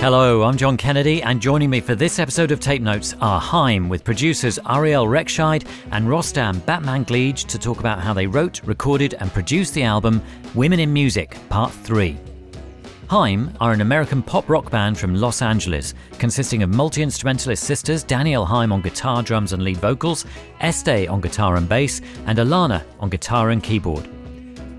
Hello, 0.00 0.44
I'm 0.44 0.56
John 0.56 0.76
Kennedy, 0.76 1.24
and 1.24 1.42
joining 1.42 1.68
me 1.68 1.80
for 1.80 1.96
this 1.96 2.20
episode 2.20 2.52
of 2.52 2.60
Tape 2.60 2.80
Notes 2.82 3.16
are 3.20 3.40
Haim 3.40 3.88
with 3.88 4.04
producers 4.04 4.56
Ariel 4.64 5.06
Rechtshaid 5.06 5.66
and 5.90 6.06
Rostam 6.06 6.64
Batman 6.64 7.04
Batmanglij 7.04 7.44
to 7.48 7.58
talk 7.58 7.80
about 7.80 7.98
how 7.98 8.14
they 8.14 8.28
wrote, 8.28 8.62
recorded, 8.62 9.14
and 9.14 9.32
produced 9.32 9.74
the 9.74 9.82
album 9.82 10.22
Women 10.54 10.78
in 10.78 10.92
Music 10.92 11.36
Part 11.48 11.72
3. 11.72 12.16
Haim 13.10 13.52
are 13.60 13.72
an 13.72 13.80
American 13.80 14.22
pop 14.22 14.48
rock 14.48 14.70
band 14.70 14.96
from 14.96 15.16
Los 15.16 15.42
Angeles, 15.42 15.94
consisting 16.20 16.62
of 16.62 16.70
multi 16.70 17.02
instrumentalist 17.02 17.64
sisters 17.64 18.04
Danielle 18.04 18.46
Haim 18.46 18.70
on 18.70 18.80
guitar, 18.80 19.24
drums, 19.24 19.52
and 19.52 19.64
lead 19.64 19.78
vocals, 19.78 20.24
Este 20.60 21.08
on 21.08 21.20
guitar 21.20 21.56
and 21.56 21.68
bass, 21.68 22.00
and 22.26 22.38
Alana 22.38 22.84
on 23.00 23.10
guitar 23.10 23.50
and 23.50 23.64
keyboard. 23.64 24.08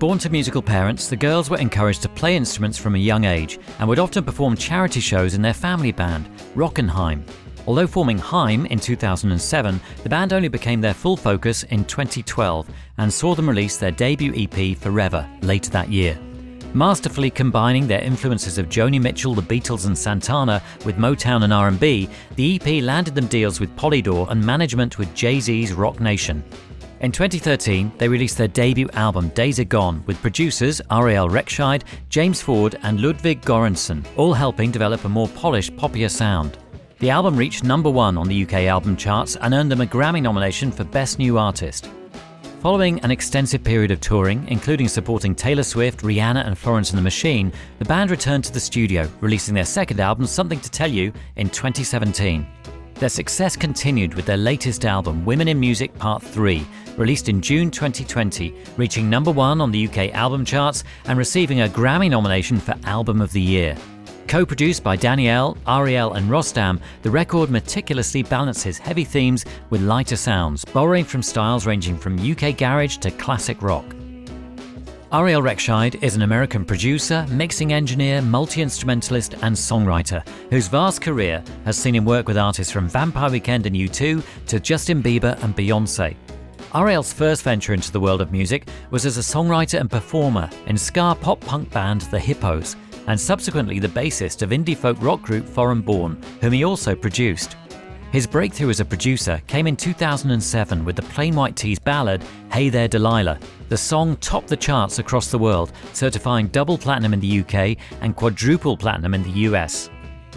Born 0.00 0.16
to 0.20 0.30
musical 0.30 0.62
parents, 0.62 1.08
the 1.08 1.16
girls 1.16 1.50
were 1.50 1.58
encouraged 1.58 2.00
to 2.02 2.08
play 2.08 2.34
instruments 2.34 2.78
from 2.78 2.94
a 2.94 2.98
young 2.98 3.24
age 3.24 3.58
and 3.78 3.86
would 3.86 3.98
often 3.98 4.24
perform 4.24 4.56
charity 4.56 4.98
shows 4.98 5.34
in 5.34 5.42
their 5.42 5.52
family 5.52 5.92
band, 5.92 6.26
Rockinhaim. 6.54 7.22
Although 7.66 7.86
forming 7.86 8.16
Haim 8.16 8.64
in 8.64 8.78
2007, 8.78 9.78
the 10.02 10.08
band 10.08 10.32
only 10.32 10.48
became 10.48 10.80
their 10.80 10.94
full 10.94 11.18
focus 11.18 11.64
in 11.64 11.84
2012 11.84 12.66
and 12.96 13.12
saw 13.12 13.34
them 13.34 13.46
release 13.46 13.76
their 13.76 13.90
debut 13.90 14.32
EP 14.34 14.74
Forever 14.78 15.28
later 15.42 15.70
that 15.72 15.90
year. 15.90 16.18
Masterfully 16.72 17.28
combining 17.28 17.86
their 17.86 18.00
influences 18.00 18.56
of 18.56 18.70
Joni 18.70 19.02
Mitchell, 19.02 19.34
the 19.34 19.42
Beatles 19.42 19.84
and 19.84 19.98
Santana 19.98 20.62
with 20.86 20.96
Motown 20.96 21.42
and 21.42 21.52
R&B, 21.52 22.08
the 22.36 22.54
EP 22.54 22.82
landed 22.82 23.14
them 23.14 23.26
deals 23.26 23.60
with 23.60 23.76
Polydor 23.76 24.30
and 24.30 24.42
management 24.42 24.96
with 24.96 25.14
Jay-Z's 25.14 25.74
Roc 25.74 26.00
Nation. 26.00 26.42
In 27.00 27.12
2013, 27.12 27.92
they 27.96 28.08
released 28.08 28.36
their 28.36 28.46
debut 28.46 28.90
album 28.92 29.30
Days 29.30 29.58
Are 29.58 29.64
Gone 29.64 30.04
with 30.06 30.20
producers 30.20 30.82
Ariel 30.90 31.30
Rechtshaid, 31.30 31.84
James 32.10 32.42
Ford, 32.42 32.78
and 32.82 33.00
Ludwig 33.00 33.40
Göransson, 33.40 34.04
all 34.18 34.34
helping 34.34 34.70
develop 34.70 35.06
a 35.06 35.08
more 35.08 35.28
polished, 35.28 35.74
poppier 35.76 36.10
sound. 36.10 36.58
The 36.98 37.08
album 37.08 37.36
reached 37.36 37.64
number 37.64 37.88
one 37.88 38.18
on 38.18 38.28
the 38.28 38.42
UK 38.42 38.52
album 38.66 38.98
charts 38.98 39.36
and 39.36 39.54
earned 39.54 39.72
them 39.72 39.80
a 39.80 39.86
Grammy 39.86 40.20
nomination 40.20 40.70
for 40.70 40.84
Best 40.84 41.18
New 41.18 41.38
Artist. 41.38 41.88
Following 42.60 43.00
an 43.00 43.10
extensive 43.10 43.64
period 43.64 43.90
of 43.90 44.02
touring, 44.02 44.46
including 44.48 44.86
supporting 44.86 45.34
Taylor 45.34 45.62
Swift, 45.62 46.00
Rihanna, 46.00 46.46
and 46.46 46.58
Florence 46.58 46.90
and 46.90 46.98
the 46.98 47.02
Machine, 47.02 47.50
the 47.78 47.86
band 47.86 48.10
returned 48.10 48.44
to 48.44 48.52
the 48.52 48.60
studio, 48.60 49.08
releasing 49.22 49.54
their 49.54 49.64
second 49.64 50.00
album, 50.00 50.26
Something 50.26 50.60
to 50.60 50.70
Tell 50.70 50.90
You, 50.90 51.14
in 51.36 51.48
2017. 51.48 52.46
Their 53.00 53.08
success 53.08 53.56
continued 53.56 54.12
with 54.12 54.26
their 54.26 54.36
latest 54.36 54.84
album, 54.84 55.24
Women 55.24 55.48
in 55.48 55.58
Music 55.58 55.94
Part 55.98 56.22
3, 56.22 56.66
released 56.98 57.30
in 57.30 57.40
June 57.40 57.70
2020, 57.70 58.54
reaching 58.76 59.08
number 59.08 59.30
one 59.30 59.62
on 59.62 59.72
the 59.72 59.88
UK 59.88 60.12
album 60.12 60.44
charts 60.44 60.84
and 61.06 61.18
receiving 61.18 61.62
a 61.62 61.68
Grammy 61.68 62.10
nomination 62.10 62.60
for 62.60 62.74
Album 62.84 63.22
of 63.22 63.32
the 63.32 63.40
Year. 63.40 63.74
Co 64.28 64.44
produced 64.44 64.84
by 64.84 64.96
Danielle, 64.96 65.56
Ariel, 65.66 66.12
and 66.12 66.28
Rostam, 66.28 66.78
the 67.00 67.10
record 67.10 67.48
meticulously 67.48 68.22
balances 68.22 68.76
heavy 68.76 69.04
themes 69.04 69.46
with 69.70 69.80
lighter 69.80 70.16
sounds, 70.16 70.62
borrowing 70.66 71.06
from 71.06 71.22
styles 71.22 71.64
ranging 71.66 71.96
from 71.96 72.18
UK 72.18 72.54
garage 72.54 72.98
to 72.98 73.10
classic 73.12 73.62
rock. 73.62 73.86
Ariel 75.12 75.42
Rechtshaid 75.42 76.00
is 76.04 76.14
an 76.14 76.22
American 76.22 76.64
producer, 76.64 77.26
mixing 77.30 77.72
engineer, 77.72 78.22
multi 78.22 78.62
instrumentalist, 78.62 79.34
and 79.42 79.56
songwriter 79.56 80.24
whose 80.50 80.68
vast 80.68 81.02
career 81.02 81.42
has 81.64 81.76
seen 81.76 81.96
him 81.96 82.04
work 82.04 82.28
with 82.28 82.38
artists 82.38 82.72
from 82.72 82.88
Vampire 82.88 83.28
Weekend 83.28 83.66
and 83.66 83.74
U2 83.74 84.22
to 84.46 84.60
Justin 84.60 85.02
Bieber 85.02 85.36
and 85.42 85.56
Beyonce. 85.56 86.14
Ariel's 86.76 87.12
first 87.12 87.42
venture 87.42 87.74
into 87.74 87.90
the 87.90 87.98
world 87.98 88.20
of 88.20 88.30
music 88.30 88.68
was 88.92 89.04
as 89.04 89.18
a 89.18 89.20
songwriter 89.20 89.80
and 89.80 89.90
performer 89.90 90.48
in 90.66 90.78
ska 90.78 91.16
pop 91.20 91.40
punk 91.40 91.68
band 91.72 92.02
The 92.02 92.20
Hippos, 92.20 92.76
and 93.08 93.20
subsequently 93.20 93.80
the 93.80 93.88
bassist 93.88 94.42
of 94.42 94.50
indie 94.50 94.76
folk 94.76 94.96
rock 95.00 95.22
group 95.22 95.44
Foreign 95.44 95.80
Born, 95.80 96.22
whom 96.40 96.52
he 96.52 96.62
also 96.62 96.94
produced. 96.94 97.56
His 98.12 98.28
breakthrough 98.28 98.70
as 98.70 98.78
a 98.78 98.84
producer 98.84 99.42
came 99.48 99.66
in 99.66 99.76
2007 99.76 100.84
with 100.84 100.94
the 100.94 101.02
Plain 101.02 101.34
White 101.34 101.56
T's 101.56 101.80
ballad 101.80 102.22
Hey 102.52 102.68
There 102.68 102.86
Delilah. 102.86 103.40
The 103.70 103.76
song 103.76 104.16
topped 104.16 104.48
the 104.48 104.56
charts 104.56 104.98
across 104.98 105.30
the 105.30 105.38
world, 105.38 105.70
certifying 105.92 106.48
double 106.48 106.76
platinum 106.76 107.14
in 107.14 107.20
the 107.20 107.38
UK 107.38 107.76
and 108.00 108.16
quadruple 108.16 108.76
platinum 108.76 109.14
in 109.14 109.22
the 109.22 109.46
US. 109.48 109.88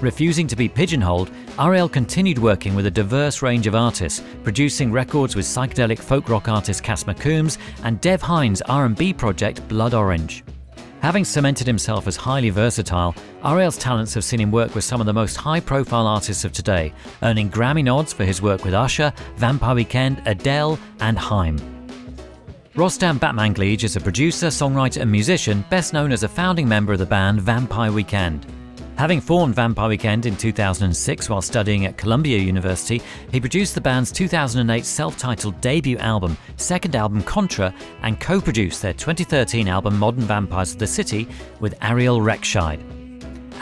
Refusing 0.02 0.46
to 0.46 0.56
be 0.56 0.70
pigeonholed, 0.70 1.32
Ariel 1.58 1.90
continued 1.90 2.38
working 2.38 2.76
with 2.76 2.86
a 2.86 2.92
diverse 2.92 3.42
range 3.42 3.66
of 3.66 3.74
artists, 3.74 4.22
producing 4.44 4.92
records 4.92 5.36
with 5.36 5.46
psychedelic 5.46 5.98
folk 5.98 6.30
rock 6.30 6.48
artist 6.48 6.84
Cass 6.84 7.06
McCombs 7.06 7.58
and 7.84 8.00
Dev 8.02 8.22
Hynes' 8.22 8.62
R&B 8.68 9.14
project 9.14 9.68
Blood 9.68 9.96
Orange. 9.96 10.44
Having 11.00 11.26
cemented 11.26 11.66
himself 11.66 12.06
as 12.06 12.16
highly 12.16 12.52
versatile, 12.52 13.16
Ariel's 13.44 13.80
talents 13.80 14.14
have 14.14 14.24
seen 14.24 14.42
him 14.42 14.52
work 14.52 14.76
with 14.76 14.84
some 14.84 15.00
of 15.00 15.08
the 15.08 15.14
most 15.14 15.38
high 15.38 15.60
profile 15.60 16.06
artists 16.06 16.46
of 16.46 16.52
today, 16.52 16.94
earning 17.24 17.50
Grammy 17.50 17.84
nods 17.84 18.14
for 18.14 18.26
his 18.26 18.44
work 18.44 18.64
with 18.64 18.76
Usher, 18.76 19.12
Vampire 19.38 19.74
Weekend, 19.74 20.22
Adele, 20.28 20.78
and 21.00 21.18
Haim. 21.18 21.83
Rostam 22.76 23.20
Batmanglij 23.20 23.84
is 23.84 23.96
a 23.98 24.02
producer, 24.02 24.48
songwriter, 24.48 25.02
and 25.02 25.12
musician, 25.12 25.64
best 25.70 25.94
known 25.94 26.12
as 26.12 26.24
a 26.24 26.28
founding 26.28 26.68
member 26.68 26.92
of 26.92 26.98
the 26.98 27.06
band 27.06 27.40
Vampire 27.40 27.92
Weekend. 27.92 28.48
Having 28.96 29.22
formed 29.22 29.54
Vampire 29.54 29.90
Weekend 29.90 30.26
in 30.26 30.36
2006 30.36 31.30
while 31.30 31.44
studying 31.44 31.86
at 31.86 31.98
Columbia 32.00 32.40
University, 32.40 33.00
he 33.32 33.40
produced 33.40 33.76
the 33.76 33.82
band's 33.82 34.12
2008 34.12 34.86
self 34.86 35.20
titled 35.20 35.62
debut 35.62 36.00
album, 36.00 36.36
second 36.58 36.96
album 36.96 37.22
Contra, 37.22 37.72
and 38.02 38.20
co 38.20 38.42
produced 38.42 38.82
their 38.82 38.94
2013 38.94 39.68
album 39.68 40.00
Modern 40.00 40.24
Vampires 40.24 40.74
of 40.74 40.80
the 40.80 40.88
City 40.88 41.28
with 41.60 41.76
Ariel 41.84 42.22
Rechtshaid. 42.22 42.93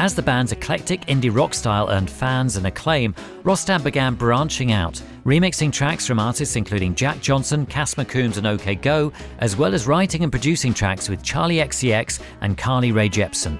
As 0.01 0.15
the 0.15 0.23
band's 0.23 0.51
eclectic 0.51 1.01
indie 1.01 1.29
rock 1.31 1.53
style 1.53 1.87
earned 1.91 2.09
fans 2.09 2.57
and 2.57 2.65
acclaim, 2.65 3.13
Rostam 3.43 3.83
began 3.83 4.15
branching 4.15 4.71
out, 4.71 4.99
remixing 5.27 5.71
tracks 5.71 6.07
from 6.07 6.19
artists 6.19 6.55
including 6.55 6.95
Jack 6.95 7.21
Johnson, 7.21 7.67
Cass 7.67 7.93
Coombs, 7.93 8.37
and 8.39 8.47
OK 8.47 8.73
Go, 8.73 9.13
as 9.37 9.55
well 9.55 9.75
as 9.75 9.85
writing 9.85 10.23
and 10.23 10.31
producing 10.31 10.73
tracks 10.73 11.07
with 11.07 11.21
Charli 11.21 11.63
XCX 11.63 12.19
and 12.41 12.57
Carly 12.57 12.91
Rae 12.91 13.09
Jepsen. 13.09 13.59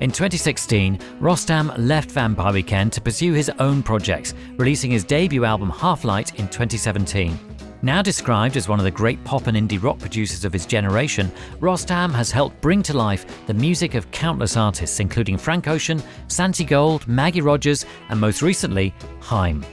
In 0.00 0.10
2016, 0.10 0.98
Rostam 1.20 1.72
left 1.78 2.10
Vampire 2.10 2.54
Weekend 2.54 2.92
to 2.94 3.00
pursue 3.00 3.32
his 3.32 3.48
own 3.60 3.80
projects, 3.80 4.34
releasing 4.56 4.90
his 4.90 5.04
debut 5.04 5.44
album 5.44 5.70
Half 5.70 6.02
Light 6.02 6.40
in 6.40 6.48
2017. 6.48 7.38
Now 7.80 8.02
described 8.02 8.56
as 8.56 8.68
one 8.68 8.80
of 8.80 8.84
the 8.84 8.90
great 8.90 9.22
pop 9.22 9.46
and 9.46 9.56
indie 9.56 9.80
rock 9.80 10.00
producers 10.00 10.44
of 10.44 10.52
his 10.52 10.66
generation, 10.66 11.30
Rostam 11.60 12.12
has 12.12 12.32
helped 12.32 12.60
bring 12.60 12.82
to 12.82 12.96
life 12.96 13.46
the 13.46 13.54
music 13.54 13.94
of 13.94 14.10
countless 14.10 14.56
artists, 14.56 14.98
including 14.98 15.38
Frank 15.38 15.68
Ocean, 15.68 16.02
Santigold, 16.26 17.06
Maggie 17.06 17.40
Rogers, 17.40 17.86
and 18.08 18.20
most 18.20 18.42
recently, 18.42 18.92
Haim. 19.20 19.64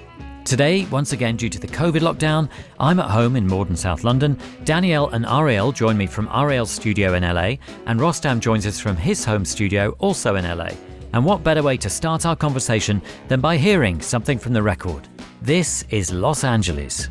Today, 0.44 0.86
once 0.92 1.14
again 1.14 1.36
due 1.36 1.50
to 1.50 1.60
the 1.60 1.68
COVID 1.68 2.02
lockdown, 2.02 2.48
I'm 2.80 3.00
at 3.00 3.10
home 3.10 3.36
in 3.36 3.48
Morden, 3.48 3.76
South 3.76 4.04
London. 4.04 4.38
Danielle 4.64 5.10
and 5.10 5.26
Ariel 5.26 5.72
join 5.72 5.98
me 5.98 6.06
from 6.06 6.30
Ariel's 6.32 6.70
studio 6.70 7.16
in 7.16 7.24
LA, 7.24 7.56
and 7.88 8.00
Rostam 8.00 8.40
joins 8.40 8.68
us 8.68 8.80
from 8.80 8.96
his 8.96 9.26
home 9.26 9.46
studio, 9.46 9.96
also 9.98 10.36
in 10.36 10.46
LA. 10.46 10.70
And 11.14 11.26
what 11.26 11.44
better 11.44 11.64
way 11.64 11.78
to 11.78 11.90
start 11.90 12.28
our 12.28 12.36
conversation 12.36 13.02
than 13.30 13.42
by 13.42 13.58
hearing 13.58 14.00
something 14.00 14.38
from 14.38 14.54
the 14.54 14.62
record? 14.62 15.08
This 15.42 15.84
is 15.90 16.12
Los 16.12 16.44
Angeles. 16.44 17.10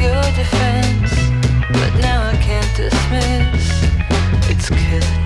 Your 0.00 0.22
defense 0.32 1.10
but 1.72 1.92
now 2.00 2.22
I 2.22 2.36
can't 2.40 2.76
dismiss. 2.76 4.50
It's 4.50 4.70
killing 4.70 5.17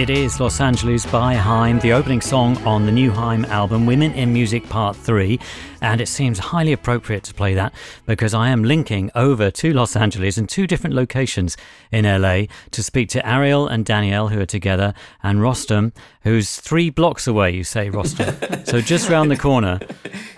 It 0.00 0.08
is 0.08 0.40
Los 0.40 0.62
Angeles 0.62 1.04
by 1.04 1.34
Haim, 1.34 1.78
the 1.80 1.92
opening 1.92 2.22
song 2.22 2.56
on 2.66 2.86
the 2.86 2.90
new 2.90 3.10
Haim 3.10 3.44
album, 3.44 3.84
Women 3.84 4.14
in 4.14 4.32
Music 4.32 4.66
Part 4.66 4.96
3. 4.96 5.38
And 5.82 6.00
it 6.00 6.08
seems 6.08 6.38
highly 6.38 6.72
appropriate 6.72 7.22
to 7.24 7.34
play 7.34 7.52
that 7.52 7.74
because 8.06 8.32
I 8.32 8.48
am 8.48 8.64
linking 8.64 9.10
over 9.14 9.50
to 9.50 9.74
Los 9.74 9.96
Angeles 9.96 10.38
in 10.38 10.46
two 10.46 10.66
different 10.66 10.96
locations 10.96 11.54
in 11.92 12.06
LA 12.06 12.44
to 12.70 12.82
speak 12.82 13.10
to 13.10 13.28
Ariel 13.28 13.68
and 13.68 13.84
Danielle, 13.84 14.28
who 14.28 14.40
are 14.40 14.46
together, 14.46 14.94
and 15.22 15.40
Rostam, 15.40 15.92
who's 16.22 16.56
three 16.56 16.88
blocks 16.88 17.26
away, 17.26 17.50
you 17.50 17.62
say, 17.62 17.90
Rostam. 17.90 18.66
so 18.66 18.80
just 18.80 19.10
round 19.10 19.30
the 19.30 19.36
corner. 19.36 19.80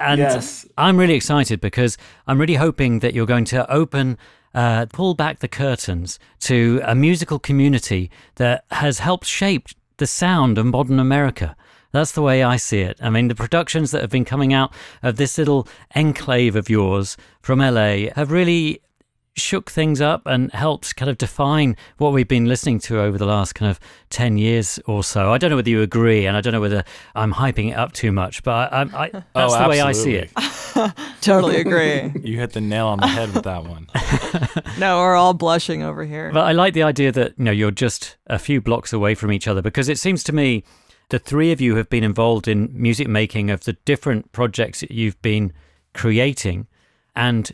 And 0.01 0.19
Yes. 0.19 0.67
I'm 0.77 0.97
really 0.97 1.15
excited 1.15 1.61
because 1.61 1.97
I'm 2.27 2.41
really 2.41 2.57
hoping 2.57 2.99
that 2.99 3.15
you're 3.15 3.27
going 3.27 3.45
to 3.45 3.71
open 3.73 4.19
uh, 4.55 4.87
pull 4.87 5.15
back 5.15 5.39
the 5.39 5.49
curtains 5.49 6.19
to 6.41 6.81
a 6.85 6.95
musical 6.95 7.39
community 7.39 8.11
that 8.37 8.65
has 8.71 8.99
helped 8.99 9.27
shape 9.27 9.69
the 9.97 10.07
sound 10.07 10.59
of 10.59 10.67
modern 10.67 10.99
America. 10.99 11.57
That's 11.93 12.13
the 12.13 12.23
way 12.23 12.43
I 12.43 12.57
see 12.57 12.81
it. 12.81 12.99
I 13.03 13.11
mean, 13.11 13.29
the 13.29 13.35
productions 13.35 13.91
that 13.91 14.01
have 14.01 14.11
been 14.11 14.25
coming 14.25 14.55
out 14.55 14.73
of 15.03 15.17
this 15.17 15.37
little 15.37 15.69
enclave 15.95 16.57
of 16.57 16.71
yours 16.71 17.17
from 17.43 17.59
LA 17.59 18.09
have 18.15 18.31
really 18.31 18.81
shook 19.35 19.71
things 19.71 20.01
up 20.01 20.23
and 20.27 20.53
helped 20.53 20.95
kind 20.97 21.09
of 21.11 21.17
define 21.17 21.75
what 21.97 22.13
we've 22.13 22.29
been 22.29 22.45
listening 22.45 22.79
to 22.79 23.01
over 23.01 23.17
the 23.17 23.25
last 23.25 23.55
kind 23.55 23.71
of 23.71 23.81
10 24.11 24.37
years 24.37 24.79
or 24.87 25.03
so. 25.03 25.33
I 25.33 25.39
don't 25.39 25.49
know 25.49 25.57
whether 25.57 25.71
you 25.71 25.81
agree, 25.81 26.27
and 26.27 26.37
I 26.37 26.43
don't 26.43 26.53
know 26.53 26.61
whether 26.61 26.85
I'm 27.15 27.33
hyping 27.33 27.71
it 27.71 27.75
up 27.75 27.93
too 27.93 28.13
much, 28.13 28.43
but 28.43 28.73
I, 28.73 28.83
I, 28.83 29.05
I, 29.05 29.09
that's 29.35 29.55
Oh, 29.55 29.63
the 29.63 29.69
way 29.69 29.81
I 29.81 29.93
see 29.93 30.15
it. 30.17 30.31
Totally 31.23 31.57
agree. 31.57 32.13
You 32.23 32.39
hit 32.39 32.53
the 32.53 32.61
nail 32.61 32.89
on 32.89 32.99
the 33.01 33.07
head 33.07 33.33
with 33.35 33.45
that 33.45 33.65
one. 33.65 33.89
no, 34.79 34.99
we're 34.99 35.17
all 35.17 35.35
blushing 35.35 35.83
over 35.83 36.05
here. 36.05 36.31
But 36.33 36.45
I 36.45 36.53
like 36.53 36.75
the 36.75 36.83
idea 36.83 37.11
that 37.13 37.39
you 37.39 37.45
know 37.45 37.51
you're 37.53 37.71
just 37.71 38.17
a 38.27 38.39
few 38.39 38.61
blocks 38.61 38.93
away 38.93 39.15
from 39.15 39.33
each 39.33 39.49
other 39.49 39.63
because 39.63 39.89
it 39.89 39.99
seems 39.99 40.23
to 40.25 40.33
me 40.33 40.63
the 41.09 41.19
three 41.19 41.53
of 41.53 41.61
you 41.61 41.77
have 41.77 41.89
been 41.89 42.05
involved 42.05 42.49
in 42.49 42.71
music 42.73 43.09
making 43.09 43.51
of 43.51 43.65
the 43.65 43.75
different 43.85 44.33
projects 44.33 44.81
that 44.81 44.91
you've 44.91 45.21
been 45.23 45.53
creating, 45.95 46.67
and 47.17 47.53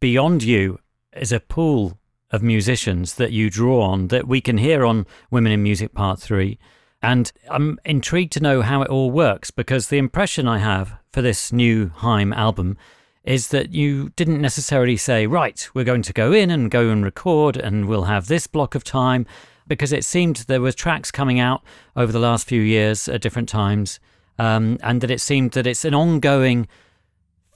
beyond 0.00 0.42
you 0.42 0.78
is 1.14 1.32
a 1.32 1.40
pool 1.40 1.98
of 2.30 2.42
musicians 2.42 3.14
that 3.14 3.32
you 3.32 3.50
draw 3.50 3.82
on 3.82 4.08
that 4.08 4.28
we 4.28 4.40
can 4.40 4.58
hear 4.58 4.84
on 4.84 5.06
Women 5.30 5.52
in 5.52 5.62
Music 5.62 5.94
Part 5.94 6.20
Three. 6.20 6.58
And 7.02 7.32
I'm 7.50 7.78
intrigued 7.84 8.32
to 8.34 8.40
know 8.40 8.62
how 8.62 8.82
it 8.82 8.90
all 8.90 9.10
works 9.10 9.50
because 9.50 9.88
the 9.88 9.98
impression 9.98 10.46
I 10.46 10.58
have 10.58 10.94
for 11.12 11.22
this 11.22 11.52
new 11.52 11.88
Haim 11.96 12.32
album 12.32 12.76
is 13.24 13.48
that 13.48 13.72
you 13.72 14.10
didn't 14.16 14.40
necessarily 14.40 14.96
say, 14.96 15.26
right, 15.26 15.68
we're 15.74 15.84
going 15.84 16.02
to 16.02 16.12
go 16.12 16.32
in 16.32 16.50
and 16.50 16.70
go 16.70 16.88
and 16.88 17.04
record 17.04 17.56
and 17.56 17.86
we'll 17.86 18.04
have 18.04 18.28
this 18.28 18.46
block 18.46 18.74
of 18.74 18.84
time, 18.84 19.26
because 19.66 19.92
it 19.92 20.04
seemed 20.04 20.36
there 20.36 20.60
were 20.60 20.72
tracks 20.72 21.10
coming 21.10 21.38
out 21.38 21.62
over 21.94 22.10
the 22.12 22.18
last 22.18 22.46
few 22.46 22.60
years 22.60 23.08
at 23.08 23.20
different 23.20 23.48
times, 23.48 24.00
um, 24.38 24.78
and 24.82 25.00
that 25.00 25.10
it 25.10 25.20
seemed 25.20 25.52
that 25.52 25.66
it's 25.66 25.84
an 25.84 25.94
ongoing 25.94 26.66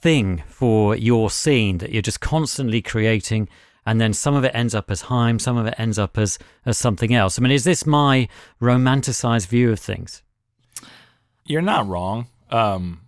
thing 0.05 0.43
for 0.45 0.95
your 0.95 1.31
scene 1.31 1.79
that 1.79 1.91
you're 1.91 1.99
just 1.99 2.19
constantly 2.19 2.79
creating. 2.79 3.49
And 3.87 3.99
then 3.99 4.13
some 4.13 4.35
of 4.35 4.43
it 4.43 4.51
ends 4.53 4.75
up 4.75 4.91
as 4.91 5.01
Haim, 5.01 5.39
some 5.39 5.57
of 5.57 5.65
it 5.65 5.73
ends 5.79 5.97
up 5.97 6.15
as, 6.15 6.37
as 6.63 6.77
something 6.77 7.11
else. 7.11 7.39
I 7.39 7.41
mean, 7.41 7.51
is 7.51 7.63
this 7.63 7.87
my 7.87 8.27
romanticized 8.61 9.47
view 9.47 9.71
of 9.71 9.79
things? 9.79 10.21
You're 11.47 11.63
not 11.63 11.87
wrong. 11.87 12.27
Um, 12.51 13.01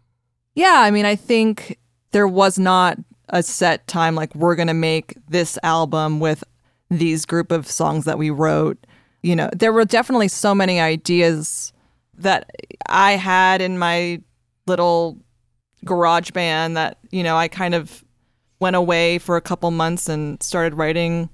yeah, 0.56 0.80
I 0.80 0.90
mean, 0.90 1.06
I 1.06 1.16
think 1.16 1.78
there 2.14 2.28
was 2.28 2.58
not 2.58 2.98
a 3.30 3.44
set 3.44 3.86
time 3.86 4.16
like 4.16 4.34
we're 4.34 4.56
going 4.56 4.68
to 4.68 4.74
make 4.74 5.14
this 5.30 5.60
album 5.62 6.20
with 6.20 6.44
these 6.90 7.28
group 7.28 7.52
of 7.52 7.68
songs 7.68 8.06
that 8.06 8.18
we 8.18 8.32
wrote. 8.32 8.88
You 9.22 9.36
know, 9.36 9.52
there 9.56 9.72
were 9.72 9.86
definitely 9.86 10.30
so 10.30 10.56
many 10.56 10.80
ideas 10.80 11.74
that 12.18 12.50
I 12.90 13.12
had 13.18 13.62
in 13.62 13.78
my 13.78 14.20
little 14.66 15.20
GarageBand 15.86 16.76
that, 16.76 16.98
you 17.12 17.24
know, 17.24 17.38
I 17.38 17.48
kind 17.48 17.76
of 17.76 18.04
went 18.60 18.76
away 18.76 19.20
for 19.20 19.38
a 19.38 19.42
couple 19.42 19.70
months 19.72 20.10
and 20.10 20.42
started 20.42 20.76
writing 20.76 21.30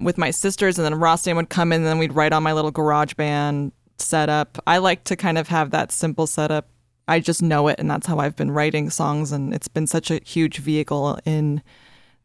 with 0.00 0.18
my 0.18 0.30
sisters 0.30 0.78
and 0.78 0.84
then 0.84 1.00
Rostam 1.00 1.36
would 1.36 1.48
come 1.48 1.72
in 1.72 1.82
and 1.82 1.86
then 1.86 1.98
we'd 1.98 2.14
write 2.14 2.32
on 2.32 2.42
my 2.42 2.52
little 2.52 2.72
GarageBand 2.72 3.72
setup. 3.98 4.58
I 4.66 4.78
like 4.78 5.04
to 5.04 5.16
kind 5.16 5.38
of 5.38 5.48
have 5.48 5.70
that 5.70 5.92
simple 5.92 6.26
setup. 6.26 6.68
I 7.06 7.20
just 7.20 7.42
know 7.42 7.68
it 7.68 7.78
and 7.78 7.90
that's 7.90 8.06
how 8.06 8.18
I've 8.18 8.34
been 8.34 8.50
writing 8.50 8.90
songs 8.90 9.30
and 9.30 9.54
it's 9.54 9.68
been 9.68 9.86
such 9.86 10.10
a 10.10 10.20
huge 10.24 10.58
vehicle 10.58 11.18
in 11.24 11.62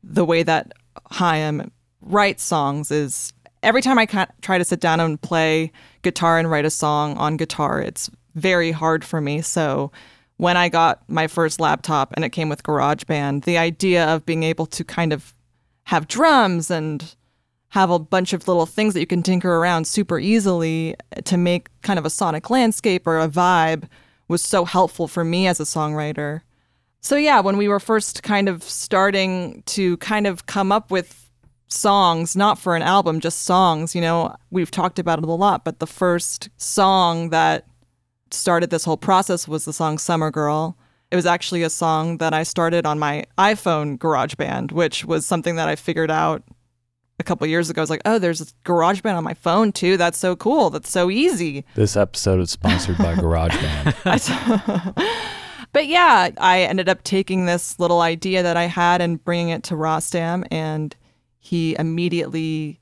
the 0.03 0.25
way 0.25 0.43
that 0.43 0.73
Haim 1.11 1.71
writes 2.01 2.43
songs 2.43 2.89
is 2.89 3.33
every 3.61 3.81
time 3.81 3.99
I 3.99 4.05
try 4.41 4.57
to 4.57 4.63
sit 4.63 4.79
down 4.79 4.99
and 4.99 5.21
play 5.21 5.71
guitar 6.01 6.39
and 6.39 6.49
write 6.49 6.65
a 6.65 6.69
song 6.69 7.17
on 7.17 7.37
guitar, 7.37 7.81
it's 7.81 8.09
very 8.35 8.71
hard 8.71 9.03
for 9.03 9.19
me. 9.19 9.41
So 9.41 9.91
when 10.39 10.55
I 10.55 10.69
got 10.69 11.03
my 11.09 11.27
first 11.27 11.59
laptop 11.59 12.13
and 12.13 12.23
it 12.23 12.29
came 12.29 12.47
with 12.47 12.63
GarageBand, 12.63 13.43
the 13.43 13.57
idea 13.57 14.07
of 14.07 14.25
being 14.25 14.43
able 14.43 14.65
to 14.67 14.85
kind 14.85 15.11
of 15.11 15.33
have 15.83 16.07
drums 16.07 16.71
and 16.71 17.13
have 17.71 17.89
a 17.89 17.99
bunch 17.99 18.31
of 18.31 18.47
little 18.47 18.65
things 18.65 18.93
that 18.93 19.01
you 19.01 19.05
can 19.05 19.21
tinker 19.21 19.57
around 19.57 19.85
super 19.85 20.17
easily 20.17 20.95
to 21.25 21.35
make 21.35 21.67
kind 21.81 21.99
of 21.99 22.05
a 22.05 22.09
sonic 22.09 22.49
landscape 22.49 23.05
or 23.05 23.19
a 23.19 23.27
vibe 23.27 23.89
was 24.29 24.41
so 24.41 24.63
helpful 24.63 25.09
for 25.09 25.25
me 25.25 25.45
as 25.45 25.59
a 25.59 25.63
songwriter. 25.63 26.39
So 27.01 27.17
yeah, 27.17 27.41
when 27.41 27.57
we 27.57 27.67
were 27.67 27.81
first 27.81 28.23
kind 28.23 28.47
of 28.47 28.63
starting 28.63 29.61
to 29.65 29.97
kind 29.97 30.25
of 30.25 30.45
come 30.45 30.71
up 30.71 30.89
with 30.89 31.29
songs, 31.67 32.37
not 32.37 32.57
for 32.57 32.77
an 32.77 32.81
album, 32.81 33.19
just 33.19 33.41
songs, 33.41 33.93
you 33.93 33.99
know, 33.99 34.33
we've 34.51 34.71
talked 34.71 34.99
about 34.99 35.19
it 35.19 35.25
a 35.25 35.31
lot, 35.31 35.65
but 35.65 35.79
the 35.79 35.85
first 35.85 36.47
song 36.55 37.29
that 37.31 37.65
started 38.33 38.69
this 38.69 38.83
whole 38.83 38.97
process 38.97 39.47
was 39.47 39.65
the 39.65 39.73
song 39.73 39.97
Summer 39.97 40.31
Girl. 40.31 40.77
It 41.11 41.15
was 41.15 41.25
actually 41.25 41.63
a 41.63 41.69
song 41.69 42.17
that 42.17 42.33
I 42.33 42.43
started 42.43 42.85
on 42.85 42.99
my 42.99 43.23
iPhone 43.37 43.97
GarageBand, 43.97 44.71
which 44.71 45.05
was 45.05 45.25
something 45.25 45.55
that 45.55 45.67
I 45.67 45.75
figured 45.75 46.11
out 46.11 46.43
a 47.19 47.23
couple 47.23 47.47
years 47.47 47.69
ago. 47.69 47.81
I 47.81 47.83
was 47.83 47.89
like, 47.89 48.01
oh, 48.05 48.19
there's 48.19 48.41
a 48.41 48.45
GarageBand 48.65 49.15
on 49.15 49.23
my 49.23 49.33
phone 49.33 49.71
too. 49.71 49.97
That's 49.97 50.17
so 50.17 50.35
cool. 50.35 50.69
That's 50.69 50.89
so 50.89 51.09
easy. 51.09 51.65
this 51.75 51.97
episode 51.97 52.39
is 52.41 52.51
sponsored 52.51 52.97
by 52.97 53.15
GarageBand. 53.15 54.95
But 55.71 55.87
yeah, 55.87 56.29
I 56.39 56.61
ended 56.61 56.89
up 56.89 57.03
taking 57.03 57.45
this 57.45 57.77
little 57.79 58.01
idea 58.01 58.41
that 58.41 58.57
I 58.57 58.63
had 58.63 59.01
and 59.01 59.23
bringing 59.23 59.49
it 59.49 59.61
to 59.65 59.75
Rostam, 59.75 60.43
and 60.49 60.95
he 61.37 61.75
immediately, 61.77 62.78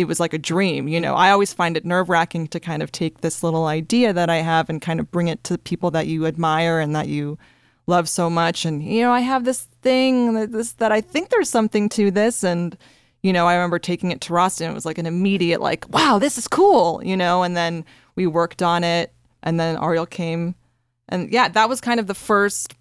it 0.00 0.08
was 0.08 0.20
like 0.20 0.34
a 0.34 0.38
dream. 0.38 0.88
You 0.88 1.00
know, 1.00 1.14
I 1.14 1.30
always 1.30 1.52
find 1.52 1.76
it 1.76 1.84
nerve 1.84 2.08
wracking 2.08 2.48
to 2.48 2.60
kind 2.60 2.82
of 2.82 2.92
take 2.92 3.20
this 3.20 3.42
little 3.42 3.66
idea 3.66 4.12
that 4.12 4.30
I 4.30 4.38
have 4.38 4.68
and 4.68 4.80
kind 4.80 5.00
of 5.00 5.10
bring 5.10 5.28
it 5.28 5.42
to 5.44 5.58
people 5.58 5.90
that 5.92 6.06
you 6.06 6.26
admire 6.26 6.80
and 6.80 6.94
that 6.94 7.08
you 7.08 7.38
love 7.86 8.08
so 8.08 8.30
much. 8.30 8.64
And, 8.64 8.82
you 8.82 9.02
know, 9.02 9.12
I 9.12 9.20
have 9.20 9.44
this 9.44 9.62
thing 9.82 10.34
that, 10.34 10.52
this, 10.52 10.72
that 10.72 10.92
I 10.92 11.00
think 11.00 11.30
there's 11.30 11.48
something 11.48 11.88
to 11.90 12.10
this. 12.10 12.42
And, 12.44 12.76
you 13.22 13.32
know, 13.32 13.46
I 13.46 13.54
remember 13.54 13.78
taking 13.78 14.10
it 14.10 14.20
to 14.22 14.32
Rostam. 14.32 14.70
It 14.70 14.74
was 14.74 14.86
like 14.86 14.98
an 14.98 15.06
immediate, 15.06 15.60
like, 15.60 15.88
wow, 15.90 16.18
this 16.18 16.38
is 16.38 16.48
cool, 16.48 17.02
you 17.04 17.16
know, 17.16 17.42
and 17.42 17.56
then 17.56 17.84
we 18.16 18.26
worked 18.26 18.62
on 18.62 18.84
it. 18.84 19.12
And 19.42 19.58
then 19.58 19.76
Ariel 19.82 20.06
came 20.06 20.54
and 21.10 21.30
yeah, 21.30 21.48
that 21.48 21.68
was 21.68 21.80
kind 21.80 22.00
of 22.00 22.06
the 22.06 22.14
first 22.14 22.74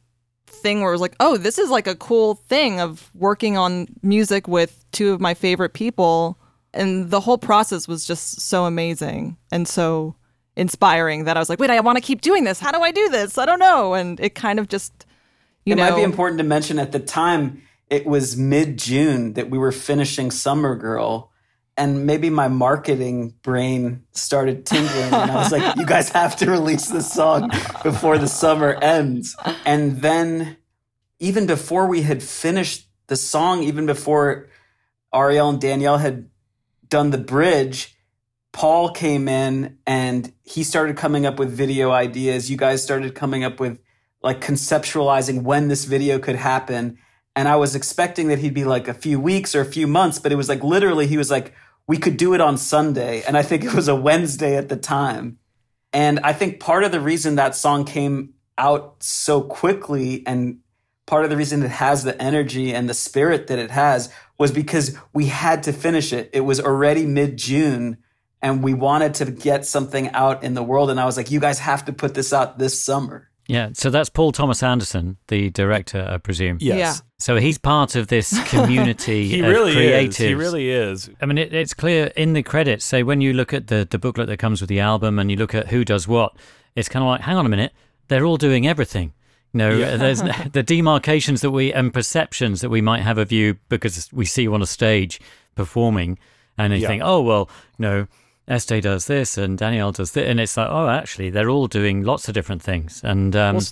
thing 0.47 0.81
where 0.81 0.89
it 0.89 0.93
was 0.93 1.01
like, 1.01 1.15
oh, 1.19 1.37
this 1.37 1.57
is 1.57 1.69
like 1.69 1.87
a 1.87 1.95
cool 1.95 2.35
thing 2.35 2.79
of 2.79 3.09
working 3.13 3.57
on 3.57 3.87
music 4.01 4.47
with 4.47 4.85
two 4.91 5.11
of 5.11 5.19
my 5.19 5.33
favorite 5.33 5.73
people. 5.73 6.37
And 6.73 7.09
the 7.09 7.19
whole 7.19 7.37
process 7.37 7.87
was 7.87 8.05
just 8.05 8.41
so 8.41 8.65
amazing 8.65 9.37
and 9.51 9.67
so 9.67 10.15
inspiring 10.55 11.23
that 11.23 11.37
I 11.37 11.39
was 11.39 11.49
like, 11.49 11.59
wait, 11.59 11.69
I 11.69 11.79
want 11.79 11.97
to 11.97 12.01
keep 12.01 12.21
doing 12.21 12.43
this. 12.43 12.59
How 12.59 12.71
do 12.71 12.81
I 12.81 12.91
do 12.91 13.09
this? 13.09 13.37
I 13.37 13.45
don't 13.45 13.59
know. 13.59 13.93
And 13.93 14.19
it 14.19 14.35
kind 14.35 14.59
of 14.59 14.67
just, 14.67 15.05
you 15.65 15.73
it 15.73 15.77
know, 15.77 15.89
might 15.89 15.95
be 15.95 16.03
important 16.03 16.37
to 16.39 16.43
mention 16.43 16.79
at 16.79 16.91
the 16.91 16.99
time 16.99 17.63
it 17.89 18.05
was 18.05 18.37
mid 18.37 18.77
June 18.77 19.33
that 19.33 19.49
we 19.49 19.57
were 19.57 19.71
finishing 19.71 20.31
Summer 20.31 20.75
Girl. 20.75 21.31
And 21.77 22.05
maybe 22.05 22.29
my 22.29 22.49
marketing 22.49 23.35
brain 23.41 24.03
started 24.11 24.65
tingling, 24.65 25.13
and 25.13 25.31
I 25.31 25.35
was 25.35 25.49
like, 25.49 25.77
"You 25.77 25.85
guys 25.85 26.09
have 26.09 26.35
to 26.37 26.51
release 26.51 26.87
this 26.87 27.09
song 27.09 27.49
before 27.83 28.17
the 28.17 28.27
summer 28.27 28.73
ends." 28.81 29.37
And 29.65 30.01
then, 30.01 30.57
even 31.19 31.45
before 31.45 31.87
we 31.87 32.01
had 32.01 32.21
finished 32.21 32.89
the 33.07 33.15
song, 33.15 33.63
even 33.63 33.85
before 33.85 34.49
Ariel 35.13 35.47
and 35.47 35.61
Danielle 35.61 35.99
had 35.99 36.28
done 36.89 37.11
the 37.11 37.17
bridge, 37.17 37.95
Paul 38.51 38.91
came 38.91 39.27
in 39.27 39.77
and 39.85 40.33
he 40.43 40.63
started 40.63 40.97
coming 40.97 41.25
up 41.25 41.39
with 41.39 41.51
video 41.51 41.91
ideas. 41.91 42.49
You 42.49 42.57
guys 42.57 42.83
started 42.83 43.15
coming 43.15 43.43
up 43.43 43.59
with 43.59 43.79
like 44.21 44.41
conceptualizing 44.41 45.43
when 45.43 45.67
this 45.67 45.85
video 45.85 46.19
could 46.19 46.35
happen. 46.35 46.97
And 47.35 47.47
I 47.47 47.55
was 47.55 47.75
expecting 47.75 48.27
that 48.29 48.39
he'd 48.39 48.53
be 48.53 48.65
like 48.65 48.87
a 48.87 48.93
few 48.93 49.19
weeks 49.19 49.55
or 49.55 49.61
a 49.61 49.65
few 49.65 49.87
months, 49.87 50.19
but 50.19 50.31
it 50.31 50.35
was 50.35 50.49
like 50.49 50.63
literally, 50.63 51.07
he 51.07 51.17
was 51.17 51.31
like, 51.31 51.53
we 51.87 51.97
could 51.97 52.17
do 52.17 52.33
it 52.33 52.41
on 52.41 52.57
Sunday. 52.57 53.23
And 53.27 53.37
I 53.37 53.43
think 53.43 53.63
it 53.63 53.73
was 53.73 53.87
a 53.87 53.95
Wednesday 53.95 54.57
at 54.57 54.69
the 54.69 54.75
time. 54.75 55.37
And 55.93 56.19
I 56.19 56.33
think 56.33 56.59
part 56.59 56.83
of 56.83 56.91
the 56.91 56.99
reason 56.99 57.35
that 57.35 57.55
song 57.55 57.85
came 57.85 58.33
out 58.57 59.01
so 59.01 59.41
quickly 59.41 60.25
and 60.27 60.59
part 61.05 61.23
of 61.23 61.29
the 61.29 61.37
reason 61.37 61.63
it 61.63 61.71
has 61.71 62.03
the 62.03 62.21
energy 62.21 62.75
and 62.75 62.89
the 62.89 62.93
spirit 62.93 63.47
that 63.47 63.57
it 63.57 63.71
has 63.71 64.11
was 64.39 64.51
because 64.51 64.97
we 65.13 65.25
had 65.27 65.63
to 65.63 65.73
finish 65.73 66.13
it. 66.13 66.29
It 66.33 66.41
was 66.41 66.59
already 66.59 67.05
mid 67.05 67.37
June 67.37 67.97
and 68.41 68.63
we 68.63 68.73
wanted 68.73 69.13
to 69.15 69.25
get 69.25 69.65
something 69.65 70.09
out 70.11 70.43
in 70.43 70.53
the 70.53 70.63
world. 70.63 70.89
And 70.89 70.99
I 70.99 71.05
was 71.05 71.17
like, 71.17 71.29
you 71.29 71.39
guys 71.41 71.59
have 71.59 71.85
to 71.85 71.93
put 71.93 72.13
this 72.13 72.31
out 72.31 72.57
this 72.57 72.81
summer. 72.81 73.29
Yeah, 73.47 73.69
so 73.73 73.89
that's 73.89 74.09
Paul 74.11 74.31
Thomas 74.31 74.61
Anderson, 74.61 75.17
the 75.27 75.49
director, 75.49 76.07
I 76.07 76.19
presume. 76.19 76.59
Yes. 76.61 76.77
Yeah. 76.77 76.93
So 77.17 77.37
he's 77.37 77.57
part 77.57 77.95
of 77.95 78.07
this 78.07 78.39
community 78.49 79.27
He 79.27 79.39
of 79.39 79.47
really 79.47 79.73
creatives. 79.73 80.07
is. 80.09 80.17
He 80.17 80.33
really 80.35 80.69
is. 80.69 81.09
I 81.19 81.25
mean, 81.25 81.39
it, 81.39 81.51
it's 81.51 81.73
clear 81.73 82.11
in 82.15 82.33
the 82.33 82.43
credits. 82.43 82.85
Say 82.85 83.01
when 83.01 83.21
you 83.21 83.33
look 83.33 83.51
at 83.51 83.65
the 83.65 83.87
the 83.89 83.97
booklet 83.97 84.27
that 84.27 84.37
comes 84.37 84.61
with 84.61 84.69
the 84.69 84.79
album, 84.79 85.17
and 85.17 85.31
you 85.31 85.35
look 85.37 85.55
at 85.55 85.69
who 85.69 85.83
does 85.83 86.07
what, 86.07 86.35
it's 86.75 86.87
kind 86.87 87.01
of 87.03 87.07
like, 87.07 87.21
hang 87.21 87.37
on 87.37 87.45
a 87.47 87.49
minute, 87.49 87.73
they're 88.07 88.23
all 88.23 88.37
doing 88.37 88.67
everything. 88.67 89.13
You 89.53 89.57
know, 89.57 89.97
there's 89.97 90.21
the 90.53 90.63
demarcations 90.63 91.41
that 91.41 91.51
we 91.51 91.73
and 91.73 91.91
perceptions 91.93 92.61
that 92.61 92.69
we 92.69 92.81
might 92.81 93.01
have 93.01 93.17
of 93.17 93.31
you 93.31 93.55
because 93.67 94.07
we 94.13 94.25
see 94.25 94.43
you 94.43 94.53
on 94.53 94.61
a 94.61 94.67
stage 94.67 95.19
performing, 95.55 96.19
and 96.57 96.73
you 96.73 96.79
Yeah. 96.79 96.87
think, 96.87 97.01
oh 97.05 97.21
well, 97.21 97.49
know, 97.79 98.07
Este 98.47 98.81
does 98.81 99.05
this 99.07 99.37
and 99.37 99.57
Danielle 99.57 99.91
does 99.91 100.11
this, 100.11 100.27
and 100.29 100.39
it's 100.39 100.55
like, 100.57 100.67
oh, 100.69 100.87
actually, 100.89 101.29
they're 101.29 101.49
all 101.49 101.67
doing 101.67 102.03
lots 102.03 102.27
of 102.27 102.33
different 102.33 102.61
things, 102.61 103.01
and 103.03 103.35
um, 103.35 103.55
Well, 103.55 103.65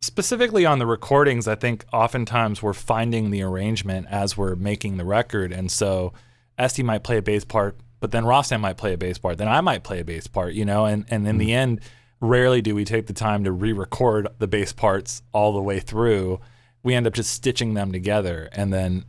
specifically 0.00 0.64
on 0.64 0.78
the 0.78 0.86
recordings, 0.86 1.46
I 1.48 1.54
think 1.56 1.84
oftentimes 1.92 2.62
we're 2.62 2.72
finding 2.72 3.30
the 3.30 3.42
arrangement 3.42 4.06
as 4.10 4.36
we're 4.36 4.54
making 4.56 4.96
the 4.96 5.04
record, 5.04 5.52
and 5.52 5.70
so 5.70 6.12
Este 6.58 6.82
might 6.82 7.02
play 7.04 7.18
a 7.18 7.22
bass 7.22 7.44
part, 7.44 7.76
but 8.00 8.10
then 8.12 8.24
Rostam 8.24 8.60
might 8.60 8.76
play 8.76 8.92
a 8.94 8.98
bass 8.98 9.18
part, 9.18 9.38
then 9.38 9.48
I 9.48 9.60
might 9.60 9.82
play 9.84 10.00
a 10.00 10.04
bass 10.04 10.26
part, 10.26 10.54
you 10.54 10.64
know, 10.64 10.84
and 10.86 11.04
and 11.10 11.26
in 11.28 11.38
the 11.38 11.52
end, 11.52 11.80
rarely 12.20 12.60
do 12.62 12.74
we 12.74 12.84
take 12.84 13.06
the 13.06 13.12
time 13.12 13.44
to 13.44 13.52
re-record 13.52 14.28
the 14.38 14.46
bass 14.46 14.72
parts 14.72 15.22
all 15.32 15.52
the 15.52 15.62
way 15.62 15.80
through. 15.80 16.40
We 16.82 16.94
end 16.94 17.06
up 17.06 17.12
just 17.14 17.32
stitching 17.32 17.74
them 17.74 17.92
together, 17.92 18.48
and 18.52 18.72
then 18.72 19.04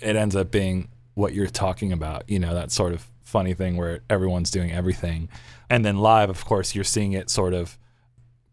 it 0.00 0.16
ends 0.16 0.34
up 0.36 0.50
being 0.50 0.88
what 1.14 1.34
you're 1.34 1.46
talking 1.46 1.92
about, 1.92 2.28
you 2.28 2.38
know, 2.38 2.54
that 2.54 2.70
sort 2.72 2.92
of 2.92 3.06
funny 3.22 3.54
thing 3.54 3.76
where 3.76 4.00
everyone's 4.10 4.50
doing 4.50 4.72
everything. 4.72 5.28
And 5.70 5.84
then 5.84 5.98
live, 5.98 6.28
of 6.30 6.44
course, 6.44 6.74
you're 6.74 6.84
seeing 6.84 7.12
it 7.12 7.30
sort 7.30 7.54
of 7.54 7.78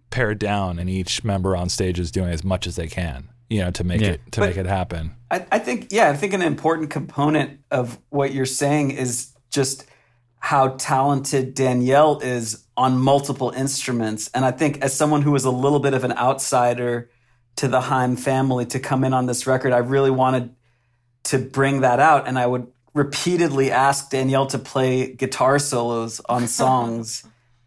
pared 0.10 0.40
down 0.40 0.80
and 0.80 0.90
each 0.90 1.24
member 1.24 1.56
on 1.56 1.70
stage 1.70 2.00
is 2.00 2.12
doing 2.12 2.30
as 2.30 2.44
much 2.44 2.66
as 2.68 2.76
they 2.76 2.88
can, 2.88 3.30
you 3.50 3.60
know, 3.60 3.72
to 3.72 3.84
make 3.84 4.02
Yeah. 4.02 4.10
it 4.12 4.22
to 4.32 4.40
But- 4.42 4.48
make 4.50 4.58
it 4.58 4.66
happen. 4.66 5.12
I, 5.32 5.46
I 5.52 5.60
think, 5.60 5.88
yeah, 5.92 6.10
I 6.10 6.16
think 6.16 6.34
an 6.34 6.42
important 6.42 6.90
component 6.90 7.60
of 7.72 8.00
what 8.10 8.34
you're 8.34 8.46
saying 8.48 8.92
is 8.92 9.34
just 9.52 9.86
how 10.40 10.70
talented 10.70 11.54
Danielle 11.54 12.20
is 12.20 12.66
on 12.78 12.98
multiple 12.98 13.52
instruments. 13.52 14.30
And 14.34 14.46
I 14.46 14.52
think 14.52 14.82
as 14.82 14.94
someone 14.94 15.22
who 15.22 15.32
was 15.32 15.46
a 15.46 15.52
little 15.52 15.80
bit 15.80 15.94
of 15.94 16.04
an 16.04 16.14
outsider 16.14 17.10
to 17.58 17.68
the 17.68 17.82
Haim 17.82 18.16
family 18.16 18.66
to 18.68 18.80
come 18.80 19.04
in 19.04 19.14
on 19.14 19.26
this 19.26 19.46
record, 19.46 19.74
I 19.74 19.80
really 19.80 20.12
wanted 20.12 20.56
to 21.26 21.40
bring 21.40 21.82
that 21.82 22.00
out. 22.00 22.28
And 22.28 22.40
I 22.40 22.48
would 22.48 22.68
repeatedly 22.94 23.70
ask 23.70 24.10
Danielle 24.10 24.48
to 24.48 24.58
play 24.58 25.14
guitar 25.14 25.60
solos 25.60 26.22
on 26.30 26.48
songs. 26.62 27.24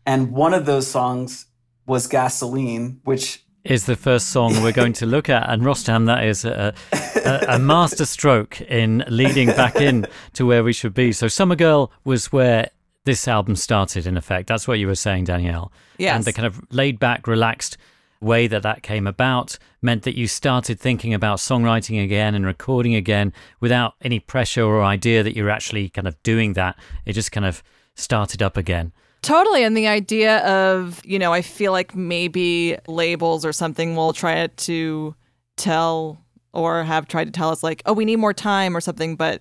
and 0.06 0.32
one 0.32 0.54
of 0.54 0.66
those 0.66 0.86
songs 0.86 1.46
was 1.86 2.06
Gasoline, 2.06 3.00
which 3.04 3.41
is 3.64 3.86
the 3.86 3.96
first 3.96 4.30
song 4.30 4.62
we're 4.62 4.72
going 4.72 4.92
to 4.94 5.06
look 5.06 5.28
at. 5.28 5.48
And 5.48 5.62
Rostam, 5.62 6.06
that 6.06 6.24
is 6.24 6.44
a, 6.44 6.74
a, 6.92 7.44
a 7.56 7.58
master 7.58 8.04
stroke 8.04 8.60
in 8.62 9.04
leading 9.08 9.48
back 9.48 9.76
in 9.76 10.06
to 10.34 10.46
where 10.46 10.64
we 10.64 10.72
should 10.72 10.94
be. 10.94 11.12
So 11.12 11.28
Summer 11.28 11.56
Girl 11.56 11.92
was 12.04 12.32
where 12.32 12.70
this 13.04 13.26
album 13.28 13.56
started, 13.56 14.06
in 14.06 14.16
effect. 14.16 14.48
That's 14.48 14.66
what 14.66 14.78
you 14.78 14.86
were 14.86 14.94
saying, 14.94 15.24
Danielle. 15.24 15.72
Yes. 15.98 16.16
And 16.16 16.24
the 16.24 16.32
kind 16.32 16.46
of 16.46 16.60
laid 16.72 16.98
back, 16.98 17.26
relaxed 17.26 17.76
way 18.20 18.46
that 18.46 18.62
that 18.62 18.82
came 18.82 19.06
about 19.06 19.58
meant 19.80 20.04
that 20.04 20.16
you 20.16 20.28
started 20.28 20.78
thinking 20.78 21.12
about 21.12 21.38
songwriting 21.38 22.02
again 22.02 22.34
and 22.34 22.46
recording 22.46 22.94
again 22.94 23.32
without 23.60 23.94
any 24.02 24.20
pressure 24.20 24.64
or 24.64 24.82
idea 24.82 25.22
that 25.22 25.34
you're 25.34 25.50
actually 25.50 25.88
kind 25.88 26.06
of 26.06 26.20
doing 26.22 26.52
that. 26.52 26.76
It 27.04 27.14
just 27.14 27.32
kind 27.32 27.46
of 27.46 27.62
started 27.94 28.42
up 28.42 28.56
again. 28.56 28.92
Totally. 29.22 29.62
And 29.62 29.76
the 29.76 29.86
idea 29.86 30.38
of, 30.38 31.00
you 31.04 31.18
know, 31.18 31.32
I 31.32 31.42
feel 31.42 31.70
like 31.70 31.94
maybe 31.94 32.76
labels 32.88 33.44
or 33.44 33.52
something 33.52 33.94
will 33.94 34.12
try 34.12 34.48
to 34.48 35.14
tell 35.56 36.18
or 36.52 36.82
have 36.82 37.06
tried 37.08 37.24
to 37.24 37.30
tell 37.30 37.48
us, 37.48 37.62
like, 37.62 37.82
oh, 37.86 37.92
we 37.92 38.04
need 38.04 38.16
more 38.16 38.34
time 38.34 38.76
or 38.76 38.80
something. 38.80 39.16
But, 39.16 39.40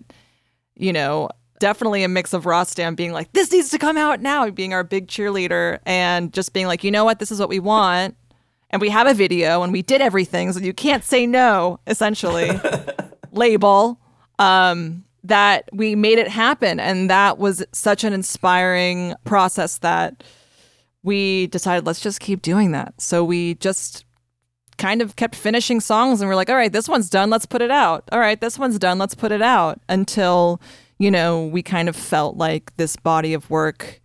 you 0.76 0.94
know, 0.94 1.30
definitely 1.60 2.04
a 2.04 2.08
mix 2.08 2.34
of 2.34 2.44
Rostam 2.44 2.96
being 2.96 3.12
like, 3.12 3.34
this 3.34 3.52
needs 3.52 3.70
to 3.72 3.78
come 3.78 3.98
out 3.98 4.22
now, 4.22 4.50
being 4.50 4.74
our 4.74 4.84
big 4.84 5.08
cheerleader, 5.08 5.80
and 5.86 6.32
just 6.32 6.54
being 6.54 6.68
like, 6.68 6.84
you 6.84 6.92
know 6.92 7.04
what, 7.04 7.20
this 7.20 7.32
is 7.32 7.40
what 7.40 7.50
we 7.50 7.60
want. 7.60 8.16
And 8.70 8.82
we 8.82 8.90
have 8.90 9.08
a 9.08 9.14
video 9.14 9.64
and 9.64 9.74
we 9.74 9.82
did 9.82 10.00
everything. 10.00 10.54
So 10.54 10.60
you 10.60 10.74
can't 10.74 11.04
say 11.04 11.26
no, 11.28 11.80
essentially. 11.88 12.52
Label. 13.32 14.00
Um, 14.40 15.04
that 15.24 15.70
we 15.72 15.96
made 15.96 16.18
it 16.18 16.28
happen. 16.28 16.80
And 16.80 17.10
that 17.10 17.38
was 17.38 17.64
such 17.72 18.04
an 18.04 18.14
inspiring 18.14 19.14
process 19.24 19.78
that 19.80 20.24
we 21.04 21.48
decided, 21.48 21.86
let's 21.86 22.02
just 22.02 22.20
keep 22.20 22.42
doing 22.42 22.72
that. 22.72 23.00
So 23.00 23.24
we 23.24 23.56
just 23.56 24.06
kind 24.78 25.02
of 25.02 25.16
kept 25.16 25.36
finishing 25.36 25.80
songs 25.80 26.22
and 26.22 26.30
we're 26.30 26.36
like, 26.36 26.50
all 26.50 26.56
right, 26.56 26.74
this 26.74 26.90
one's 26.90 27.10
done, 27.10 27.30
let's 27.30 27.46
put 27.46 27.62
it 27.62 27.72
out. 27.72 28.04
All 28.12 28.20
right, 28.20 28.40
this 28.42 28.58
one's 28.58 28.80
done, 28.80 28.98
let's 28.98 29.16
put 29.16 29.32
it 29.32 29.42
out 29.42 29.80
until, 29.90 30.60
you 30.98 31.12
know, 31.12 31.46
we 31.46 31.62
kind 31.62 31.88
of 31.88 31.96
felt 31.96 32.38
like 32.38 32.76
this 32.78 32.96
body 32.96 33.34
of 33.34 33.50
work. 33.50 34.02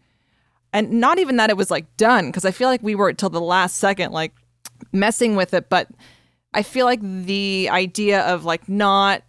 And 0.72 0.92
not 1.00 1.18
even 1.18 1.36
that 1.36 1.48
it 1.48 1.56
was 1.56 1.70
like 1.70 1.96
done, 1.96 2.26
because 2.26 2.44
I 2.44 2.50
feel 2.50 2.68
like 2.68 2.82
we 2.82 2.94
were 2.94 3.12
till 3.14 3.30
the 3.30 3.40
last 3.40 3.76
second, 3.76 4.12
like 4.12 4.34
messing 4.92 5.34
with 5.34 5.54
it. 5.54 5.70
But 5.70 5.88
I 6.52 6.62
feel 6.62 6.84
like 6.84 7.00
the 7.00 7.68
idea 7.70 8.20
of 8.22 8.44
like 8.44 8.68
not 8.68 9.22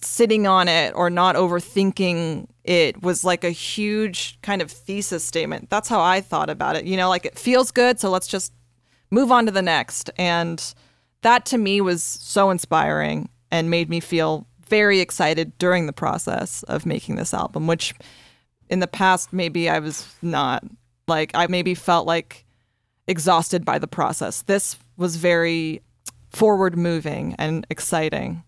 sitting 0.00 0.46
on 0.46 0.68
it 0.68 0.94
or 0.94 1.10
not 1.10 1.36
overthinking 1.36 2.46
it 2.64 3.02
was 3.02 3.24
like 3.24 3.44
a 3.44 3.50
huge 3.50 4.38
kind 4.42 4.62
of 4.62 4.70
thesis 4.70 5.24
statement. 5.24 5.70
That's 5.70 5.88
how 5.88 6.00
I 6.00 6.20
thought 6.20 6.50
about 6.50 6.76
it. 6.76 6.84
You 6.84 6.96
know, 6.96 7.08
like 7.08 7.26
it 7.26 7.38
feels 7.38 7.70
good, 7.70 7.98
so 7.98 8.10
let's 8.10 8.26
just 8.26 8.52
move 9.10 9.32
on 9.32 9.46
to 9.46 9.52
the 9.52 9.62
next. 9.62 10.10
And 10.18 10.62
that 11.22 11.46
to 11.46 11.58
me 11.58 11.80
was 11.80 12.02
so 12.02 12.50
inspiring 12.50 13.28
and 13.50 13.70
made 13.70 13.88
me 13.88 14.00
feel 14.00 14.46
very 14.68 15.00
excited 15.00 15.56
during 15.58 15.86
the 15.86 15.92
process 15.92 16.62
of 16.64 16.84
making 16.84 17.16
this 17.16 17.32
album, 17.32 17.66
which 17.66 17.94
in 18.68 18.80
the 18.80 18.86
past 18.86 19.32
maybe 19.32 19.68
I 19.68 19.78
was 19.78 20.06
not. 20.22 20.62
Like 21.06 21.30
I 21.34 21.46
maybe 21.46 21.74
felt 21.74 22.06
like 22.06 22.44
exhausted 23.06 23.64
by 23.64 23.78
the 23.78 23.88
process. 23.88 24.42
This 24.42 24.76
was 24.98 25.16
very 25.16 25.80
forward 26.30 26.76
moving 26.76 27.34
and 27.38 27.66
exciting. 27.70 28.44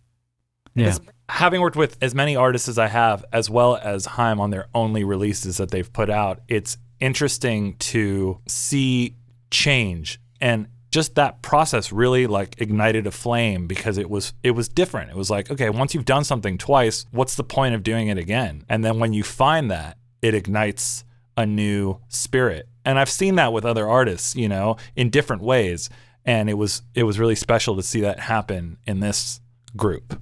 Yeah. 0.74 0.96
Having 1.30 1.60
worked 1.60 1.76
with 1.76 1.96
as 2.02 2.14
many 2.14 2.36
artists 2.36 2.68
as 2.68 2.78
I 2.78 2.88
have, 2.88 3.24
as 3.32 3.48
well 3.48 3.76
as 3.76 4.04
Haim 4.04 4.40
on 4.40 4.50
their 4.50 4.66
only 4.74 5.04
releases 5.04 5.56
that 5.58 5.70
they've 5.70 5.90
put 5.92 6.10
out, 6.10 6.40
it's 6.48 6.76
interesting 6.98 7.76
to 7.76 8.40
see 8.46 9.16
change 9.50 10.20
and 10.40 10.66
just 10.90 11.14
that 11.14 11.40
process 11.40 11.92
really 11.92 12.26
like 12.26 12.60
ignited 12.60 13.06
a 13.06 13.10
flame 13.10 13.66
because 13.66 13.96
it 13.96 14.10
was 14.10 14.32
it 14.42 14.52
was 14.52 14.68
different. 14.68 15.10
It 15.10 15.16
was 15.16 15.30
like, 15.30 15.50
okay, 15.50 15.70
once 15.70 15.94
you've 15.94 16.04
done 16.04 16.24
something 16.24 16.58
twice, 16.58 17.06
what's 17.12 17.36
the 17.36 17.44
point 17.44 17.74
of 17.74 17.82
doing 17.82 18.08
it 18.08 18.18
again? 18.18 18.64
And 18.68 18.84
then 18.84 18.98
when 18.98 19.12
you 19.12 19.22
find 19.22 19.70
that, 19.70 19.98
it 20.20 20.34
ignites 20.34 21.04
a 21.36 21.46
new 21.46 22.00
spirit. 22.08 22.68
And 22.84 22.98
I've 22.98 23.10
seen 23.10 23.36
that 23.36 23.52
with 23.52 23.64
other 23.64 23.88
artists, 23.88 24.34
you 24.34 24.48
know, 24.48 24.76
in 24.96 25.10
different 25.10 25.42
ways. 25.42 25.90
And 26.24 26.50
it 26.50 26.54
was 26.54 26.82
it 26.94 27.04
was 27.04 27.18
really 27.18 27.36
special 27.36 27.76
to 27.76 27.82
see 27.82 28.00
that 28.00 28.18
happen 28.18 28.78
in 28.84 29.00
this 29.00 29.40
group, 29.76 30.20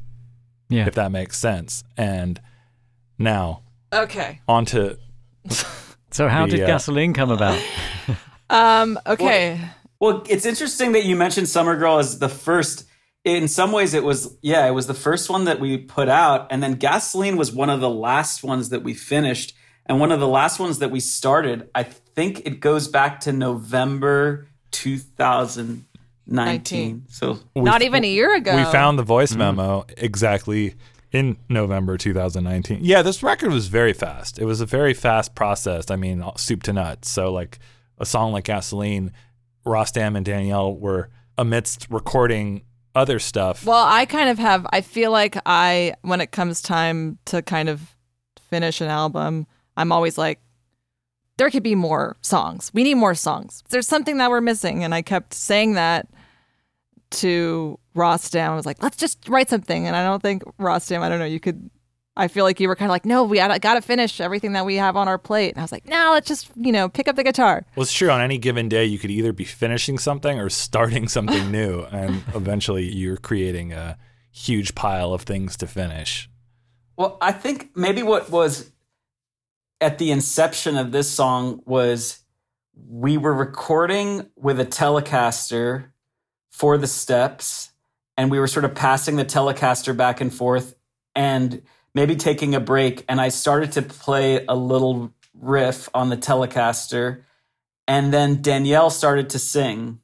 Yeah. 0.68 0.86
if 0.86 0.94
that 0.94 1.10
makes 1.12 1.38
sense. 1.38 1.84
And 1.96 2.40
now 3.18 3.62
Okay. 3.92 4.40
on 4.46 4.64
to 4.66 4.98
So 6.10 6.28
how 6.28 6.46
The, 6.46 6.52
did 6.56 6.62
uh, 6.64 6.66
gasoline 6.66 7.12
come 7.14 7.30
about? 7.30 7.60
Um 8.50 8.98
okay. 9.06 9.60
Well, 10.00 10.22
it's 10.28 10.46
interesting 10.46 10.92
that 10.92 11.04
you 11.04 11.16
mentioned 11.16 11.48
Summer 11.48 11.76
Girl 11.76 11.98
as 11.98 12.18
the 12.18 12.28
first. 12.30 12.84
In 13.24 13.46
some 13.48 13.72
ways, 13.72 13.92
it 13.92 14.04
was 14.04 14.38
yeah, 14.40 14.66
it 14.66 14.70
was 14.70 14.86
the 14.86 14.94
first 14.94 15.28
one 15.28 15.44
that 15.44 15.60
we 15.60 15.76
put 15.76 16.08
out, 16.08 16.46
and 16.50 16.62
then 16.62 16.74
Gasoline 16.74 17.36
was 17.36 17.52
one 17.52 17.68
of 17.68 17.80
the 17.80 17.90
last 17.90 18.42
ones 18.42 18.70
that 18.70 18.82
we 18.82 18.94
finished, 18.94 19.52
and 19.84 20.00
one 20.00 20.12
of 20.12 20.18
the 20.20 20.28
last 20.28 20.58
ones 20.58 20.78
that 20.78 20.90
we 20.90 21.00
started. 21.00 21.68
I 21.74 21.82
think 21.82 22.46
it 22.46 22.60
goes 22.60 22.88
back 22.88 23.20
to 23.20 23.32
November 23.32 24.46
2019. 24.70 25.84
19. 26.28 27.06
So 27.08 27.38
we- 27.54 27.62
Not 27.62 27.82
even 27.82 28.04
a 28.04 28.08
year 28.08 28.34
ago. 28.36 28.56
We 28.56 28.64
found 28.64 28.98
the 28.98 29.02
voice 29.02 29.30
mm-hmm. 29.30 29.56
memo 29.56 29.86
exactly 29.96 30.74
in 31.10 31.38
November 31.48 31.96
2019. 31.96 32.80
Yeah, 32.82 33.02
this 33.02 33.22
record 33.22 33.50
was 33.50 33.68
very 33.68 33.92
fast. 33.92 34.38
It 34.38 34.44
was 34.44 34.60
a 34.60 34.66
very 34.66 34.94
fast 34.94 35.34
process. 35.34 35.90
I 35.90 35.96
mean, 35.96 36.22
soup 36.36 36.62
to 36.64 36.72
nuts. 36.72 37.10
So, 37.10 37.32
like 37.32 37.58
a 37.98 38.06
song 38.06 38.32
like 38.32 38.44
Gasoline, 38.44 39.12
Rostam 39.66 40.16
and 40.16 40.24
Danielle 40.24 40.74
were 40.74 41.10
amidst 41.36 41.86
recording 41.90 42.62
other 42.94 43.18
stuff. 43.18 43.64
Well, 43.64 43.86
I 43.86 44.04
kind 44.06 44.28
of 44.28 44.38
have 44.38 44.66
I 44.72 44.80
feel 44.80 45.10
like 45.10 45.38
I 45.46 45.94
when 46.02 46.20
it 46.20 46.32
comes 46.32 46.60
time 46.60 47.18
to 47.26 47.42
kind 47.42 47.68
of 47.68 47.96
finish 48.50 48.80
an 48.80 48.88
album, 48.88 49.46
I'm 49.76 49.92
always 49.92 50.18
like 50.18 50.40
there 51.36 51.50
could 51.50 51.62
be 51.62 51.76
more 51.76 52.16
songs. 52.20 52.70
We 52.74 52.82
need 52.82 52.94
more 52.94 53.14
songs. 53.14 53.62
There's 53.70 53.86
something 53.86 54.16
that 54.18 54.30
we're 54.30 54.40
missing 54.40 54.82
and 54.82 54.94
I 54.94 55.02
kept 55.02 55.32
saying 55.32 55.74
that 55.74 56.08
to 57.10 57.78
Rostam. 57.94 58.50
I 58.50 58.54
was 58.54 58.66
like, 58.66 58.82
"Let's 58.82 58.96
just 58.96 59.28
write 59.28 59.50
something." 59.50 59.86
And 59.86 59.96
I 59.96 60.04
don't 60.04 60.22
think 60.22 60.44
Rostam, 60.58 61.00
I 61.00 61.08
don't 61.08 61.18
know, 61.18 61.24
you 61.24 61.40
could 61.40 61.70
I 62.18 62.26
feel 62.26 62.44
like 62.44 62.58
you 62.58 62.66
were 62.66 62.74
kind 62.74 62.88
of 62.88 62.90
like, 62.90 63.06
no, 63.06 63.22
we 63.22 63.36
got 63.36 63.74
to 63.74 63.80
finish 63.80 64.20
everything 64.20 64.52
that 64.54 64.66
we 64.66 64.74
have 64.74 64.96
on 64.96 65.06
our 65.06 65.18
plate. 65.18 65.50
And 65.50 65.58
I 65.58 65.62
was 65.62 65.70
like, 65.70 65.86
no, 65.86 66.10
let's 66.12 66.26
just, 66.26 66.50
you 66.56 66.72
know, 66.72 66.88
pick 66.88 67.06
up 67.06 67.14
the 67.14 67.22
guitar. 67.22 67.64
Well, 67.76 67.84
it's 67.84 67.92
true. 67.92 68.10
On 68.10 68.20
any 68.20 68.38
given 68.38 68.68
day, 68.68 68.84
you 68.84 68.98
could 68.98 69.12
either 69.12 69.32
be 69.32 69.44
finishing 69.44 69.98
something 69.98 70.40
or 70.40 70.50
starting 70.50 71.06
something 71.08 71.52
new, 71.52 71.82
and 71.92 72.24
eventually 72.34 72.92
you're 72.92 73.16
creating 73.16 73.72
a 73.72 73.96
huge 74.32 74.74
pile 74.74 75.14
of 75.14 75.22
things 75.22 75.56
to 75.58 75.68
finish. 75.68 76.28
Well, 76.96 77.18
I 77.20 77.30
think 77.30 77.70
maybe 77.76 78.02
what 78.02 78.28
was 78.30 78.72
at 79.80 79.98
the 79.98 80.10
inception 80.10 80.76
of 80.76 80.90
this 80.90 81.08
song 81.08 81.62
was 81.66 82.24
we 82.74 83.16
were 83.16 83.34
recording 83.34 84.26
with 84.34 84.58
a 84.58 84.66
Telecaster 84.66 85.90
for 86.58 86.76
the 86.76 86.88
steps, 86.88 87.70
and 88.16 88.32
we 88.32 88.40
were 88.40 88.48
sort 88.48 88.64
of 88.64 88.74
passing 88.74 89.14
the 89.14 89.24
Telecaster 89.24 89.96
back 89.96 90.20
and 90.20 90.34
forth 90.34 90.74
and 91.14 91.62
maybe 91.94 92.16
taking 92.16 92.56
a 92.56 92.60
break. 92.60 93.04
And 93.08 93.20
I 93.20 93.28
started 93.28 93.70
to 93.72 93.82
play 93.82 94.44
a 94.44 94.56
little 94.56 95.14
riff 95.40 95.88
on 95.94 96.08
the 96.08 96.16
Telecaster, 96.16 97.22
and 97.86 98.12
then 98.12 98.42
Danielle 98.42 98.90
started 98.90 99.30
to 99.30 99.38
sing. 99.38 100.00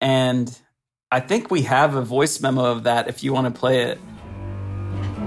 And 0.00 0.52
I 1.12 1.20
think 1.20 1.48
we 1.48 1.62
have 1.62 1.94
a 1.94 2.02
voice 2.02 2.40
memo 2.40 2.64
of 2.64 2.82
that 2.82 3.06
if 3.06 3.22
you 3.22 3.32
want 3.32 3.54
to 3.54 3.56
play 3.56 3.82
it. 3.82 4.00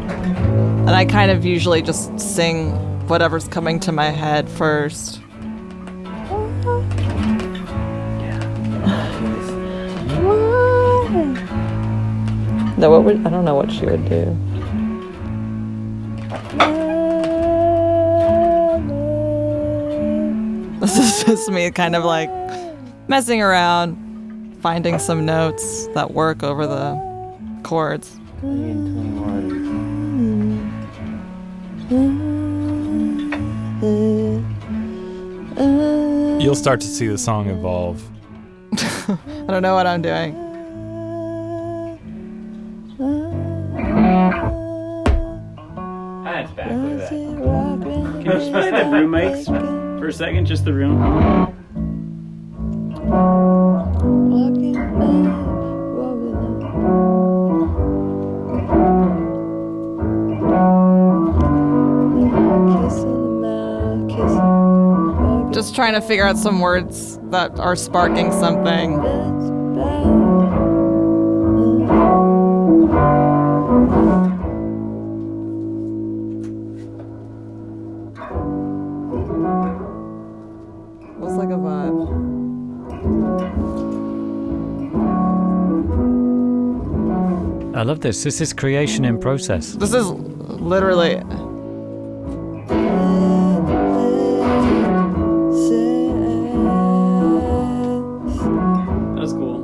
And 0.09 0.89
I 0.89 1.05
kind 1.05 1.31
of 1.31 1.45
usually 1.45 1.81
just 1.81 2.19
sing 2.19 2.71
whatever's 3.07 3.47
coming 3.47 3.79
to 3.79 3.93
my 3.93 4.09
head 4.09 4.49
first. 4.49 5.21
No, 12.85 12.91
what 12.91 13.03
would 13.03 13.25
I 13.25 13.31
don't 13.31 13.45
know 13.45 13.55
what 13.55 13.71
she 13.71 13.83
would 13.83 14.07
do. 14.07 14.25
This 20.79 20.95
is 20.99 21.23
just 21.23 21.49
me 21.49 21.71
kind 21.71 21.95
of 21.95 22.03
like 22.05 22.29
messing 23.07 23.41
around, 23.41 24.55
finding 24.61 24.99
some 24.99 25.25
notes 25.25 25.87
that 25.95 26.11
work 26.11 26.43
over 26.43 26.67
the 26.67 26.93
chords. 27.63 28.19
You'll 36.39 36.53
start 36.53 36.81
to 36.81 36.87
see 36.87 37.07
the 37.07 37.17
song 37.17 37.49
evolve. 37.49 38.07
I 38.77 39.17
don't 39.47 39.63
know 39.63 39.73
what 39.73 39.87
I'm 39.87 40.03
doing. 40.03 40.44
Just 48.45 48.53
play 48.53 48.69
the 48.71 48.89
room 48.89 49.11
mics 49.11 49.45
for 49.99 50.07
a 50.07 50.13
second? 50.13 50.45
Just 50.45 50.65
the 50.65 50.73
room. 50.73 51.01
Just 65.53 65.73
trying 65.73 65.93
to 65.93 66.01
figure 66.01 66.25
out 66.25 66.37
some 66.37 66.59
words 66.59 67.17
that 67.29 67.57
are 67.59 67.75
sparking 67.75 68.31
something. 68.31 69.01
Love 87.85 87.99
this. 88.01 88.23
This 88.23 88.41
is 88.41 88.51
creation 88.53 89.05
in 89.05 89.19
process. 89.19 89.73
This 89.73 89.93
is 89.93 90.09
literally 90.09 91.21
That 97.95 99.21
was 99.21 99.33
cool. 99.33 99.61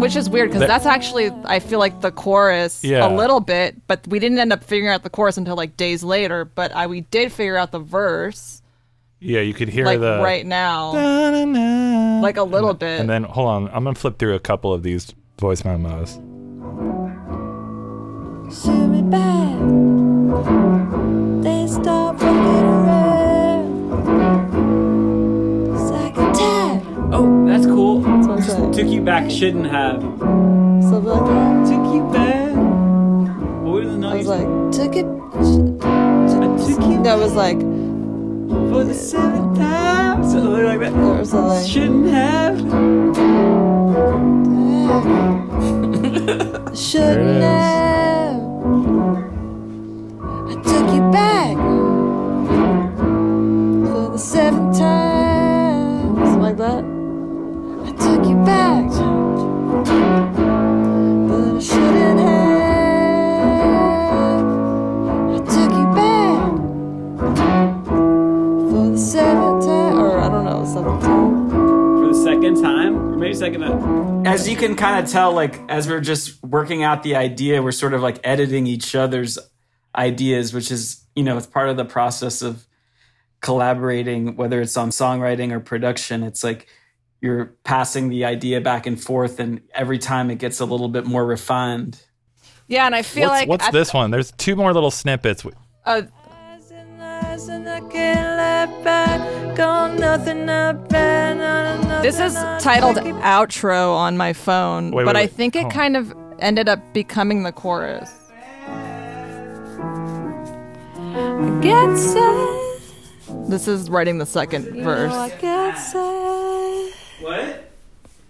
which 0.00 0.16
is 0.16 0.30
weird 0.30 0.50
because 0.50 0.66
that's 0.66 0.86
actually 0.86 1.30
I 1.44 1.58
feel 1.60 1.78
like 1.78 2.00
the 2.00 2.10
chorus 2.10 2.82
Yeah. 2.82 3.06
a 3.06 3.10
little 3.14 3.40
bit, 3.40 3.86
but 3.86 4.06
we 4.08 4.18
didn't 4.18 4.38
end 4.38 4.52
up 4.52 4.64
figuring 4.64 4.92
out 4.92 5.02
the 5.02 5.10
chorus 5.10 5.36
until 5.36 5.56
like 5.56 5.76
days 5.76 6.02
later. 6.02 6.44
But 6.46 6.74
I 6.74 6.86
we 6.86 7.02
did 7.02 7.32
figure 7.32 7.56
out 7.58 7.70
the 7.72 7.78
verse 7.80 8.59
Yeah, 9.22 9.40
you 9.40 9.52
could 9.52 9.68
hear 9.68 9.84
like 9.84 10.00
the 10.00 10.18
right 10.22 10.46
now, 10.46 10.92
like 12.22 12.38
a 12.38 12.42
little 12.42 12.72
bit. 12.72 13.00
And 13.00 13.08
then 13.08 13.24
hold 13.24 13.48
on, 13.48 13.68
I'm 13.68 13.84
gonna 13.84 13.94
flip 13.94 14.18
through 14.18 14.34
a 14.34 14.40
couple 14.40 14.72
of 14.72 14.82
these 14.82 15.14
voice 15.38 15.62
memos. 15.62 16.14
Shoot 18.50 18.88
me 18.88 19.02
back. 19.02 19.58
They 21.42 21.66
stop 21.66 22.18
fucking 22.18 22.64
around. 22.64 23.68
Sack 25.88 26.14
attack. 26.14 26.82
Oh, 27.12 27.46
that's 27.46 27.66
cool. 27.66 28.00
what 28.00 28.30
I'm 28.30 28.42
saying. 28.42 28.72
Took 28.72 28.86
you 28.88 29.02
back. 29.02 29.30
Shouldn't 29.30 29.66
have. 29.66 30.00
Something 30.00 31.04
like 31.04 31.24
that. 31.26 31.66
Took 31.68 31.94
you 31.94 32.02
back. 32.10 32.56
What 33.64 33.72
were 33.72 33.84
the 33.84 33.92
I 33.92 33.96
notes? 33.96 34.26
was 34.26 34.28
like, 34.28 34.46
took 34.72 34.96
it. 34.96 35.04
I 35.04 36.56
took 36.66 36.80
you 36.90 36.98
No, 36.98 37.18
it 37.18 37.22
was 37.22 37.34
like 37.34 37.58
for 38.70 38.84
the 38.84 38.94
seventh 38.94 39.58
time. 39.58 40.22
Something 40.22 40.64
like 40.64 40.78
that. 40.80 40.92
there 40.92 41.18
was 41.18 41.32
a 41.32 41.40
like. 41.40 41.68
Shouldn't 41.68 42.06
have. 42.08 42.58
Shouldn't 46.76 47.42
have. 47.42 47.99
Can 74.60 74.76
kind 74.76 75.04
of 75.04 75.10
tell, 75.10 75.32
like 75.32 75.58
as 75.68 75.88
we're 75.88 76.00
just 76.00 76.42
working 76.44 76.82
out 76.82 77.02
the 77.02 77.16
idea, 77.16 77.62
we're 77.62 77.72
sort 77.72 77.94
of 77.94 78.02
like 78.02 78.20
editing 78.22 78.66
each 78.66 78.94
other's 78.94 79.38
ideas, 79.96 80.54
which 80.54 80.70
is 80.70 81.04
you 81.16 81.24
know 81.24 81.36
it's 81.36 81.46
part 81.46 81.68
of 81.68 81.76
the 81.76 81.84
process 81.84 82.42
of 82.42 82.66
collaborating, 83.40 84.36
whether 84.36 84.60
it's 84.60 84.76
on 84.76 84.90
songwriting 84.90 85.52
or 85.52 85.60
production. 85.60 86.22
It's 86.22 86.44
like 86.44 86.68
you're 87.20 87.54
passing 87.64 88.08
the 88.08 88.24
idea 88.24 88.60
back 88.60 88.86
and 88.86 89.00
forth, 89.00 89.40
and 89.40 89.60
every 89.74 89.98
time 89.98 90.30
it 90.30 90.38
gets 90.38 90.60
a 90.60 90.64
little 90.64 90.88
bit 90.88 91.06
more 91.06 91.24
refined. 91.24 92.00
Yeah, 92.68 92.86
and 92.86 92.94
I 92.94 93.02
feel 93.02 93.28
What's, 93.28 93.40
like 93.40 93.48
what's 93.48 93.66
at- 93.66 93.72
this 93.72 93.92
one? 93.92 94.10
There's 94.10 94.30
two 94.32 94.54
more 94.54 94.72
little 94.72 94.90
snippets. 94.92 95.44
Uh, 95.84 96.02
This 102.02 102.18
is 102.18 102.34
titled 102.62 102.96
outro 102.96 103.94
on 103.94 104.16
my 104.16 104.32
phone, 104.32 104.90
Wait, 104.90 105.04
but 105.04 105.14
wait, 105.14 105.22
I 105.22 105.26
think 105.26 105.54
it 105.54 105.60
Hold 105.62 105.72
on. 105.72 105.78
kind 105.78 105.96
of 105.96 106.14
ended 106.38 106.68
up 106.68 106.80
becoming 106.94 107.42
the 107.42 107.52
chorus. 107.52 108.10
Get 111.60 111.96
sad. 111.96 112.80
This 113.48 113.68
is 113.68 113.90
writing 113.90 114.18
the 114.18 114.26
second 114.26 114.64
You 114.64 114.72
know 114.72 114.84
verse. 114.84 115.12
I 115.12 115.28
get 115.40 115.74
sad. 115.76 116.92
What? 117.20 117.70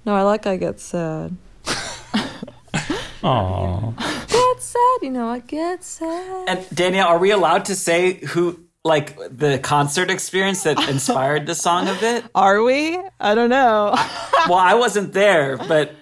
No, 0.05 0.15
I 0.15 0.23
like 0.23 0.47
I 0.47 0.57
get 0.57 0.81
sad. 0.81 1.37
Aww. 3.23 3.97
Get 4.29 4.63
sad. 4.63 4.99
You 5.03 5.11
know 5.11 5.29
I 5.29 5.39
get 5.39 5.85
sad. 5.85 6.49
And 6.49 6.67
Danielle, 6.75 7.09
are 7.09 7.19
we 7.19 7.31
allowed 7.31 7.67
to 7.67 7.77
say 7.77 8.15
who, 8.27 8.59
like 8.85 9.17
the 9.37 9.59
concert 9.63 10.11
experience 10.11 10.63
that 10.63 10.89
inspired 10.89 11.47
the 11.47 11.55
song 11.55 11.89
a 11.89 11.95
bit? 11.95 12.25
Are 12.35 12.63
we? 12.63 12.99
I 13.19 13.35
don't 13.35 13.51
know. 13.51 13.93
well, 14.49 14.59
I 14.59 14.75
wasn't 14.75 15.13
there, 15.13 15.57
but 15.57 15.93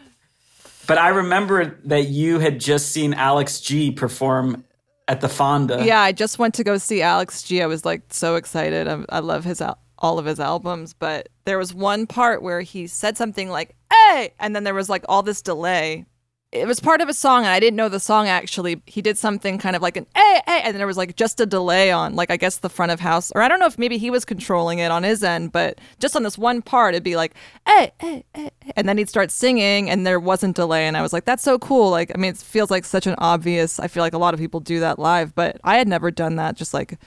but 0.86 0.98
I 0.98 1.08
remember 1.08 1.78
that 1.84 2.04
you 2.08 2.38
had 2.38 2.60
just 2.60 2.90
seen 2.92 3.14
Alex 3.14 3.60
G 3.60 3.90
perform 3.90 4.64
at 5.06 5.20
the 5.20 5.28
Fonda. 5.28 5.84
yeah, 5.84 6.00
I 6.00 6.12
just 6.12 6.38
went 6.38 6.54
to 6.54 6.64
go 6.64 6.76
see 6.78 7.02
Alex 7.02 7.42
G. 7.42 7.62
I 7.62 7.66
was 7.66 7.84
like 7.84 8.02
so 8.10 8.36
excited. 8.36 8.86
I, 8.88 9.04
I 9.08 9.18
love 9.20 9.44
his 9.44 9.60
al- 9.60 9.78
all 9.98 10.18
of 10.18 10.26
his 10.26 10.38
albums, 10.38 10.94
but 10.94 11.28
there 11.44 11.58
was 11.58 11.74
one 11.74 12.06
part 12.06 12.42
where 12.42 12.60
he 12.60 12.86
said 12.86 13.16
something 13.16 13.48
like 13.50 13.74
"Hey," 13.92 14.32
and 14.38 14.54
then 14.54 14.64
there 14.64 14.74
was 14.74 14.88
like 14.88 15.04
all 15.08 15.22
this 15.22 15.42
delay, 15.42 16.06
it 16.50 16.66
was 16.66 16.80
part 16.80 17.02
of 17.02 17.10
a 17.10 17.14
song 17.14 17.40
and 17.40 17.48
I 17.48 17.60
didn't 17.60 17.76
know 17.76 17.90
the 17.90 18.00
song 18.00 18.26
actually. 18.26 18.80
He 18.86 19.02
did 19.02 19.18
something 19.18 19.58
kind 19.58 19.76
of 19.76 19.82
like 19.82 19.98
an 19.98 20.06
eh, 20.14 20.40
eh, 20.46 20.60
and 20.64 20.74
then 20.74 20.78
there 20.78 20.86
was 20.86 20.96
like 20.96 21.14
just 21.14 21.40
a 21.40 21.46
delay 21.46 21.90
on 21.90 22.16
like 22.16 22.30
I 22.30 22.38
guess 22.38 22.58
the 22.58 22.70
front 22.70 22.90
of 22.90 23.00
house 23.00 23.30
or 23.34 23.42
I 23.42 23.48
don't 23.48 23.60
know 23.60 23.66
if 23.66 23.78
maybe 23.78 23.98
he 23.98 24.10
was 24.10 24.24
controlling 24.24 24.78
it 24.78 24.90
on 24.90 25.02
his 25.02 25.22
end, 25.22 25.52
but 25.52 25.78
just 25.98 26.16
on 26.16 26.22
this 26.22 26.38
one 26.38 26.62
part 26.62 26.94
it'd 26.94 27.04
be 27.04 27.16
like 27.16 27.34
eh, 27.66 27.90
eh, 28.00 28.22
eh, 28.34 28.48
eh," 28.64 28.70
and 28.76 28.88
then 28.88 28.96
he'd 28.96 29.10
start 29.10 29.30
singing 29.30 29.90
and 29.90 30.06
there 30.06 30.18
wasn't 30.18 30.56
delay 30.56 30.86
and 30.86 30.96
I 30.96 31.02
was 31.02 31.12
like 31.12 31.26
that's 31.26 31.42
so 31.42 31.58
cool. 31.58 31.90
Like 31.90 32.10
I 32.14 32.18
mean 32.18 32.30
it 32.30 32.38
feels 32.38 32.70
like 32.70 32.86
such 32.86 33.06
an 33.06 33.14
obvious. 33.18 33.78
I 33.78 33.88
feel 33.88 34.02
like 34.02 34.14
a 34.14 34.18
lot 34.18 34.32
of 34.32 34.40
people 34.40 34.60
do 34.60 34.80
that 34.80 34.98
live, 34.98 35.34
but 35.34 35.60
I 35.64 35.76
had 35.76 35.86
never 35.86 36.10
done 36.10 36.36
that 36.36 36.56
just 36.56 36.72
like 36.72 36.98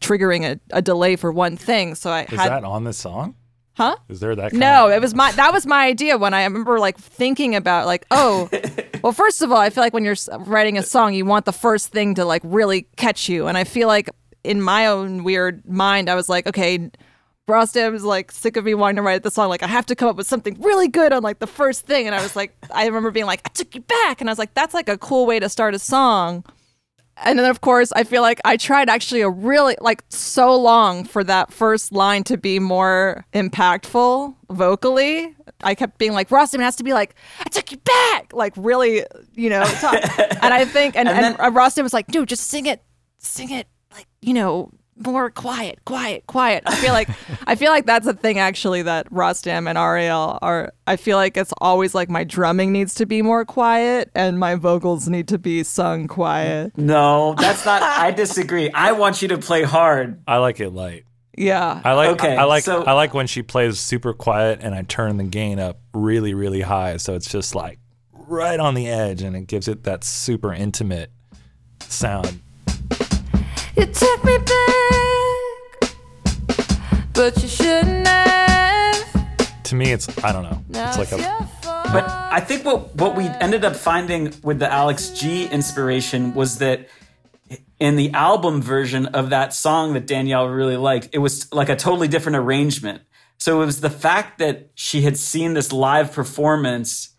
triggering 0.00 0.44
a, 0.44 0.60
a 0.70 0.82
delay 0.82 1.16
for 1.16 1.32
one 1.32 1.56
thing. 1.56 1.94
So 1.94 2.10
I 2.10 2.24
Is 2.24 2.38
had 2.38 2.50
that 2.50 2.64
on 2.64 2.84
the 2.84 2.92
song? 2.92 3.36
Huh? 3.74 3.96
Is 4.08 4.20
there 4.20 4.36
that? 4.36 4.50
Kind 4.50 4.60
No, 4.60 4.86
of- 4.88 4.92
it 4.92 5.00
was 5.00 5.14
my 5.14 5.32
that 5.32 5.52
was 5.52 5.66
my 5.66 5.86
idea 5.86 6.18
when 6.18 6.34
I 6.34 6.44
remember 6.44 6.78
like 6.78 6.98
thinking 6.98 7.54
about 7.54 7.86
like 7.86 8.04
oh, 8.10 8.50
well 9.02 9.12
first 9.12 9.40
of 9.42 9.50
all 9.50 9.58
I 9.58 9.70
feel 9.70 9.82
like 9.82 9.94
when 9.94 10.04
you're 10.04 10.16
writing 10.40 10.76
a 10.76 10.82
song 10.82 11.14
you 11.14 11.24
want 11.24 11.46
the 11.46 11.52
first 11.52 11.88
thing 11.88 12.14
to 12.16 12.24
like 12.24 12.42
really 12.44 12.82
catch 12.96 13.28
you 13.28 13.46
and 13.46 13.56
I 13.56 13.64
feel 13.64 13.88
like 13.88 14.10
in 14.44 14.60
my 14.60 14.86
own 14.86 15.24
weird 15.24 15.66
mind 15.66 16.10
I 16.10 16.14
was 16.14 16.28
like 16.28 16.46
okay 16.46 16.90
Rostam 17.48 17.94
is 17.94 18.04
like 18.04 18.30
sick 18.30 18.56
of 18.56 18.64
me 18.64 18.74
wanting 18.74 18.96
to 18.96 19.02
write 19.02 19.22
the 19.22 19.30
song 19.30 19.48
like 19.48 19.62
I 19.62 19.66
have 19.68 19.86
to 19.86 19.94
come 19.96 20.08
up 20.08 20.16
with 20.16 20.26
something 20.26 20.60
really 20.60 20.88
good 20.88 21.12
on 21.12 21.22
like 21.22 21.38
the 21.38 21.46
first 21.46 21.86
thing 21.86 22.06
and 22.06 22.14
I 22.14 22.22
was 22.22 22.36
like 22.36 22.54
I 22.70 22.84
remember 22.86 23.10
being 23.10 23.26
like 23.26 23.40
I 23.44 23.48
took 23.48 23.74
you 23.74 23.80
back 23.80 24.20
and 24.20 24.28
I 24.28 24.32
was 24.32 24.38
like 24.38 24.52
that's 24.54 24.74
like 24.74 24.88
a 24.88 24.98
cool 24.98 25.26
way 25.26 25.40
to 25.40 25.48
start 25.48 25.74
a 25.74 25.78
song 25.78 26.44
and 27.24 27.38
then 27.38 27.48
of 27.50 27.60
course 27.60 27.92
I 27.92 28.04
feel 28.04 28.22
like 28.22 28.40
I 28.44 28.56
tried 28.56 28.88
actually 28.88 29.20
a 29.22 29.28
really 29.30 29.76
like 29.80 30.04
so 30.08 30.54
long 30.58 31.04
for 31.04 31.22
that 31.24 31.52
first 31.52 31.92
line 31.92 32.24
to 32.24 32.36
be 32.36 32.58
more 32.58 33.24
impactful 33.32 34.34
vocally. 34.50 35.34
I 35.62 35.74
kept 35.74 35.98
being 35.98 36.12
like 36.12 36.28
Rostam 36.28 36.60
has 36.60 36.76
to 36.76 36.84
be 36.84 36.92
like 36.92 37.14
I 37.40 37.48
took 37.48 37.70
you 37.72 37.78
back, 37.78 38.32
like 38.32 38.52
really, 38.56 39.04
you 39.34 39.50
know. 39.50 39.64
talk- 39.64 40.02
and 40.42 40.52
I 40.54 40.64
think 40.64 40.96
and 40.96 41.08
and, 41.08 41.24
And 41.24 41.36
and 41.40 41.54
was 41.82 41.92
like, 41.92 42.06
dude, 42.08 42.28
just 42.28 42.48
sing 42.48 42.66
it, 42.66 42.82
sing 43.18 43.50
it 43.50 43.66
like 43.92 44.06
you 44.20 44.34
know 44.34 44.70
more 44.96 45.30
quiet, 45.30 45.80
quiet, 45.84 46.26
quiet. 46.26 46.62
I 46.66 46.76
feel 46.76 46.92
like 46.92 47.08
I 47.46 47.54
feel 47.54 47.70
like 47.70 47.86
that's 47.86 48.06
a 48.06 48.12
thing 48.14 48.38
actually 48.38 48.82
that 48.82 49.10
Rostam 49.10 49.68
and 49.68 49.78
Ariel 49.78 50.38
are. 50.42 50.72
I 50.86 50.96
feel 50.96 51.16
like 51.16 51.36
it's 51.36 51.52
always 51.60 51.94
like 51.94 52.08
my 52.10 52.24
drumming 52.24 52.72
needs 52.72 52.94
to 52.96 53.06
be 53.06 53.22
more 53.22 53.44
quiet 53.44 54.10
and 54.14 54.38
my 54.38 54.54
vocals 54.56 55.08
need 55.08 55.28
to 55.28 55.38
be 55.38 55.62
sung 55.64 56.08
quiet. 56.08 56.76
No, 56.76 57.34
that's 57.38 57.64
not. 57.64 57.82
I 57.82 58.10
disagree. 58.10 58.70
I 58.70 58.92
want 58.92 59.22
you 59.22 59.28
to 59.28 59.38
play 59.38 59.62
hard. 59.62 60.20
I 60.26 60.36
like 60.38 60.60
it 60.60 60.70
light. 60.70 61.04
Yeah. 61.36 61.80
I 61.82 61.94
like 61.94 62.10
Okay, 62.10 62.36
I 62.36 62.44
like 62.44 62.64
so- 62.64 62.84
I 62.84 62.92
like 62.92 63.14
when 63.14 63.26
she 63.26 63.42
plays 63.42 63.78
super 63.80 64.12
quiet 64.12 64.60
and 64.62 64.74
I 64.74 64.82
turn 64.82 65.16
the 65.16 65.24
gain 65.24 65.58
up 65.58 65.80
really 65.94 66.34
really 66.34 66.60
high 66.60 66.96
so 66.98 67.14
it's 67.14 67.30
just 67.30 67.54
like 67.54 67.78
right 68.12 68.60
on 68.60 68.74
the 68.74 68.88
edge 68.88 69.22
and 69.22 69.34
it 69.34 69.46
gives 69.46 69.66
it 69.68 69.84
that 69.84 70.04
super 70.04 70.52
intimate 70.52 71.10
sound. 71.80 72.40
You 73.76 73.86
took 73.86 74.24
me 74.24 74.36
back, 74.36 74.74
but 77.14 77.40
you 77.42 77.48
shouldn't 77.48 78.06
have. 78.06 79.62
To 79.64 79.74
me 79.74 79.92
it's 79.92 80.08
I 80.24 80.32
don't 80.32 80.42
know. 80.42 80.62
Now 80.68 80.88
It's 80.88 80.98
like 80.98 81.12
a. 81.12 81.48
But 81.62 82.08
I 82.08 82.40
think 82.40 82.64
what 82.64 82.94
what 82.96 83.16
we 83.16 83.26
ended 83.26 83.64
up 83.64 83.76
finding 83.76 84.32
with 84.42 84.58
the 84.58 84.72
Alex 84.72 85.10
G 85.10 85.46
inspiration 85.46 86.34
was 86.34 86.58
that 86.58 86.88
in 87.78 87.96
the 87.96 88.12
album 88.12 88.62
version 88.62 89.06
of 89.06 89.30
that 89.30 89.52
song 89.52 89.94
that 89.94 90.06
Danielle 90.06 90.48
really 90.48 90.76
liked, 90.76 91.08
it 91.12 91.18
was 91.18 91.52
like 91.52 91.68
a 91.68 91.76
totally 91.76 92.08
different 92.08 92.36
arrangement. 92.36 93.02
So 93.38 93.60
it 93.60 93.66
was 93.66 93.80
the 93.80 93.90
fact 93.90 94.38
that 94.38 94.70
she 94.74 95.02
had 95.02 95.18
seen 95.18 95.54
this 95.54 95.72
live 95.72 96.12
performance. 96.12 97.10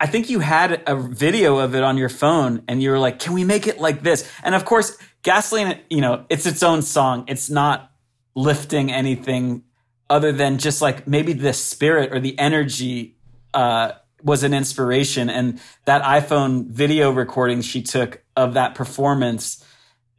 I 0.00 0.06
think 0.06 0.30
you 0.30 0.38
had 0.38 0.82
a 0.86 0.94
video 0.94 1.58
of 1.58 1.74
it 1.74 1.82
on 1.82 1.98
your 1.98 2.08
phone 2.08 2.62
and 2.68 2.80
you 2.80 2.90
were 2.90 2.98
like, 3.00 3.18
can 3.18 3.32
we 3.32 3.42
make 3.42 3.66
it 3.66 3.80
like 3.80 4.02
this? 4.02 4.30
And 4.44 4.54
of 4.54 4.64
course, 4.64 4.96
Gasoline, 5.24 5.80
you 5.90 6.00
know, 6.00 6.24
it's 6.30 6.46
its 6.46 6.62
own 6.62 6.82
song. 6.82 7.24
It's 7.26 7.50
not 7.50 7.90
lifting 8.34 8.92
anything 8.92 9.64
other 10.10 10.32
than 10.32 10.58
just 10.58 10.80
like 10.80 11.06
maybe 11.06 11.32
the 11.32 11.52
spirit 11.52 12.12
or 12.12 12.20
the 12.20 12.38
energy 12.38 13.16
uh, 13.54 13.92
was 14.22 14.42
an 14.42 14.54
inspiration. 14.54 15.30
And 15.30 15.60
that 15.84 16.02
iPhone 16.02 16.66
video 16.66 17.10
recording 17.10 17.60
she 17.60 17.82
took 17.82 18.22
of 18.36 18.54
that 18.54 18.74
performance 18.74 19.64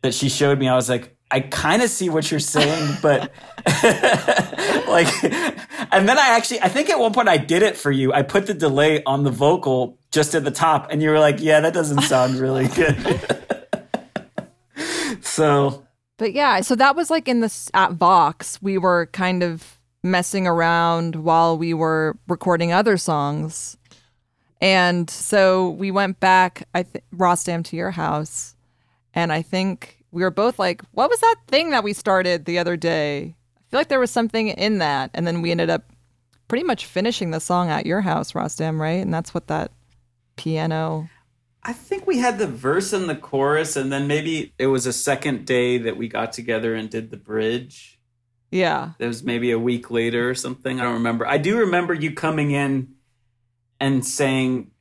that 0.01 0.13
she 0.13 0.29
showed 0.29 0.59
me, 0.59 0.67
I 0.67 0.75
was 0.75 0.89
like, 0.89 1.15
I 1.31 1.41
kind 1.41 1.83
of 1.83 1.89
see 1.89 2.09
what 2.09 2.31
you're 2.31 2.39
saying, 2.39 2.97
but 3.01 3.31
like, 4.87 5.23
and 5.91 6.09
then 6.09 6.17
I 6.17 6.29
actually, 6.29 6.61
I 6.61 6.69
think 6.69 6.89
at 6.89 6.99
one 6.99 7.13
point 7.13 7.29
I 7.29 7.37
did 7.37 7.61
it 7.61 7.77
for 7.77 7.91
you. 7.91 8.13
I 8.13 8.23
put 8.23 8.47
the 8.47 8.53
delay 8.53 9.03
on 9.03 9.23
the 9.23 9.31
vocal 9.31 9.99
just 10.11 10.33
at 10.33 10.43
the 10.43 10.51
top, 10.51 10.87
and 10.91 11.01
you 11.01 11.09
were 11.09 11.19
like, 11.19 11.39
yeah, 11.39 11.59
that 11.59 11.73
doesn't 11.73 12.01
sound 12.01 12.35
really 12.35 12.67
good. 12.67 13.21
so, 15.21 15.85
But 16.19 16.33
yeah, 16.33 16.59
so 16.59 16.75
that 16.75 16.97
was 16.97 17.09
like 17.09 17.29
in 17.29 17.39
this 17.39 17.71
at 17.73 17.93
Vox, 17.93 18.61
we 18.61 18.77
were 18.77 19.07
kind 19.07 19.41
of 19.41 19.79
messing 20.03 20.45
around 20.45 21.15
while 21.15 21.57
we 21.57 21.73
were 21.73 22.17
recording 22.27 22.73
other 22.73 22.97
songs. 22.97 23.77
And 24.61 25.09
so 25.09 25.69
we 25.69 25.91
went 25.91 26.19
back, 26.19 26.67
I 26.75 26.83
th- 26.83 27.05
Rostam 27.15 27.63
to 27.65 27.77
your 27.77 27.91
house, 27.91 28.55
and 29.13 29.31
I 29.31 29.41
think 29.41 30.03
we 30.11 30.21
were 30.21 30.31
both 30.31 30.59
like, 30.59 30.81
"What 30.91 31.09
was 31.09 31.21
that 31.21 31.37
thing 31.47 31.69
that 31.69 31.85
we 31.85 31.93
started 31.93 32.43
the 32.43 32.59
other 32.59 32.75
day?" 32.75 33.35
I 33.55 33.63
feel 33.71 33.79
like 33.79 33.87
there 33.87 33.99
was 34.01 34.11
something 34.11 34.49
in 34.49 34.79
that, 34.79 35.11
and 35.13 35.25
then 35.25 35.41
we 35.41 35.51
ended 35.51 35.69
up 35.69 35.93
pretty 36.49 36.65
much 36.65 36.85
finishing 36.85 37.31
the 37.31 37.39
song 37.39 37.69
at 37.69 37.85
your 37.85 38.01
house, 38.01 38.33
Rostam, 38.33 38.77
right? 38.77 39.01
And 39.01 39.13
that's 39.13 39.33
what 39.33 39.47
that 39.47 39.71
piano. 40.35 41.09
I 41.69 41.73
think 41.73 42.07
we 42.07 42.17
had 42.17 42.39
the 42.39 42.47
verse 42.47 42.93
and 42.93 43.07
the 43.07 43.15
chorus, 43.15 43.75
and 43.75 43.93
then 43.93 44.07
maybe 44.07 44.55
it 44.57 44.65
was 44.65 44.87
a 44.87 44.91
second 44.91 45.45
day 45.45 45.77
that 45.77 45.97
we 45.97 46.07
got 46.07 46.33
together 46.33 46.73
and 46.73 46.89
did 46.89 47.11
the 47.11 47.17
bridge. 47.17 47.99
Yeah, 48.49 48.93
It 48.97 49.05
was 49.05 49.23
maybe 49.23 49.51
a 49.51 49.59
week 49.59 49.91
later 49.91 50.27
or 50.27 50.33
something. 50.33 50.79
I 50.79 50.83
don't 50.83 50.95
remember. 50.95 51.27
I 51.27 51.37
do 51.37 51.59
remember 51.59 51.93
you 51.93 52.15
coming 52.15 52.49
in 52.49 52.95
and 53.79 54.03
saying, 54.03 54.71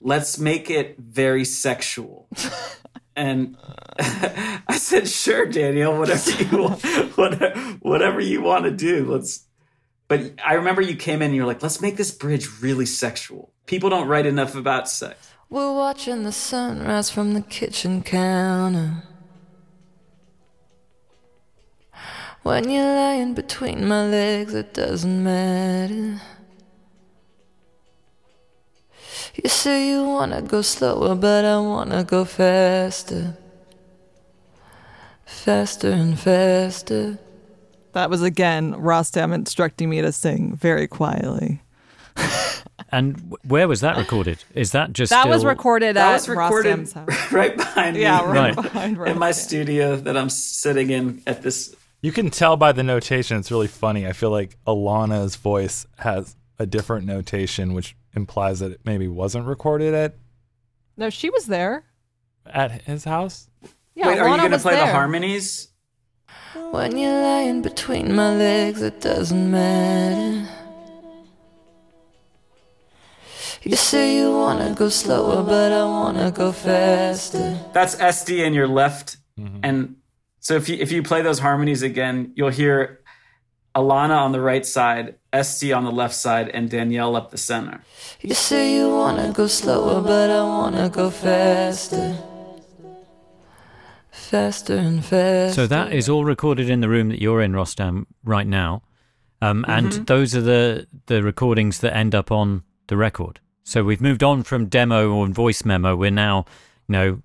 "Let's 0.00 0.38
make 0.38 0.70
it 0.70 0.96
very 0.96 1.44
sexual." 1.44 2.28
and 3.16 3.56
I 3.98 4.76
said, 4.78 5.08
"Sure, 5.08 5.46
Danielle. 5.46 5.98
Whatever 5.98 6.30
you 6.44 6.62
want, 6.62 6.82
whatever, 7.16 7.60
whatever 7.80 8.20
you 8.20 8.42
want 8.42 8.66
to 8.66 8.70
do. 8.70 9.10
Let's." 9.10 9.44
But 10.06 10.34
I 10.46 10.54
remember 10.54 10.82
you 10.82 10.94
came 10.94 11.20
in 11.20 11.30
and 11.30 11.34
you're 11.34 11.46
like, 11.46 11.64
"Let's 11.64 11.80
make 11.80 11.96
this 11.96 12.12
bridge 12.12 12.46
really 12.62 12.86
sexual." 12.86 13.52
People 13.66 13.90
don't 13.90 14.06
write 14.06 14.26
enough 14.26 14.54
about 14.54 14.88
sex. 14.88 15.31
We're 15.52 15.74
watching 15.74 16.22
the 16.22 16.32
sunrise 16.32 17.10
from 17.10 17.34
the 17.34 17.42
kitchen 17.42 18.02
counter. 18.02 19.02
When 22.42 22.70
you're 22.70 22.82
lying 22.82 23.34
between 23.34 23.86
my 23.86 24.08
legs, 24.08 24.54
it 24.54 24.72
doesn't 24.72 25.22
matter. 25.22 26.22
You 29.34 29.50
say 29.50 29.90
you 29.90 30.06
wanna 30.06 30.40
go 30.40 30.62
slower, 30.62 31.14
but 31.14 31.44
I 31.44 31.58
wanna 31.58 32.02
go 32.02 32.24
faster. 32.24 33.36
Faster 35.26 35.90
and 35.90 36.18
faster. 36.18 37.18
that 37.92 38.08
was 38.08 38.22
again 38.22 38.72
Rostam 38.72 39.34
instructing 39.34 39.90
me 39.90 40.00
to 40.00 40.12
sing 40.12 40.56
very 40.56 40.88
quietly. 40.88 41.60
And 42.92 43.34
where 43.44 43.66
was 43.66 43.80
that 43.80 43.96
recorded? 43.96 44.44
Is 44.54 44.72
that 44.72 44.92
just 44.92 45.10
That 45.10 45.26
was 45.28 45.44
recorded 45.46 45.96
That 45.96 46.10
at 46.10 46.12
was 46.14 46.28
recorded 46.28 46.76
Rostam's 46.78 46.92
house. 46.92 47.32
right 47.32 47.56
behind 47.56 47.96
me. 47.96 48.02
Yeah, 48.02 48.22
right, 48.26 48.54
Right. 48.54 48.56
behind 48.56 48.98
in 49.06 49.18
my 49.18 49.30
Rostam. 49.30 49.34
studio 49.34 49.96
that 49.96 50.14
I'm 50.16 50.28
sitting 50.28 50.90
in 50.90 51.22
at 51.26 51.40
this. 51.42 51.74
You 52.02 52.12
can 52.12 52.28
tell 52.30 52.56
by 52.58 52.72
the 52.72 52.82
notation. 52.82 53.38
It's 53.38 53.50
really 53.50 53.66
funny. 53.68 54.06
I 54.06 54.12
feel 54.12 54.30
like 54.30 54.58
Alana's 54.66 55.36
voice 55.36 55.86
has 56.00 56.36
a 56.58 56.66
different 56.66 57.06
notation, 57.06 57.72
which 57.72 57.96
implies 58.14 58.58
that 58.60 58.72
it 58.72 58.80
maybe 58.84 59.08
wasn't 59.08 59.46
recorded 59.46 59.94
at 59.94 60.16
No, 60.98 61.08
she 61.08 61.30
was 61.30 61.46
there. 61.46 61.84
at 62.44 62.82
his 62.82 63.04
house. 63.04 63.48
Yeah, 63.94 64.08
Wait, 64.08 64.18
are 64.18 64.28
you 64.28 64.36
going 64.36 64.50
to 64.50 64.56
was 64.56 64.62
play 64.62 64.76
the 64.76 64.86
harmonies? 64.86 65.68
When 66.72 66.98
you're 66.98 67.22
lying 67.22 67.62
between 67.62 68.14
my 68.14 68.36
legs, 68.36 68.82
it 68.82 69.00
doesn't 69.00 69.50
matter. 69.50 70.48
You 73.64 73.76
say 73.76 74.16
you 74.16 74.32
wanna 74.32 74.74
go 74.74 74.88
slower, 74.88 75.42
but 75.44 75.72
I 75.72 75.84
wanna 75.84 76.30
go 76.32 76.50
faster. 76.52 77.58
That's 77.72 77.98
Este 78.00 78.30
in 78.30 78.54
your 78.54 78.66
left, 78.68 79.18
and 79.62 79.96
so 80.40 80.54
if 80.56 80.68
you 80.68 80.76
if 80.80 80.90
you 80.90 81.02
play 81.02 81.22
those 81.22 81.38
harmonies 81.38 81.82
again, 81.82 82.32
you'll 82.34 82.50
hear 82.50 83.00
Alana 83.74 84.18
on 84.18 84.32
the 84.32 84.40
right 84.40 84.66
side, 84.66 85.14
Este 85.32 85.72
on 85.72 85.84
the 85.84 85.92
left 85.92 86.14
side, 86.14 86.48
and 86.48 86.68
Danielle 86.68 87.14
up 87.14 87.30
the 87.30 87.38
center. 87.38 87.80
You 88.20 88.34
say 88.34 88.74
you 88.74 88.90
wanna 88.90 89.32
go 89.32 89.46
slower, 89.46 90.00
but 90.02 90.28
I 90.30 90.42
wanna 90.42 90.88
go 90.88 91.10
faster. 91.10 92.16
Faster 94.10 94.76
and 94.76 95.04
faster. 95.04 95.54
So 95.54 95.66
that 95.66 95.92
is 95.92 96.08
all 96.08 96.24
recorded 96.24 96.68
in 96.68 96.80
the 96.80 96.88
room 96.88 97.08
that 97.10 97.20
you're 97.20 97.40
in, 97.42 97.52
Rostam, 97.52 98.06
right 98.24 98.46
now. 98.46 98.82
Um, 99.40 99.62
Mm-hmm. 99.62 99.70
And 99.70 100.06
those 100.06 100.34
are 100.36 100.40
the, 100.40 100.86
the 101.06 101.22
recordings 101.22 101.78
that 101.80 101.96
end 101.96 102.14
up 102.14 102.30
on 102.30 102.62
the 102.86 102.96
record. 102.96 103.40
So 103.64 103.84
we've 103.84 104.00
moved 104.00 104.22
on 104.22 104.42
from 104.42 104.66
demo 104.66 105.22
and 105.22 105.34
voice 105.34 105.64
memo. 105.64 105.94
We're 105.96 106.10
now, 106.10 106.44
you 106.88 106.92
know, 106.92 107.22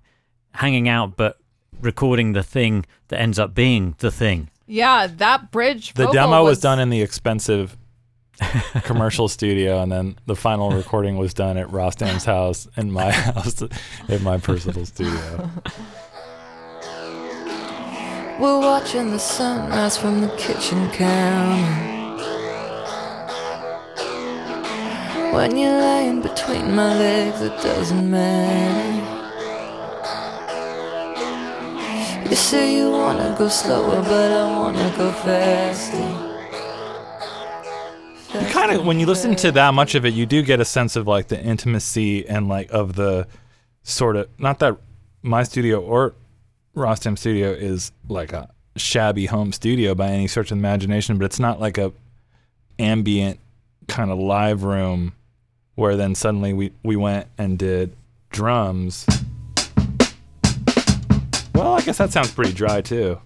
hanging 0.54 0.88
out 0.88 1.16
but 1.16 1.38
recording 1.80 2.32
the 2.32 2.42
thing 2.42 2.84
that 3.08 3.20
ends 3.20 3.38
up 3.38 3.54
being 3.54 3.94
the 3.98 4.10
thing. 4.10 4.50
Yeah, 4.66 5.06
that 5.16 5.50
bridge. 5.50 5.94
The 5.94 6.04
vocal 6.04 6.14
demo 6.14 6.44
was 6.44 6.60
done 6.60 6.78
in 6.78 6.90
the 6.90 7.00
expensive 7.00 7.76
commercial 8.82 9.28
studio, 9.28 9.82
and 9.82 9.90
then 9.90 10.18
the 10.26 10.36
final 10.36 10.70
recording 10.70 11.16
was 11.16 11.34
done 11.34 11.56
at 11.56 11.68
Rostam's 11.70 12.24
house 12.24 12.68
in 12.76 12.92
my 12.92 13.10
house, 13.12 13.62
in 14.08 14.22
my 14.22 14.38
personal 14.38 14.84
studio. 14.84 15.50
We're 18.38 18.60
watching 18.60 19.10
the 19.10 19.18
sunrise 19.18 19.96
from 19.96 20.20
the 20.20 20.28
kitchen 20.36 20.88
counter. 20.90 21.97
When 25.32 25.56
you're 25.56 25.70
lying 25.70 26.22
between 26.22 26.74
my 26.74 26.96
legs, 26.98 27.42
it 27.42 27.56
doesn't 27.62 28.10
matter. 28.10 29.18
You 32.28 32.34
say 32.36 32.76
you 32.76 32.90
wanna 32.90 33.34
go 33.38 33.48
slower, 33.48 34.02
but 34.02 34.32
I 34.32 34.58
wanna 34.58 34.94
go 34.96 35.12
faster. 35.12 35.96
You 38.38 38.46
kind 38.46 38.72
of, 38.72 38.86
when 38.86 38.98
you 38.98 39.06
listen 39.06 39.36
to 39.36 39.52
that 39.52 39.74
much 39.74 39.94
of 39.94 40.04
it, 40.04 40.14
you 40.14 40.26
do 40.26 40.42
get 40.42 40.60
a 40.60 40.64
sense 40.64 40.96
of 40.96 41.06
like 41.06 41.28
the 41.28 41.40
intimacy 41.40 42.28
and 42.28 42.48
like 42.48 42.70
of 42.70 42.96
the 42.96 43.26
sort 43.82 44.16
of 44.16 44.28
not 44.38 44.58
that 44.58 44.76
my 45.22 45.42
studio 45.42 45.80
or 45.80 46.14
Rostam 46.74 47.18
Studio 47.18 47.50
is 47.50 47.92
like 48.08 48.32
a 48.32 48.48
shabby 48.76 49.26
home 49.26 49.52
studio 49.52 49.94
by 49.94 50.08
any 50.08 50.26
stretch 50.26 50.50
of 50.50 50.58
imagination, 50.58 51.18
but 51.18 51.26
it's 51.26 51.40
not 51.40 51.60
like 51.60 51.78
a 51.78 51.92
ambient 52.78 53.40
kind 53.88 54.10
of 54.10 54.18
live 54.18 54.64
room 54.64 55.12
where 55.78 55.96
then 55.96 56.12
suddenly 56.12 56.52
we, 56.52 56.72
we 56.82 56.96
went 56.96 57.28
and 57.38 57.56
did 57.56 57.94
drums. 58.30 59.06
Well, 61.54 61.74
I 61.74 61.82
guess 61.82 61.98
that 61.98 62.10
sounds 62.10 62.32
pretty 62.32 62.52
dry 62.52 62.80
too. 62.80 63.20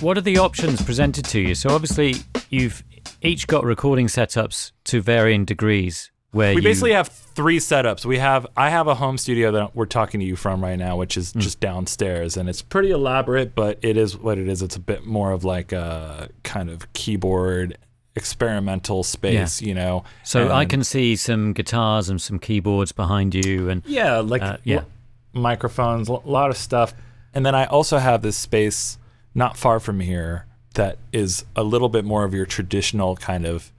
What 0.00 0.18
are 0.18 0.20
the 0.20 0.36
options 0.36 0.82
presented 0.82 1.24
to 1.26 1.40
you? 1.40 1.54
So 1.54 1.70
obviously 1.70 2.16
you've 2.50 2.84
each 3.22 3.46
got 3.46 3.64
recording 3.64 4.08
setups 4.08 4.72
to 4.84 5.00
varying 5.00 5.46
degrees. 5.46 6.10
Where 6.32 6.50
we 6.50 6.56
you, 6.56 6.62
basically 6.62 6.92
have 6.92 7.08
three 7.08 7.58
setups. 7.58 8.04
We 8.04 8.18
have 8.18 8.46
I 8.54 8.68
have 8.68 8.86
a 8.86 8.94
home 8.94 9.16
studio 9.16 9.52
that 9.52 9.74
we're 9.74 9.86
talking 9.86 10.20
to 10.20 10.26
you 10.26 10.36
from 10.36 10.62
right 10.62 10.78
now, 10.78 10.96
which 10.96 11.16
is 11.16 11.32
hmm. 11.32 11.40
just 11.40 11.60
downstairs, 11.60 12.38
and 12.38 12.48
it's 12.48 12.62
pretty 12.62 12.90
elaborate, 12.90 13.54
but 13.54 13.78
it 13.82 13.98
is 13.98 14.16
what 14.16 14.38
it 14.38 14.48
is. 14.48 14.62
It's 14.62 14.76
a 14.76 14.80
bit 14.80 15.04
more 15.04 15.30
of 15.30 15.44
like 15.44 15.72
a 15.72 16.30
kind 16.42 16.70
of 16.70 16.90
keyboard 16.94 17.76
experimental 18.14 19.02
space, 19.02 19.62
you 19.62 19.74
know. 19.74 20.04
So 20.24 20.52
I 20.52 20.64
can 20.64 20.84
see 20.84 21.16
some 21.16 21.52
guitars 21.52 22.08
and 22.08 22.20
some 22.20 22.38
keyboards 22.38 22.92
behind 22.92 23.34
you, 23.34 23.68
and 23.70 23.82
yeah, 23.86 24.18
like 24.18 24.42
Uh, 24.42 24.56
yeah. 24.64 24.76
l- 24.78 24.86
microphones, 25.32 26.08
a 26.08 26.12
lot 26.12 26.50
of 26.50 26.56
stuff. 26.56 26.94
And 27.34 27.44
then 27.46 27.54
I 27.54 27.64
also 27.66 27.98
have 27.98 28.20
this 28.22 28.36
space 28.36 28.98
not 29.34 29.56
far 29.56 29.80
from 29.80 30.00
here 30.00 30.44
that 30.74 30.98
is 31.12 31.44
a 31.56 31.62
little 31.62 31.88
bit 31.88 32.04
more 32.04 32.24
of 32.24 32.34
your 32.34 32.44
traditional 32.46 33.16
kind 33.16 33.46
of 33.46 33.72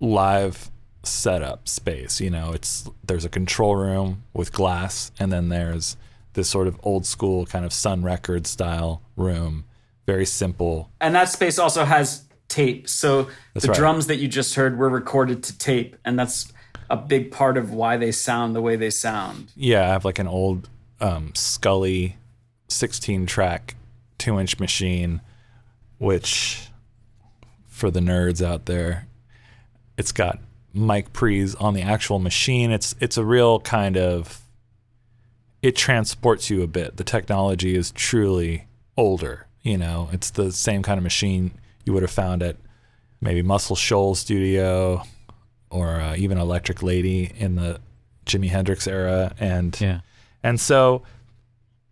live 0.00 0.70
setup 1.02 1.68
space. 1.68 2.20
You 2.20 2.30
know, 2.30 2.52
it's 2.52 2.88
there's 3.06 3.24
a 3.24 3.28
control 3.28 3.76
room 3.76 4.22
with 4.32 4.52
glass, 4.52 5.12
and 5.18 5.32
then 5.32 5.48
there's 5.48 5.96
this 6.34 6.48
sort 6.48 6.66
of 6.68 6.78
old 6.82 7.04
school 7.06 7.46
kind 7.46 7.64
of 7.64 7.72
Sun 7.72 8.02
Record 8.02 8.46
style 8.46 9.02
room. 9.16 9.64
Very 10.06 10.26
simple. 10.26 10.90
And 11.00 11.14
that 11.14 11.28
space 11.28 11.58
also 11.58 11.84
has 11.84 12.24
tape. 12.50 12.88
So 12.88 13.28
That's 13.54 13.64
the 13.64 13.70
right. 13.70 13.78
drums 13.78 14.08
that 14.08 14.16
you 14.16 14.28
just 14.28 14.54
heard 14.56 14.78
were 14.78 14.90
recorded 14.90 15.42
to 15.44 15.56
tape, 15.56 15.96
and 16.04 16.18
that's 16.18 16.52
a 16.90 16.96
big 16.96 17.30
part 17.30 17.56
of 17.56 17.72
why 17.72 17.96
they 17.96 18.12
sound 18.12 18.54
the 18.54 18.60
way 18.60 18.76
they 18.76 18.90
sound. 18.90 19.52
Yeah, 19.56 19.84
I 19.84 19.92
have 19.92 20.04
like 20.04 20.18
an 20.18 20.26
old 20.26 20.68
um, 21.00 21.32
Scully 21.34 22.16
16 22.68 23.24
track 23.26 23.76
two 24.18 24.38
inch 24.38 24.58
machine, 24.60 25.22
which 25.98 26.68
for 27.66 27.90
the 27.90 28.00
nerds 28.00 28.44
out 28.44 28.66
there, 28.66 29.06
it's 29.96 30.12
got 30.12 30.38
mic 30.74 31.12
pre's 31.12 31.54
on 31.54 31.74
the 31.74 31.82
actual 31.82 32.18
machine. 32.18 32.70
It's 32.70 32.94
it's 33.00 33.16
a 33.16 33.24
real 33.24 33.60
kind 33.60 33.96
of 33.96 34.42
it 35.62 35.76
transports 35.76 36.50
you 36.50 36.62
a 36.62 36.66
bit. 36.66 36.96
The 36.96 37.04
technology 37.04 37.76
is 37.76 37.90
truly 37.92 38.66
older. 38.96 39.46
You 39.62 39.76
know, 39.78 40.08
it's 40.12 40.30
the 40.30 40.52
same 40.52 40.82
kind 40.82 40.98
of 40.98 41.02
machine 41.04 41.52
you 41.90 41.94
would 41.94 42.04
have 42.04 42.10
found 42.10 42.40
at 42.40 42.56
maybe 43.20 43.42
Muscle 43.42 43.74
Shoals 43.74 44.20
Studio 44.20 45.02
or 45.70 45.96
uh, 45.96 46.14
even 46.14 46.38
Electric 46.38 46.84
Lady 46.84 47.32
in 47.36 47.56
the 47.56 47.80
Jimi 48.26 48.48
Hendrix 48.48 48.86
era, 48.86 49.34
and 49.40 49.78
yeah. 49.80 50.00
and 50.44 50.60
so 50.60 51.02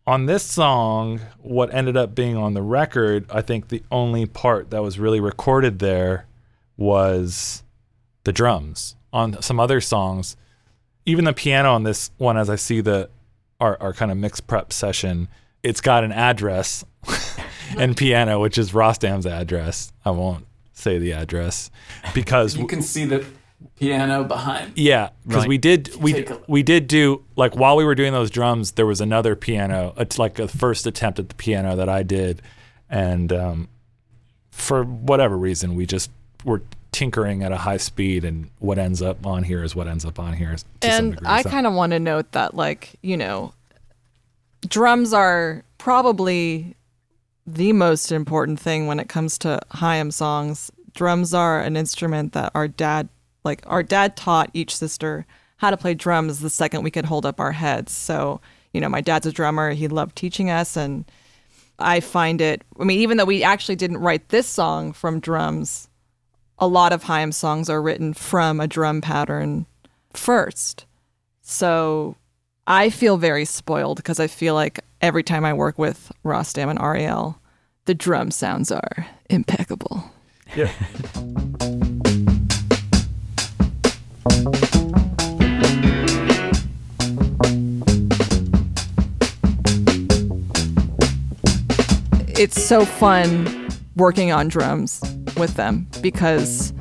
on 0.07 0.27
this 0.27 0.45
song, 0.45 1.21
what 1.39 1.75
ended 1.75 1.97
up 1.97 2.15
being 2.15 2.37
on 2.37 2.55
the 2.55 2.63
record, 2.63 3.27
I 3.29 3.43
think 3.43 3.69
the 3.69 3.83
only 3.91 4.25
part 4.25 4.71
that 4.71 4.83
was 4.83 5.01
really 5.01 5.19
recorded 5.19 5.81
there 5.81 6.27
was 6.77 7.65
the 8.23 8.33
drums. 8.33 8.95
On 9.13 9.43
some 9.43 9.59
other 9.59 9.81
songs, 9.81 10.37
even 11.07 11.25
the 11.25 11.33
piano 11.33 11.73
on 11.73 11.83
this 11.83 12.13
one, 12.19 12.37
as 12.37 12.49
I 12.49 12.57
see 12.57 12.81
the 12.81 13.11
our, 13.61 13.77
our 13.83 13.93
kind 13.93 14.13
of 14.13 14.17
mix 14.17 14.41
prep 14.41 14.73
session, 14.73 15.27
it's 15.65 15.81
got 15.81 16.05
an 16.05 16.13
address 16.13 16.85
and 17.79 17.97
piano, 17.97 18.41
which 18.41 18.57
is 18.59 18.73
Rostam's 18.73 19.27
address. 19.27 19.93
I 20.05 20.11
won't 20.11 20.47
say 20.73 20.99
the 20.99 21.13
address 21.13 21.71
because 22.15 22.57
You 22.57 22.67
can 22.67 22.83
see 22.83 23.05
the 23.05 23.25
piano 23.77 24.23
behind. 24.25 24.73
yeah, 24.77 25.11
because 25.27 25.43
Right. 25.43 25.49
we 25.49 25.59
did 25.59 25.95
we 25.97 26.25
we 26.47 26.63
did 26.63 26.87
do 26.87 27.25
like 27.37 27.57
while 27.57 27.77
we 27.77 27.85
were 27.85 27.95
doing 27.97 28.13
those 28.13 28.31
drums, 28.31 28.73
there 28.73 28.87
was 28.87 29.01
another 29.01 29.35
piano. 29.37 29.93
It's 29.97 30.19
like 30.19 30.39
a 30.39 30.47
first 30.49 30.87
attempt 30.87 31.19
at 31.19 31.29
the 31.29 31.35
piano 31.35 31.75
that 31.77 31.89
I 31.89 32.03
did, 32.05 32.41
and 32.89 33.33
um, 33.33 33.69
for 34.51 34.85
whatever 34.85 35.37
reason, 35.37 35.75
we 35.75 35.85
just 35.87 36.11
were 36.45 36.63
tinkering 36.93 37.43
at 37.43 37.53
a 37.53 37.57
high 37.59 37.77
speed, 37.77 38.25
and 38.25 38.49
what 38.61 38.79
ends 38.79 39.03
up 39.03 39.27
on 39.27 39.43
here 39.45 39.63
is 39.63 39.75
what 39.77 39.87
ends 39.89 40.05
up 40.05 40.19
on 40.19 40.33
here. 40.35 40.57
To 40.81 40.89
and 40.89 41.13
degree. 41.15 41.27
I 41.29 41.43
So- 41.43 41.51
kind 41.51 41.67
of 41.67 41.73
want 41.75 41.93
to 41.93 41.99
note 42.01 42.33
that, 42.33 42.55
like, 42.55 42.95
you 43.03 43.17
know, 43.17 43.53
drums 44.69 45.13
are 45.13 45.63
probably 45.79 46.75
the 47.55 47.73
most 47.73 48.13
important 48.13 48.61
thing 48.61 48.87
when 48.87 49.01
it 49.01 49.09
comes 49.09 49.39
to 49.39 49.61
Haim 49.73 50.11
songs. 50.11 50.71
Drums 50.95 51.33
are 51.33 51.61
an 51.61 51.77
instrument 51.77 52.33
that 52.33 52.53
our 52.55 52.69
dad, 52.69 53.09
like, 53.45 53.63
our 53.67 53.83
dad 53.83 54.17
taught 54.17 54.51
each 54.53 54.77
sister 54.77 55.27
how 55.57 55.71
to 55.71 55.77
play 55.77 55.95
drums 55.95 56.41
the 56.41 56.51
second 56.51 56.83
we 56.83 56.91
could 56.91 57.07
hold 57.07 57.27
up 57.27 57.41
our 57.41 57.53
heads. 57.53 57.93
So, 57.93 58.41
you 58.73 58.81
know, 58.81 58.89
my 58.89 59.01
dad's 59.01 59.27
a 59.27 59.33
drummer. 59.33 59.73
He 59.73 59.89
loved 59.89 60.17
teaching 60.17 60.51
us. 60.51 60.77
And 60.77 61.05
I 61.79 62.01
find 62.01 62.41
it, 62.41 62.63
I 62.79 62.85
mean, 62.85 63.01
even 63.01 63.17
though 63.17 63.25
we 63.25 63.43
actually 63.43 63.77
didn't 63.77 63.99
write 63.99 64.29
this 64.29 64.47
song 64.47 64.93
from 64.93 65.21
drums, 65.21 65.89
a 66.59 66.69
lot 66.69 66.93
of 66.93 67.05
Haim 67.05 67.33
songs 67.33 67.71
are 67.71 67.83
written 67.83 68.13
from 68.13 68.61
a 68.61 68.67
drum 68.67 69.01
pattern 69.01 69.67
first. 70.13 70.87
So 71.41 72.17
I 72.71 72.91
feel 72.91 73.17
very 73.17 73.47
spoiled 73.47 73.97
because 73.97 74.21
I 74.21 74.27
feel 74.27 74.53
like 74.53 74.81
every 75.01 75.23
time 75.23 75.43
I 75.43 75.55
work 75.55 75.79
with 75.79 76.13
Rostam 76.23 76.69
and 76.69 76.79
Ariel, 76.79 77.41
the 77.87 77.95
drum 77.95 78.31
sounds 78.31 78.71
are 78.71 79.07
impeccable. 79.31 80.05
Yeah. 80.55 80.71
It's 92.37 92.63
so 92.63 92.85
fun 92.85 93.71
working 93.97 94.31
on 94.31 94.49
drums 94.49 95.01
with 95.39 95.55
them 95.55 95.89
because 96.03 96.75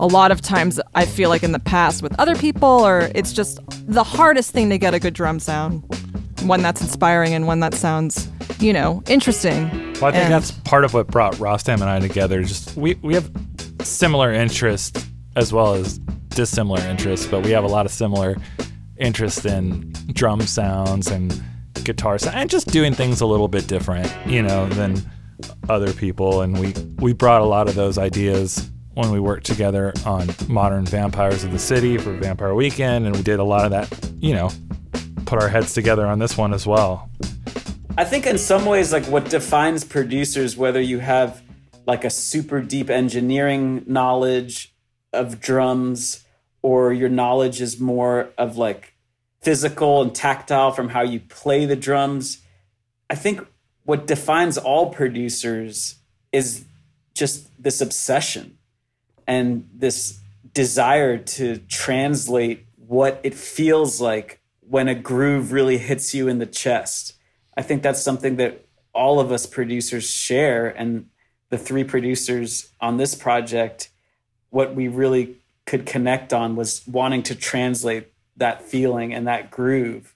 a 0.00 0.06
lot 0.08 0.32
of 0.32 0.40
times 0.40 0.80
I 0.96 1.06
feel 1.06 1.28
like 1.28 1.44
in 1.44 1.52
the 1.52 1.60
past 1.60 2.02
with 2.02 2.12
other 2.18 2.34
people, 2.34 2.68
or 2.68 3.08
it's 3.14 3.32
just 3.32 3.60
the 3.86 4.04
hardest 4.04 4.50
thing 4.52 4.68
to 4.70 4.78
get 4.78 4.94
a 4.94 4.98
good 5.00 5.14
drum 5.14 5.38
sound. 5.40 5.82
One 6.42 6.62
that's 6.62 6.80
inspiring 6.80 7.34
and 7.34 7.46
one 7.46 7.60
that 7.60 7.74
sounds, 7.74 8.28
you 8.58 8.72
know, 8.72 9.02
interesting. 9.08 9.68
Well, 9.94 10.06
I 10.06 10.12
think 10.12 10.24
And- 10.24 10.32
that's 10.32 10.50
part 10.50 10.84
of 10.84 10.92
what 10.94 11.06
brought 11.08 11.34
Rostam 11.36 11.74
and 11.74 11.84
I 11.84 11.98
together. 12.00 12.42
Just 12.42 12.76
we 12.76 12.94
we 13.02 13.14
have 13.14 13.30
similar 13.82 14.32
interests 14.32 15.06
as 15.36 15.52
well 15.52 15.74
as 15.74 15.98
dissimilar 16.30 16.80
interests, 16.82 17.26
but 17.26 17.42
we 17.42 17.50
have 17.50 17.64
a 17.64 17.68
lot 17.68 17.86
of 17.86 17.92
similar 17.92 18.36
interest 18.98 19.44
in 19.46 19.92
drum 20.12 20.40
sounds 20.42 21.08
and 21.08 21.40
guitar 21.84 22.18
sound 22.18 22.36
and 22.36 22.50
just 22.50 22.68
doing 22.68 22.92
things 22.94 23.20
a 23.20 23.26
little 23.26 23.48
bit 23.48 23.66
different, 23.66 24.10
you 24.26 24.42
know, 24.42 24.66
than 24.70 25.00
other 25.68 25.92
people. 25.92 26.42
And 26.42 26.58
we 26.58 26.74
we 26.98 27.12
brought 27.12 27.40
a 27.40 27.44
lot 27.44 27.68
of 27.68 27.74
those 27.74 27.98
ideas 27.98 28.70
when 28.96 29.10
we 29.10 29.20
worked 29.20 29.44
together 29.44 29.92
on 30.06 30.26
Modern 30.48 30.86
Vampires 30.86 31.44
of 31.44 31.52
the 31.52 31.58
City 31.58 31.98
for 31.98 32.14
Vampire 32.14 32.54
Weekend, 32.54 33.04
and 33.04 33.14
we 33.14 33.22
did 33.22 33.38
a 33.38 33.44
lot 33.44 33.66
of 33.66 33.70
that, 33.70 34.10
you 34.20 34.32
know, 34.32 34.50
put 35.26 35.40
our 35.40 35.50
heads 35.50 35.74
together 35.74 36.06
on 36.06 36.18
this 36.18 36.38
one 36.38 36.54
as 36.54 36.66
well. 36.66 37.10
I 37.98 38.04
think 38.04 38.26
in 38.26 38.38
some 38.38 38.64
ways, 38.64 38.94
like 38.94 39.04
what 39.04 39.28
defines 39.28 39.84
producers, 39.84 40.56
whether 40.56 40.80
you 40.80 40.98
have 41.00 41.42
like 41.86 42.06
a 42.06 42.10
super 42.10 42.62
deep 42.62 42.88
engineering 42.88 43.84
knowledge 43.86 44.74
of 45.12 45.40
drums 45.40 46.24
or 46.62 46.90
your 46.90 47.10
knowledge 47.10 47.60
is 47.60 47.78
more 47.78 48.30
of 48.38 48.56
like 48.56 48.94
physical 49.42 50.00
and 50.00 50.14
tactile 50.14 50.72
from 50.72 50.88
how 50.88 51.02
you 51.02 51.20
play 51.20 51.66
the 51.66 51.76
drums. 51.76 52.38
I 53.10 53.14
think 53.14 53.46
what 53.84 54.06
defines 54.06 54.56
all 54.56 54.88
producers 54.88 55.96
is 56.32 56.64
just 57.12 57.50
this 57.62 57.82
obsession 57.82 58.55
and 59.26 59.68
this 59.74 60.20
desire 60.52 61.18
to 61.18 61.58
translate 61.68 62.66
what 62.76 63.20
it 63.22 63.34
feels 63.34 64.00
like 64.00 64.40
when 64.60 64.88
a 64.88 64.94
groove 64.94 65.52
really 65.52 65.78
hits 65.78 66.14
you 66.14 66.28
in 66.28 66.38
the 66.38 66.46
chest. 66.46 67.14
I 67.56 67.62
think 67.62 67.82
that's 67.82 68.02
something 68.02 68.36
that 68.36 68.66
all 68.92 69.20
of 69.20 69.30
us 69.30 69.46
producers 69.46 70.10
share. 70.10 70.68
And 70.68 71.10
the 71.50 71.58
three 71.58 71.84
producers 71.84 72.72
on 72.80 72.96
this 72.96 73.14
project, 73.14 73.90
what 74.50 74.74
we 74.74 74.88
really 74.88 75.36
could 75.66 75.86
connect 75.86 76.32
on 76.32 76.56
was 76.56 76.82
wanting 76.86 77.22
to 77.24 77.34
translate 77.34 78.12
that 78.36 78.62
feeling 78.62 79.14
and 79.14 79.26
that 79.26 79.50
groove 79.50 80.15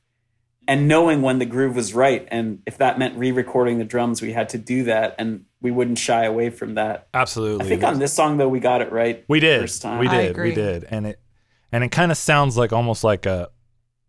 and 0.70 0.86
knowing 0.86 1.20
when 1.20 1.40
the 1.40 1.46
groove 1.46 1.74
was 1.74 1.94
right. 1.94 2.28
And 2.30 2.62
if 2.64 2.78
that 2.78 2.96
meant 2.96 3.18
re 3.18 3.32
recording 3.32 3.78
the 3.78 3.84
drums, 3.84 4.22
we 4.22 4.32
had 4.32 4.50
to 4.50 4.58
do 4.58 4.84
that. 4.84 5.16
And 5.18 5.46
we 5.60 5.72
wouldn't 5.72 5.98
shy 5.98 6.24
away 6.24 6.50
from 6.50 6.76
that. 6.76 7.08
Absolutely. 7.12 7.66
I 7.66 7.68
think 7.68 7.82
on 7.82 7.98
this 7.98 8.12
song, 8.12 8.36
though, 8.36 8.48
we 8.48 8.60
got 8.60 8.80
it 8.80 8.92
right. 8.92 9.24
We 9.26 9.40
did. 9.40 9.62
First 9.62 9.82
time. 9.82 9.98
We 9.98 10.06
I 10.06 10.22
did. 10.22 10.30
agree. 10.30 10.50
We 10.50 10.54
did. 10.54 10.84
And 10.88 11.08
it 11.08 11.20
and 11.72 11.82
it 11.82 11.90
kind 11.90 12.12
of 12.12 12.18
sounds 12.18 12.56
like 12.56 12.72
almost 12.72 13.02
like 13.02 13.26
a 13.26 13.48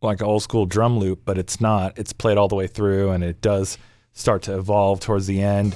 like 0.04 0.21
an 0.21 0.28
old 0.28 0.43
school 0.43 0.67
drum 0.67 1.00
loop, 1.00 1.21
but 1.26 1.39
it's 1.39 1.60
not. 1.60 1.97
It's 1.97 2.13
played 2.13 2.38
all 2.38 2.47
the 2.47 2.56
way 2.56 2.67
through 2.67 3.10
and 3.10 3.24
it 3.24 3.41
does 3.41 3.80
start 4.13 4.43
to 4.43 4.56
evolve 4.56 5.00
towards 5.00 5.26
the 5.26 5.41
end. 5.41 5.76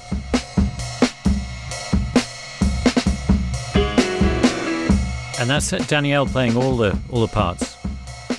And 5.39 5.49
that's 5.49 5.71
Danielle 5.87 6.27
playing 6.27 6.55
all 6.55 6.77
the 6.77 6.95
all 7.09 7.21
the 7.21 7.27
parts 7.27 7.74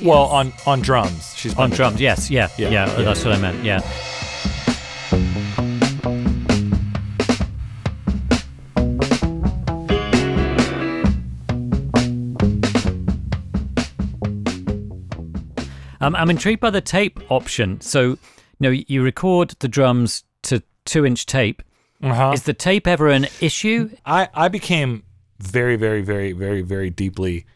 Well, 0.03 0.25
on 0.25 0.53
on 0.67 0.81
drums. 0.81 1.35
She's 1.37 1.57
on 1.57 1.71
drums. 1.71 2.01
Yes, 2.01 2.31
yeah, 2.31 2.49
Yeah, 2.59 2.71
yeah, 2.71 2.99
yeah. 2.99 3.03
that's 3.03 3.25
what 3.25 3.35
I 3.35 3.39
meant. 3.39 3.65
Yeah. 3.65 3.81
Um, 16.01 16.15
I'm 16.15 16.31
intrigued 16.31 16.61
by 16.61 16.71
the 16.71 16.81
tape 16.81 17.19
option. 17.33 17.81
So, 17.81 18.03
you 18.11 18.19
know, 18.61 18.71
you 18.71 19.03
record 19.03 19.55
the 19.59 19.67
drums 19.69 20.23
to 20.43 20.63
two-inch 20.85 21.27
tape. 21.27 21.63
Uh-huh. 22.03 22.33
Is 22.33 22.43
the 22.43 22.53
tape 22.55 22.87
ever 22.87 23.09
an 23.09 23.27
issue? 23.41 23.91
I, 24.05 24.29
I 24.35 24.49
became 24.49 25.03
very, 25.39 25.77
very, 25.77 26.03
very, 26.03 26.33
very, 26.33 26.63
very 26.63 26.91
deeply 26.91 27.47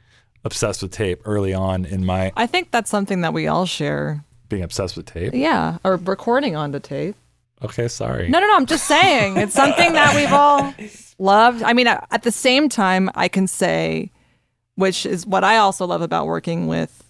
obsessed 0.45 0.83
with 0.83 0.91
tape 0.91 1.21
early 1.25 1.53
on 1.53 1.85
in 1.85 2.05
my 2.05 2.33
I 2.37 2.47
think 2.47 2.71
that's 2.71 2.91
something 2.91 3.21
that 3.21 3.33
we 3.33 3.47
all 3.47 3.67
share. 3.67 4.25
being 4.49 4.63
obsessed 4.63 4.97
with 4.97 5.07
tape. 5.07 5.33
Yeah, 5.35 5.79
or 5.85 5.97
recording 5.97 6.57
onto 6.57 6.81
tape. 6.81 7.17
Okay, 7.63 7.89
sorry. 7.89 8.29
No, 8.29 8.41
no, 8.41 8.47
no. 8.47 8.57
I'm 8.57 8.67
just 8.67 8.87
saying 8.87 9.37
it's 9.37 9.55
something 9.55 9.93
that 9.93 10.15
we've 10.17 10.33
all 10.33 10.75
loved. 11.19 11.63
I 11.63 11.73
mean, 11.73 11.87
at 11.87 12.07
at 12.11 12.23
the 12.23 12.33
same 12.33 12.69
time, 12.69 13.11
I 13.15 13.29
can 13.29 13.47
say, 13.47 14.11
which 14.77 15.05
is 15.05 15.27
what 15.27 15.45
I 15.45 15.57
also 15.57 15.87
love 15.87 16.01
about 16.01 16.27
working 16.27 16.67
with 16.69 17.05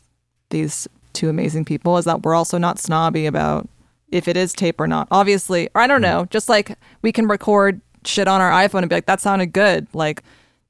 these 0.50 0.88
two 1.12 1.28
amazing 1.28 1.64
people, 1.64 1.98
is 1.98 2.04
that 2.04 2.22
we're 2.22 2.34
also 2.34 2.58
not 2.58 2.78
snobby 2.78 3.26
about 3.26 3.68
if 4.10 4.26
it 4.26 4.36
is 4.36 4.52
tape 4.52 4.80
or 4.80 4.88
not. 4.88 5.06
Obviously, 5.12 5.68
or 5.74 5.82
I 5.82 5.86
don't 5.86 5.98
hmm. 5.98 6.10
know, 6.10 6.24
just 6.30 6.48
like 6.48 6.76
we 7.02 7.12
can 7.12 7.28
record 7.28 7.80
shit 8.04 8.28
on 8.28 8.40
our 8.40 8.50
iPhone 8.50 8.80
and 8.80 8.88
be 8.88 8.96
like, 8.96 9.06
that 9.06 9.20
sounded 9.20 9.52
good. 9.52 9.86
Like, 9.92 10.22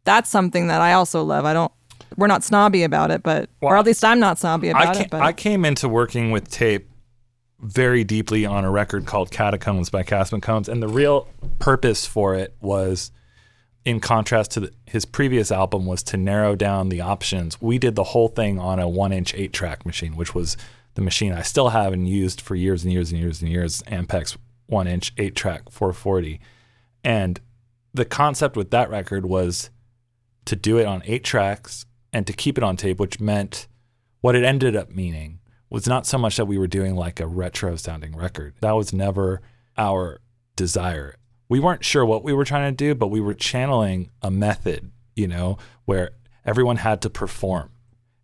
that's 0.05 0.29
something 0.29 0.66
that 0.66 0.81
I 0.81 0.92
also 0.92 1.23
love. 1.23 1.44
I 1.44 1.53
don't, 1.53 1.73
we're 2.16 2.27
not 2.27 2.44
snobby 2.44 2.83
about 2.83 3.11
it, 3.11 3.23
but, 3.23 3.49
or 3.61 3.77
at 3.77 3.85
least 3.85 4.05
I'm 4.05 4.20
not 4.20 4.38
snobby 4.38 4.70
about 4.70 4.94
ca- 4.94 5.03
it. 5.03 5.11
But 5.11 5.23
I 5.23 5.33
came 5.33 5.64
into 5.64 5.88
working 5.88 6.31
with 6.31 6.51
tape 6.51 6.88
very 7.61 8.05
deeply 8.05 8.46
on 8.46 8.64
a 8.64 8.70
record 8.70 9.07
called 9.07 9.31
Catacombs 9.31 9.90
by 9.90 10.03
Cass 10.03 10.31
McCombs, 10.31 10.68
and 10.68 10.83
the 10.83 10.88
real 10.88 11.29
purpose 11.59 12.07
for 12.07 12.35
it 12.35 12.55
was, 12.61 13.12
in 13.85 14.01
contrast 14.01 14.53
to 14.53 14.61
the, 14.61 14.73
his 14.87 15.05
previous 15.05 15.53
album, 15.53 15.87
was 15.87 16.03
to 16.05 16.16
narrow 16.16 16.57
down 16.57 16.88
the 16.88 17.01
options. 17.01 17.61
We 17.61 17.79
did 17.79 17.94
the 17.94 18.05
whole 18.05 18.29
thing 18.29 18.59
on 18.59 18.79
a 18.79 18.88
one-inch 18.88 19.35
eight-track 19.35 19.85
machine, 19.85 20.16
which 20.16 20.35
was 20.35 20.57
the 20.94 21.03
machine 21.03 21.33
I 21.33 21.42
still 21.42 21.68
have 21.70 21.92
and 21.92 22.09
used 22.09 22.40
for 22.40 22.55
years 22.55 22.83
and 22.83 22.92
years 22.92 23.12
and 23.12 23.20
years 23.20 23.42
and 23.42 23.51
years. 23.51 23.83
Ampex 23.83 24.37
one-inch 24.66 25.12
eight-track 25.18 25.70
440, 25.70 26.40
and 27.05 27.40
the 27.92 28.05
concept 28.05 28.57
with 28.57 28.70
that 28.70 28.88
record 28.88 29.27
was 29.27 29.70
to 30.46 30.57
do 30.57 30.79
it 30.79 30.87
on 30.87 31.03
eight 31.05 31.25
tracks 31.25 31.85
and 32.12 32.27
to 32.27 32.33
keep 32.33 32.59
it 32.59 32.64
on 32.64 32.77
tape, 32.77 32.99
which 32.99 33.20
meant 33.20 33.66
what 34.20 34.35
it 34.35 34.44
ended 34.44 34.77
up 34.77 34.90
meaning 34.90 35.40
was 35.70 35.87
not 35.87 36.07
so 36.07 36.18
much 36.18 36.37
that 36.37 36.46
we 36.46 36.59
were 36.59 36.66
doing 36.66 36.96
like 36.96 37.20
a 37.20 37.27
retro 37.27 37.77
sounding 37.77 38.16
record. 38.16 38.55
That 38.61 38.73
was 38.73 38.92
never 38.92 39.40
our 39.79 40.20
desire. 40.57 41.16
We 41.49 41.61
weren't 41.61 41.85
sure 41.85 42.05
what 42.05 42.25
we 42.25 42.33
were 42.33 42.44
trying 42.44 42.73
to 42.73 42.77
do, 42.77 42.94
but 42.94 43.09
we 43.09 43.20
were 43.20 43.35
channeling 43.35 44.11
a 44.23 44.31
method, 44.31 44.90
you 45.14 45.29
know, 45.29 45.59
where 45.85 46.11
everyone 46.44 46.77
had 46.77 47.01
to 47.03 47.11
perform 47.11 47.70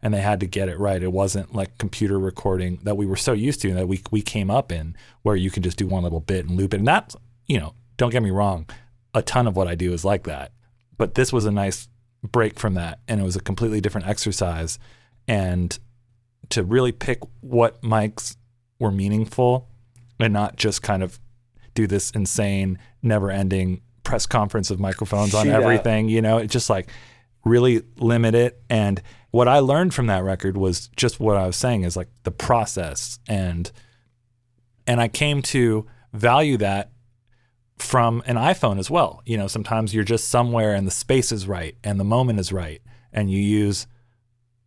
and 0.02 0.12
they 0.12 0.20
had 0.20 0.40
to 0.40 0.46
get 0.46 0.68
it 0.68 0.78
right. 0.78 1.02
It 1.02 1.12
wasn't 1.12 1.54
like 1.54 1.78
computer 1.78 2.18
recording 2.18 2.80
that 2.82 2.96
we 2.96 3.06
were 3.06 3.16
so 3.16 3.32
used 3.32 3.60
to 3.62 3.74
that 3.74 3.88
we 3.88 4.02
we 4.10 4.22
came 4.22 4.50
up 4.50 4.70
in 4.70 4.96
where 5.22 5.36
you 5.36 5.50
can 5.50 5.62
just 5.62 5.78
do 5.78 5.86
one 5.86 6.02
little 6.02 6.20
bit 6.20 6.46
and 6.46 6.56
loop 6.56 6.74
it. 6.74 6.78
And 6.78 6.86
that's, 6.86 7.16
you 7.46 7.58
know, 7.58 7.74
don't 7.96 8.10
get 8.10 8.22
me 8.22 8.30
wrong, 8.30 8.66
a 9.14 9.22
ton 9.22 9.46
of 9.46 9.56
what 9.56 9.68
I 9.68 9.74
do 9.74 9.92
is 9.92 10.04
like 10.04 10.24
that. 10.24 10.52
But 10.98 11.14
this 11.14 11.32
was 11.32 11.44
a 11.44 11.50
nice 11.50 11.88
break 12.26 12.58
from 12.58 12.74
that. 12.74 13.00
And 13.08 13.20
it 13.20 13.24
was 13.24 13.36
a 13.36 13.40
completely 13.40 13.80
different 13.80 14.06
exercise. 14.06 14.78
And 15.28 15.78
to 16.50 16.62
really 16.62 16.92
pick 16.92 17.20
what 17.40 17.80
mics 17.82 18.36
were 18.78 18.92
meaningful 18.92 19.68
and 20.20 20.32
not 20.32 20.56
just 20.56 20.82
kind 20.82 21.02
of 21.02 21.18
do 21.74 21.86
this 21.86 22.10
insane 22.12 22.78
never 23.02 23.30
ending 23.30 23.82
press 24.02 24.26
conference 24.26 24.70
of 24.70 24.78
microphones 24.78 25.34
on 25.34 25.48
everything 25.48 26.08
you 26.08 26.22
know 26.22 26.38
it 26.38 26.46
just 26.46 26.70
like 26.70 26.88
really 27.46 27.82
limit 27.96 28.34
it. 28.34 28.60
And 28.68 29.00
what 29.30 29.48
i 29.48 29.60
learned 29.60 29.94
from 29.94 30.08
that 30.08 30.24
record 30.24 30.56
was 30.56 30.88
just 30.96 31.20
what 31.20 31.36
i 31.36 31.46
was 31.46 31.56
saying 31.56 31.84
is 31.84 31.96
like 31.96 32.08
the 32.24 32.30
process. 32.30 33.18
And 33.28 33.70
and 34.86 35.00
i 35.00 35.08
came 35.08 35.40
to 35.42 35.86
value 36.12 36.56
that 36.58 36.90
from 37.78 38.22
an 38.26 38.36
iPhone 38.36 38.78
as 38.78 38.90
well. 38.90 39.22
You 39.26 39.36
know, 39.36 39.46
sometimes 39.46 39.94
you're 39.94 40.04
just 40.04 40.28
somewhere 40.28 40.74
and 40.74 40.86
the 40.86 40.92
space 40.92 41.32
is 41.32 41.46
right 41.46 41.76
and 41.84 42.00
the 42.00 42.04
moment 42.04 42.40
is 42.40 42.52
right 42.52 42.80
and 43.12 43.30
you 43.30 43.38
use 43.38 43.86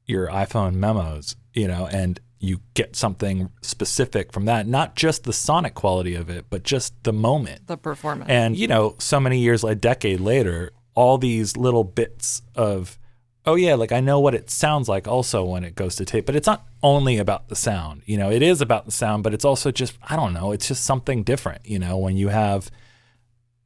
your 0.06 0.28
iPhone 0.28 0.76
memos, 0.76 1.36
you 1.54 1.68
know, 1.68 1.88
and 1.92 2.20
you 2.40 2.62
get 2.74 2.96
something 2.96 3.50
specific 3.62 4.32
from 4.32 4.46
that, 4.46 4.66
not 4.66 4.96
just 4.96 5.24
the 5.24 5.34
sonic 5.34 5.74
quality 5.76 6.16
of 6.16 6.30
it, 6.30 6.46
but 6.50 6.64
just 6.64 7.04
the 7.04 7.14
moment. 7.14 7.68
the 7.68 7.78
performance. 7.78 8.30
And 8.30 8.58
you 8.58 8.68
know, 8.68 8.96
so 8.98 9.20
many 9.20 9.40
years, 9.40 9.64
a 9.64 9.76
decade 9.76 10.20
later, 10.20 10.72
all 10.96 11.18
these 11.18 11.58
little 11.58 11.84
bits 11.84 12.42
of, 12.56 12.98
oh 13.46 13.56
yeah, 13.56 13.76
like 13.76 13.92
I 13.92 14.00
know 14.00 14.20
what 14.20 14.36
it 14.36 14.50
sounds 14.50 14.88
like 14.88 15.08
also 15.08 15.44
when 15.44 15.64
it 15.64 15.76
goes 15.76 15.96
to 15.98 16.06
tape, 16.06 16.26
but 16.26 16.36
it's 16.36 16.48
not 16.48 16.66
only 16.82 17.18
about 17.18 17.50
the 17.50 17.56
sound. 17.56 18.04
You 18.06 18.18
know, 18.18 18.32
it 18.32 18.42
is 18.42 18.62
about 18.62 18.86
the 18.86 18.92
sound, 18.92 19.24
but 19.24 19.34
it's 19.34 19.46
also 19.46 19.72
just 19.72 19.98
I 20.02 20.16
don't 20.16 20.34
know, 20.34 20.52
it's 20.52 20.68
just 20.68 20.86
something 20.86 21.24
different. 21.24 21.66
You 21.66 21.80
know, 21.80 21.98
when 21.98 22.16
you 22.16 22.30
have 22.30 22.72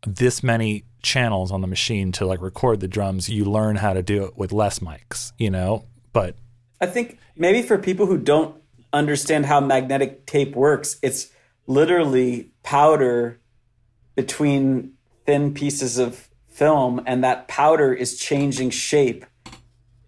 this 0.05 0.43
many 0.43 0.85
channels 1.01 1.51
on 1.51 1.61
the 1.61 1.67
machine 1.67 2.11
to 2.13 2.25
like 2.25 2.41
record 2.41 2.79
the 2.79 2.87
drums, 2.87 3.29
you 3.29 3.45
learn 3.45 3.75
how 3.75 3.93
to 3.93 4.01
do 4.01 4.23
it 4.23 4.37
with 4.37 4.51
less 4.51 4.79
mics. 4.79 5.33
You 5.37 5.49
know, 5.49 5.85
but 6.11 6.35
I 6.81 6.85
think 6.85 7.19
maybe 7.35 7.61
for 7.61 7.77
people 7.77 8.05
who 8.05 8.17
don't 8.17 8.55
understand 8.91 9.45
how 9.45 9.59
magnetic 9.59 10.25
tape 10.25 10.55
works, 10.55 10.97
it's 11.01 11.29
literally 11.65 12.51
powder 12.61 13.39
between 14.15 14.93
thin 15.25 15.53
pieces 15.53 15.97
of 15.97 16.29
film, 16.47 17.01
and 17.07 17.23
that 17.23 17.47
powder 17.47 17.93
is 17.93 18.17
changing 18.17 18.69
shape 18.69 19.25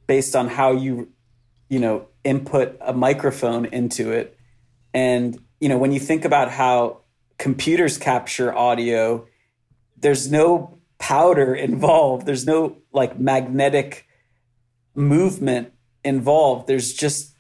based 0.06 0.36
on 0.36 0.48
how 0.48 0.72
you, 0.72 1.10
you 1.70 1.80
know, 1.80 2.08
input 2.24 2.78
a 2.82 2.94
microphone 2.94 3.66
into 3.66 4.12
it. 4.12 4.38
And, 4.94 5.40
you 5.60 5.70
know, 5.70 5.78
when 5.78 5.92
you 5.92 6.00
think 6.00 6.26
about 6.26 6.52
how 6.52 7.02
computers 7.38 7.98
capture 7.98 8.56
audio, 8.56 9.26
there's 10.06 10.30
no 10.30 10.78
powder 11.00 11.56
involved, 11.56 12.28
there's 12.28 12.46
no 12.46 12.78
like 12.94 13.20
magnetic 13.20 14.06
movement 14.94 15.74
involved. 16.04 16.68
There's 16.68 16.94
just 16.94 17.36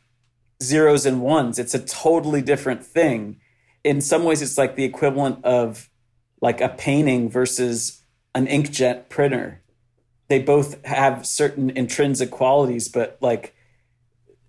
zeros 0.63 1.05
and 1.05 1.21
ones. 1.21 1.59
It's 1.59 1.75
a 1.75 1.79
totally 1.85 2.41
different 2.41 2.83
thing. 2.83 3.39
In 3.83 4.01
some 4.01 4.23
ways, 4.23 4.41
it's 4.41 4.57
like 4.57 4.75
the 4.75 4.83
equivalent 4.83 5.45
of 5.45 5.91
like 6.41 6.59
a 6.59 6.69
painting 6.69 7.29
versus 7.29 8.01
an 8.33 8.47
inkjet 8.47 9.09
printer. 9.09 9.61
They 10.27 10.39
both 10.39 10.83
have 10.87 11.27
certain 11.27 11.69
intrinsic 11.69 12.31
qualities, 12.31 12.89
but 12.89 13.19
like 13.21 13.53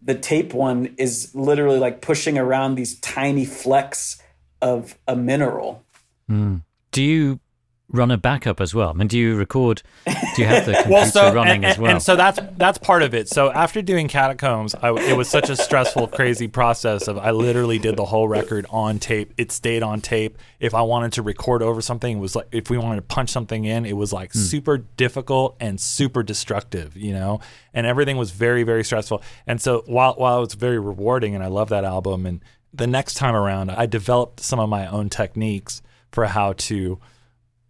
the 0.00 0.14
tape 0.14 0.54
one 0.54 0.94
is 0.96 1.34
literally 1.34 1.78
like 1.78 2.00
pushing 2.00 2.38
around 2.38 2.76
these 2.76 2.98
tiny 3.00 3.44
flecks 3.44 4.22
of 4.62 4.96
a 5.06 5.14
mineral. 5.14 5.84
Hmm. 6.28 6.56
Do 6.92 7.02
you 7.02 7.40
run 7.88 8.10
a 8.10 8.18
backup 8.18 8.60
as 8.60 8.74
well? 8.74 8.90
I 8.90 8.92
mean, 8.92 9.08
do 9.08 9.18
you 9.18 9.36
record? 9.36 9.82
Do 10.06 10.42
you 10.42 10.46
have 10.46 10.66
the 10.66 10.72
computer 10.82 10.90
well, 10.90 11.06
so 11.06 11.32
running 11.32 11.64
and, 11.64 11.66
as 11.66 11.78
well? 11.78 11.92
and 11.92 12.02
so 12.02 12.16
that's 12.16 12.38
that's 12.56 12.78
part 12.78 13.02
of 13.02 13.14
it. 13.14 13.28
So 13.28 13.50
after 13.52 13.82
doing 13.82 14.08
Catacombs, 14.08 14.74
I, 14.74 14.90
it 14.92 15.16
was 15.16 15.28
such 15.28 15.50
a 15.50 15.56
stressful, 15.56 16.08
crazy 16.08 16.48
process. 16.48 17.08
Of 17.08 17.18
I 17.18 17.30
literally 17.30 17.78
did 17.78 17.96
the 17.96 18.04
whole 18.04 18.28
record 18.28 18.66
on 18.70 18.98
tape. 18.98 19.32
It 19.36 19.52
stayed 19.52 19.82
on 19.82 20.00
tape. 20.00 20.38
If 20.60 20.74
I 20.74 20.82
wanted 20.82 21.12
to 21.14 21.22
record 21.22 21.62
over 21.62 21.80
something, 21.80 22.16
it 22.16 22.20
was 22.20 22.36
like 22.36 22.48
if 22.52 22.70
we 22.70 22.78
wanted 22.78 22.96
to 22.96 23.02
punch 23.02 23.30
something 23.30 23.64
in, 23.64 23.86
it 23.86 23.96
was 23.96 24.12
like 24.12 24.32
hmm. 24.32 24.38
super 24.38 24.78
difficult 24.78 25.56
and 25.60 25.80
super 25.80 26.22
destructive, 26.22 26.96
you 26.96 27.12
know. 27.12 27.40
And 27.72 27.86
everything 27.86 28.16
was 28.16 28.30
very, 28.30 28.62
very 28.62 28.84
stressful. 28.84 29.22
And 29.46 29.60
so 29.60 29.82
while 29.86 30.14
while 30.14 30.42
it's 30.42 30.54
very 30.54 30.78
rewarding, 30.78 31.34
and 31.34 31.44
I 31.44 31.48
love 31.48 31.68
that 31.68 31.84
album, 31.84 32.26
and 32.26 32.40
the 32.72 32.86
next 32.86 33.14
time 33.14 33.34
around, 33.34 33.70
I 33.70 33.86
developed 33.86 34.40
some 34.40 34.58
of 34.58 34.68
my 34.68 34.86
own 34.86 35.08
techniques 35.08 35.82
for 36.10 36.26
how 36.26 36.52
to 36.54 36.98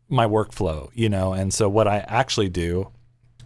my 0.09 0.27
workflow, 0.27 0.91
you 0.95 1.09
know. 1.09 1.33
And 1.33 1.53
so 1.53 1.69
what 1.69 1.89
I 1.89 1.99
actually 2.07 2.49
do, 2.49 2.91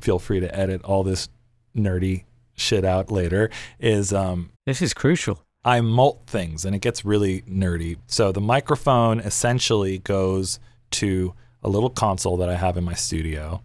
feel 0.01 0.19
free 0.19 0.41
to 0.41 0.55
edit 0.55 0.83
all 0.85 1.03
this 1.03 1.29
nerdy 1.77 2.25
shit 2.55 2.85
out 2.85 3.11
later, 3.11 3.51
is 3.79 4.13
um, 4.13 4.51
this 4.67 4.83
is 4.83 4.95
crucial. 4.95 5.43
I 5.65 5.81
mult 5.83 6.23
things 6.27 6.65
and 6.65 6.75
it 6.75 6.81
gets 6.81 7.05
really 7.05 7.43
nerdy. 7.43 7.99
So 8.07 8.33
the 8.33 8.41
microphone 8.41 9.21
essentially 9.21 9.99
goes 9.99 10.59
to 10.93 11.35
a 11.63 11.69
little 11.69 11.91
console 11.91 12.39
that 12.39 12.49
I 12.49 12.57
have 12.57 12.77
in 12.77 12.85
my 12.85 12.95
studio. 12.95 13.63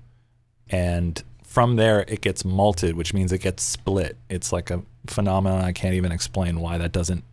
And 0.69 1.23
from 1.43 1.77
there, 1.77 2.03
it 2.07 2.19
gets 2.19 2.43
multed, 2.43 2.97
which 2.97 3.13
means 3.13 3.31
it 3.31 3.39
gets 3.39 3.63
split. 3.63 4.17
It's 4.29 4.51
like 4.51 4.69
a 4.71 4.83
phenomenon. 5.07 5.63
I 5.63 5.71
can't 5.71 5.93
even 5.93 6.11
explain 6.11 6.59
why 6.59 6.77
that 6.77 6.91
doesn't 6.91 7.23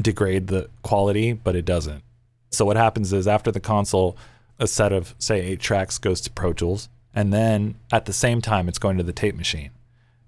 degrade 0.00 0.48
the 0.48 0.68
quality, 0.82 1.32
but 1.32 1.56
it 1.56 1.64
doesn't. 1.64 2.02
So 2.50 2.66
what 2.66 2.76
happens 2.76 3.14
is 3.14 3.26
after 3.26 3.50
the 3.50 3.60
console, 3.60 4.16
a 4.62 4.66
set 4.66 4.92
of, 4.92 5.14
say, 5.18 5.40
eight 5.40 5.60
tracks 5.60 5.98
goes 5.98 6.20
to 6.22 6.30
Pro 6.30 6.52
Tools. 6.52 6.88
And 7.14 7.32
then 7.32 7.74
at 7.92 8.06
the 8.06 8.12
same 8.12 8.40
time, 8.40 8.68
it's 8.68 8.78
going 8.78 8.96
to 8.96 9.02
the 9.02 9.12
tape 9.12 9.34
machine 9.34 9.70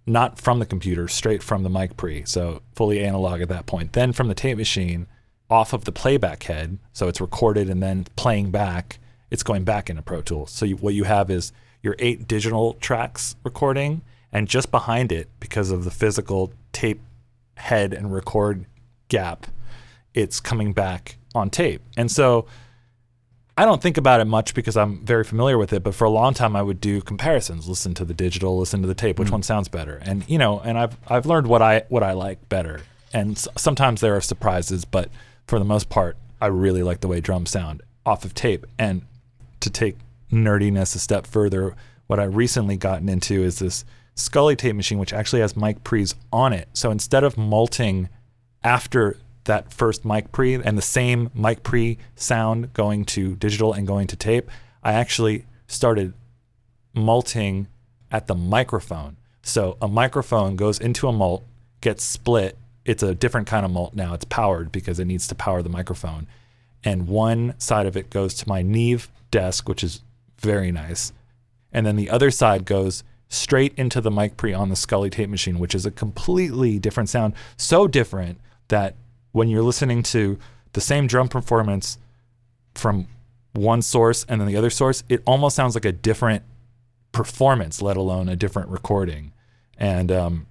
not 0.06 0.38
from 0.38 0.58
the 0.58 0.66
computer, 0.66 1.08
straight 1.08 1.42
from 1.42 1.62
the 1.62 1.70
mic 1.70 1.96
pre, 1.96 2.24
so 2.24 2.62
fully 2.74 3.02
analog 3.02 3.40
at 3.40 3.48
that 3.48 3.66
point. 3.66 3.92
Then 3.92 4.12
from 4.12 4.28
the 4.28 4.34
tape 4.34 4.58
machine, 4.58 5.06
off 5.50 5.72
of 5.72 5.84
the 5.84 5.92
playback 5.92 6.44
head, 6.44 6.78
so 6.92 7.08
it's 7.08 7.20
recorded 7.20 7.70
and 7.70 7.82
then 7.82 8.06
playing 8.16 8.50
back, 8.50 8.98
it's 9.30 9.42
going 9.42 9.64
back 9.64 9.88
into 9.88 10.02
Pro 10.02 10.20
Tools. 10.20 10.50
So 10.50 10.66
you, 10.66 10.76
what 10.76 10.94
you 10.94 11.04
have 11.04 11.30
is 11.30 11.52
your 11.82 11.96
eight 11.98 12.26
digital 12.26 12.74
tracks 12.74 13.36
recording, 13.44 14.02
and 14.32 14.48
just 14.48 14.70
behind 14.70 15.12
it, 15.12 15.28
because 15.38 15.70
of 15.70 15.84
the 15.84 15.90
physical 15.90 16.52
tape 16.72 17.00
head 17.56 17.94
and 17.94 18.12
record 18.12 18.66
gap, 19.08 19.46
it's 20.12 20.40
coming 20.40 20.72
back 20.72 21.16
on 21.34 21.50
tape. 21.50 21.82
And 21.96 22.10
so 22.10 22.46
I 23.56 23.64
don't 23.64 23.80
think 23.80 23.96
about 23.96 24.20
it 24.20 24.24
much 24.24 24.52
because 24.54 24.76
I'm 24.76 25.04
very 25.04 25.22
familiar 25.22 25.56
with 25.56 25.72
it, 25.72 25.84
but 25.84 25.94
for 25.94 26.04
a 26.04 26.10
long 26.10 26.34
time 26.34 26.56
I 26.56 26.62
would 26.62 26.80
do 26.80 27.00
comparisons, 27.00 27.68
listen 27.68 27.94
to 27.94 28.04
the 28.04 28.14
digital, 28.14 28.58
listen 28.58 28.82
to 28.82 28.88
the 28.88 28.94
tape, 28.94 29.18
which 29.18 29.28
mm. 29.28 29.32
one 29.32 29.42
sounds 29.44 29.68
better. 29.68 30.00
And 30.02 30.28
you 30.28 30.38
know, 30.38 30.60
and 30.60 30.76
I've 30.76 30.96
I've 31.06 31.26
learned 31.26 31.46
what 31.46 31.62
I 31.62 31.84
what 31.88 32.02
I 32.02 32.12
like 32.12 32.48
better. 32.48 32.80
And 33.12 33.32
s- 33.32 33.46
sometimes 33.56 34.00
there 34.00 34.16
are 34.16 34.20
surprises, 34.20 34.84
but 34.84 35.08
for 35.46 35.60
the 35.60 35.64
most 35.64 35.88
part, 35.88 36.16
I 36.40 36.46
really 36.46 36.82
like 36.82 37.00
the 37.00 37.08
way 37.08 37.20
drums 37.20 37.50
sound 37.50 37.82
off 38.04 38.24
of 38.24 38.34
tape. 38.34 38.66
And 38.76 39.02
to 39.60 39.70
take 39.70 39.96
nerdiness 40.32 40.96
a 40.96 40.98
step 40.98 41.26
further, 41.26 41.76
what 42.08 42.18
I 42.18 42.24
recently 42.24 42.76
gotten 42.76 43.08
into 43.08 43.42
is 43.42 43.60
this 43.60 43.84
Scully 44.16 44.54
tape 44.54 44.76
machine, 44.76 44.98
which 44.98 45.12
actually 45.12 45.40
has 45.40 45.56
mic 45.56 45.82
pre's 45.82 46.14
on 46.32 46.52
it. 46.52 46.68
So 46.72 46.90
instead 46.90 47.24
of 47.24 47.36
multing 47.36 48.08
after 48.62 49.16
that 49.44 49.72
first 49.72 50.04
mic 50.04 50.32
pre 50.32 50.54
and 50.54 50.76
the 50.76 50.82
same 50.82 51.30
mic 51.34 51.62
pre 51.62 51.98
sound 52.14 52.72
going 52.72 53.04
to 53.06 53.36
digital 53.36 53.72
and 53.72 53.86
going 53.86 54.06
to 54.08 54.16
tape, 54.16 54.50
I 54.82 54.92
actually 54.92 55.46
started 55.66 56.14
multing 56.92 57.68
at 58.10 58.26
the 58.26 58.34
microphone. 58.34 59.16
So 59.42 59.76
a 59.80 59.88
microphone 59.88 60.56
goes 60.56 60.78
into 60.78 61.08
a 61.08 61.12
mult, 61.12 61.44
gets 61.80 62.04
split. 62.04 62.56
It's 62.84 63.02
a 63.02 63.14
different 63.14 63.46
kind 63.46 63.64
of 63.64 63.72
mult 63.72 63.94
now. 63.94 64.14
It's 64.14 64.24
powered 64.24 64.70
because 64.70 64.98
it 64.98 65.06
needs 65.06 65.26
to 65.28 65.34
power 65.34 65.62
the 65.62 65.68
microphone. 65.68 66.26
And 66.82 67.08
one 67.08 67.54
side 67.58 67.86
of 67.86 67.96
it 67.96 68.10
goes 68.10 68.34
to 68.34 68.48
my 68.48 68.62
Neve 68.62 69.10
desk, 69.30 69.68
which 69.68 69.82
is 69.82 70.02
very 70.38 70.70
nice. 70.70 71.12
And 71.72 71.86
then 71.86 71.96
the 71.96 72.10
other 72.10 72.30
side 72.30 72.64
goes 72.64 73.02
straight 73.28 73.74
into 73.76 74.00
the 74.00 74.10
mic 74.10 74.36
pre 74.36 74.52
on 74.52 74.68
the 74.68 74.76
Scully 74.76 75.10
tape 75.10 75.30
machine, 75.30 75.58
which 75.58 75.74
is 75.74 75.86
a 75.86 75.90
completely 75.90 76.78
different 76.78 77.08
sound. 77.08 77.34
So 77.56 77.88
different 77.88 78.38
that 78.68 78.94
when 79.34 79.48
you're 79.48 79.62
listening 79.62 80.00
to 80.00 80.38
the 80.74 80.80
same 80.80 81.08
drum 81.08 81.26
performance 81.28 81.98
from 82.72 83.08
one 83.52 83.82
source 83.82 84.24
and 84.28 84.40
then 84.40 84.46
the 84.46 84.56
other 84.56 84.70
source, 84.70 85.02
it 85.08 85.22
almost 85.26 85.56
sounds 85.56 85.74
like 85.74 85.84
a 85.84 85.90
different 85.90 86.44
performance, 87.10 87.82
let 87.82 87.96
alone 87.96 88.28
a 88.28 88.36
different 88.36 88.68
recording. 88.68 89.32
And 89.76 90.12
um, 90.12 90.46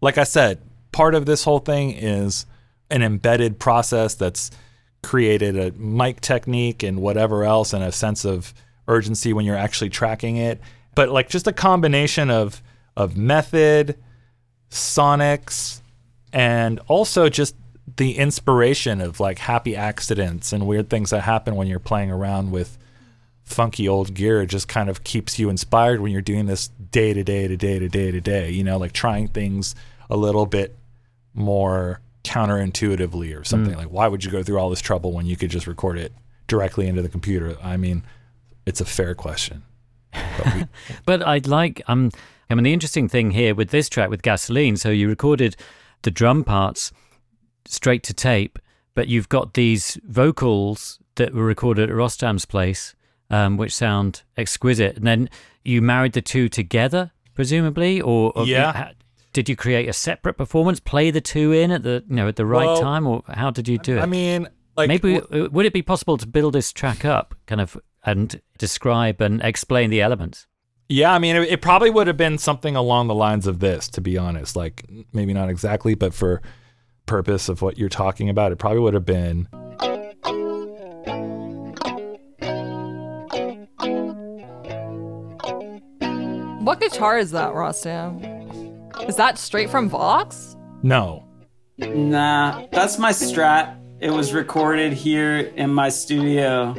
like 0.00 0.18
I 0.18 0.24
said, 0.24 0.60
part 0.90 1.14
of 1.14 1.26
this 1.26 1.44
whole 1.44 1.60
thing 1.60 1.92
is 1.92 2.44
an 2.90 3.02
embedded 3.02 3.60
process 3.60 4.16
that's 4.16 4.50
created 5.04 5.56
a 5.56 5.70
mic 5.78 6.20
technique 6.20 6.82
and 6.82 7.00
whatever 7.00 7.44
else 7.44 7.72
and 7.72 7.84
a 7.84 7.92
sense 7.92 8.24
of 8.24 8.52
urgency 8.88 9.32
when 9.32 9.44
you're 9.44 9.56
actually 9.56 9.90
tracking 9.90 10.38
it. 10.38 10.60
But 10.96 11.08
like 11.08 11.28
just 11.28 11.46
a 11.46 11.52
combination 11.52 12.30
of 12.30 12.60
of 12.96 13.16
method, 13.16 13.96
sonics, 14.70 15.80
and 16.32 16.80
also 16.88 17.28
just 17.28 17.54
the 17.96 18.16
inspiration 18.16 19.00
of 19.00 19.20
like 19.20 19.38
happy 19.38 19.74
accidents 19.76 20.52
and 20.52 20.66
weird 20.66 20.88
things 20.88 21.10
that 21.10 21.22
happen 21.22 21.56
when 21.56 21.66
you're 21.66 21.78
playing 21.78 22.10
around 22.10 22.50
with 22.50 22.78
funky 23.44 23.88
old 23.88 24.14
gear 24.14 24.46
just 24.46 24.68
kind 24.68 24.88
of 24.88 25.04
keeps 25.04 25.38
you 25.38 25.50
inspired 25.50 26.00
when 26.00 26.12
you're 26.12 26.22
doing 26.22 26.46
this 26.46 26.68
day 26.68 27.12
to 27.12 27.24
day 27.24 27.48
to 27.48 27.56
day 27.56 27.78
to 27.78 27.88
day 27.88 28.10
to 28.10 28.20
day, 28.20 28.50
you 28.50 28.64
know, 28.64 28.78
like 28.78 28.92
trying 28.92 29.28
things 29.28 29.74
a 30.08 30.16
little 30.16 30.46
bit 30.46 30.76
more 31.34 32.00
counterintuitively 32.24 33.38
or 33.38 33.42
something 33.42 33.74
like 33.74 33.88
why 33.88 34.06
would 34.06 34.24
you 34.24 34.30
go 34.30 34.44
through 34.44 34.56
all 34.56 34.70
this 34.70 34.80
trouble 34.80 35.12
when 35.12 35.26
you 35.26 35.34
could 35.34 35.50
just 35.50 35.66
record 35.66 35.98
it 35.98 36.12
directly 36.46 36.86
into 36.86 37.02
the 37.02 37.08
computer? 37.08 37.56
I 37.62 37.76
mean, 37.76 38.04
it's 38.64 38.80
a 38.80 38.84
fair 38.84 39.14
question. 39.14 39.64
But 40.12 40.54
we, 40.54 40.66
But 41.04 41.26
I'd 41.26 41.46
like 41.48 41.82
um 41.88 42.10
I 42.48 42.54
mean 42.54 42.64
the 42.64 42.72
interesting 42.72 43.08
thing 43.08 43.32
here 43.32 43.54
with 43.54 43.70
this 43.70 43.88
track 43.88 44.08
with 44.08 44.22
gasoline, 44.22 44.76
so 44.76 44.90
you 44.90 45.08
recorded 45.08 45.56
the 46.02 46.10
drum 46.10 46.44
parts 46.44 46.92
straight 47.66 48.02
to 48.04 48.14
tape, 48.14 48.58
but 48.94 49.08
you've 49.08 49.28
got 49.28 49.54
these 49.54 49.98
vocals 50.04 50.98
that 51.16 51.34
were 51.34 51.44
recorded 51.44 51.90
at 51.90 51.94
Rostam's 51.96 52.44
place, 52.44 52.94
um, 53.30 53.56
which 53.56 53.74
sound 53.74 54.22
exquisite. 54.36 54.96
And 54.96 55.06
then 55.06 55.28
you 55.64 55.82
married 55.82 56.12
the 56.12 56.22
two 56.22 56.48
together, 56.48 57.10
presumably, 57.34 58.00
or, 58.00 58.32
or 58.36 58.44
Yeah. 58.46 58.72
ha- 58.72 58.90
did 59.32 59.48
you 59.48 59.56
create 59.56 59.88
a 59.88 59.92
separate 59.92 60.34
performance, 60.34 60.78
play 60.80 61.10
the 61.10 61.20
two 61.20 61.52
in 61.52 61.70
at 61.70 61.82
the 61.82 62.04
you 62.08 62.16
know 62.16 62.28
at 62.28 62.36
the 62.36 62.44
right 62.46 62.66
Well, 62.66 62.80
time, 62.80 63.06
or 63.06 63.22
how 63.28 63.50
did 63.50 63.66
you 63.68 63.78
do 63.78 63.96
it? 63.96 64.02
I 64.02 64.06
mean, 64.06 64.48
like 64.76 64.88
Maybe 64.88 65.18
w- 65.20 65.48
would 65.50 65.64
it 65.66 65.72
be 65.72 65.82
possible 65.82 66.16
to 66.18 66.26
build 66.26 66.52
this 66.54 66.72
track 66.72 67.04
up, 67.04 67.34
kind 67.46 67.60
of, 67.60 67.76
and 68.04 68.40
describe 68.58 69.20
and 69.22 69.40
explain 69.42 69.88
the 69.90 70.00
elements? 70.02 70.46
Yeah, 70.88 71.14
I 71.14 71.18
mean, 71.18 71.36
it, 71.36 71.48
it 71.48 71.62
probably 71.62 71.88
would 71.88 72.06
have 72.08 72.18
been 72.18 72.36
something 72.36 72.76
along 72.76 73.08
the 73.08 73.14
lines 73.14 73.46
of 73.46 73.60
this, 73.60 73.88
to 73.88 74.00
be 74.02 74.18
honest. 74.18 74.54
Like, 74.56 74.84
maybe 75.14 75.32
not 75.32 75.48
exactly, 75.48 75.94
but 75.94 76.12
for 76.12 76.42
purpose 77.06 77.48
of 77.48 77.62
what 77.62 77.78
you're 77.78 77.88
talking 77.88 78.28
about, 78.28 78.52
it 78.52 78.58
probably 78.58 78.80
would 78.80 78.94
have 78.94 79.06
been. 79.06 79.48
What 86.64 86.80
guitar 86.80 87.18
is 87.18 87.32
that, 87.32 87.52
Rostam? 87.52 89.08
Is 89.08 89.16
that 89.16 89.38
straight 89.38 89.68
from 89.68 89.88
Vox? 89.88 90.56
No. 90.82 91.26
Nah, 91.78 92.66
that's 92.70 92.98
my 92.98 93.10
strat. 93.10 93.76
It 94.00 94.10
was 94.10 94.32
recorded 94.32 94.92
here 94.92 95.38
in 95.38 95.72
my 95.74 95.88
studio. 95.88 96.74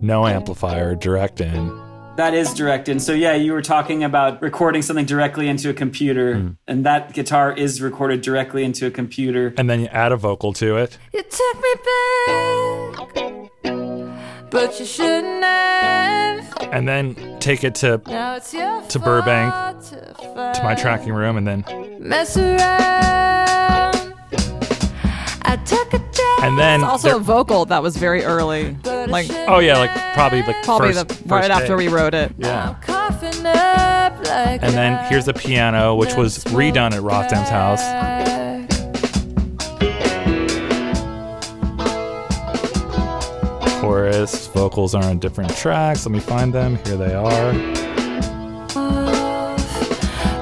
No 0.00 0.26
amplifier, 0.26 0.94
direct 0.94 1.40
in. 1.40 1.87
That 2.18 2.34
is 2.34 2.52
direct 2.52 2.88
And 2.88 3.00
So 3.00 3.12
yeah, 3.12 3.34
you 3.34 3.52
were 3.52 3.62
talking 3.62 4.02
about 4.02 4.42
recording 4.42 4.82
something 4.82 5.06
directly 5.06 5.46
into 5.46 5.70
a 5.70 5.72
computer, 5.72 6.34
hmm. 6.34 6.50
and 6.66 6.84
that 6.84 7.12
guitar 7.12 7.52
is 7.52 7.80
recorded 7.80 8.22
directly 8.22 8.64
into 8.64 8.88
a 8.88 8.90
computer. 8.90 9.54
And 9.56 9.70
then 9.70 9.78
you 9.78 9.86
add 9.86 10.10
a 10.10 10.16
vocal 10.16 10.52
to 10.54 10.78
it. 10.78 10.98
You 11.12 11.22
took 11.22 11.56
me 11.62 11.74
back, 13.62 14.50
but 14.50 14.80
you 14.80 14.84
shouldn't 14.84 15.44
have. 15.44 16.56
And 16.72 16.88
then 16.88 17.38
take 17.38 17.62
it 17.62 17.76
to, 17.76 18.02
Now 18.08 18.34
it's 18.34 18.52
your 18.52 18.82
To 18.82 18.98
Burbank, 18.98 19.54
to, 19.84 20.52
to 20.54 20.60
my 20.64 20.74
tracking 20.74 21.12
room. 21.12 21.36
And 21.36 21.46
then, 21.46 21.64
mess 22.00 22.36
around. 22.36 23.97
I 25.48 25.56
took 25.56 25.94
a 25.94 25.98
chance. 25.98 26.42
and 26.42 26.58
then. 26.58 26.80
It's 26.80 26.88
also 26.88 27.16
a 27.16 27.20
vocal 27.20 27.64
that 27.66 27.82
was 27.82 27.96
very 27.96 28.22
early. 28.22 28.76
Like 28.84 29.30
oh, 29.48 29.60
yeah, 29.60 29.78
like 29.78 29.90
probably 30.12 30.42
like 30.42 30.62
probably 30.62 30.92
first, 30.92 31.08
the 31.08 31.14
first 31.14 31.30
right 31.30 31.50
after 31.50 31.74
we 31.74 31.88
wrote 31.88 32.12
it. 32.12 32.32
Yeah. 32.36 32.76
up 32.88 34.26
like 34.26 34.62
And 34.62 34.74
then 34.74 35.02
here's 35.08 35.24
the 35.24 35.32
piano, 35.32 35.94
which 35.94 36.14
was 36.16 36.44
redone 36.44 36.92
at 36.92 37.02
Rostam's 37.02 37.48
house. 37.48 37.80
Chorus. 43.80 44.48
Vocals 44.48 44.94
are 44.94 45.04
on 45.04 45.18
different 45.18 45.56
tracks. 45.56 46.04
Let 46.04 46.12
me 46.12 46.20
find 46.20 46.52
them. 46.52 46.76
Here 46.84 46.98
they 46.98 47.14
are. 47.14 47.52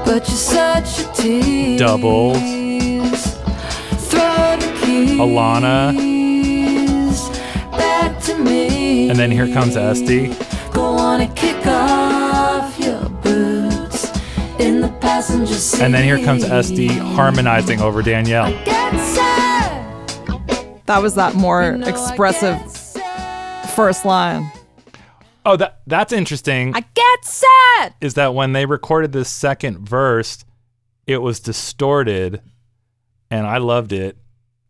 But 0.04 0.28
you're 0.28 0.36
such 0.36 1.00
a 1.00 1.12
tease. 1.12 1.78
Doubles. 1.78 2.55
Throw 4.96 5.04
the 5.04 5.92
keys 5.92 7.20
Alana. 7.20 7.70
back 7.72 8.22
to 8.22 8.38
me. 8.38 9.10
And 9.10 9.18
then 9.18 9.30
here 9.30 9.46
comes 9.52 9.76
Este. 9.76 10.28
Go 10.72 10.84
on 10.84 11.20
and 11.20 11.36
kick 11.36 11.66
off 11.66 12.78
your 12.78 13.08
boots 13.08 14.10
in 14.58 14.80
the 14.80 14.88
passenger 15.00 15.54
seat. 15.54 15.82
And 15.82 15.92
then 15.92 16.04
here 16.04 16.24
comes 16.24 16.44
Este 16.44 16.90
harmonizing 16.98 17.80
over 17.80 18.02
Danielle. 18.02 18.50
That 20.86 21.02
was 21.02 21.16
that 21.16 21.34
more 21.34 21.72
You 21.72 21.78
know 21.78 21.86
expressive 21.88 22.58
first 23.74 24.04
line. 24.04 24.50
Oh, 25.44 25.56
that 25.56 25.80
that's 25.86 26.12
interesting. 26.12 26.74
I 26.74 26.80
get 26.94 27.24
set. 27.24 27.94
is 28.00 28.14
that 28.14 28.34
when 28.34 28.52
they 28.52 28.66
recorded 28.66 29.12
this 29.12 29.28
second 29.28 29.78
verse, 29.88 30.44
it 31.06 31.18
was 31.18 31.40
distorted, 31.40 32.40
and 33.30 33.46
I 33.46 33.58
loved 33.58 33.92
it. 33.92 34.16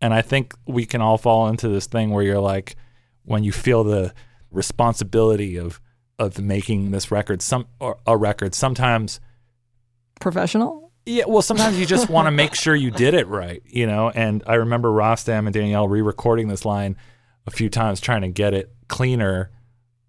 And 0.00 0.12
I 0.12 0.22
think 0.22 0.54
we 0.66 0.84
can 0.86 1.00
all 1.00 1.18
fall 1.18 1.48
into 1.48 1.68
this 1.68 1.86
thing 1.86 2.10
where 2.10 2.22
you're 2.22 2.40
like, 2.40 2.76
when 3.24 3.44
you 3.44 3.52
feel 3.52 3.82
the 3.84 4.12
responsibility 4.50 5.56
of 5.58 5.80
of 6.18 6.38
making 6.40 6.92
this 6.92 7.10
record, 7.10 7.42
some 7.42 7.66
or 7.80 7.98
a 8.06 8.16
record, 8.16 8.54
sometimes 8.54 9.20
Professional. 10.20 10.90
yeah, 11.04 11.24
well, 11.26 11.42
sometimes 11.42 11.78
you 11.78 11.84
just 11.84 12.08
want 12.08 12.26
to 12.26 12.30
make 12.30 12.54
sure 12.54 12.74
you 12.74 12.90
did 12.90 13.12
it 13.12 13.26
right, 13.28 13.62
you 13.66 13.86
know. 13.86 14.10
And 14.10 14.42
I 14.46 14.54
remember 14.54 14.88
Rostam 14.90 15.40
and 15.46 15.52
Danielle 15.52 15.86
re-recording 15.88 16.48
this 16.48 16.64
line 16.64 16.96
a 17.46 17.50
few 17.50 17.68
times, 17.68 18.00
trying 18.00 18.22
to 18.22 18.28
get 18.28 18.54
it 18.54 18.72
cleaner, 18.88 19.50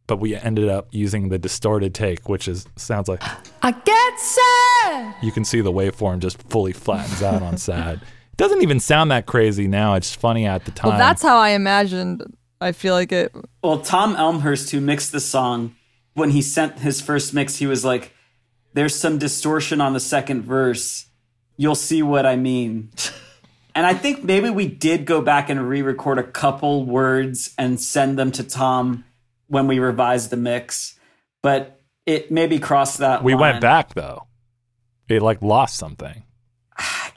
but 0.08 0.18
we 0.18 0.34
ended 0.36 0.70
up 0.70 0.88
using 0.92 1.28
the 1.28 1.38
distorted 1.38 1.94
take, 1.94 2.30
which 2.30 2.48
is 2.48 2.66
sounds 2.78 3.10
like 3.10 3.22
I 3.62 3.72
get 3.72 4.20
sad. 4.20 5.16
you 5.22 5.34
can 5.34 5.44
see 5.44 5.60
the 5.60 5.72
waveform 5.74 6.20
just 6.20 6.42
fully 6.44 6.72
flattens 6.72 7.22
out 7.22 7.42
on 7.42 7.58
sad. 7.58 8.00
It 8.38 8.44
doesn't 8.44 8.62
even 8.62 8.80
sound 8.80 9.10
that 9.10 9.26
crazy 9.26 9.68
now. 9.68 9.96
It's 9.96 10.14
funny 10.14 10.46
at 10.46 10.64
the 10.66 10.70
time. 10.70 10.92
Well, 10.92 11.00
that's 11.00 11.24
how 11.24 11.38
I 11.38 11.50
imagined. 11.50 12.38
I 12.62 12.72
feel 12.72 12.94
like 12.94 13.12
it. 13.12 13.34
Well, 13.64 13.80
Tom 13.80 14.16
Elmhirst, 14.16 14.70
who 14.70 14.80
mixed 14.80 15.12
the 15.12 15.20
song, 15.20 15.76
when 16.14 16.30
he 16.30 16.44
sent 16.44 16.78
his 16.78 17.02
first 17.02 17.34
mix, 17.34 17.56
he 17.56 17.66
was 17.66 17.84
like, 17.84 18.14
"There's 18.74 18.94
some 18.94 19.18
distortion 19.18 19.82
on 19.82 19.94
the 19.94 20.00
second 20.00 20.44
verse. 20.44 21.08
You'll 21.56 21.74
see 21.74 22.04
what 22.04 22.28
I 22.28 22.36
mean." 22.36 22.92
and 23.76 23.88
I 23.88 23.96
think 23.96 24.24
maybe 24.24 24.52
we 24.52 24.68
did 24.68 25.06
go 25.06 25.20
back 25.20 25.50
and 25.50 25.68
re-record 25.68 26.20
a 26.20 26.24
couple 26.24 26.86
words 26.86 27.56
and 27.58 27.80
send 27.80 28.20
them 28.20 28.32
to 28.34 28.44
Tom 28.44 29.04
when 29.48 29.66
we 29.66 29.80
revised 29.80 30.30
the 30.30 30.38
mix, 30.38 31.00
but 31.42 31.82
it 32.06 32.30
maybe 32.30 32.60
crossed 32.60 33.00
that. 33.00 33.24
we 33.24 33.34
line. 33.34 33.42
went 33.42 33.62
back 33.62 33.96
though. 33.96 34.28
It 35.10 35.24
like 35.24 35.42
lost 35.42 35.76
something. 35.76 36.22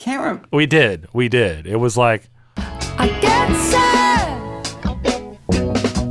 I 0.00 0.02
can't 0.02 0.20
remember. 0.22 0.48
We 0.50 0.64
did. 0.64 1.08
We 1.12 1.28
did. 1.28 1.66
It 1.66 1.76
was 1.76 1.94
like 1.98 2.30
I 2.56 3.08
get 3.20 3.54
sad. 3.54 4.66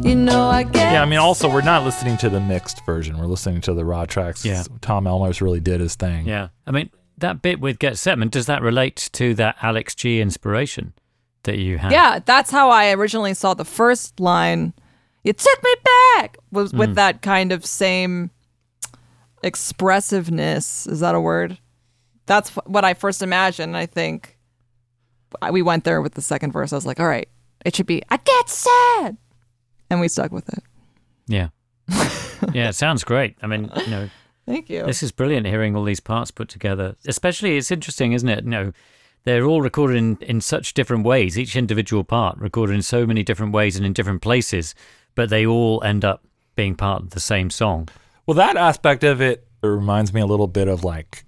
You 0.05 0.13
know 0.13 0.47
I 0.47 0.61
get. 0.61 0.93
yeah. 0.93 1.01
I 1.01 1.05
mean, 1.05 1.17
also 1.17 1.51
we're 1.51 1.63
not 1.63 1.83
listening 1.83 2.15
to 2.17 2.29
the 2.29 2.39
mixed 2.39 2.85
version. 2.85 3.17
We're 3.17 3.25
listening 3.25 3.61
to 3.61 3.73
the 3.73 3.83
raw 3.83 4.05
tracks. 4.05 4.45
Yeah. 4.45 4.61
Tom 4.81 5.05
Elmhirst 5.05 5.41
really 5.41 5.59
did 5.59 5.79
his 5.79 5.95
thing. 5.95 6.27
Yeah. 6.27 6.49
I 6.67 6.71
mean, 6.71 6.91
that 7.17 7.41
bit 7.41 7.59
with 7.59 7.79
Get 7.79 7.97
Set, 7.97 8.19
Man, 8.19 8.29
does 8.29 8.45
that 8.45 8.61
relate 8.61 9.09
to 9.13 9.33
that 9.35 9.55
Alex 9.63 9.95
G 9.95 10.21
inspiration 10.21 10.93
that 11.43 11.57
you 11.57 11.79
had? 11.79 11.91
Yeah, 11.91 12.19
that's 12.23 12.51
how 12.51 12.69
I 12.69 12.91
originally 12.91 13.33
saw 13.33 13.55
the 13.55 13.65
first 13.65 14.19
line. 14.19 14.75
You 15.23 15.33
took 15.33 15.63
me 15.63 15.75
back 16.15 16.37
was 16.51 16.73
with 16.73 16.91
mm. 16.91 16.95
that 16.95 17.23
kind 17.23 17.51
of 17.51 17.65
same 17.65 18.29
expressiveness. 19.41 20.85
Is 20.85 20.99
that 20.99 21.15
a 21.15 21.19
word? 21.19 21.57
That's 22.29 22.51
what 22.67 22.85
I 22.85 22.93
first 22.93 23.23
imagined. 23.23 23.75
I 23.75 23.87
think 23.87 24.37
we 25.51 25.63
went 25.63 25.83
there 25.83 25.99
with 25.99 26.13
the 26.13 26.21
second 26.21 26.51
verse. 26.51 26.71
I 26.71 26.75
was 26.75 26.85
like, 26.85 26.99
all 26.99 27.07
right, 27.07 27.27
it 27.65 27.75
should 27.75 27.87
be 27.87 28.03
I 28.11 28.17
get 28.17 28.47
sad, 28.47 29.17
and 29.89 29.99
we 29.99 30.07
stuck 30.07 30.31
with 30.31 30.47
it. 30.49 30.63
Yeah. 31.25 31.47
yeah, 32.53 32.69
it 32.69 32.75
sounds 32.75 33.03
great. 33.03 33.35
I 33.41 33.47
mean, 33.47 33.71
you 33.75 33.87
know, 33.87 34.09
Thank 34.45 34.69
you. 34.69 34.83
This 34.83 35.01
is 35.01 35.11
brilliant 35.11 35.47
hearing 35.47 35.75
all 35.75 35.83
these 35.83 35.99
parts 35.99 36.29
put 36.29 36.49
together. 36.49 36.95
Especially, 37.07 37.57
it's 37.57 37.71
interesting, 37.71 38.13
isn't 38.13 38.29
it? 38.29 38.43
You 38.43 38.49
know, 38.51 38.73
they're 39.23 39.45
all 39.45 39.63
recorded 39.63 39.97
in, 39.97 40.17
in 40.21 40.39
such 40.39 40.75
different 40.75 41.05
ways, 41.05 41.37
each 41.37 41.55
individual 41.55 42.03
part 42.03 42.37
recorded 42.37 42.75
in 42.75 42.83
so 42.83 43.07
many 43.07 43.23
different 43.23 43.53
ways 43.53 43.75
and 43.75 43.87
in 43.87 43.93
different 43.93 44.21
places, 44.21 44.75
but 45.15 45.31
they 45.31 45.47
all 45.47 45.83
end 45.83 46.05
up 46.05 46.23
being 46.55 46.75
part 46.75 47.01
of 47.01 47.09
the 47.09 47.19
same 47.19 47.49
song. 47.49 47.89
Well, 48.27 48.35
that 48.35 48.55
aspect 48.55 49.03
of 49.03 49.19
it, 49.19 49.47
it 49.63 49.67
reminds 49.67 50.13
me 50.13 50.21
a 50.21 50.27
little 50.27 50.47
bit 50.47 50.67
of 50.67 50.83
like 50.83 51.25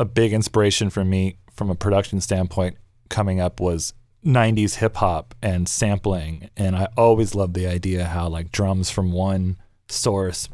a 0.00 0.04
big 0.06 0.32
inspiration 0.32 0.88
for 0.88 1.04
me 1.04 1.36
from 1.52 1.68
a 1.68 1.74
production 1.74 2.22
standpoint 2.22 2.78
coming 3.10 3.38
up 3.38 3.60
was 3.60 3.92
90s 4.24 4.76
hip 4.76 4.96
hop 4.96 5.34
and 5.42 5.68
sampling. 5.68 6.48
And 6.56 6.74
I 6.74 6.88
always 6.96 7.34
loved 7.34 7.52
the 7.52 7.66
idea 7.66 8.06
how 8.06 8.26
like 8.28 8.50
drums 8.50 8.88
from 8.88 9.12
one 9.12 9.58
source 9.90 10.48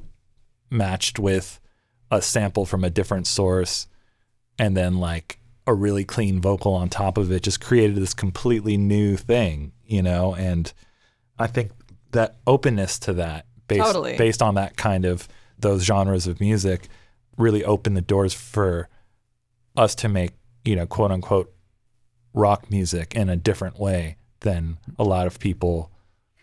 matched 0.69 1.21
with 1.21 1.61
a 2.11 2.21
sample 2.21 2.67
from 2.67 2.83
a 2.83 2.91
different 2.91 3.29
source 3.29 3.87
and 4.59 4.77
then 4.77 4.99
like 4.99 5.39
a 5.65 5.75
really 5.75 6.05
clean 6.05 6.41
vocal 6.41 6.75
on 6.75 6.89
top 6.89 7.17
of 7.17 7.31
it 7.31 7.45
just 7.45 7.61
created 7.61 7.95
this 7.95 8.15
completely 8.15 8.77
new 8.77 9.17
thing, 9.17 9.71
you 9.85 10.03
know? 10.03 10.35
And 10.35 10.73
I 11.39 11.47
think 11.47 11.71
that 12.11 12.35
openness 12.49 12.99
to 13.01 13.13
that 13.13 13.47
based 13.69 13.85
Totally. 13.85 14.17
based 14.17 14.43
on 14.43 14.57
that 14.57 14.77
kind 14.77 15.05
of 15.05 15.29
those 15.57 15.85
genres 15.85 16.27
of 16.27 16.41
music 16.41 16.89
really 17.39 17.65
opened 17.65 17.97
the 17.97 18.01
doors 18.01 18.35
for 18.35 18.89
us 19.77 19.95
to 19.97 20.09
make, 20.09 20.33
you 20.65 20.77
know, 20.77 20.87
quote 20.87 21.11
unquote 21.11 21.53
rock 22.33 22.71
music 22.71 23.15
in 23.15 23.29
a 23.29 23.37
different 23.37 23.79
way 23.79 24.17
than 24.41 24.79
a 24.99 25.05
lot 25.05 25.27
of 25.27 25.39
people 25.39 25.91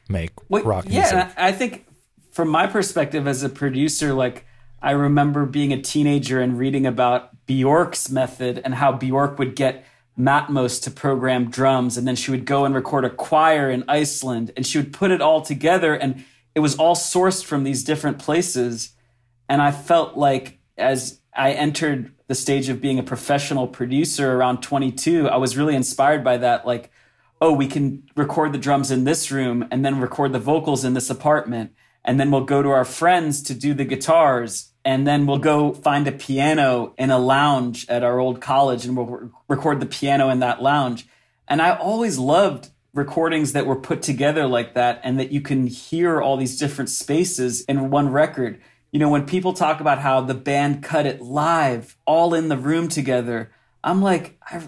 make 0.09 0.31
Wait, 0.49 0.65
rock 0.65 0.85
yeah, 0.87 0.99
music. 0.99 1.33
I 1.37 1.47
I 1.47 1.51
think 1.51 1.85
from 2.31 2.49
my 2.49 2.67
perspective 2.67 3.27
as 3.27 3.43
a 3.43 3.49
producer, 3.49 4.13
like 4.13 4.45
I 4.81 4.91
remember 4.91 5.45
being 5.45 5.71
a 5.71 5.81
teenager 5.81 6.41
and 6.41 6.57
reading 6.57 6.85
about 6.85 7.45
Bjork's 7.45 8.09
method 8.09 8.61
and 8.65 8.75
how 8.75 8.91
Bjork 8.91 9.39
would 9.39 9.55
get 9.55 9.85
Matmos 10.17 10.81
to 10.83 10.91
program 10.91 11.49
drums, 11.49 11.97
and 11.97 12.07
then 12.07 12.15
she 12.15 12.31
would 12.31 12.45
go 12.45 12.65
and 12.65 12.75
record 12.75 13.05
a 13.05 13.09
choir 13.09 13.69
in 13.69 13.83
Iceland, 13.87 14.51
and 14.55 14.65
she 14.65 14.77
would 14.77 14.93
put 14.93 15.09
it 15.09 15.21
all 15.21 15.41
together, 15.41 15.95
and 15.95 16.23
it 16.53 16.59
was 16.59 16.75
all 16.75 16.95
sourced 16.95 17.43
from 17.43 17.63
these 17.63 17.83
different 17.83 18.19
places. 18.19 18.91
And 19.49 19.61
I 19.61 19.71
felt 19.71 20.17
like 20.17 20.59
as 20.77 21.19
I 21.35 21.51
entered 21.51 22.13
the 22.27 22.35
stage 22.35 22.69
of 22.69 22.81
being 22.81 22.99
a 22.99 23.03
professional 23.03 23.67
producer 23.67 24.33
around 24.33 24.61
22, 24.61 25.27
I 25.29 25.37
was 25.37 25.57
really 25.57 25.75
inspired 25.75 26.23
by 26.23 26.37
that. 26.37 26.65
Like, 26.65 26.91
oh, 27.41 27.53
we 27.53 27.67
can 27.67 28.03
record 28.15 28.53
the 28.53 28.57
drums 28.57 28.91
in 28.91 29.03
this 29.03 29.31
room 29.31 29.67
and 29.69 29.83
then 29.83 29.99
record 29.99 30.33
the 30.33 30.39
vocals 30.39 30.85
in 30.85 30.93
this 30.93 31.09
apartment. 31.09 31.73
And 32.05 32.19
then 32.19 32.31
we'll 32.31 32.45
go 32.45 32.61
to 32.61 32.69
our 32.69 32.85
friends 32.85 33.41
to 33.43 33.53
do 33.53 33.73
the 33.73 33.85
guitars. 33.85 34.71
And 34.85 35.07
then 35.07 35.25
we'll 35.25 35.39
go 35.39 35.73
find 35.73 36.07
a 36.07 36.11
piano 36.11 36.93
in 36.97 37.09
a 37.09 37.17
lounge 37.17 37.87
at 37.89 38.03
our 38.03 38.19
old 38.19 38.41
college 38.41 38.85
and 38.85 38.97
we'll 38.97 39.05
re- 39.05 39.29
record 39.47 39.79
the 39.79 39.85
piano 39.85 40.29
in 40.29 40.39
that 40.39 40.61
lounge. 40.61 41.07
And 41.47 41.61
I 41.61 41.75
always 41.75 42.17
loved 42.17 42.69
recordings 42.93 43.53
that 43.53 43.65
were 43.65 43.75
put 43.75 44.01
together 44.01 44.45
like 44.45 44.73
that 44.75 45.01
and 45.03 45.19
that 45.19 45.31
you 45.31 45.41
can 45.41 45.67
hear 45.67 46.21
all 46.21 46.37
these 46.37 46.57
different 46.57 46.89
spaces 46.89 47.61
in 47.65 47.89
one 47.89 48.09
record. 48.09 48.61
You 48.93 48.99
know, 48.99 49.09
when 49.09 49.25
people 49.25 49.53
talk 49.53 49.81
about 49.81 49.97
how 49.99 50.21
the 50.21 50.35
band 50.35 50.83
cut 50.83 51.07
it 51.07 51.19
live, 51.19 51.97
all 52.05 52.35
in 52.35 52.47
the 52.47 52.57
room 52.57 52.87
together, 52.87 53.51
I'm 53.83 54.03
like, 54.03 54.37
I, 54.49 54.61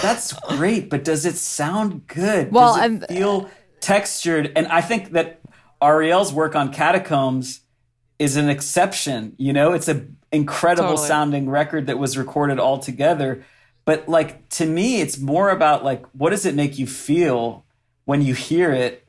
that's 0.00 0.32
great, 0.48 0.88
but 0.88 1.02
does 1.02 1.26
it 1.26 1.34
sound 1.36 2.06
good? 2.06 2.52
Well, 2.52 2.76
does 2.76 2.82
it 2.82 2.84
and- 2.84 3.06
feel 3.08 3.50
textured? 3.80 4.52
And 4.54 4.68
I 4.68 4.82
think 4.82 5.10
that 5.10 5.40
Ariel's 5.82 6.32
work 6.32 6.54
on 6.54 6.72
Catacombs 6.72 7.60
is 8.20 8.36
an 8.36 8.48
exception. 8.48 9.34
You 9.36 9.52
know, 9.52 9.72
it's 9.72 9.88
an 9.88 10.16
incredible 10.30 10.90
Totally. 10.90 11.08
sounding 11.08 11.50
record 11.50 11.88
that 11.88 11.98
was 11.98 12.16
recorded 12.16 12.60
all 12.60 12.78
together. 12.78 13.44
But 13.84 14.08
like 14.08 14.48
to 14.50 14.64
me, 14.64 15.00
it's 15.00 15.18
more 15.18 15.50
about 15.50 15.84
like 15.84 16.06
what 16.14 16.30
does 16.30 16.46
it 16.46 16.54
make 16.54 16.78
you 16.78 16.86
feel 16.86 17.64
when 18.04 18.22
you 18.22 18.32
hear 18.32 18.70
it? 18.70 19.04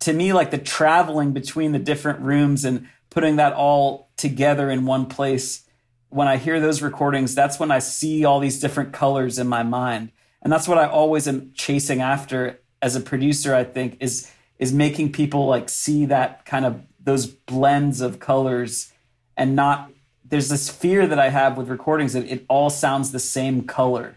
To 0.00 0.12
me, 0.12 0.34
like 0.34 0.50
the 0.50 0.58
traveling 0.58 1.32
between 1.32 1.72
the 1.72 1.78
different 1.78 2.20
rooms 2.20 2.66
and 2.66 2.88
putting 3.12 3.36
that 3.36 3.52
all 3.52 4.08
together 4.16 4.70
in 4.70 4.86
one 4.86 5.04
place. 5.06 5.64
When 6.08 6.28
I 6.28 6.38
hear 6.38 6.60
those 6.60 6.80
recordings, 6.80 7.34
that's 7.34 7.60
when 7.60 7.70
I 7.70 7.78
see 7.78 8.24
all 8.24 8.40
these 8.40 8.58
different 8.58 8.92
colors 8.92 9.38
in 9.38 9.46
my 9.46 9.62
mind. 9.62 10.12
And 10.42 10.50
that's 10.52 10.66
what 10.66 10.78
I 10.78 10.86
always 10.86 11.28
am 11.28 11.52
chasing 11.54 12.00
after 12.00 12.58
as 12.80 12.96
a 12.96 13.00
producer, 13.00 13.54
I 13.54 13.64
think, 13.64 13.98
is 14.00 14.30
is 14.58 14.72
making 14.72 15.12
people 15.12 15.46
like 15.46 15.68
see 15.68 16.06
that 16.06 16.44
kind 16.44 16.64
of 16.64 16.82
those 17.02 17.26
blends 17.26 18.00
of 18.00 18.18
colors 18.20 18.92
and 19.36 19.56
not 19.56 19.90
there's 20.24 20.48
this 20.48 20.70
fear 20.70 21.06
that 21.06 21.18
I 21.18 21.28
have 21.28 21.58
with 21.58 21.68
recordings 21.68 22.14
that 22.14 22.24
it 22.26 22.46
all 22.48 22.70
sounds 22.70 23.12
the 23.12 23.18
same 23.18 23.64
color. 23.64 24.16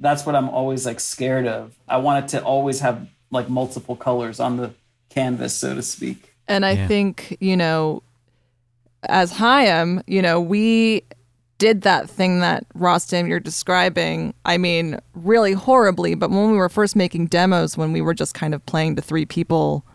That's 0.00 0.26
what 0.26 0.34
I'm 0.34 0.48
always 0.48 0.84
like 0.86 0.98
scared 0.98 1.46
of. 1.46 1.74
I 1.86 1.98
want 1.98 2.24
it 2.24 2.28
to 2.36 2.42
always 2.42 2.80
have 2.80 3.06
like 3.30 3.48
multiple 3.48 3.94
colors 3.94 4.40
on 4.40 4.56
the 4.56 4.74
canvas, 5.10 5.54
so 5.54 5.74
to 5.74 5.82
speak. 5.82 6.34
And 6.48 6.66
I 6.66 6.72
Yeah. 6.72 6.88
think, 6.88 7.36
you 7.38 7.56
know, 7.56 8.02
as 9.08 9.32
Haim, 9.32 10.02
you 10.06 10.22
know, 10.22 10.40
we 10.40 11.02
did 11.58 11.82
that 11.82 12.10
thing 12.10 12.40
that 12.40 12.66
Rostam 12.74 13.28
you're 13.28 13.38
describing. 13.38 14.34
I 14.44 14.58
mean, 14.58 14.98
really 15.14 15.52
horribly. 15.52 16.14
But 16.14 16.30
when 16.30 16.50
we 16.50 16.56
were 16.56 16.68
first 16.68 16.96
making 16.96 17.26
demos, 17.26 17.76
when 17.76 17.92
we 17.92 18.00
were 18.00 18.14
just 18.14 18.34
kind 18.34 18.52
of 18.52 18.66
playing 18.66 18.96
to 18.96 19.02
three 19.02 19.26
people, 19.26 19.86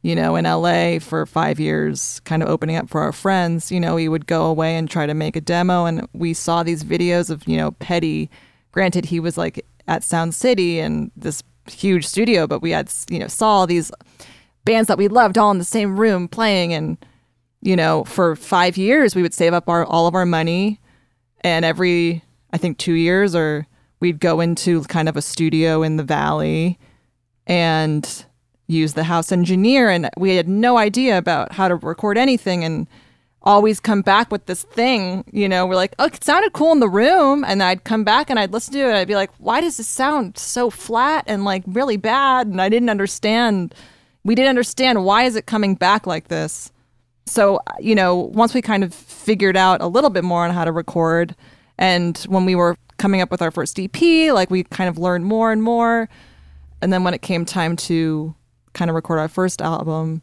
you 0.00 0.14
know, 0.14 0.34
in 0.36 0.44
LA 0.44 0.98
for 0.98 1.26
five 1.26 1.60
years, 1.60 2.20
kind 2.20 2.42
of 2.42 2.48
opening 2.48 2.76
up 2.76 2.88
for 2.88 3.02
our 3.02 3.12
friends, 3.12 3.70
you 3.70 3.80
know, 3.80 3.96
we 3.96 4.08
would 4.08 4.26
go 4.26 4.46
away 4.46 4.76
and 4.76 4.88
try 4.88 5.06
to 5.06 5.14
make 5.14 5.36
a 5.36 5.40
demo. 5.42 5.84
And 5.84 6.08
we 6.14 6.32
saw 6.32 6.62
these 6.62 6.84
videos 6.84 7.28
of, 7.28 7.46
you 7.46 7.56
know, 7.56 7.72
Petty. 7.72 8.30
Granted, 8.72 9.04
he 9.04 9.20
was 9.20 9.36
like 9.36 9.64
at 9.86 10.04
Sound 10.04 10.34
City 10.34 10.80
and 10.80 11.10
this 11.16 11.42
huge 11.70 12.06
studio, 12.06 12.46
but 12.46 12.62
we 12.62 12.70
had, 12.70 12.90
you 13.10 13.18
know, 13.18 13.28
saw 13.28 13.66
these 13.66 13.92
bands 14.64 14.88
that 14.88 14.96
we 14.96 15.08
loved 15.08 15.36
all 15.36 15.50
in 15.50 15.58
the 15.58 15.64
same 15.64 16.00
room 16.00 16.28
playing. 16.28 16.72
And, 16.72 16.96
you 17.64 17.74
know, 17.76 18.04
for 18.04 18.36
five 18.36 18.76
years, 18.76 19.16
we 19.16 19.22
would 19.22 19.34
save 19.34 19.54
up 19.54 19.68
our 19.68 19.84
all 19.86 20.06
of 20.06 20.14
our 20.14 20.26
money. 20.26 20.80
And 21.40 21.64
every, 21.64 22.22
I 22.52 22.58
think, 22.58 22.78
two 22.78 22.92
years, 22.92 23.34
or 23.34 23.66
we'd 24.00 24.20
go 24.20 24.40
into 24.40 24.82
kind 24.84 25.08
of 25.08 25.16
a 25.16 25.22
studio 25.22 25.82
in 25.82 25.96
the 25.96 26.02
valley 26.02 26.78
and 27.46 28.24
use 28.66 28.92
the 28.92 29.04
house 29.04 29.32
engineer. 29.32 29.88
And 29.88 30.10
we 30.16 30.36
had 30.36 30.46
no 30.46 30.76
idea 30.76 31.18
about 31.18 31.52
how 31.52 31.68
to 31.68 31.76
record 31.76 32.18
anything 32.18 32.64
and 32.64 32.86
always 33.42 33.80
come 33.80 34.00
back 34.00 34.32
with 34.32 34.46
this 34.46 34.62
thing 34.62 35.22
you 35.30 35.46
know 35.46 35.66
we're 35.66 35.74
like 35.74 35.94
oh 35.98 36.06
it 36.06 36.24
sounded 36.24 36.50
cool 36.54 36.72
in 36.72 36.80
the 36.80 36.88
room. 36.88 37.44
And 37.44 37.62
i'd 37.62 37.84
come 37.84 38.02
back 38.02 38.30
and 38.30 38.38
i'd 38.38 38.54
listen 38.54 38.72
to 38.72 38.80
it 38.80 38.88
and 38.88 38.96
i'd 38.96 39.06
be 39.06 39.16
like 39.16 39.30
why 39.36 39.60
does 39.60 39.76
this 39.76 39.86
sound 39.86 40.38
so 40.38 40.70
flat 40.70 41.24
and 41.26 41.44
like 41.44 41.62
really 41.66 41.98
bad? 41.98 42.46
And 42.46 42.60
i 42.60 42.70
didn't 42.70 42.88
understand 42.88 43.74
we 44.24 44.34
didn't 44.34 44.48
understand 44.48 45.04
why 45.04 45.24
is 45.24 45.36
it 45.36 45.44
coming 45.44 45.74
back 45.74 46.06
like 46.06 46.28
this 46.28 46.72
so 47.26 47.60
you 47.78 47.94
know 47.94 48.16
once 48.16 48.54
we 48.54 48.62
kind 48.62 48.84
of 48.84 48.92
figured 48.92 49.56
out 49.56 49.80
a 49.80 49.86
little 49.86 50.10
bit 50.10 50.24
more 50.24 50.44
on 50.44 50.50
how 50.50 50.64
to 50.64 50.72
record 50.72 51.34
and 51.78 52.18
when 52.28 52.44
we 52.44 52.54
were 52.54 52.76
coming 52.96 53.20
up 53.20 53.30
with 53.30 53.42
our 53.42 53.50
first 53.50 53.78
ep 53.78 54.00
like 54.00 54.50
we 54.50 54.62
kind 54.64 54.88
of 54.88 54.98
learned 54.98 55.24
more 55.24 55.52
and 55.52 55.62
more. 55.62 56.08
And 56.80 56.92
then 56.92 57.02
when 57.02 57.14
it 57.14 57.22
came 57.22 57.44
time 57.44 57.76
to 57.76 58.34
kind 58.74 58.90
of 58.90 58.94
record 58.94 59.18
our 59.18 59.28
first 59.28 59.62
album 59.62 60.20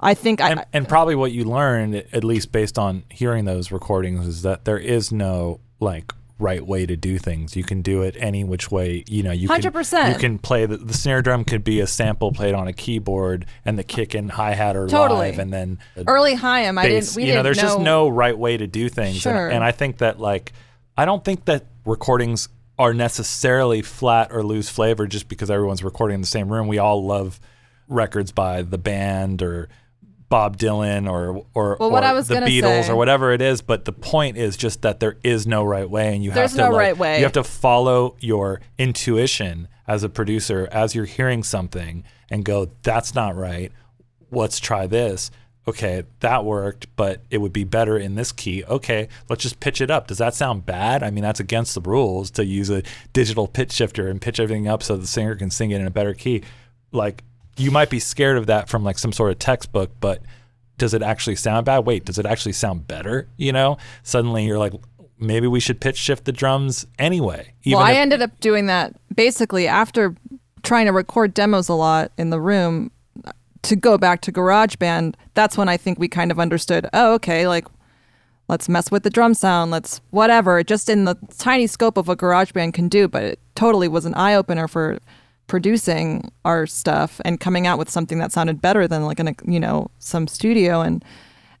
i 0.00 0.12
think 0.12 0.40
and, 0.40 0.60
i 0.60 0.64
and 0.72 0.88
probably 0.88 1.14
what 1.14 1.32
you 1.32 1.44
learned, 1.44 1.94
at 1.94 2.24
least 2.24 2.52
based 2.52 2.78
on 2.78 3.04
hearing 3.10 3.44
those 3.44 3.72
recordings, 3.72 4.26
is 4.26 4.42
that 4.42 4.64
there 4.64 4.78
is 4.78 5.12
no 5.12 5.60
like 5.80 6.12
right 6.38 6.64
way 6.64 6.86
to 6.86 6.96
do 6.96 7.18
things. 7.18 7.56
You 7.56 7.64
can 7.64 7.82
do 7.82 8.02
it 8.02 8.16
any 8.18 8.44
which 8.44 8.70
way. 8.70 9.04
You 9.06 9.22
know, 9.22 9.32
you 9.32 9.48
can 9.48 9.60
100%. 9.60 10.12
you 10.12 10.18
can 10.18 10.38
play 10.38 10.66
the, 10.66 10.76
the 10.76 10.94
snare 10.94 11.20
drum 11.20 11.44
could 11.44 11.64
be 11.64 11.80
a 11.80 11.86
sample 11.86 12.32
played 12.32 12.54
on 12.54 12.68
a 12.68 12.72
keyboard, 12.72 13.46
and 13.64 13.78
the 13.78 13.84
kick 13.84 14.14
and 14.14 14.30
hi 14.30 14.54
hat 14.54 14.76
are 14.76 14.86
Totally. 14.86 15.30
live, 15.30 15.38
and 15.38 15.52
then 15.52 15.78
the 15.94 16.04
early 16.06 16.34
Haim, 16.34 16.78
I 16.78 16.88
didn't. 16.88 17.16
We 17.16 17.22
you 17.22 17.26
didn't 17.26 17.38
know, 17.38 17.42
there's 17.42 17.56
know. 17.58 17.62
just 17.62 17.80
no 17.80 18.08
right 18.08 18.36
way 18.36 18.56
to 18.56 18.66
do 18.66 18.88
things. 18.88 19.18
Sure. 19.18 19.46
And, 19.46 19.56
and 19.56 19.64
I 19.64 19.72
think 19.72 19.98
that 19.98 20.20
like 20.20 20.52
I 20.96 21.04
don't 21.04 21.24
think 21.24 21.44
that 21.46 21.66
recordings 21.84 22.48
are 22.78 22.94
necessarily 22.94 23.82
flat 23.82 24.30
or 24.30 24.42
lose 24.42 24.68
flavor 24.68 25.06
just 25.06 25.28
because 25.28 25.50
everyone's 25.50 25.82
recording 25.82 26.16
in 26.16 26.20
the 26.20 26.26
same 26.26 26.52
room. 26.52 26.68
We 26.68 26.78
all 26.78 27.04
love 27.04 27.40
records 27.88 28.30
by 28.30 28.62
the 28.62 28.78
band 28.78 29.42
or 29.42 29.68
Bob 30.28 30.56
Dylan 30.58 31.10
or 31.10 31.44
or, 31.54 31.76
Well, 31.80 31.90
or 31.90 32.22
the 32.22 32.34
Beatles 32.34 32.84
say- 32.84 32.90
or 32.90 32.96
whatever 32.96 33.32
it 33.32 33.40
is. 33.40 33.62
But 33.62 33.84
the 33.84 33.92
point 33.92 34.36
is 34.36 34.56
just 34.56 34.82
that 34.82 35.00
there 35.00 35.16
is 35.24 35.46
no 35.46 35.64
right 35.64 35.88
way, 35.88 36.14
and 36.14 36.22
you 36.22 36.30
There's 36.30 36.52
have 36.52 36.58
to 36.58 36.64
no 36.66 36.70
like, 36.76 36.78
right 36.80 36.98
way. 36.98 37.16
You 37.18 37.24
have 37.24 37.32
to 37.32 37.44
follow 37.44 38.16
your 38.20 38.60
intuition 38.78 39.68
as 39.86 40.04
a 40.04 40.08
producer 40.08 40.68
as 40.70 40.94
you're 40.94 41.04
hearing 41.06 41.42
something 41.42 42.04
and 42.30 42.44
go, 42.44 42.68
"That's 42.82 43.14
not 43.14 43.36
right. 43.36 43.72
Let's 44.30 44.60
try 44.60 44.86
this." 44.86 45.30
Okay, 45.66 46.04
that 46.20 46.46
worked, 46.46 46.86
but 46.96 47.20
it 47.30 47.38
would 47.38 47.52
be 47.52 47.64
better 47.64 47.98
in 47.98 48.14
this 48.14 48.32
key. 48.32 48.64
Okay, 48.64 49.06
let's 49.28 49.42
just 49.42 49.60
pitch 49.60 49.82
it 49.82 49.90
up. 49.90 50.06
Does 50.06 50.16
that 50.16 50.34
sound 50.34 50.64
bad? 50.64 51.02
I 51.02 51.10
mean, 51.10 51.22
that's 51.22 51.40
against 51.40 51.74
the 51.74 51.82
rules 51.82 52.30
to 52.32 52.44
use 52.44 52.70
a 52.70 52.82
digital 53.12 53.46
pitch 53.46 53.72
shifter 53.72 54.08
and 54.08 54.18
pitch 54.18 54.40
everything 54.40 54.66
up 54.66 54.82
so 54.82 54.96
the 54.96 55.06
singer 55.06 55.34
can 55.34 55.50
sing 55.50 55.70
it 55.70 55.80
in 55.80 55.86
a 55.86 55.90
better 55.90 56.14
key. 56.14 56.42
Like, 56.90 57.22
you 57.58 57.70
might 57.70 57.90
be 57.90 57.98
scared 58.00 58.36
of 58.36 58.46
that 58.46 58.68
from 58.68 58.84
like 58.84 58.98
some 58.98 59.12
sort 59.12 59.30
of 59.30 59.38
textbook, 59.38 59.90
but 60.00 60.22
does 60.78 60.94
it 60.94 61.02
actually 61.02 61.36
sound 61.36 61.66
bad? 61.66 61.80
Wait, 61.80 62.04
does 62.04 62.18
it 62.18 62.26
actually 62.26 62.52
sound 62.52 62.86
better? 62.86 63.28
You 63.36 63.52
know, 63.52 63.78
suddenly 64.02 64.46
you're 64.46 64.58
like, 64.58 64.72
maybe 65.18 65.46
we 65.46 65.60
should 65.60 65.80
pitch 65.80 65.96
shift 65.96 66.24
the 66.24 66.32
drums 66.32 66.86
anyway. 66.98 67.52
well, 67.66 67.78
I 67.78 67.92
if- 67.92 67.98
ended 67.98 68.22
up 68.22 68.38
doing 68.40 68.66
that 68.66 68.94
basically 69.14 69.66
after 69.66 70.14
trying 70.62 70.86
to 70.86 70.92
record 70.92 71.34
demos 71.34 71.68
a 71.68 71.74
lot 71.74 72.12
in 72.16 72.30
the 72.30 72.40
room. 72.40 72.90
Uh, 73.24 73.32
to 73.62 73.74
go 73.74 73.98
back 73.98 74.20
to 74.22 74.32
GarageBand, 74.32 75.14
that's 75.34 75.56
when 75.58 75.68
I 75.68 75.76
think 75.76 75.98
we 75.98 76.06
kind 76.08 76.30
of 76.30 76.38
understood. 76.38 76.88
Oh, 76.92 77.14
okay, 77.14 77.48
like 77.48 77.66
let's 78.48 78.68
mess 78.68 78.90
with 78.90 79.02
the 79.02 79.10
drum 79.10 79.34
sound. 79.34 79.72
Let's 79.72 80.00
whatever, 80.10 80.62
just 80.62 80.88
in 80.88 81.04
the 81.04 81.16
tiny 81.36 81.66
scope 81.66 81.96
of 81.96 82.06
what 82.06 82.18
GarageBand 82.18 82.74
can 82.74 82.88
do. 82.88 83.08
But 83.08 83.24
it 83.24 83.40
totally 83.56 83.88
was 83.88 84.04
an 84.04 84.14
eye 84.14 84.34
opener 84.34 84.68
for 84.68 84.98
producing 85.48 86.30
our 86.44 86.66
stuff 86.66 87.20
and 87.24 87.40
coming 87.40 87.66
out 87.66 87.78
with 87.78 87.90
something 87.90 88.18
that 88.18 88.30
sounded 88.30 88.62
better 88.62 88.86
than 88.86 89.04
like 89.04 89.18
in 89.18 89.28
a 89.28 89.34
you 89.44 89.58
know 89.58 89.90
some 89.98 90.28
studio. 90.28 90.80
And 90.80 91.04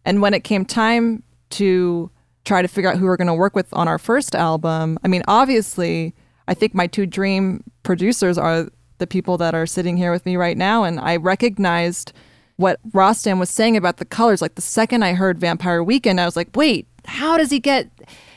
and 0.04 0.22
when 0.22 0.34
it 0.34 0.44
came 0.44 0.64
time 0.64 1.24
to 1.50 2.10
try 2.44 2.62
to 2.62 2.68
figure 2.68 2.90
out 2.90 2.96
who 2.96 3.06
we're 3.06 3.16
going 3.16 3.26
to 3.26 3.34
work 3.34 3.54
with 3.54 3.68
on 3.74 3.88
our 3.88 3.98
first 3.98 4.34
album 4.34 4.98
i 5.04 5.08
mean 5.08 5.22
obviously 5.28 6.14
i 6.46 6.54
think 6.54 6.74
my 6.74 6.86
two 6.86 7.04
dream 7.04 7.62
producers 7.82 8.38
are 8.38 8.68
the 8.96 9.06
people 9.06 9.36
that 9.36 9.54
are 9.54 9.66
sitting 9.66 9.96
here 9.96 10.10
with 10.10 10.26
me 10.26 10.36
right 10.36 10.56
now. 10.56 10.84
And 10.84 10.98
i 10.98 11.16
recognized 11.16 12.12
what 12.56 12.80
Rostam 12.90 13.38
was 13.38 13.50
saying 13.50 13.76
about 13.76 13.98
the 13.98 14.04
colors. 14.04 14.42
Like 14.42 14.54
the 14.54 14.62
second 14.62 15.02
i 15.02 15.12
heard 15.14 15.38
vampire 15.38 15.82
weekend 15.82 16.20
i 16.20 16.24
was 16.24 16.36
like 16.36 16.48
wait 16.54 16.86
how 17.04 17.36
does 17.36 17.50
he 17.50 17.60
get 17.60 17.90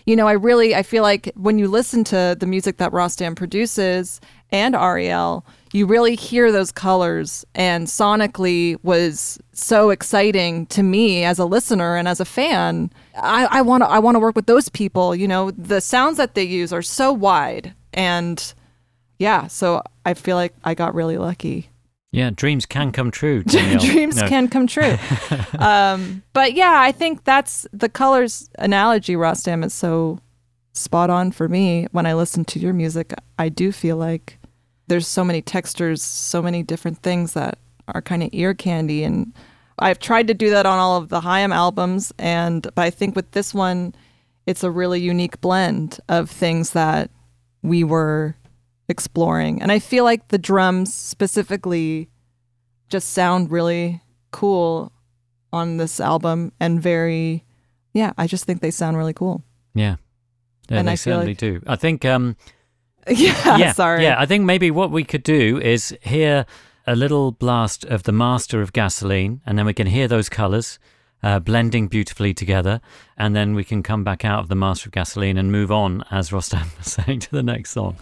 you 0.05 0.15
know 0.15 0.27
i 0.27 0.33
really 0.33 0.75
i 0.75 0.83
feel 0.83 1.03
like 1.03 1.31
when 1.35 1.57
you 1.57 1.67
listen 1.67 2.03
to 2.05 2.35
the 2.39 2.45
music 2.45 2.77
that 2.77 2.91
Rostam 2.91 3.35
produces 3.35 4.21
and 4.51 4.75
Ariel, 4.75 5.45
you 5.73 5.85
really 5.85 6.15
hear 6.15 6.51
those 6.51 6.71
colors 6.71 7.45
and 7.55 7.87
sonically 7.87 8.77
was 8.83 9.39
so 9.53 9.89
exciting 9.89 10.65
to 10.67 10.83
me 10.83 11.23
as 11.23 11.39
a 11.39 11.45
listener 11.45 11.95
and 11.95 12.07
as 12.07 12.19
a 12.19 12.25
fan. 12.25 12.91
I 13.15 13.61
want 13.61 13.83
to 13.83 13.87
I 13.89 13.99
want 13.99 14.15
to 14.15 14.19
work 14.19 14.35
with 14.35 14.47
those 14.47 14.67
people. 14.69 15.15
You 15.15 15.27
know, 15.27 15.51
the 15.51 15.79
sounds 15.81 16.17
that 16.17 16.35
they 16.35 16.43
use 16.43 16.73
are 16.73 16.81
so 16.81 17.11
wide 17.13 17.73
and 17.93 18.53
yeah, 19.19 19.47
so 19.47 19.83
I 20.05 20.13
feel 20.15 20.35
like 20.35 20.53
I 20.63 20.73
got 20.73 20.95
really 20.95 21.17
lucky. 21.17 21.69
Yeah, 22.11 22.31
dreams 22.31 22.65
can 22.65 22.91
come 22.91 23.09
true. 23.09 23.43
Dreams 23.45 24.17
No. 24.17 24.27
can 24.27 24.49
come 24.49 24.67
true. 24.67 24.97
um, 25.59 26.23
but 26.33 26.53
yeah, 26.53 26.73
I 26.77 26.91
think 26.91 27.23
that's 27.23 27.65
the 27.71 27.87
colors 27.87 28.49
analogy, 28.59 29.15
Rostam, 29.15 29.63
is 29.63 29.73
so 29.73 30.19
spot 30.73 31.09
on 31.09 31.31
for 31.31 31.47
me. 31.47 31.87
When 31.91 32.05
I 32.05 32.13
listen 32.13 32.43
to 32.45 32.59
your 32.59 32.73
music, 32.73 33.13
I 33.39 33.47
do 33.47 33.71
feel 33.71 33.95
like 33.95 34.39
there's 34.91 35.07
so 35.07 35.23
many 35.23 35.41
textures, 35.41 36.01
so 36.03 36.41
many 36.41 36.63
different 36.63 36.97
things 37.01 37.31
that 37.33 37.57
are 37.87 38.01
kind 38.01 38.21
of 38.23 38.29
ear 38.33 38.53
candy. 38.53 39.03
And 39.05 39.33
I've 39.79 39.99
tried 39.99 40.27
to 40.27 40.33
do 40.33 40.49
that 40.49 40.65
on 40.65 40.77
all 40.79 40.97
of 40.97 41.07
the 41.07 41.21
Haim 41.21 41.53
albums. 41.53 42.11
And 42.19 42.63
but 42.75 42.81
I 42.83 42.89
think 42.89 43.15
with 43.15 43.31
this 43.31 43.53
one, 43.53 43.95
it's 44.45 44.63
a 44.63 44.69
really 44.69 44.99
unique 44.99 45.39
blend 45.39 45.99
of 46.09 46.29
things 46.29 46.71
that 46.71 47.09
we 47.63 47.83
were 47.85 48.35
exploring. 48.89 49.61
And 49.61 49.71
I 49.71 49.79
feel 49.79 50.03
like 50.03 50.27
the 50.27 50.37
drums 50.37 50.93
specifically 50.93 52.09
just 52.89 53.11
sound 53.11 53.49
really 53.51 54.01
cool 54.31 54.91
on 55.53 55.77
this 55.77 55.99
album 56.01 56.51
and 56.59 56.81
very 56.81 57.45
yeah, 57.93 58.11
I 58.17 58.27
just 58.27 58.45
think 58.45 58.61
they 58.61 58.71
sound 58.71 58.97
really 58.97 59.13
cool. 59.13 59.43
Yeah. 59.73 59.95
Yeah, 60.69 60.79
And 60.79 60.87
they 60.87 60.93
I 60.93 60.95
certainly 60.95 61.27
like- 61.27 61.37
do. 61.37 61.61
I 61.67 61.75
think 61.77 62.03
um 62.05 62.35
yeah, 63.07 63.57
yeah, 63.57 63.71
sorry. 63.73 64.03
Yeah, 64.03 64.15
I 64.19 64.25
think 64.25 64.45
maybe 64.45 64.71
what 64.71 64.91
we 64.91 65.03
could 65.03 65.23
do 65.23 65.59
is 65.59 65.95
hear 66.01 66.45
a 66.85 66.95
little 66.95 67.31
blast 67.31 67.85
of 67.85 68.03
the 68.03 68.11
master 68.11 68.61
of 68.61 68.73
gasoline, 68.73 69.41
and 69.45 69.57
then 69.57 69.65
we 69.65 69.73
can 69.73 69.87
hear 69.87 70.07
those 70.07 70.29
colors 70.29 70.79
uh, 71.23 71.39
blending 71.39 71.87
beautifully 71.87 72.33
together, 72.33 72.81
and 73.17 73.35
then 73.35 73.55
we 73.55 73.63
can 73.63 73.83
come 73.83 74.03
back 74.03 74.25
out 74.25 74.39
of 74.39 74.47
the 74.49 74.55
master 74.55 74.89
of 74.89 74.93
gasoline 74.93 75.37
and 75.37 75.51
move 75.51 75.71
on, 75.71 76.03
as 76.11 76.31
Rostam 76.31 76.77
was 76.77 76.87
saying, 76.87 77.19
to 77.19 77.31
the 77.31 77.43
next 77.43 77.71
song. 77.71 77.97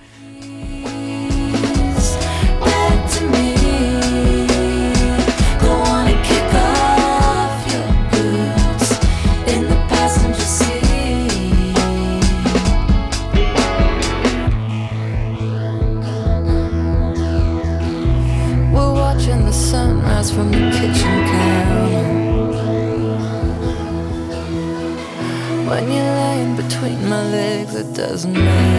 Doesn't 28.00 28.32
matter. 28.32 28.79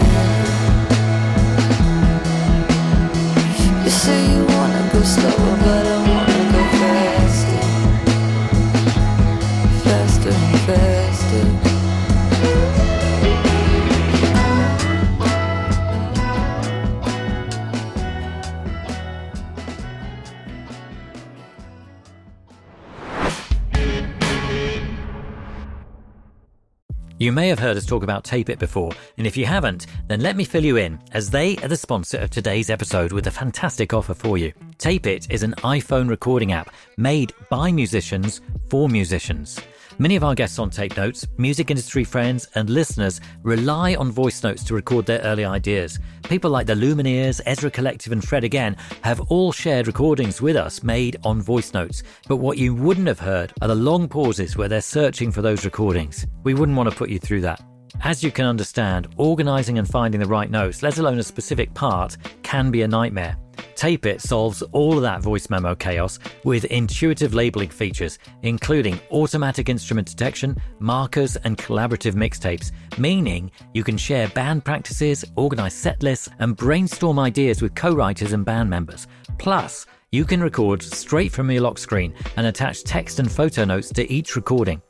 You 27.21 27.33
may 27.33 27.49
have 27.49 27.59
heard 27.59 27.77
us 27.77 27.85
talk 27.85 28.03
about 28.03 28.25
Tape 28.25 28.49
It 28.49 28.59
before, 28.59 28.93
and 29.19 29.27
if 29.27 29.37
you 29.37 29.45
haven't, 29.45 29.85
then 30.09 30.23
let 30.23 30.37
me 30.37 30.45
fill 30.45 30.65
you 30.65 30.79
in, 30.79 30.99
as 31.13 31.29
they 31.29 31.59
are 31.59 31.69
the 31.69 31.77
sponsor 31.77 32.17
of 32.17 32.31
today's 32.31 32.71
episode 32.71 33.13
with 33.13 33.27
a 33.27 33.31
fantastic 33.31 33.93
offer 33.93 34.15
for 34.15 34.39
you. 34.39 34.55
Tape 34.79 35.07
It 35.07 35.31
is 35.31 35.43
an 35.43 35.53
iPhone 35.59 36.09
recording 36.09 36.53
app 36.53 36.73
made 36.97 37.35
by 37.51 37.73
musicians 37.73 38.41
for 38.71 38.89
musicians. 38.89 39.61
Many 40.01 40.17
of 40.17 40.25
our 40.25 40.35
guests 40.35 40.59
on 40.59 40.71
Tape 40.71 40.97
Notes, 40.97 41.27
music 41.37 41.71
industry 41.71 42.05
friends, 42.05 42.49
and 42.55 42.71
listeners 42.71 43.21
rely 43.43 43.97
on 43.97 44.11
voice 44.11 44.43
notes 44.43 44.65
to 44.65 44.75
record 44.75 45.05
their 45.05 45.21
early 45.21 45.45
ideas. 45.45 45.99
People 46.23 46.51
like 46.51 46.67
the 46.67 46.73
Lumineers, 46.73 47.43
Ezra 47.45 47.71
Collective, 47.71 48.11
and 48.11 48.27
Fred 48.27 48.43
Again 48.43 48.79
have 49.03 49.21
all 49.31 49.53
shared 49.53 49.87
recordings 49.87 50.41
with 50.41 50.57
us 50.57 50.83
made 50.83 51.19
on 51.23 51.43
voice 51.43 51.75
notes. 51.75 52.03
But 52.29 52.37
what 52.37 52.57
you 52.57 52.75
wouldn't 52.75 53.09
have 53.09 53.21
heard 53.21 53.53
are 53.61 53.69
the 53.69 53.75
long 53.75 54.09
pauses 54.09 54.57
where 54.57 54.69
they're 54.69 54.81
searching 54.81 55.31
for 55.31 55.43
those 55.43 55.67
recordings. 55.67 56.27
We 56.45 56.55
wouldn't 56.55 56.79
want 56.79 56.89
to 56.89 56.97
put 56.97 57.11
you 57.11 57.19
through 57.19 57.43
that. 57.43 57.63
As 58.03 58.25
you 58.25 58.31
can 58.31 58.47
understand, 58.47 59.09
organising 59.19 59.79
and 59.79 59.87
finding 59.87 60.23
the 60.23 60.27
right 60.27 60.51
notes, 60.51 60.83
let 60.83 60.97
alone 60.97 61.19
a 61.19 61.23
specific 61.23 61.75
part, 61.75 62.17
can 62.43 62.71
be 62.71 62.81
a 62.81 62.89
nightmare. 62.89 63.37
Tape 63.75 64.07
It 64.07 64.21
solves 64.21 64.63
all 64.73 64.97
of 64.97 65.03
that 65.03 65.23
voice 65.23 65.51
memo 65.51 65.75
chaos 65.75 66.19
with 66.45 66.65
intuitive 66.67 67.35
labeling 67.35 67.71
features, 67.71 68.19
including 68.43 69.01
automatic 69.11 69.69
instrument 69.69 70.09
detection, 70.09 70.57
markers, 70.79 71.37
and 71.37 71.57
collaborative 71.57 72.15
mixtapes, 72.15 72.73
meaning 72.99 73.51
you 73.75 73.85
can 73.85 73.97
share 73.97 74.29
band 74.29 74.65
practices, 74.65 75.25
organize 75.37 75.75
set 75.75 76.03
lists, 76.03 76.29
and 76.39 76.57
brainstorm 76.57 77.19
ideas 77.19 77.63
with 77.63 77.75
co 77.75 77.95
writers 77.95 78.33
and 78.33 78.45
band 78.45 78.69
members. 78.69 79.07
Plus, 79.39 79.87
you 80.13 80.25
can 80.25 80.43
record 80.43 80.83
straight 80.83 81.31
from 81.31 81.51
your 81.51 81.63
lock 81.63 81.79
screen 81.79 82.13
and 82.37 82.47
attach 82.47 82.83
text 82.83 83.21
and 83.21 83.31
photo 83.31 83.65
notes 83.65 83.91
to 83.93 84.11
each 84.13 84.35
recording. 84.35 84.83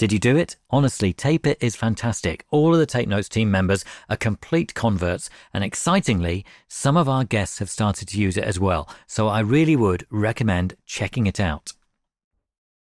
Did 0.00 0.14
you 0.14 0.18
do 0.18 0.34
it? 0.34 0.56
Honestly, 0.70 1.12
Tape 1.12 1.46
It 1.46 1.58
is 1.60 1.76
fantastic. 1.76 2.46
All 2.48 2.72
of 2.72 2.80
the 2.80 2.86
Tape 2.86 3.06
Notes 3.06 3.28
team 3.28 3.50
members 3.50 3.84
are 4.08 4.16
complete 4.16 4.72
converts, 4.72 5.28
and 5.52 5.62
excitingly, 5.62 6.46
some 6.68 6.96
of 6.96 7.06
our 7.06 7.22
guests 7.22 7.58
have 7.58 7.68
started 7.68 8.08
to 8.08 8.18
use 8.18 8.38
it 8.38 8.44
as 8.44 8.58
well. 8.58 8.88
So 9.06 9.28
I 9.28 9.40
really 9.40 9.76
would 9.76 10.06
recommend 10.08 10.74
checking 10.86 11.26
it 11.26 11.38
out. 11.38 11.74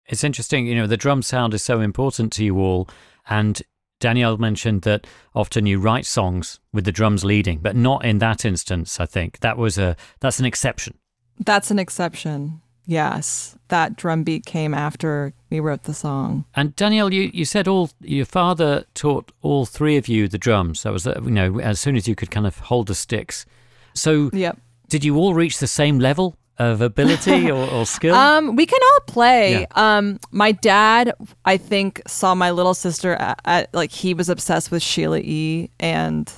It's 0.05 0.25
interesting, 0.25 0.67
you 0.67 0.75
know, 0.75 0.85
the 0.85 0.97
drum 0.97 1.21
sound 1.21 1.53
is 1.53 1.63
so 1.63 1.79
important 1.79 2.33
to 2.33 2.43
you 2.43 2.59
all, 2.59 2.89
and 3.29 3.61
Danielle 4.01 4.35
mentioned 4.35 4.81
that 4.81 5.07
often 5.33 5.65
you 5.65 5.79
write 5.79 6.05
songs 6.05 6.59
with 6.73 6.83
the 6.83 6.91
drums 6.91 7.23
leading, 7.23 7.59
but 7.59 7.77
not 7.77 8.03
in 8.03 8.17
that 8.17 8.43
instance. 8.43 8.99
I 8.99 9.05
think 9.05 9.39
that 9.39 9.57
was 9.57 9.77
a 9.77 9.95
that's 10.19 10.41
an 10.41 10.45
exception. 10.45 10.97
That's 11.39 11.71
an 11.71 11.79
exception. 11.79 12.61
Yes, 12.89 13.57
that 13.67 13.97
drum 13.97 14.23
beat 14.23 14.45
came 14.45 14.73
after 14.73 15.33
we 15.49 15.59
wrote 15.59 15.83
the 15.83 15.93
song. 15.93 16.45
And 16.55 16.73
Danielle, 16.77 17.13
you, 17.13 17.29
you 17.33 17.43
said 17.43 17.67
all 17.67 17.89
your 18.01 18.25
father 18.25 18.85
taught 18.93 19.31
all 19.41 19.65
three 19.65 19.97
of 19.97 20.07
you 20.07 20.27
the 20.29 20.37
drums. 20.37 20.83
That 20.83 20.93
was 20.93 21.05
uh, 21.05 21.19
you 21.23 21.31
know 21.31 21.59
as 21.59 21.79
soon 21.81 21.97
as 21.97 22.07
you 22.07 22.15
could 22.15 22.31
kind 22.31 22.47
of 22.47 22.57
hold 22.59 22.87
the 22.87 22.95
sticks. 22.95 23.45
So 23.93 24.29
Yep. 24.31 24.57
did 24.87 25.03
you 25.03 25.17
all 25.17 25.33
reach 25.33 25.59
the 25.59 25.67
same 25.67 25.99
level 25.99 26.37
of 26.57 26.79
ability 26.81 27.51
or, 27.57 27.69
or 27.69 27.85
skill? 27.85 28.15
Um, 28.15 28.55
we 28.55 28.65
can 28.65 28.79
all 28.93 28.99
play. 29.01 29.61
Yeah. 29.61 29.65
Um, 29.97 30.19
my 30.31 30.53
dad, 30.53 31.13
I 31.43 31.57
think, 31.57 32.01
saw 32.07 32.35
my 32.35 32.51
little 32.51 32.73
sister 32.73 33.15
at, 33.15 33.41
at 33.43 33.73
like 33.73 33.91
he 33.91 34.13
was 34.13 34.29
obsessed 34.29 34.71
with 34.71 34.81
Sheila 34.81 35.19
E. 35.19 35.69
and 35.79 36.31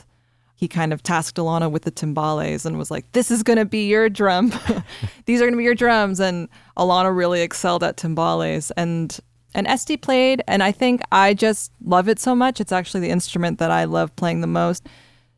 he 0.60 0.68
kind 0.68 0.92
of 0.92 1.02
tasked 1.02 1.38
Alana 1.38 1.72
with 1.72 1.84
the 1.84 1.92
timbales 1.92 2.66
and 2.66 2.78
was 2.78 2.92
like, 2.92 3.10
"This 3.14 3.32
is 3.32 3.44
gonna 3.44 3.64
be 3.64 3.88
your 3.88 4.10
drum. 4.10 4.52
These 5.26 5.42
are 5.42 5.46
gonna 5.46 5.56
be 5.56 5.64
your 5.64 5.74
drums." 5.74 6.20
And 6.20 6.50
Alana 6.76 7.16
really 7.16 7.42
excelled 7.42 7.82
at 7.82 7.96
timbales 7.96 8.70
and 8.76 9.18
and 9.56 9.68
Este 9.68 10.02
played, 10.02 10.44
and 10.50 10.62
I 10.62 10.74
think 10.74 11.00
I 11.14 11.34
just 11.34 11.72
love 11.82 12.10
it 12.10 12.20
so 12.20 12.36
much. 12.36 12.60
It's 12.60 12.74
actually 12.74 13.00
the 13.00 13.10
instrument 13.10 13.58
that 13.60 13.72
I 13.72 13.86
love 13.86 14.14
playing 14.18 14.42
the 14.42 14.48
most, 14.48 14.86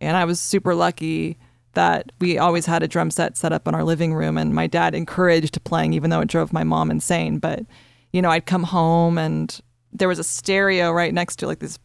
and 0.02 0.18
I 0.18 0.26
was 0.26 0.42
super 0.42 0.74
lucky 0.74 1.38
that 1.74 2.12
we 2.20 2.40
always 2.40 2.66
had 2.66 2.82
a 2.82 2.88
drum 2.88 3.12
set 3.12 3.38
set 3.38 3.54
up 3.54 3.68
in 3.68 3.76
our 3.76 3.84
living 3.84 4.16
room 4.16 4.40
and 4.40 4.56
my 4.56 4.66
dad 4.66 4.94
encouraged 4.94 5.64
playing 5.64 5.94
even 5.94 6.10
though 6.10 6.20
it 6.20 6.28
drove 6.28 6.52
my 6.52 6.66
mom 6.66 6.92
insane 6.92 7.38
but 7.38 7.62
you 8.12 8.22
know 8.22 8.30
i'd 8.30 8.46
come 8.46 8.64
home 8.64 9.18
and 9.18 9.62
there 9.94 10.10
was 10.10 10.20
a 10.20 10.24
stereo 10.24 10.92
right 10.92 11.14
next 11.14 11.38
to 11.38 11.48
like 11.48 11.60
this 11.60 11.80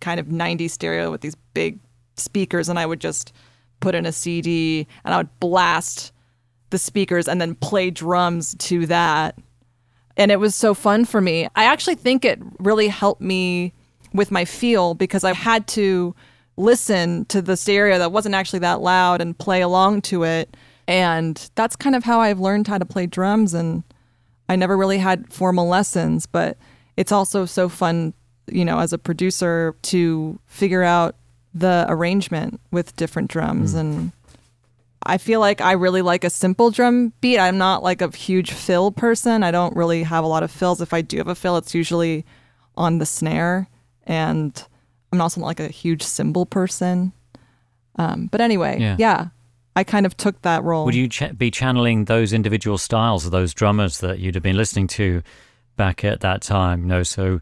kind 0.00 0.20
of 0.20 0.26
90s 0.26 0.72
stereo 0.72 1.10
with 1.10 1.22
these 1.22 1.34
big 1.54 1.78
speakers 2.20 2.68
and 2.68 2.78
i 2.78 2.86
would 2.86 3.00
just 3.00 3.32
put 3.80 3.94
in 3.94 4.06
a 4.06 4.12
cd 4.12 4.86
and 5.04 5.14
i 5.14 5.16
would 5.16 5.40
blast 5.40 6.12
the 6.70 6.78
speakers 6.78 7.26
and 7.26 7.40
then 7.40 7.54
play 7.56 7.90
drums 7.90 8.54
to 8.58 8.86
that 8.86 9.36
and 10.16 10.30
it 10.30 10.38
was 10.38 10.54
so 10.54 10.74
fun 10.74 11.04
for 11.04 11.20
me 11.20 11.48
i 11.56 11.64
actually 11.64 11.94
think 11.94 12.24
it 12.24 12.38
really 12.58 12.88
helped 12.88 13.20
me 13.20 13.72
with 14.12 14.30
my 14.30 14.44
feel 14.44 14.94
because 14.94 15.24
i 15.24 15.32
had 15.32 15.66
to 15.66 16.14
listen 16.60 17.24
to 17.26 17.40
the 17.42 17.56
stereo 17.56 17.98
that 17.98 18.12
wasn't 18.12 18.34
actually 18.34 18.58
that 18.60 18.80
loud 18.80 19.20
and 19.20 19.38
play 19.38 19.62
along 19.62 20.02
to 20.02 20.22
it. 20.24 20.56
And 20.86 21.50
that's 21.54 21.76
kind 21.76 21.96
of 21.96 22.04
how 22.04 22.20
I've 22.20 22.40
learned 22.40 22.66
how 22.66 22.78
to 22.78 22.84
play 22.84 23.06
drums. 23.06 23.54
And 23.54 23.82
I 24.48 24.56
never 24.56 24.76
really 24.76 24.98
had 24.98 25.32
formal 25.32 25.66
lessons, 25.66 26.26
but 26.26 26.58
it's 26.96 27.12
also 27.12 27.46
so 27.46 27.68
fun, 27.68 28.12
you 28.46 28.64
know, 28.64 28.78
as 28.78 28.92
a 28.92 28.98
producer 28.98 29.74
to 29.82 30.38
figure 30.46 30.82
out 30.82 31.16
the 31.54 31.86
arrangement 31.88 32.60
with 32.70 32.94
different 32.96 33.30
drums. 33.30 33.74
And 33.74 34.12
I 35.04 35.18
feel 35.18 35.40
like 35.40 35.60
I 35.60 35.72
really 35.72 36.02
like 36.02 36.24
a 36.24 36.30
simple 36.30 36.70
drum 36.70 37.12
beat. 37.20 37.38
I'm 37.38 37.58
not 37.58 37.82
like 37.82 38.02
a 38.02 38.10
huge 38.14 38.52
fill 38.52 38.90
person. 38.92 39.42
I 39.42 39.50
don't 39.50 39.74
really 39.76 40.02
have 40.04 40.24
a 40.24 40.28
lot 40.28 40.42
of 40.42 40.50
fills. 40.50 40.80
If 40.80 40.92
I 40.92 41.00
do 41.02 41.16
have 41.18 41.28
a 41.28 41.34
fill, 41.34 41.56
it's 41.56 41.74
usually 41.74 42.24
on 42.76 42.98
the 42.98 43.06
snare. 43.06 43.68
And 44.04 44.62
I'm 45.12 45.20
also 45.20 45.40
not 45.40 45.46
like 45.46 45.60
a 45.60 45.68
huge 45.68 46.02
cymbal 46.02 46.46
person. 46.46 47.12
Um, 47.96 48.26
but 48.30 48.40
anyway, 48.40 48.78
Yeah. 48.80 48.96
yeah. 48.98 49.26
I 49.76 49.84
kind 49.84 50.04
of 50.04 50.16
took 50.16 50.42
that 50.42 50.62
role. 50.64 50.84
Would 50.84 50.94
you 50.96 51.08
ch- 51.08 51.36
be 51.36 51.50
channeling 51.50 52.04
those 52.06 52.32
individual 52.32 52.76
styles 52.76 53.24
of 53.24 53.30
those 53.30 53.54
drummers 53.54 53.98
that 54.00 54.18
you'd 54.18 54.34
have 54.34 54.42
been 54.42 54.56
listening 54.56 54.88
to 54.88 55.22
back 55.76 56.04
at 56.04 56.20
that 56.20 56.42
time? 56.42 56.86
No, 56.86 57.02
so 57.04 57.40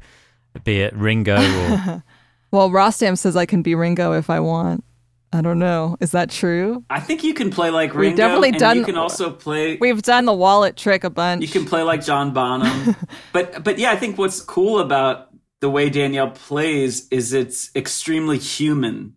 be 0.64 0.80
it 0.80 0.94
Ringo 0.94 1.36
or 1.36 2.02
well, 2.50 2.70
Rostam 2.70 3.16
says 3.16 3.36
I 3.36 3.46
can 3.46 3.62
be 3.62 3.74
Ringo 3.74 4.12
if 4.12 4.30
I 4.30 4.40
want. 4.40 4.84
I 5.32 5.42
don't 5.42 5.58
know. 5.58 5.96
Is 6.00 6.12
that 6.12 6.30
true? 6.30 6.84
I 6.88 7.00
think 7.00 7.22
you 7.22 7.34
can 7.34 7.50
play 7.50 7.70
like 7.70 7.94
Ringo. 7.94 8.08
We've 8.08 8.16
definitely 8.16 8.48
and 8.50 8.58
done- 8.58 8.76
You 8.78 8.84
can 8.84 8.96
also 8.96 9.30
play. 9.30 9.76
We've 9.76 10.00
done 10.00 10.24
the 10.24 10.32
wallet 10.32 10.76
trick 10.76 11.04
a 11.04 11.10
bunch. 11.10 11.42
You 11.42 11.48
can 11.48 11.66
play 11.66 11.82
like 11.82 12.02
John 12.04 12.32
Bonham. 12.32 12.96
but 13.32 13.62
but 13.62 13.78
yeah, 13.78 13.90
I 13.90 13.96
think 13.96 14.16
what's 14.16 14.40
cool 14.40 14.78
about 14.78 15.28
the 15.60 15.68
way 15.68 15.90
Danielle 15.90 16.30
plays 16.30 17.08
is 17.08 17.32
it's 17.32 17.70
extremely 17.76 18.38
human 18.38 19.16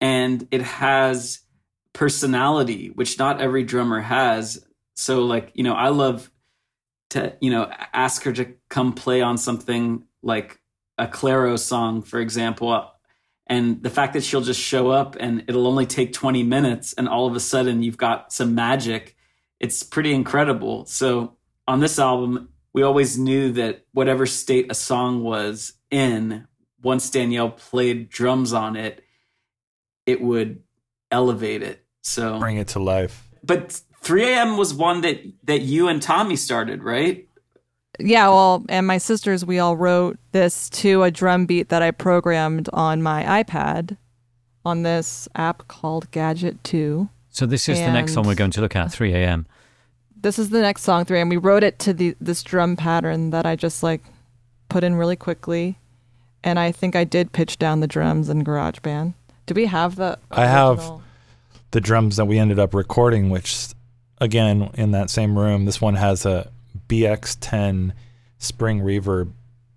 and 0.00 0.46
it 0.50 0.62
has 0.62 1.40
personality, 1.92 2.88
which 2.88 3.18
not 3.18 3.40
every 3.40 3.64
drummer 3.64 4.00
has. 4.00 4.64
So 4.94 5.24
like, 5.24 5.50
you 5.54 5.64
know, 5.64 5.74
I 5.74 5.88
love 5.88 6.30
to, 7.10 7.36
you 7.40 7.50
know, 7.50 7.70
ask 7.92 8.22
her 8.24 8.32
to 8.32 8.54
come 8.70 8.92
play 8.92 9.22
on 9.22 9.38
something 9.38 10.04
like 10.22 10.60
a 10.98 11.06
Clairo 11.06 11.58
song, 11.58 12.02
for 12.02 12.20
example. 12.20 12.90
And 13.46 13.82
the 13.82 13.90
fact 13.90 14.12
that 14.14 14.22
she'll 14.24 14.40
just 14.40 14.60
show 14.60 14.90
up 14.90 15.16
and 15.18 15.44
it'll 15.48 15.66
only 15.66 15.86
take 15.86 16.12
20 16.12 16.42
minutes 16.42 16.92
and 16.94 17.08
all 17.08 17.26
of 17.26 17.34
a 17.34 17.40
sudden 17.40 17.82
you've 17.82 17.96
got 17.98 18.32
some 18.32 18.54
magic, 18.54 19.16
it's 19.60 19.82
pretty 19.82 20.12
incredible. 20.14 20.86
So 20.86 21.36
on 21.66 21.80
this 21.80 21.98
album, 21.98 22.48
we 22.72 22.82
always 22.82 23.18
knew 23.18 23.52
that 23.52 23.84
whatever 23.92 24.26
state 24.26 24.70
a 24.70 24.74
song 24.74 25.22
was 25.22 25.74
in, 25.90 26.46
once 26.82 27.10
Danielle 27.10 27.50
played 27.50 28.08
drums 28.08 28.52
on 28.52 28.76
it, 28.76 29.04
it 30.06 30.20
would 30.20 30.62
elevate 31.10 31.62
it. 31.62 31.84
So, 32.02 32.38
Bring 32.38 32.56
it 32.56 32.68
to 32.68 32.80
life. 32.80 33.28
but 33.44 33.80
3 34.02 34.24
a.m. 34.24 34.56
was 34.56 34.74
one 34.74 35.02
that 35.02 35.20
that 35.44 35.60
you 35.60 35.86
and 35.86 36.02
Tommy 36.02 36.34
started, 36.34 36.82
right? 36.82 37.28
Yeah, 37.98 38.28
well, 38.28 38.64
and 38.68 38.86
my 38.86 38.98
sisters, 38.98 39.44
we 39.44 39.58
all 39.58 39.76
wrote 39.76 40.18
this 40.32 40.70
to 40.70 41.02
a 41.02 41.10
drum 41.10 41.46
beat 41.46 41.68
that 41.68 41.82
I 41.82 41.90
programmed 41.90 42.68
on 42.72 43.02
my 43.02 43.42
iPad 43.42 43.96
on 44.64 44.82
this 44.82 45.28
app 45.34 45.68
called 45.68 46.10
Gadget 46.10 46.62
2. 46.64 47.08
So 47.30 47.46
this 47.46 47.68
is 47.68 47.78
the 47.78 47.92
next 47.92 48.12
song 48.14 48.26
we're 48.26 48.34
going 48.34 48.50
to 48.52 48.60
look 48.60 48.76
at, 48.76 48.92
3 48.92 49.12
a.m. 49.14 49.46
This 50.20 50.38
is 50.38 50.50
the 50.50 50.60
next 50.60 50.82
song, 50.82 51.04
3, 51.04 51.20
and 51.20 51.30
we 51.30 51.36
wrote 51.36 51.64
it 51.64 51.78
to 51.80 51.92
the 51.92 52.14
this 52.20 52.42
drum 52.42 52.76
pattern 52.76 53.30
that 53.30 53.44
I 53.44 53.56
just 53.56 53.82
like 53.82 54.02
put 54.68 54.84
in 54.84 54.94
really 54.94 55.16
quickly. 55.16 55.78
And 56.44 56.58
I 56.58 56.72
think 56.72 56.94
I 56.94 57.04
did 57.04 57.32
pitch 57.32 57.58
down 57.58 57.80
the 57.80 57.86
drums 57.86 58.28
in 58.28 58.44
GarageBand. 58.44 59.14
Do 59.46 59.54
we 59.54 59.66
have 59.66 59.96
the 59.96 60.18
I 60.30 60.46
have- 60.46 61.00
the 61.72 61.80
drums 61.80 62.16
that 62.16 62.26
we 62.26 62.38
ended 62.38 62.58
up 62.58 62.74
recording, 62.74 63.30
which 63.30 63.68
again 64.20 64.70
in 64.74 64.90
that 64.92 65.10
same 65.10 65.38
room, 65.38 65.64
this 65.64 65.80
one 65.80 65.94
has 65.94 66.24
a 66.26 66.50
BX10 66.92 67.92
spring 68.36 68.80
reverb 68.80 69.32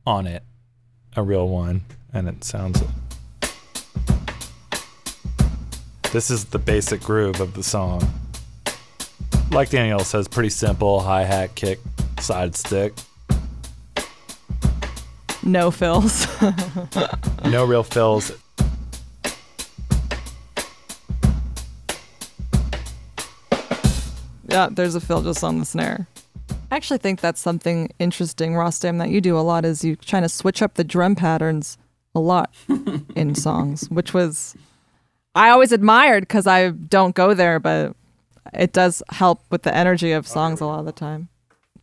on 0.06 0.28
it, 0.28 0.44
a 1.16 1.24
real 1.24 1.48
one, 1.48 1.86
and 2.12 2.28
it 2.28 2.44
sounds. 2.44 2.84
This 6.12 6.30
is 6.30 6.44
the 6.44 6.60
basic 6.60 7.00
groove 7.00 7.40
of 7.40 7.54
the 7.54 7.64
song. 7.64 8.02
Like 9.50 9.70
Danielle 9.70 10.00
says, 10.00 10.28
pretty 10.28 10.50
simple 10.50 11.00
hi 11.00 11.24
hat, 11.24 11.56
kick, 11.56 11.80
side 12.20 12.54
stick. 12.54 12.94
no 15.42 15.72
fills. 15.72 16.28
No 17.46 17.64
real 17.64 17.84
fills. 17.84 18.34
Yeah, 24.48 24.68
there's 24.72 24.96
a 24.96 25.00
fill 25.00 25.22
just 25.22 25.44
on 25.44 25.60
the 25.60 25.66
snare. 25.66 26.08
I 26.76 26.78
actually 26.78 26.98
think 26.98 27.22
that's 27.22 27.40
something 27.40 27.90
interesting, 28.00 28.52
Rostam, 28.52 28.98
that 28.98 29.08
you 29.08 29.22
do 29.22 29.38
a 29.38 29.40
lot 29.40 29.64
is 29.64 29.86
you 29.86 29.96
trying 29.96 30.24
to 30.24 30.30
switch 30.30 30.62
up 30.62 30.74
the 30.74 30.84
drum 30.84 31.16
patterns 31.16 31.78
a 32.14 32.20
lot 32.20 32.54
in 33.16 33.34
songs, 33.34 33.90
which 33.90 34.14
was 34.14 34.58
I 35.34 35.52
always 35.52 35.72
admired 35.72 36.24
because 36.24 36.48
I 36.48 36.72
don't 36.72 37.16
go 37.16 37.34
there, 37.34 37.62
but 37.62 37.96
it 38.54 38.74
does 38.74 39.02
help 39.08 39.42
with 39.50 39.62
the 39.62 39.74
energy 39.74 40.12
of 40.12 40.26
oh, 40.26 40.30
songs 40.30 40.60
a 40.60 40.66
lot 40.66 40.80
of 40.80 40.86
the 40.86 40.92
time. 40.92 41.30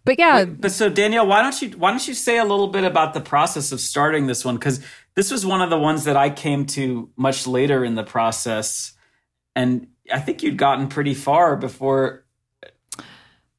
But 0.05 0.19
yeah, 0.19 0.45
But 0.45 0.73
so 0.73 0.91
Danielle, 0.91 1.27
why 1.27 1.41
don't 1.41 1.63
you 1.63 1.71
why 1.79 1.89
don't 1.89 2.07
you 2.07 2.13
say 2.13 2.37
a 2.37 2.45
little 2.45 2.69
bit 2.69 2.85
about 2.85 3.15
the 3.15 3.23
process 3.23 3.73
of 3.73 3.81
starting 3.81 4.27
this 4.27 4.45
one? 4.45 4.57
Because 4.57 4.85
this 5.15 5.31
was 5.31 5.47
one 5.47 5.63
of 5.63 5.71
the 5.71 5.79
ones 5.79 6.05
that 6.05 6.19
I 6.19 6.29
came 6.29 6.67
to 6.67 7.09
much 7.17 7.47
later 7.47 7.83
in 7.83 7.95
the 7.95 8.05
process, 8.05 8.93
and 9.57 9.87
I 10.13 10.21
think 10.21 10.43
you'd 10.43 10.59
gotten 10.59 10.89
pretty 10.89 11.15
far 11.15 11.57
before. 11.57 12.22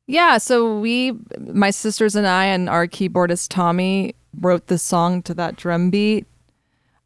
Yeah, 0.05 0.37
so 0.37 0.79
we, 0.79 1.13
my 1.39 1.71
sisters 1.71 2.15
and 2.15 2.27
I, 2.27 2.45
and 2.45 2.69
our 2.69 2.87
keyboardist 2.87 3.47
Tommy 3.49 4.15
wrote 4.39 4.67
this 4.67 4.83
song 4.83 5.21
to 5.23 5.33
that 5.35 5.55
drum 5.55 5.89
beat. 5.89 6.25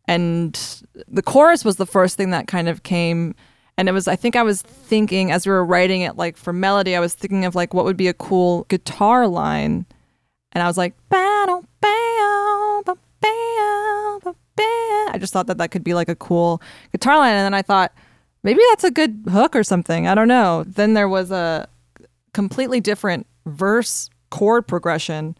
And 0.08 0.58
the 1.08 1.22
chorus 1.22 1.66
was 1.66 1.76
the 1.76 1.86
first 1.86 2.18
thing 2.18 2.32
that 2.32 2.48
kind 2.48 2.70
of 2.70 2.84
came. 2.84 3.36
And 3.78 3.88
it 3.88 3.92
was, 3.92 4.08
I 4.08 4.16
think 4.16 4.36
I 4.36 4.44
was 4.44 4.62
thinking 4.62 5.32
as 5.32 5.46
we 5.46 5.52
were 5.52 5.66
writing 5.66 6.02
it, 6.02 6.16
like 6.16 6.38
for 6.38 6.54
melody, 6.54 6.96
I 6.96 7.00
was 7.00 7.14
thinking 7.14 7.46
of 7.46 7.54
like 7.56 7.74
what 7.74 7.86
would 7.86 7.98
be 7.98 8.08
a 8.08 8.14
cool 8.14 8.64
guitar 8.70 9.28
line. 9.28 9.86
And 10.54 10.64
I 10.64 10.68
was 10.68 10.78
like, 10.78 10.96
"Bow, 11.10 11.64
bow, 11.82 12.82
bow, 12.86 12.98
bow, 13.22 14.20
bow, 14.24 14.36
bow." 14.56 15.08
I 15.12 15.18
just 15.20 15.34
thought 15.34 15.48
that 15.48 15.58
that 15.60 15.70
could 15.70 15.84
be 15.84 15.94
like 15.94 16.10
a 16.10 16.16
cool 16.16 16.62
guitar 16.92 17.18
line. 17.18 17.34
And 17.34 17.46
then 17.46 17.54
I 17.54 17.62
thought, 17.62 17.94
maybe 18.44 18.62
that's 18.70 18.86
a 18.86 18.92
good 18.92 19.24
hook 19.30 19.56
or 19.56 19.64
something. 19.64 20.08
I 20.08 20.16
don't 20.16 20.28
know. 20.28 20.64
Then 20.66 20.94
there 20.94 21.10
was 21.10 21.30
a, 21.32 21.68
completely 22.38 22.80
different 22.80 23.26
verse 23.48 24.12
chord 24.30 24.68
progression. 24.68 25.36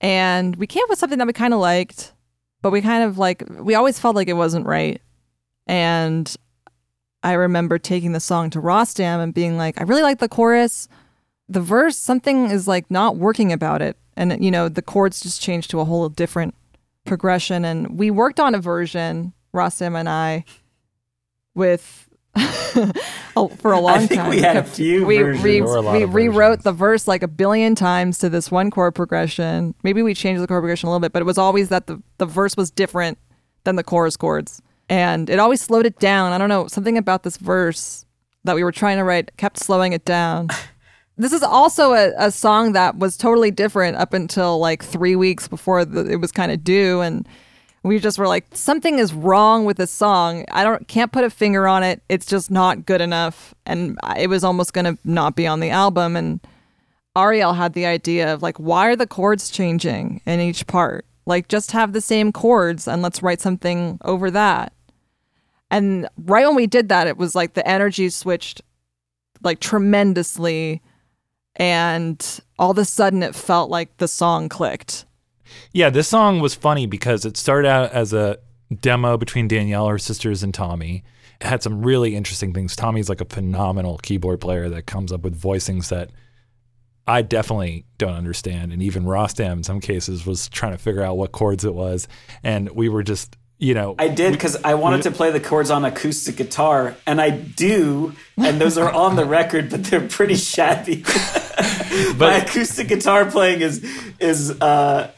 And 0.00 0.56
we 0.56 0.66
came 0.66 0.82
up 0.82 0.88
with 0.88 0.98
something 0.98 1.20
that 1.20 1.28
we 1.28 1.32
kind 1.32 1.54
of 1.54 1.60
liked, 1.60 2.12
but 2.60 2.72
we 2.72 2.80
kind 2.80 3.04
of 3.04 3.18
like, 3.18 3.44
we 3.48 3.76
always 3.76 4.00
felt 4.00 4.16
like 4.16 4.26
it 4.26 4.32
wasn't 4.32 4.66
right. 4.66 5.00
And 5.68 6.34
I 7.22 7.34
remember 7.34 7.78
taking 7.78 8.14
the 8.14 8.18
song 8.18 8.50
to 8.50 8.60
Rostam 8.60 9.22
and 9.22 9.32
being 9.32 9.56
like, 9.56 9.80
I 9.80 9.84
really 9.84 10.02
like 10.02 10.18
the 10.18 10.28
chorus. 10.28 10.88
The 11.48 11.60
verse, 11.60 11.96
something 11.96 12.50
is 12.50 12.66
like 12.66 12.90
not 12.90 13.14
working 13.14 13.52
about 13.52 13.80
it. 13.80 13.96
And, 14.16 14.44
you 14.44 14.50
know, 14.50 14.68
the 14.68 14.82
chords 14.82 15.20
just 15.20 15.40
changed 15.40 15.70
to 15.70 15.78
a 15.78 15.84
whole 15.84 16.08
different 16.08 16.56
progression. 17.04 17.64
And 17.64 17.96
we 17.96 18.10
worked 18.10 18.40
on 18.40 18.56
a 18.56 18.60
version, 18.60 19.34
Rostam 19.54 19.96
and 19.96 20.08
I, 20.08 20.44
with 21.54 22.07
Oh, 23.36 23.48
for 23.48 23.72
a 23.72 23.78
long 23.78 23.98
I 23.98 24.06
think 24.06 24.20
time. 24.20 24.30
we 24.30 24.40
had 24.40 24.56
a 24.56 24.64
few 24.64 25.06
we, 25.06 25.18
versions. 25.18 25.44
we, 25.44 25.58
a 25.60 25.80
we 25.92 26.04
rewrote 26.04 26.58
versions. 26.58 26.64
the 26.64 26.72
verse 26.72 27.06
like 27.06 27.22
a 27.22 27.28
billion 27.28 27.76
times 27.76 28.18
to 28.18 28.28
this 28.28 28.50
one 28.50 28.68
chord 28.70 28.96
progression. 28.96 29.76
Maybe 29.84 30.02
we 30.02 30.12
changed 30.12 30.42
the 30.42 30.48
chord 30.48 30.62
progression 30.62 30.88
a 30.88 30.90
little 30.90 31.00
bit, 31.00 31.12
but 31.12 31.22
it 31.22 31.24
was 31.24 31.38
always 31.38 31.68
that 31.68 31.86
the, 31.86 32.02
the 32.18 32.26
verse 32.26 32.56
was 32.56 32.72
different 32.72 33.16
than 33.62 33.76
the 33.76 33.84
chorus 33.84 34.16
chords. 34.16 34.60
And 34.88 35.30
it 35.30 35.38
always 35.38 35.60
slowed 35.60 35.86
it 35.86 36.00
down. 36.00 36.32
I 36.32 36.38
don't 36.38 36.48
know, 36.48 36.66
something 36.66 36.98
about 36.98 37.22
this 37.22 37.36
verse 37.36 38.04
that 38.42 38.56
we 38.56 38.64
were 38.64 38.72
trying 38.72 38.96
to 38.96 39.04
write 39.04 39.36
kept 39.36 39.58
slowing 39.58 39.92
it 39.92 40.04
down. 40.04 40.48
this 41.16 41.32
is 41.32 41.44
also 41.44 41.92
a, 41.92 42.12
a 42.18 42.32
song 42.32 42.72
that 42.72 42.98
was 42.98 43.16
totally 43.16 43.52
different 43.52 43.96
up 43.98 44.14
until 44.14 44.58
like 44.58 44.82
three 44.82 45.14
weeks 45.14 45.46
before 45.46 45.84
the, 45.84 46.10
it 46.10 46.16
was 46.16 46.32
kind 46.32 46.50
of 46.50 46.64
due. 46.64 47.02
And 47.02 47.28
we 47.82 47.98
just 47.98 48.18
were 48.18 48.28
like, 48.28 48.46
something 48.52 48.98
is 48.98 49.14
wrong 49.14 49.64
with 49.64 49.76
this 49.76 49.90
song. 49.90 50.44
I 50.50 50.64
don't 50.64 50.86
can't 50.88 51.12
put 51.12 51.24
a 51.24 51.30
finger 51.30 51.66
on 51.68 51.82
it. 51.82 52.02
It's 52.08 52.26
just 52.26 52.50
not 52.50 52.86
good 52.86 53.00
enough. 53.00 53.54
And 53.66 53.98
it 54.16 54.28
was 54.28 54.44
almost 54.44 54.72
gonna 54.72 54.98
not 55.04 55.36
be 55.36 55.46
on 55.46 55.60
the 55.60 55.70
album. 55.70 56.16
And 56.16 56.40
Ariel 57.16 57.54
had 57.54 57.74
the 57.74 57.86
idea 57.86 58.32
of 58.32 58.42
like, 58.42 58.58
why 58.58 58.88
are 58.88 58.96
the 58.96 59.06
chords 59.06 59.50
changing 59.50 60.20
in 60.26 60.40
each 60.40 60.66
part? 60.66 61.04
Like, 61.26 61.48
just 61.48 61.72
have 61.72 61.92
the 61.92 62.00
same 62.00 62.32
chords 62.32 62.88
and 62.88 63.02
let's 63.02 63.22
write 63.22 63.40
something 63.40 63.98
over 64.02 64.30
that. 64.30 64.72
And 65.70 66.08
right 66.16 66.46
when 66.46 66.56
we 66.56 66.66
did 66.66 66.88
that, 66.88 67.06
it 67.06 67.18
was 67.18 67.34
like 67.34 67.54
the 67.54 67.66
energy 67.68 68.08
switched 68.08 68.62
like 69.42 69.60
tremendously. 69.60 70.82
And 71.56 72.40
all 72.58 72.70
of 72.70 72.78
a 72.78 72.84
sudden, 72.84 73.22
it 73.22 73.34
felt 73.34 73.68
like 73.68 73.96
the 73.96 74.08
song 74.08 74.48
clicked. 74.48 75.04
Yeah, 75.72 75.90
this 75.90 76.08
song 76.08 76.40
was 76.40 76.54
funny 76.54 76.86
because 76.86 77.24
it 77.24 77.36
started 77.36 77.68
out 77.68 77.92
as 77.92 78.12
a 78.12 78.38
demo 78.80 79.16
between 79.16 79.48
Danielle, 79.48 79.88
her 79.88 79.98
sisters, 79.98 80.42
and 80.42 80.52
Tommy. 80.52 81.04
It 81.40 81.46
had 81.46 81.62
some 81.62 81.82
really 81.82 82.16
interesting 82.16 82.52
things. 82.52 82.74
Tommy's 82.74 83.08
like 83.08 83.20
a 83.20 83.24
phenomenal 83.24 83.98
keyboard 83.98 84.40
player 84.40 84.68
that 84.68 84.86
comes 84.86 85.12
up 85.12 85.22
with 85.22 85.40
voicings 85.40 85.88
that 85.88 86.10
I 87.06 87.22
definitely 87.22 87.86
don't 87.96 88.14
understand. 88.14 88.72
And 88.72 88.82
even 88.82 89.04
Rostam, 89.04 89.52
in 89.52 89.62
some 89.62 89.80
cases, 89.80 90.26
was 90.26 90.48
trying 90.50 90.72
to 90.72 90.78
figure 90.78 91.02
out 91.02 91.16
what 91.16 91.32
chords 91.32 91.64
it 91.64 91.74
was. 91.74 92.06
And 92.42 92.68
we 92.70 92.90
were 92.90 93.02
just, 93.02 93.36
you 93.56 93.72
know, 93.72 93.94
I 93.98 94.08
did 94.08 94.32
because 94.32 94.62
I 94.62 94.74
wanted 94.74 95.02
to 95.02 95.10
play 95.10 95.30
the 95.30 95.40
chords 95.40 95.70
on 95.70 95.84
acoustic 95.84 96.36
guitar, 96.36 96.96
and 97.06 97.20
I 97.20 97.30
do, 97.30 98.14
and 98.36 98.60
those 98.60 98.78
are 98.78 98.92
on 98.92 99.16
the 99.16 99.24
record, 99.24 99.70
but 99.70 99.84
they're 99.84 100.06
pretty 100.06 100.36
shabby. 100.36 101.02
My 102.16 102.42
acoustic 102.44 102.88
guitar 102.88 103.28
playing 103.28 103.62
is 103.62 103.82
is 104.20 104.50
uh, 104.60 105.10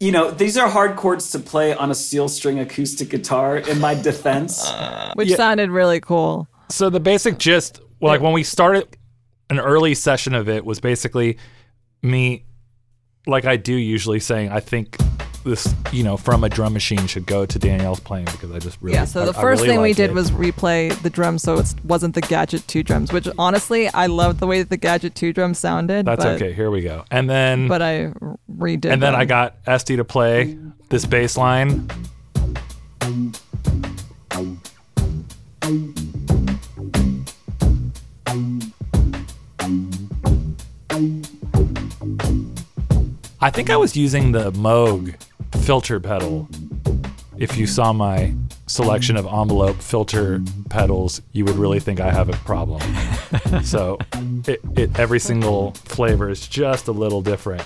you 0.00 0.10
know 0.12 0.30
these 0.30 0.56
are 0.56 0.68
hard 0.68 0.96
chords 0.96 1.30
to 1.32 1.38
play 1.38 1.74
on 1.74 1.90
a 1.90 1.94
steel 1.94 2.28
string 2.28 2.58
acoustic 2.58 3.10
guitar. 3.10 3.58
In 3.58 3.78
my 3.80 3.94
defense, 3.94 4.66
uh, 4.70 5.12
which 5.14 5.28
Yeah. 5.28 5.36
sounded 5.36 5.70
really 5.70 6.00
cool. 6.00 6.48
So 6.70 6.88
the 6.90 7.00
basic 7.00 7.38
gist, 7.38 7.80
well, 8.00 8.12
like 8.12 8.20
when 8.20 8.32
we 8.32 8.42
started 8.42 8.96
an 9.50 9.58
early 9.60 9.94
session 9.94 10.34
of 10.34 10.48
it, 10.48 10.64
was 10.64 10.80
basically 10.80 11.36
me, 12.02 12.44
like 13.26 13.44
I 13.44 13.56
do 13.56 13.74
usually, 13.74 14.20
saying 14.20 14.50
I 14.50 14.60
think 14.60 14.96
this, 15.44 15.74
you 15.92 16.02
know, 16.02 16.16
from 16.16 16.44
a 16.44 16.48
drum 16.48 16.72
machine 16.72 17.06
should 17.06 17.26
go 17.26 17.46
to 17.46 17.58
Danielle's 17.58 18.00
playing 18.00 18.26
because 18.26 18.50
I 18.52 18.58
just 18.58 18.78
really. 18.80 18.94
Yeah, 18.94 19.04
so 19.04 19.24
the 19.24 19.38
I 19.38 19.40
first 19.40 19.62
really 19.62 19.74
thing 19.74 19.82
we 19.82 19.92
did 19.92 20.10
it. 20.10 20.14
was 20.14 20.30
replay 20.30 20.90
the 21.02 21.10
drums, 21.10 21.42
so 21.42 21.58
it 21.58 21.74
wasn't 21.84 22.14
the 22.14 22.20
Gadget 22.20 22.66
2 22.68 22.82
drums, 22.82 23.12
which 23.12 23.28
honestly, 23.38 23.88
I 23.88 24.06
loved 24.06 24.40
the 24.40 24.46
way 24.46 24.60
that 24.60 24.70
the 24.70 24.76
Gadget 24.76 25.14
2 25.14 25.32
drums 25.32 25.58
sounded. 25.58 26.06
That's 26.06 26.24
but, 26.24 26.34
okay. 26.36 26.52
Here 26.52 26.70
we 26.70 26.82
go. 26.82 27.04
And 27.10 27.28
then, 27.28 27.68
But 27.68 27.82
I 27.82 28.12
redid 28.54 28.86
it. 28.86 28.92
and 28.92 29.02
then 29.02 29.14
I 29.14 29.24
got 29.24 29.56
Este 29.66 29.88
to 29.96 30.04
play 30.04 30.58
this 30.88 31.06
bass 31.06 31.36
line. 31.36 31.88
I 43.42 43.48
think 43.50 43.70
I 43.70 43.76
was 43.76 43.96
using 43.96 44.32
the 44.32 44.52
Moog 44.52 45.14
filter 45.70 46.00
pedal. 46.00 46.48
If 47.38 47.56
you 47.56 47.64
saw 47.64 47.92
my 47.92 48.34
selection 48.66 49.16
of 49.16 49.24
envelope 49.24 49.76
filter 49.76 50.42
pedals, 50.68 51.22
you 51.30 51.44
would 51.44 51.54
really 51.54 51.78
think 51.78 52.00
I 52.00 52.10
have 52.10 52.28
a 52.28 52.32
problem. 52.38 52.82
so, 53.62 53.96
it, 54.48 54.60
it 54.74 54.98
every 54.98 55.20
single 55.20 55.70
flavor 55.74 56.28
is 56.28 56.48
just 56.48 56.88
a 56.88 56.90
little 56.90 57.22
different. 57.22 57.62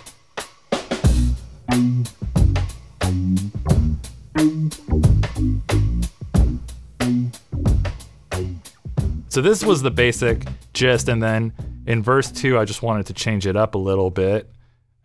So 9.31 9.41
this 9.41 9.65
was 9.65 9.81
the 9.81 9.91
basic 9.91 10.45
gist, 10.75 11.09
and 11.09 11.23
then 11.23 11.55
in 11.87 12.03
verse 12.03 12.31
two, 12.31 12.59
I 12.59 12.67
just 12.67 12.83
wanted 12.83 13.07
to 13.07 13.15
change 13.15 13.47
it 13.47 13.57
up 13.57 13.75
a 13.75 13.79
little 13.79 14.11
bit, 14.11 14.51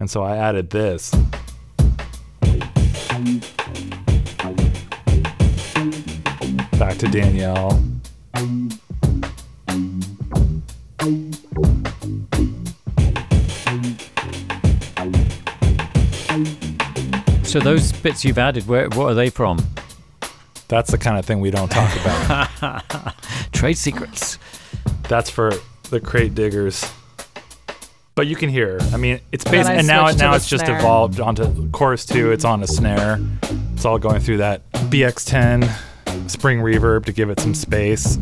And 0.02 0.10
so 0.10 0.22
I 0.22 0.36
added 0.36 0.72
this. 0.72 1.16
Back 6.80 6.98
to 7.00 7.10
Danielle. 7.10 7.72
So 17.44 17.60
those 17.60 17.92
bits 17.92 18.24
you've 18.24 18.38
added, 18.38 18.66
where 18.66 18.88
what 18.88 19.08
are 19.08 19.14
they 19.14 19.30
from? 19.30 19.60
That's 20.70 20.92
the 20.92 20.98
kind 20.98 21.20
of 21.20 21.26
thing 21.26 21.42
we 21.42 21.52
don't 21.52 21.70
talk 21.70 21.94
about. 22.00 23.16
Trade 23.52 23.78
secrets. 23.78 24.40
That's 25.10 25.30
for 25.30 25.52
the 25.90 26.00
crate 26.00 26.34
diggers. 26.34 26.90
But 28.16 28.28
you 28.28 28.38
can 28.38 28.48
hear. 28.48 28.80
I 28.94 28.98
mean, 28.98 29.20
it's 29.34 29.44
then 29.44 29.52
based, 29.52 29.70
and 29.70 29.86
now 29.86 30.10
now 30.12 30.32
the 30.32 30.38
it's 30.38 30.48
just 30.48 30.70
evolved 30.70 31.20
onto 31.20 31.70
chorus 31.72 32.06
two. 32.06 32.32
It's 32.32 32.46
on 32.46 32.64
a 32.64 32.68
snare. 32.68 33.20
It's 33.74 33.84
all 33.84 34.00
going 34.00 34.22
through 34.22 34.38
that 34.38 34.72
BX10 34.72 35.89
spring 36.30 36.60
reverb 36.60 37.06
to 37.06 37.12
give 37.12 37.30
it 37.30 37.40
some 37.40 37.54
space. 37.54 38.18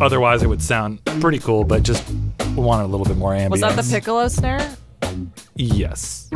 Otherwise, 0.00 0.42
it 0.42 0.48
would 0.48 0.62
sound 0.62 1.04
pretty 1.20 1.38
cool, 1.38 1.64
but 1.64 1.82
just 1.82 2.08
want 2.56 2.82
a 2.82 2.86
little 2.86 3.04
bit 3.06 3.16
more 3.16 3.32
ambience. 3.32 3.50
Was 3.50 3.60
that 3.60 3.76
the 3.76 3.82
piccolo 3.90 4.28
snare? 4.28 4.76
Yes. 5.56 6.28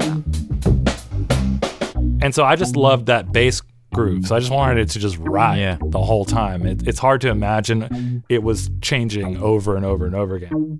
And 2.20 2.34
so 2.34 2.44
I 2.44 2.56
just 2.56 2.76
loved 2.76 3.06
that 3.06 3.32
bass 3.32 3.62
groove. 3.92 4.26
So 4.26 4.34
I 4.36 4.40
just 4.40 4.50
wanted 4.52 4.78
it 4.78 4.90
to 4.90 4.98
just 4.98 5.16
ride 5.18 5.58
Yeah. 5.58 5.78
the 5.80 6.02
whole 6.02 6.24
time. 6.24 6.66
It, 6.66 6.86
it's 6.86 6.98
hard 6.98 7.20
to 7.22 7.28
imagine 7.30 8.24
it 8.28 8.42
was 8.42 8.70
changing 8.82 9.36
over 9.38 9.76
and 9.76 9.84
over 9.84 10.04
and 10.06 10.14
over 10.14 10.34
again. 10.34 10.78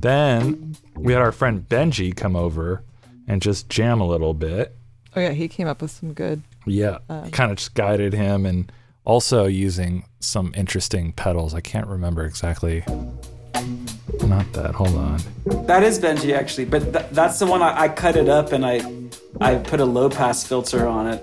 Then 0.00 0.73
we 1.04 1.12
had 1.12 1.20
our 1.20 1.32
friend 1.32 1.68
Benji 1.68 2.16
come 2.16 2.34
over 2.34 2.82
and 3.28 3.42
just 3.42 3.68
jam 3.68 4.00
a 4.00 4.06
little 4.06 4.32
bit. 4.32 4.74
Oh 5.14 5.20
yeah, 5.20 5.30
he 5.30 5.48
came 5.48 5.68
up 5.68 5.82
with 5.82 5.90
some 5.90 6.14
good. 6.14 6.42
Yeah, 6.66 6.98
uh, 7.10 7.28
kind 7.28 7.52
of 7.52 7.58
just 7.58 7.74
guided 7.74 8.14
him 8.14 8.46
and 8.46 8.72
also 9.04 9.44
using 9.44 10.06
some 10.20 10.54
interesting 10.56 11.12
pedals. 11.12 11.54
I 11.54 11.60
can't 11.60 11.86
remember 11.86 12.24
exactly. 12.24 12.84
Not 14.22 14.50
that. 14.54 14.74
Hold 14.74 14.96
on. 14.96 15.20
That 15.66 15.82
is 15.82 15.98
Benji 15.98 16.34
actually, 16.34 16.64
but 16.64 16.92
th- 16.92 17.06
that's 17.12 17.38
the 17.38 17.46
one 17.46 17.60
I-, 17.60 17.82
I 17.82 17.88
cut 17.90 18.16
it 18.16 18.30
up 18.30 18.52
and 18.52 18.64
I 18.64 18.80
I 19.42 19.56
put 19.56 19.80
a 19.80 19.84
low 19.84 20.08
pass 20.08 20.46
filter 20.46 20.86
on 20.86 21.08
it. 21.08 21.22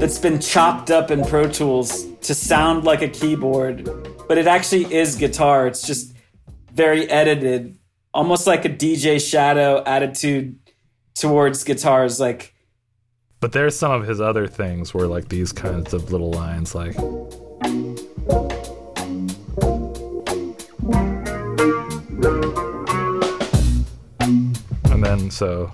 That's 0.00 0.18
been 0.18 0.40
chopped 0.40 0.90
up 0.90 1.10
in 1.10 1.22
Pro 1.24 1.48
Tools 1.48 2.13
to 2.24 2.34
sound 2.34 2.84
like 2.84 3.02
a 3.02 3.08
keyboard, 3.08 3.84
but 4.26 4.38
it 4.38 4.46
actually 4.46 4.92
is 4.92 5.16
guitar. 5.16 5.66
It's 5.66 5.86
just 5.86 6.14
very 6.72 7.08
edited, 7.10 7.78
almost 8.12 8.46
like 8.46 8.64
a 8.64 8.70
DJ 8.70 9.20
Shadow 9.20 9.82
attitude 9.84 10.58
towards 11.14 11.64
guitars. 11.64 12.18
Like 12.18 12.54
But 13.40 13.52
there's 13.52 13.76
some 13.76 13.92
of 13.92 14.08
his 14.08 14.20
other 14.20 14.46
things 14.46 14.94
where 14.94 15.06
like 15.06 15.28
these 15.28 15.52
kinds 15.52 15.92
of 15.92 16.10
little 16.10 16.30
lines 16.30 16.74
like 16.74 16.96
and 24.90 25.04
then 25.04 25.30
so 25.30 25.70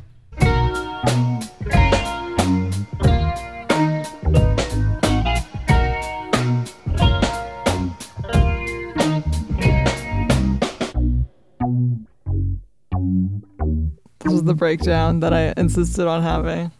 Is 14.41 14.47
the 14.47 14.55
breakdown 14.55 15.21
that 15.21 15.35
I 15.35 15.53
insisted 15.59 16.07
on 16.07 16.23
having. 16.23 16.73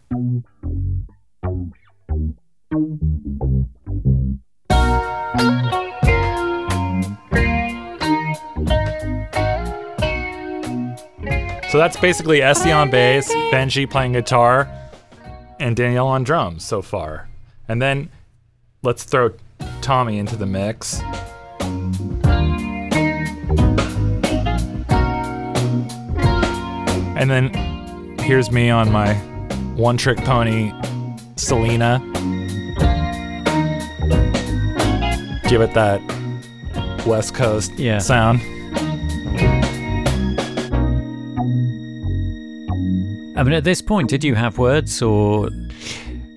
so 11.69 11.77
that's 11.77 11.95
basically 11.97 12.41
Este 12.41 12.65
on 12.69 12.89
bass, 12.89 13.31
Benji 13.51 13.87
playing 13.87 14.13
guitar, 14.13 14.67
and 15.59 15.75
Danielle 15.75 16.07
on 16.07 16.23
drums 16.23 16.65
so 16.65 16.81
far. 16.81 17.29
And 17.67 17.79
then 17.79 18.09
let's 18.81 19.03
throw 19.03 19.33
Tommy 19.81 20.17
into 20.17 20.35
the 20.35 20.47
mix. 20.47 20.99
And 27.21 27.29
then 27.29 28.17
here's 28.19 28.51
me 28.51 28.71
on 28.71 28.91
my 28.91 29.13
one 29.75 29.95
trick 29.95 30.17
pony, 30.23 30.71
Solina. 31.35 31.99
Give 35.47 35.61
it 35.61 35.73
that 35.75 36.01
West 37.05 37.35
Coast 37.35 37.73
Yeah. 37.77 37.99
sound. 37.99 38.41
I 43.37 43.43
mean, 43.43 43.53
at 43.53 43.63
this 43.63 43.81
point, 43.83 44.09
did 44.09 44.23
you 44.23 44.33
have 44.35 44.57
words 44.57 45.01
or 45.03 45.49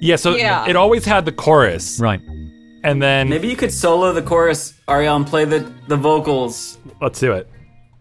Yeah, 0.00 0.16
so 0.16 0.36
Yeah. 0.36 0.66
it 0.68 0.76
always 0.76 1.06
had 1.06 1.24
the 1.24 1.32
chorus. 1.32 1.98
right? 1.98 2.20
And 2.82 3.00
then 3.00 3.30
maybe 3.30 3.48
you 3.48 3.56
could 3.56 3.72
solo 3.72 4.12
the 4.12 4.20
chorus, 4.20 4.74
Ariel, 4.86 5.16
and 5.16 5.26
play 5.26 5.46
the 5.46 5.64
the 5.88 5.96
vocals. 5.96 6.76
let's 7.00 7.18
do 7.20 7.32
it. 7.32 7.48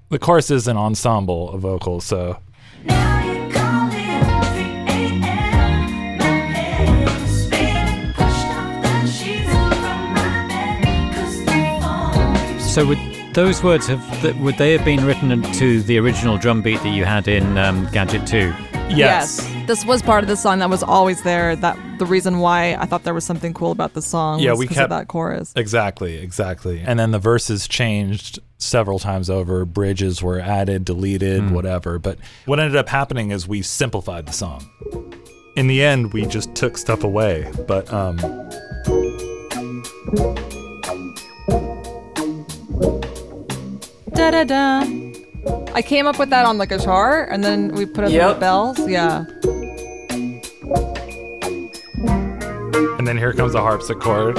The 0.10 0.20
chorus 0.20 0.52
is 0.52 0.68
an 0.68 0.76
ensemble 0.76 1.50
of 1.52 1.62
vocals, 1.62 2.04
so 2.04 2.38
Now 2.86 3.24
you're 3.26 3.52
calling 3.52 4.24
3 4.54 4.64
a.m. 4.96 6.18
My 6.18 6.26
head 6.54 7.08
is 7.08 7.46
spinning, 7.46 8.14
pushed 8.14 8.48
off 8.58 8.82
the 8.84 9.08
sheets 9.08 9.50
from 9.50 10.14
my 10.14 10.48
bed, 10.50 11.14
'cause 11.14 11.38
the 11.46 11.80
phone 11.82 12.58
keeps 12.58 12.74
So 12.74 12.86
would 12.86 13.00
those 13.34 13.64
words 13.64 13.88
have 13.88 14.04
would 14.42 14.58
they 14.58 14.74
have 14.74 14.86
been 14.86 15.06
written 15.06 15.42
to 15.54 15.82
the 15.84 15.98
original 15.98 16.38
drum 16.38 16.62
beat 16.62 16.82
that 16.84 16.90
you 16.94 17.06
had 17.06 17.28
in 17.28 17.58
um, 17.58 17.88
Gadget 17.92 18.28
Two? 18.28 18.54
Yes. 18.98 19.48
This 19.68 19.86
was 19.86 20.02
part 20.02 20.24
of 20.24 20.30
the 20.30 20.36
song 20.36 20.60
that 20.60 20.70
was 20.70 20.84
always 20.84 21.22
there. 21.24 21.56
That 21.56 21.78
the 22.00 22.06
reason 22.06 22.40
why 22.40 22.76
I 22.76 22.86
thought 22.86 23.04
there 23.04 23.14
was 23.14 23.24
something 23.26 23.54
cool 23.54 23.72
about 23.72 23.94
the 23.94 24.02
song. 24.02 24.40
Yeah, 24.40 24.52
was 24.52 24.60
we 24.60 24.68
'cause 24.68 24.76
kept- 24.76 24.84
of 24.86 24.90
that 24.92 25.08
chorus. 25.08 25.54
Exactly, 25.56 26.18
exactly. 26.18 26.82
And 26.86 27.00
then 27.00 27.12
the 27.12 27.20
verses 27.20 27.68
changed 27.68 28.40
several 28.58 29.00
times 29.00 29.30
over. 29.30 29.66
Bridges 29.66 30.22
were 30.22 30.40
added, 30.40 30.86
deleted, 30.86 31.52
whatever. 31.52 32.00
But 32.00 32.18
what 32.46 32.60
ended 32.60 32.76
up 32.78 32.90
happening 32.90 33.32
is 33.32 33.48
we 33.48 33.62
simplified 33.62 34.26
the 34.26 34.34
song. 34.34 34.68
In 35.56 35.68
the 35.68 35.84
end, 35.84 36.14
we 36.14 36.26
just 36.26 36.54
took 36.56 36.78
stuff 36.78 37.04
away. 37.04 37.52
But 37.68 37.92
um, 37.94 38.18
Da 44.16 44.30
da 44.32 44.44
da. 44.44 45.13
I 45.74 45.82
came 45.82 46.08
up 46.08 46.20
with 46.20 46.30
that 46.30 46.46
on 46.46 46.58
the 46.58 46.68
guitar, 46.68 47.26
and 47.26 47.44
then 47.44 47.70
we 47.76 47.86
put 47.86 48.06
it 48.06 48.14
in 48.14 48.28
the 48.28 48.34
bells. 48.40 48.80
Yeah. 48.88 49.26
and 52.98 53.08
then 53.08 53.18
here 53.18 53.34
comes 53.34 53.52
the 53.54 53.60
harpsichord. 53.62 54.38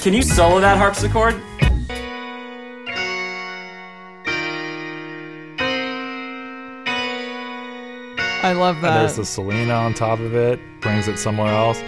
Can 0.00 0.12
you 0.14 0.22
solo 0.22 0.60
that 0.60 0.76
harpsichord? 0.78 1.40
I 8.42 8.52
love 8.52 8.76
And 8.76 8.84
that. 8.84 8.98
there's 8.98 9.16
the 9.16 9.22
Solina 9.22 9.76
on 9.78 9.94
top 9.94 10.20
of 10.20 10.34
it, 10.34 10.60
brings 10.80 11.08
it 11.08 11.18
somewhere 11.18 11.52
else. 11.52 11.80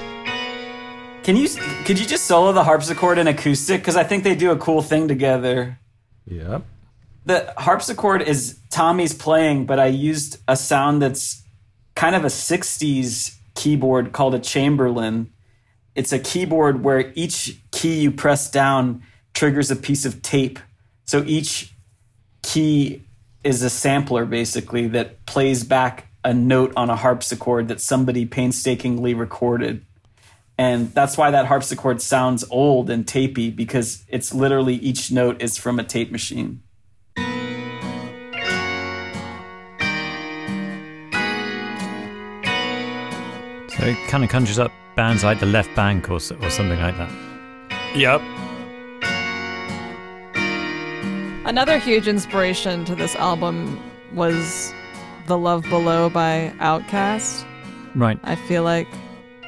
Can 1.29 1.37
you 1.37 1.47
could 1.85 1.99
you 1.99 2.07
just 2.07 2.25
solo 2.25 2.53
the 2.53 2.65
harpsichord 2.65 3.19
and 3.19 3.29
acoustic? 3.29 3.83
Because 3.83 3.97
I 3.97 4.03
think 4.03 4.25
they 4.25 4.35
do 4.35 4.51
a 4.51 4.57
cool 4.57 4.81
thing 4.81 5.09
together. 5.09 5.79
Yep. 6.25 6.65
The 7.27 7.53
harpsichord 7.59 8.23
is 8.23 8.59
Tommy's 8.71 9.13
playing, 9.13 9.67
but 9.67 9.79
I 9.79 9.89
used 9.89 10.39
a 10.49 10.57
sound 10.57 11.03
that's 11.03 11.43
kind 11.95 12.17
of 12.17 12.25
a 12.25 12.29
60s 12.29 13.37
keyboard 13.55 14.13
called 14.13 14.37
a 14.37 14.39
Chamberlin. 14.39 15.31
It's 15.95 16.15
a 16.15 16.19
keyboard 16.19 16.83
where 16.83 17.13
each 17.15 17.61
key 17.73 18.01
you 18.01 18.11
press 18.11 18.51
down 18.51 19.03
triggers 19.35 19.71
a 19.71 19.77
piece 19.77 20.07
of 20.07 20.23
tape. 20.23 20.59
So 21.05 21.25
each 21.27 21.75
key 22.41 23.05
is 23.45 23.61
a 23.63 23.69
sampler 23.69 24.25
basically 24.25 24.87
that 24.89 25.27
plays 25.27 25.63
back 25.63 26.07
a 26.25 26.33
note 26.33 26.73
on 26.75 26.89
a 26.89 26.97
harpsichord 26.97 27.69
that 27.69 27.83
somebody 27.83 28.25
painstakingly 28.25 29.13
recorded. 29.13 29.85
And 30.59 30.93
that's 30.93 31.17
why 31.17 31.31
that 31.31 31.47
harpsichord 31.47 32.03
sounds 32.03 32.45
old 32.51 32.91
and 32.91 33.07
tapey 33.07 33.55
because 33.55 34.05
it's 34.09 34.35
literally 34.35 34.75
each 34.75 35.13
note 35.13 35.41
is 35.41 35.57
from 35.57 35.79
a 35.79 35.85
tape 35.85 36.11
machine. 36.11 36.63
So 43.69 43.85
it 43.85 44.09
kind 44.09 44.25
of 44.25 44.31
conjures 44.31 44.59
up 44.59 44.73
bands 44.97 45.23
like 45.23 45.39
the 45.39 45.47
Left 45.47 45.71
Banke 45.77 46.09
or, 46.11 46.15
or 46.15 46.51
something 46.51 46.81
like 46.81 46.97
that. 46.97 47.13
Yep. 47.95 48.21
Another 51.47 51.79
huge 51.79 52.09
inspiration 52.09 52.85
to 52.85 52.97
this 52.97 53.15
album 53.15 53.81
was 54.13 54.75
The 55.29 55.39
Love 55.39 55.63
Below 55.71 56.11
by 56.11 56.53
Outkast. 56.59 57.47
Right. 57.95 58.19
I 58.25 58.35
feel 58.35 58.65
like 58.65 58.89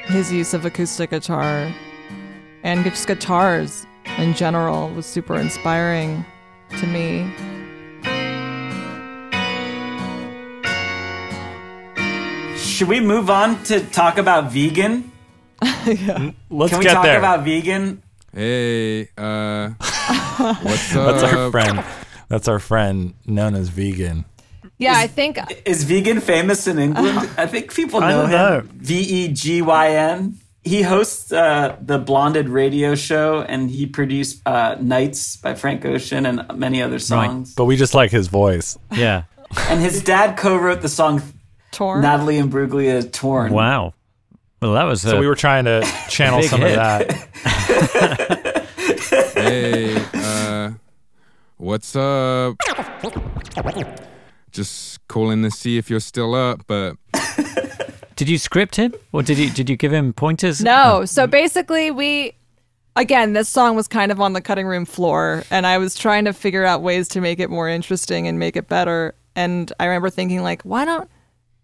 his 0.04 0.32
use 0.32 0.54
of 0.54 0.64
acoustic 0.64 1.10
guitar 1.10 1.72
and 2.62 2.84
just 2.84 3.06
guitars 3.06 3.86
in 4.18 4.34
general 4.34 4.90
was 4.90 5.06
super 5.06 5.36
inspiring 5.36 6.24
to 6.78 6.86
me. 6.86 7.30
Should 12.56 12.88
we 12.88 13.00
move 13.00 13.28
on 13.30 13.62
to 13.64 13.80
talk 13.86 14.18
about 14.18 14.50
Vegyn? 14.50 15.10
Let's 15.62 16.70
Can 16.70 16.78
we 16.78 16.84
get 16.84 16.94
talk 16.94 17.04
there. 17.04 17.18
about 17.18 17.44
Vegyn? 17.44 17.98
Hey, 18.32 19.08
uh, 19.18 19.70
what's 20.62 20.96
up? 20.96 21.20
That's 21.20 21.22
our 21.34 21.50
friend. 21.50 21.84
That's 22.28 22.48
our 22.48 22.58
friend 22.58 23.14
known 23.26 23.54
as 23.54 23.70
Vegyn. 23.70 24.24
Yeah, 24.80 24.94
I 24.96 25.06
think 25.06 25.38
Is 25.66 25.84
Vegyn 25.84 26.20
famous 26.22 26.66
in 26.66 26.78
England? 26.78 27.18
I 27.38 27.46
think 27.46 27.72
people 27.74 28.00
know 28.00 28.24
I 28.24 28.30
don't 28.30 28.64
him. 28.64 28.70
V 28.78 28.98
E 28.98 29.28
G 29.28 29.62
Y 29.62 29.90
N. 29.90 30.38
He 30.62 30.82
hosts 30.82 31.32
uh, 31.32 31.76
the 31.80 31.98
Blonded 31.98 32.48
radio 32.48 32.94
show, 32.94 33.40
and 33.42 33.70
he 33.70 33.86
produced 33.86 34.42
uh, 34.46 34.76
"Nights" 34.80 35.36
by 35.36 35.54
Frank 35.54 35.84
Ocean 35.84 36.26
and 36.26 36.44
many 36.58 36.82
other 36.82 36.98
songs. 36.98 37.54
But 37.54 37.64
we 37.66 37.76
just 37.76 37.94
like 37.94 38.10
his 38.10 38.28
voice. 38.28 38.76
Yeah. 38.92 39.24
And 39.68 39.80
his 39.80 40.02
dad 40.02 40.36
co-wrote 40.36 40.80
the 40.82 40.88
song 40.88 41.22
Torn. 41.72 42.02
Natalie 42.02 42.38
Imbruglia 42.38 43.10
"Torn." 43.10 43.52
Wow. 43.52 43.94
Well, 44.60 44.74
that 44.74 44.84
was. 44.84 45.04
Uh, 45.04 45.10
So 45.12 45.20
we 45.20 45.26
were 45.26 45.34
trying 45.36 45.64
to 45.64 45.82
channel 46.10 46.42
some 46.42 46.60
hit. 46.60 46.78
of 46.78 47.08
that. 47.08 48.56
Hey, 49.34 49.96
uh, 50.14 50.72
what's 51.56 51.96
up? 51.96 52.56
Just 54.52 55.06
calling 55.08 55.42
to 55.42 55.50
see 55.50 55.78
if 55.78 55.90
you're 55.90 56.00
still 56.00 56.34
up, 56.34 56.66
but 56.66 56.96
Did 58.20 58.28
you 58.28 58.36
script 58.36 58.76
him, 58.76 58.92
or 59.12 59.22
did 59.22 59.38
you 59.38 59.48
did 59.48 59.70
you 59.70 59.76
give 59.78 59.94
him 59.94 60.12
pointers? 60.12 60.60
No. 60.60 61.06
So 61.06 61.26
basically, 61.26 61.90
we 61.90 62.34
again, 62.94 63.32
this 63.32 63.48
song 63.48 63.76
was 63.76 63.88
kind 63.88 64.12
of 64.12 64.20
on 64.20 64.34
the 64.34 64.42
cutting 64.42 64.66
room 64.66 64.84
floor, 64.84 65.42
and 65.50 65.66
I 65.66 65.78
was 65.78 65.94
trying 65.94 66.26
to 66.26 66.34
figure 66.34 66.66
out 66.66 66.82
ways 66.82 67.08
to 67.08 67.22
make 67.22 67.40
it 67.40 67.48
more 67.48 67.66
interesting 67.66 68.28
and 68.28 68.38
make 68.38 68.56
it 68.56 68.68
better. 68.68 69.14
And 69.34 69.72
I 69.80 69.86
remember 69.86 70.10
thinking, 70.10 70.42
like, 70.42 70.60
why 70.64 70.84
don't 70.84 71.08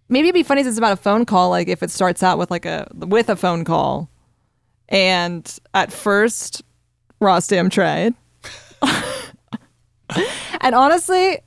maybe 0.09 0.28
it'd 0.28 0.34
be 0.34 0.43
funny 0.43 0.62
if 0.62 0.66
it's 0.66 0.78
about 0.78 0.95
a 0.95 0.97
phone 0.97 1.26
call, 1.26 1.51
like 1.51 1.68
if 1.68 1.82
it 1.82 1.91
starts 1.91 2.22
out 2.22 2.39
with 2.39 2.51
like 2.51 2.64
a 2.64 2.89
with 2.95 3.28
a 3.28 3.37
phone 3.37 3.62
call. 3.62 4.09
And 4.89 5.59
at 5.74 5.93
first, 5.93 6.62
Ross 7.20 7.49
Rostam 7.49 7.70
tried, 7.70 8.14
and 10.62 10.74
honestly, 10.74 11.41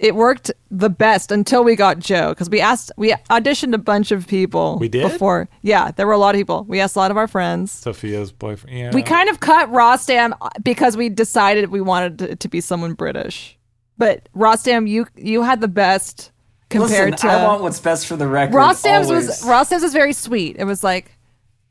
it 0.00 0.14
worked 0.14 0.50
the 0.70 0.88
best 0.88 1.30
until 1.30 1.62
we 1.62 1.76
got 1.76 1.98
Joe 1.98 2.30
because 2.30 2.48
we 2.48 2.58
asked 2.60 2.90
we 2.96 3.12
auditioned 3.28 3.74
a 3.74 3.78
bunch 3.78 4.10
of 4.10 4.26
people. 4.26 4.78
We 4.80 4.88
did? 4.88 5.02
before. 5.02 5.48
Yeah, 5.60 5.90
there 5.90 6.06
were 6.06 6.14
a 6.14 6.18
lot 6.18 6.34
of 6.34 6.38
people. 6.38 6.64
We 6.66 6.80
asked 6.80 6.96
a 6.96 6.98
lot 6.98 7.10
of 7.10 7.18
our 7.18 7.28
friends. 7.28 7.70
Sophia's 7.70 8.32
boyfriend. 8.32 8.76
Yeah. 8.76 8.90
We 8.94 9.02
kind 9.02 9.28
of 9.28 9.40
cut 9.40 9.68
Rostam 9.70 10.32
uh, 10.40 10.48
because 10.62 10.96
we 10.96 11.10
decided 11.10 11.70
we 11.70 11.82
wanted 11.82 12.22
it 12.22 12.40
to 12.40 12.48
be 12.48 12.62
someone 12.62 12.94
British. 12.94 13.58
But 13.98 14.26
Rostam, 14.34 14.88
you 14.88 15.06
you 15.16 15.42
had 15.42 15.60
the 15.60 15.68
best 15.68 16.32
compared 16.70 17.12
Listen, 17.12 17.28
to 17.28 17.34
I 17.34 17.46
want 17.46 17.62
what's 17.62 17.78
best 17.80 18.06
for 18.06 18.16
the 18.16 18.26
record. 18.26 18.54
Rostam's 18.54 19.10
always. 19.10 19.26
was 19.26 19.42
Rostam's 19.42 19.82
was 19.82 19.92
very 19.92 20.14
sweet. 20.14 20.56
It 20.58 20.64
was 20.64 20.82
like, 20.82 21.12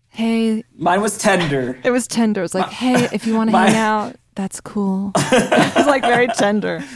hey, 0.10 0.64
Mine 0.78 1.02
was 1.02 1.18
tender. 1.18 1.80
it 1.84 1.90
was 1.90 2.08
tender. 2.08 2.42
It 2.42 2.44
was 2.44 2.54
like, 2.54 2.70
hey, 2.70 3.10
if 3.12 3.26
you 3.26 3.34
want 3.36 3.50
to 3.50 3.58
hang 3.66 3.76
out, 3.76 4.18
that's 4.36 4.62
cool. 4.62 5.14
it 5.16 5.76
was 5.76 5.88
like 5.88 6.04
very 6.04 6.28
tender. 6.28 6.84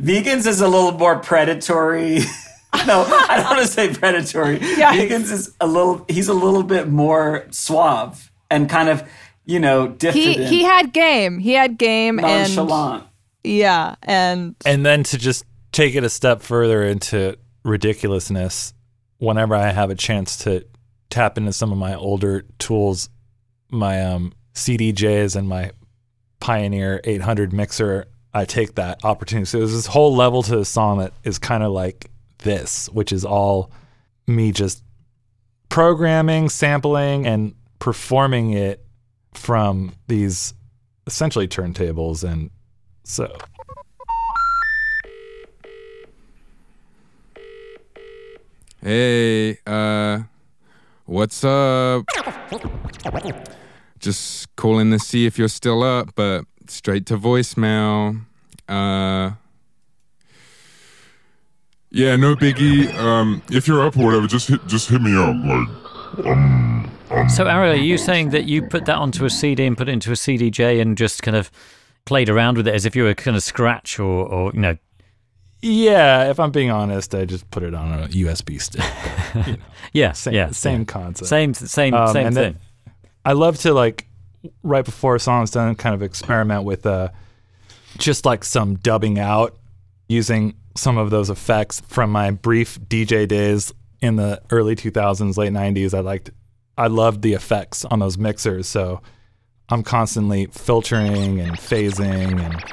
Vegyn's 0.00 0.46
is 0.46 0.60
a 0.60 0.68
little 0.68 0.92
more 0.92 1.18
predatory. 1.18 2.18
no, 2.86 3.04
I 3.04 3.36
don't 3.36 3.46
want 3.46 3.60
to 3.60 3.66
say 3.66 3.92
predatory. 3.92 4.58
Yikes. 4.60 5.08
Vegyn's 5.08 5.30
is 5.30 5.54
a 5.60 5.66
little. 5.66 6.04
He's 6.08 6.28
a 6.28 6.34
little 6.34 6.62
bit 6.62 6.88
more 6.88 7.46
suave 7.50 8.30
and 8.50 8.68
kind 8.68 8.88
of, 8.88 9.08
you 9.44 9.58
know, 9.60 9.88
He 9.88 9.94
diffident, 9.96 10.48
he 10.48 10.62
had 10.62 10.92
game. 10.92 11.38
He 11.38 11.52
had 11.52 11.78
game 11.78 12.18
and 12.20 12.54
nonchalant. 12.54 13.04
yeah, 13.42 13.96
and 14.02 14.54
and 14.64 14.86
then 14.86 15.02
to 15.04 15.18
just 15.18 15.44
take 15.72 15.94
it 15.94 16.04
a 16.04 16.08
step 16.10 16.42
further 16.42 16.84
into 16.84 17.36
ridiculousness, 17.64 18.72
whenever 19.18 19.54
I 19.54 19.70
have 19.72 19.90
a 19.90 19.94
chance 19.94 20.36
to 20.38 20.64
tap 21.10 21.38
into 21.38 21.52
some 21.52 21.72
of 21.72 21.78
my 21.78 21.94
older 21.94 22.44
tools, 22.58 23.08
my 23.70 24.02
um, 24.04 24.32
CDJs 24.54 25.34
and 25.36 25.48
my 25.48 25.72
Pioneer 26.40 27.00
800 27.04 27.52
mixer, 27.52 28.06
I 28.38 28.44
take 28.44 28.76
that 28.76 29.04
opportunity. 29.04 29.46
So 29.46 29.58
there's 29.58 29.72
this 29.72 29.86
whole 29.86 30.14
level 30.14 30.44
to 30.44 30.56
the 30.56 30.64
song 30.64 30.98
that 30.98 31.12
is 31.24 31.40
kind 31.40 31.64
of 31.64 31.72
like 31.72 32.08
this, 32.38 32.88
which 32.90 33.10
is 33.10 33.24
all 33.24 33.72
me 34.28 34.52
just 34.52 34.84
programming, 35.68 36.48
sampling, 36.48 37.26
and 37.26 37.56
performing 37.80 38.52
it 38.52 38.84
from 39.34 39.92
these 40.06 40.54
essentially 41.08 41.48
turntables. 41.48 42.22
And 42.22 42.50
so 43.02 43.36
hey, 48.80 49.58
uh, 49.66 50.20
what's 51.06 51.42
up? 51.42 52.04
Just 53.98 54.54
calling 54.54 54.92
to 54.92 55.00
see 55.00 55.26
if 55.26 55.40
you're 55.40 55.48
still 55.48 55.82
up, 55.82 56.14
but 56.14 56.44
straight 56.68 57.04
to 57.06 57.18
voicemail. 57.18 58.24
Uh, 58.68 59.32
Yeah, 61.90 62.16
no 62.16 62.36
biggie. 62.36 62.92
Um, 62.94 63.42
if 63.50 63.66
you're 63.66 63.84
up 63.86 63.96
or 63.96 64.04
whatever, 64.06 64.26
just 64.26 64.48
hit 64.48 64.66
just 64.66 64.88
hit 64.90 65.00
me 65.00 65.14
up. 65.16 65.34
Like, 65.44 66.26
um. 66.26 66.90
So, 67.30 67.46
Ariel, 67.46 67.72
are 67.72 67.76
you 67.76 67.96
saying 67.96 68.30
that 68.30 68.44
you 68.44 68.60
put 68.62 68.84
that 68.84 68.96
onto 68.96 69.24
a 69.24 69.30
CD 69.30 69.64
and 69.64 69.76
put 69.78 69.88
it 69.88 69.92
into 69.92 70.10
a 70.10 70.14
CDJ 70.14 70.78
and 70.82 70.96
just 70.98 71.22
kind 71.22 71.36
of 71.36 71.50
played 72.04 72.28
around 72.28 72.58
with 72.58 72.68
it 72.68 72.74
as 72.74 72.84
if 72.84 72.94
you 72.94 73.04
were 73.04 73.14
kind 73.14 73.34
of 73.34 73.42
scratch 73.42 73.98
or, 73.98 74.26
or 74.26 74.52
you 74.52 74.60
know, 74.60 74.76
Yeah, 75.62 76.28
if 76.30 76.38
I'm 76.38 76.50
being 76.50 76.70
honest, 76.70 77.14
I 77.14 77.24
just 77.24 77.50
put 77.50 77.62
it 77.62 77.74
on 77.74 77.92
a 77.92 78.08
USB 78.08 78.60
stick. 78.60 78.84
You 79.46 79.52
know, 79.54 79.58
yeah, 79.94 80.12
same, 80.12 80.34
yeah, 80.34 80.50
same 80.50 80.80
yeah. 80.80 80.84
concept. 80.84 81.28
same, 81.28 81.54
same, 81.54 81.94
Um, 81.94 82.12
same 82.12 82.32
thing. 82.32 82.56
I 83.24 83.32
love 83.32 83.56
to 83.60 83.72
like 83.72 84.06
right 84.62 84.84
before 84.84 85.14
a 85.14 85.20
song's 85.20 85.50
done, 85.50 85.74
kind 85.76 85.94
of 85.94 86.02
experiment 86.02 86.64
with 86.64 86.84
uh, 86.84 87.08
just 87.96 88.24
like 88.24 88.44
some 88.44 88.76
dubbing 88.76 89.18
out 89.18 89.56
using 90.08 90.54
some 90.76 90.98
of 90.98 91.10
those 91.10 91.30
effects 91.30 91.80
from 91.80 92.10
my 92.10 92.30
brief 92.30 92.78
DJ 92.80 93.26
days 93.26 93.72
in 94.00 94.16
the 94.16 94.40
early 94.50 94.76
2000s, 94.76 95.36
late 95.36 95.52
90s. 95.52 95.94
I 95.94 96.00
liked, 96.00 96.30
I 96.76 96.86
loved 96.86 97.22
the 97.22 97.32
effects 97.32 97.84
on 97.84 97.98
those 97.98 98.16
mixers, 98.16 98.68
so 98.68 99.00
I'm 99.68 99.82
constantly 99.82 100.46
filtering 100.46 101.40
and 101.40 101.56
phasing 101.56 102.40
and 102.40 102.64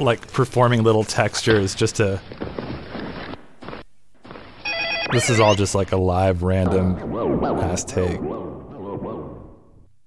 like 0.00 0.30
performing 0.32 0.82
little 0.82 1.04
textures 1.04 1.74
just 1.74 1.96
to 1.96 2.20
this 5.12 5.30
is 5.30 5.40
all 5.40 5.54
just 5.54 5.74
like 5.74 5.92
a 5.92 5.96
live 5.96 6.42
random 6.42 6.98
ass 7.60 7.84
take. 7.84 8.20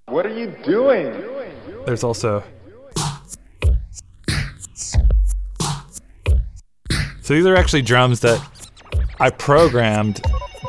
What 0.10 0.26
are 0.26 0.38
you 0.38 0.48
doing? 0.64 1.24
There's 1.86 2.04
also 2.04 2.44
So 7.30 7.36
these 7.36 7.46
are 7.46 7.56
actually 7.56 7.84
drums 7.84 8.22
that 8.22 8.42
I 9.20 9.30
programmed, 9.30 10.20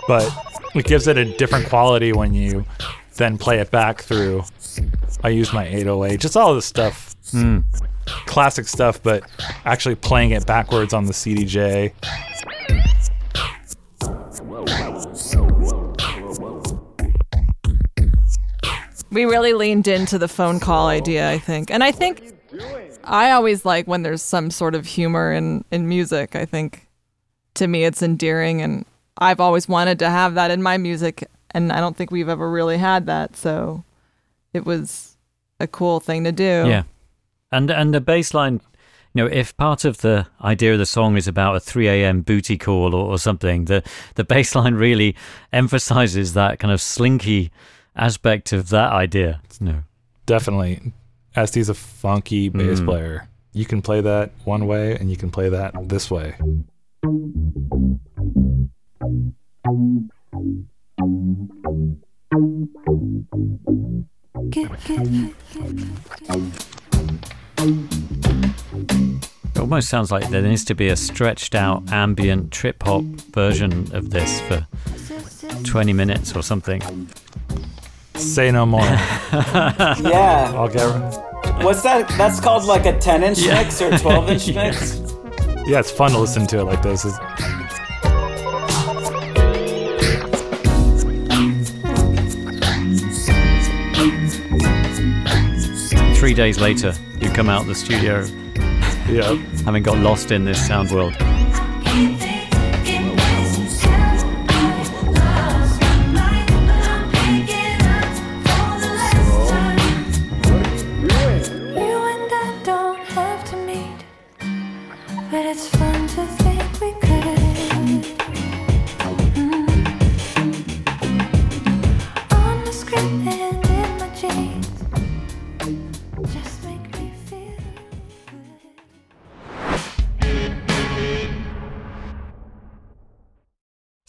but 0.07 0.31
it 0.75 0.85
gives 0.85 1.07
it 1.07 1.17
a 1.17 1.25
different 1.25 1.67
quality 1.71 2.13
when 2.13 2.35
you 2.35 2.67
then 3.17 3.39
play 3.39 3.61
it 3.61 3.71
back 3.71 4.03
through. 4.03 4.45
I 5.25 5.31
use 5.31 5.55
my 5.55 5.67
808, 5.67 6.21
just 6.21 6.37
all 6.37 6.55
this 6.55 6.67
stuff. 6.67 7.17
Hmm. 7.31 7.61
Classic 8.27 8.69
stuff, 8.69 9.03
but 9.03 9.25
actually 9.65 9.95
playing 9.95 10.33
it 10.33 10.45
backwards 10.45 10.93
on 10.93 11.07
the 11.07 11.15
CDJ. 11.15 11.95
We 19.11 19.25
really 19.25 19.53
leaned 19.53 19.89
into 19.89 20.19
the 20.19 20.29
phone 20.29 20.61
call 20.61 20.89
idea, 20.89 21.31
I 21.31 21.39
think. 21.39 21.71
And 21.71 21.83
I 21.83 21.93
think 21.93 22.33
I 23.05 23.33
always 23.33 23.65
like 23.65 23.87
when 23.87 24.03
there's 24.03 24.23
some 24.23 24.51
sort 24.51 24.75
of 24.75 24.87
humor 24.87 25.33
in, 25.33 25.65
in 25.71 25.89
music. 25.89 26.37
I 26.37 26.45
think 26.45 26.87
to 27.55 27.67
me 27.67 27.85
it's 27.85 28.03
endearing 28.03 28.63
and 28.63 28.85
I've 29.19 29.41
always 29.41 29.69
wanted 29.69 29.99
to 30.01 30.11
have 30.11 30.35
that 30.35 30.51
in 30.51 30.63
my 30.63 30.79
music 30.79 31.29
and 31.53 31.73
I 31.73 31.81
don't 31.81 31.97
think 31.97 32.11
we've 32.11 32.29
ever 32.29 32.51
really 32.51 32.79
had 32.79 33.07
that. 33.07 33.37
So 33.37 33.85
it 34.53 34.65
was 34.65 35.17
a 35.59 35.67
cool 35.67 36.01
thing 36.01 36.25
to 36.25 36.33
do. 36.33 36.65
Yeah, 36.67 36.85
and 37.51 37.71
and 37.71 37.93
the 37.93 38.01
bass 38.01 38.35
line, 38.35 38.61
You 39.15 39.25
know, 39.25 39.27
if 39.27 39.57
part 39.57 39.85
of 39.85 39.99
the 39.99 40.27
idea 40.43 40.73
of 40.73 40.79
the 40.79 40.87
song 40.87 41.17
is 41.17 41.29
about 41.29 41.57
a 41.57 41.61
3 41.61 41.89
a.m. 41.89 42.23
booty 42.23 42.57
call 42.57 42.95
or, 42.95 43.13
or 43.13 43.19
something, 43.19 43.67
the, 43.67 43.83
the 44.15 44.25
bass 44.33 44.55
line 44.55 44.75
really 44.75 45.17
emphasizes 45.53 46.35
that 46.35 46.59
kind 46.59 46.73
of 46.73 46.81
slinky 46.81 47.51
aspect 47.97 48.53
of 48.53 48.69
that 48.71 48.93
idea. 48.93 49.41
No. 49.61 49.83
Definitely. 50.27 50.93
Este's 51.37 51.69
a 51.69 51.75
funky 51.75 52.49
bass 52.49 52.81
Mm. 52.81 52.85
player. 52.87 53.29
You 53.53 53.65
can 53.67 53.83
play 53.83 54.01
that 54.01 54.31
one 54.45 54.67
way 54.67 54.97
and 54.97 55.11
you 55.11 55.17
can 55.17 55.31
play 55.31 55.49
that 55.49 55.75
this 55.89 56.11
way. 56.11 56.37
It 68.33 69.59
almost 69.59 69.89
sounds 69.89 70.11
like 70.11 70.29
there 70.31 70.43
needs 70.43 70.65
to 70.67 70.75
be 70.75 70.89
a 70.89 70.97
stretched 70.97 71.55
out 71.55 71.91
ambient 71.93 72.51
trip 72.53 72.83
hop 72.83 73.03
version 73.33 73.89
of 73.95 74.11
this 74.11 74.41
for 74.43 74.67
20 75.65 75.93
minutes 75.93 76.35
or 76.37 76.43
something. 76.43 76.81
Say 78.15 78.51
no 78.51 78.67
more. 78.67 78.81
Yeah. 79.33 80.53
I'll 80.55 80.69
get. 80.69 80.87
What's 81.63 81.83
that? 81.83 82.09
That's 82.17 82.41
called 82.41 82.65
like 82.65 82.87
a 82.87 82.99
10 82.99 83.23
inch 83.23 83.47
mix 83.47 83.81
or 83.81 83.97
12 83.97 84.31
inch 84.31 84.49
mix? 84.55 85.01
Yeah, 85.67 85.81
it's 85.81 85.91
fun 85.91 86.11
to 86.13 86.19
listen 86.19 86.47
to 86.49 86.61
it 86.61 86.65
like 86.65 86.83
this. 86.83 87.05
It's, 87.05 87.17
Three 96.19 96.35
days 96.35 96.59
later, 96.61 96.95
you 97.21 97.31
come 97.31 97.49
out 97.49 97.63
of 97.63 97.67
the 97.67 97.75
studio 97.75 98.27
yeah. 99.09 99.35
having 99.65 99.83
got 99.83 99.99
lost 99.99 100.31
in 100.31 100.45
this 100.45 100.67
sound 100.67 100.91
world. 100.91 101.15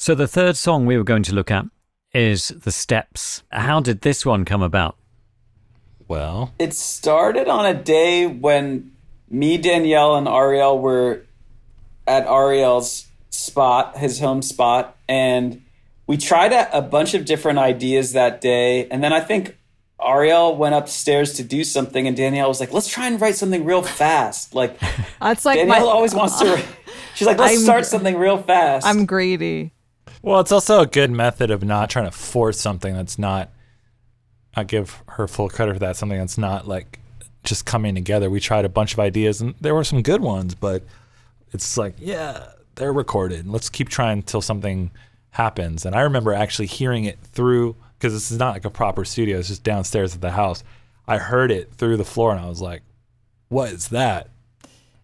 So, 0.02 0.16
the 0.16 0.28
third 0.28 0.58
song 0.58 0.88
we 0.88 0.98
were 0.98 1.04
going 1.04 1.22
to 1.22 1.36
look 1.36 1.52
at 1.52 1.64
is 2.12 2.48
The 2.48 2.72
Steps. 2.72 3.44
How 3.52 3.80
did 3.80 4.02
this 4.02 4.26
one 4.26 4.46
come 4.46 4.64
about? 4.64 4.98
Well, 6.08 6.56
It 6.58 6.74
started 6.74 7.48
on 7.48 7.68
a 7.68 7.76
day 7.76 8.26
when 8.26 8.94
me, 9.30 9.60
Danielle, 9.60 10.16
and 10.16 10.28
Ariel 10.28 10.80
were 10.80 11.22
at 12.08 12.26
Ariel's 12.26 13.06
spot, 13.30 13.96
his 13.96 14.20
home 14.20 14.42
spot, 14.42 14.98
and 15.08 15.62
we 16.08 16.18
tried 16.18 16.52
a, 16.52 16.76
a 16.76 16.82
bunch 16.82 17.14
of 17.14 17.26
different 17.26 17.60
ideas 17.60 18.14
that 18.14 18.42
day. 18.42 18.88
And 18.90 19.04
then 19.04 19.14
I 19.14 19.20
think 19.20 19.56
Ariel 20.04 20.58
went 20.58 20.74
upstairs 20.74 21.34
to 21.34 21.44
do 21.44 21.64
something, 21.64 22.08
and 22.08 22.18
Danielle 22.18 22.48
was 22.48 22.60
like, 22.60 22.74
"Let's 22.74 22.88
try 22.88 23.06
and 23.06 23.22
write 23.22 23.36
something 23.36 23.64
real 23.66 23.84
fast." 23.84 24.56
Like 24.56 24.80
That's 25.22 25.46
like 25.46 25.60
Danielle 25.60 25.86
my, 25.86 25.92
always 25.92 26.16
wants 26.16 26.40
to. 26.40 26.60
She's 27.14 27.28
like, 27.28 27.38
"Let's 27.38 27.58
I'm- 27.58 27.62
start 27.62 27.86
something 27.86 28.18
real 28.18 28.42
fast." 28.42 28.88
I'm 28.88 29.06
greedy. 29.06 29.74
Well, 30.22 30.40
it's 30.40 30.52
also 30.52 30.82
a 30.82 30.88
good 30.88 31.12
method 31.12 31.52
of 31.52 31.64
not 31.64 31.90
trying 31.90 32.06
to 32.06 32.12
force 32.12 32.60
something 32.60 32.94
that's 32.94 33.18
not. 33.18 33.50
I 34.56 34.64
give 34.64 35.02
her 35.08 35.28
full 35.28 35.50
credit 35.50 35.74
for 35.74 35.80
that. 35.80 35.96
Something 35.96 36.20
that's 36.20 36.38
not 36.38 36.68
like 36.68 37.00
just 37.44 37.66
coming 37.66 37.96
together. 37.96 38.30
We 38.30 38.40
tried 38.40 38.66
a 38.66 38.70
bunch 38.70 38.94
of 38.94 39.00
ideas, 39.00 39.42
and 39.42 39.56
there 39.62 39.74
were 39.74 39.84
some 39.84 40.02
good 40.02 40.22
ones, 40.22 40.56
but 40.56 40.84
it's 41.54 41.78
like, 41.78 41.96
yeah, 42.00 42.50
they're 42.76 42.94
recorded. 42.94 43.48
Let's 43.48 43.70
keep 43.70 43.90
trying 43.90 44.20
until 44.20 44.42
something 44.42 44.92
happens. 45.32 45.86
And 45.86 45.96
I 45.96 46.02
remember 46.02 46.34
actually 46.34 46.68
hearing 46.68 47.06
it 47.06 47.20
through 47.32 47.76
because 47.98 48.14
this 48.14 48.32
is 48.32 48.38
not 48.38 48.54
like 48.54 48.66
a 48.66 48.70
proper 48.70 49.06
studio. 49.06 49.40
It's 49.40 49.48
just 49.48 49.64
downstairs 49.64 50.16
at 50.16 50.22
the 50.22 50.32
house. 50.32 50.64
I 51.08 51.18
heard 51.18 51.52
it 51.52 51.74
through 51.74 51.98
the 51.98 52.06
floor, 52.06 52.32
and 52.32 52.40
I 52.40 52.50
was 52.50 52.62
like, 52.62 52.82
"What 53.50 53.70
is 53.70 53.90
that?" 53.90 54.30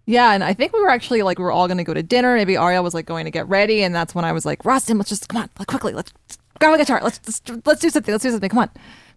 Yeah, 0.09 0.31
and 0.31 0.41
I 0.41 0.53
think 0.53 0.71
we 0.71 0.79
were 0.79 0.89
actually 0.89 1.21
like 1.21 1.37
we 1.37 1.43
were 1.43 1.51
all 1.51 1.67
gonna 1.67 1.83
go 1.83 1.93
to 1.93 2.01
dinner. 2.01 2.33
Maybe 2.35 2.55
Ariel 2.55 2.81
was 2.81 2.93
like 2.93 3.05
going 3.05 3.25
to 3.25 3.31
get 3.31 3.47
ready, 3.49 3.83
and 3.83 3.93
that's 3.93 4.15
when 4.15 4.23
I 4.23 4.31
was 4.31 4.45
like, 4.45 4.63
Rostam, 4.63 4.97
let's 4.97 5.09
just 5.09 5.27
come 5.27 5.41
on, 5.41 5.49
like 5.59 5.67
quickly, 5.67 5.91
let's 5.93 6.13
grab 6.59 6.73
a 6.73 6.77
guitar, 6.77 7.01
let's 7.03 7.19
let's, 7.25 7.65
let's 7.65 7.81
do 7.81 7.89
something, 7.89 8.13
let's 8.13 8.23
do 8.23 8.31
something, 8.31 8.49
come 8.49 8.59
on, 8.59 8.69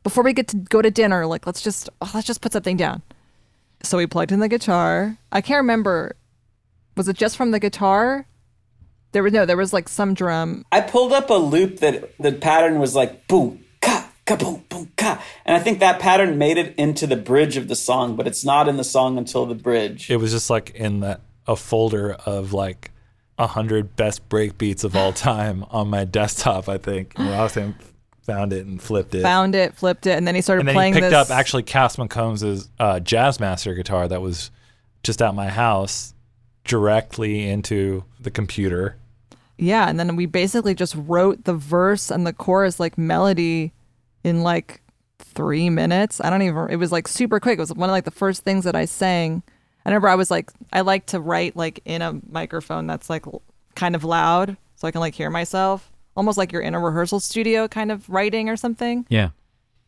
before 0.03 0.25
we 0.25 0.33
get 0.33 0.49
to 0.49 0.57
go 0.57 0.83
to 0.83 0.91
dinner, 0.91 1.27
like 1.27 1.47
let's 1.47 1.63
just 1.63 1.89
oh, 2.03 2.11
let's 2.13 2.27
just 2.27 2.41
put 2.41 2.53
something 2.53 2.77
down. 2.77 3.03
So 3.85 3.99
we 3.99 4.07
plugged 4.09 4.33
in 4.33 4.41
the 4.41 4.49
guitar. 4.49 5.17
I 5.31 5.41
can't 5.41 5.59
remember, 5.59 6.17
was 6.97 7.09
it 7.09 7.17
just 7.17 7.37
from 7.37 7.53
the 7.53 7.61
guitar? 7.61 8.27
There 9.13 9.23
was 9.23 9.33
no, 9.33 9.47
there 9.47 9.57
was 9.57 9.73
like 9.73 9.89
some 9.89 10.13
drum. 10.13 10.65
I 10.73 10.81
pulled 10.81 11.13
up 11.13 11.31
a 11.31 11.35
loop 11.35 11.79
that 11.79 12.19
the 12.19 12.33
pattern 12.33 12.81
was 12.81 12.97
like 12.97 13.29
boom, 13.29 13.65
ka, 14.31 14.37
ka, 14.37 14.45
boom, 14.45 14.65
boom, 14.69 14.93
ka. 14.97 15.23
And 15.45 15.57
I 15.57 15.61
think 15.61 15.81
that 15.81 16.01
pattern 16.01 16.39
made 16.39 16.57
it 16.57 16.75
into 16.77 17.07
the 17.07 17.17
bridge 17.17 17.57
of 17.57 17.69
the 17.69 17.77
song, 17.77 18.17
but 18.17 18.27
it's 18.27 18.45
not 18.45 18.69
in 18.69 18.77
the 18.77 18.85
song 18.85 19.19
until 19.19 19.47
the 19.47 19.55
bridge. 19.55 20.11
It 20.11 20.17
was 20.17 20.33
just 20.33 20.51
like 20.51 20.71
in 20.71 21.01
the, 21.01 21.21
a 21.47 21.57
folder 21.57 22.13
of 22.27 22.53
like 22.53 22.93
a 23.39 23.47
hundred 23.47 23.97
best 23.97 24.29
break 24.29 24.59
beats 24.59 24.85
of 24.85 24.95
all 24.95 25.13
time 25.13 25.65
on 25.71 25.89
my 25.89 26.05
desktop. 26.05 26.69
I 26.69 26.79
think 26.79 27.15
and 27.17 27.29
Rostam 27.29 27.75
found 28.23 28.53
it 28.53 28.67
and 28.67 28.81
flipped 28.81 29.15
it. 29.15 29.23
Found 29.23 29.55
it, 29.55 29.75
flipped 29.77 30.07
it, 30.07 30.13
and 30.13 30.27
then 30.27 30.35
he 30.35 30.43
started 30.43 30.61
and 30.61 30.69
then 30.69 30.75
playing 30.75 30.95
he 30.95 31.01
picked 31.01 31.11
this. 31.11 31.31
up 31.31 31.37
actually 31.37 31.63
Cass 31.63 31.97
McCombs' 31.97 32.69
uh, 32.79 33.01
Jazz 33.01 33.41
Master 33.41 33.75
guitar 33.75 34.07
that 34.09 34.21
was 34.21 34.51
just 35.03 35.23
at 35.23 35.35
my 35.35 35.49
house 35.49 36.15
directly 36.65 37.49
into 37.49 38.05
the 38.21 38.31
computer. 38.31 38.97
Yeah, 39.57 39.89
and 39.89 39.99
then 39.99 40.17
we 40.17 40.27
basically 40.27 40.75
just 40.75 40.95
wrote 40.95 41.45
the 41.45 41.55
verse 41.55 42.11
and 42.11 42.27
the 42.27 42.33
chorus 42.33 42.79
like 42.79 42.97
melody 42.97 43.73
in 44.25 44.43
like 44.43 44.81
three 45.19 45.71
minutes. 45.71 46.21
I 46.21 46.31
don't 46.31 46.43
even. 46.43 46.69
It 46.71 46.77
was 46.77 46.93
like 46.93 47.09
super 47.09 47.41
quick. 47.41 47.59
It 47.59 47.63
was 47.63 47.73
one 47.73 47.89
of 47.89 47.93
like 47.93 48.05
the 48.05 48.11
first 48.11 48.43
things 48.45 48.65
that 48.65 48.75
I 48.75 48.85
sang. 48.85 49.43
I 49.85 49.89
remember 49.89 50.09
I 50.09 50.15
was 50.15 50.31
like, 50.31 50.51
I 50.73 50.83
like 50.83 51.07
to 51.07 51.21
write 51.21 51.57
like 51.57 51.81
in 51.85 52.03
a 52.03 52.21
microphone 52.29 52.87
that's 52.87 53.09
like 53.09 53.27
l- 53.27 53.43
kind 53.75 53.95
of 53.95 54.05
loud, 54.05 54.57
so 54.77 54.87
I 54.87 54.91
can 54.91 55.01
like 55.01 55.15
hear 55.15 55.31
myself, 55.31 55.91
almost 56.17 56.37
like 56.37 56.53
you're 56.53 56.63
in 56.63 56.75
a 56.75 56.81
rehearsal 56.81 57.19
studio, 57.21 57.67
kind 57.67 57.91
of 57.91 58.09
writing 58.09 58.49
or 58.49 58.57
something. 58.57 59.07
Yeah. 59.09 59.31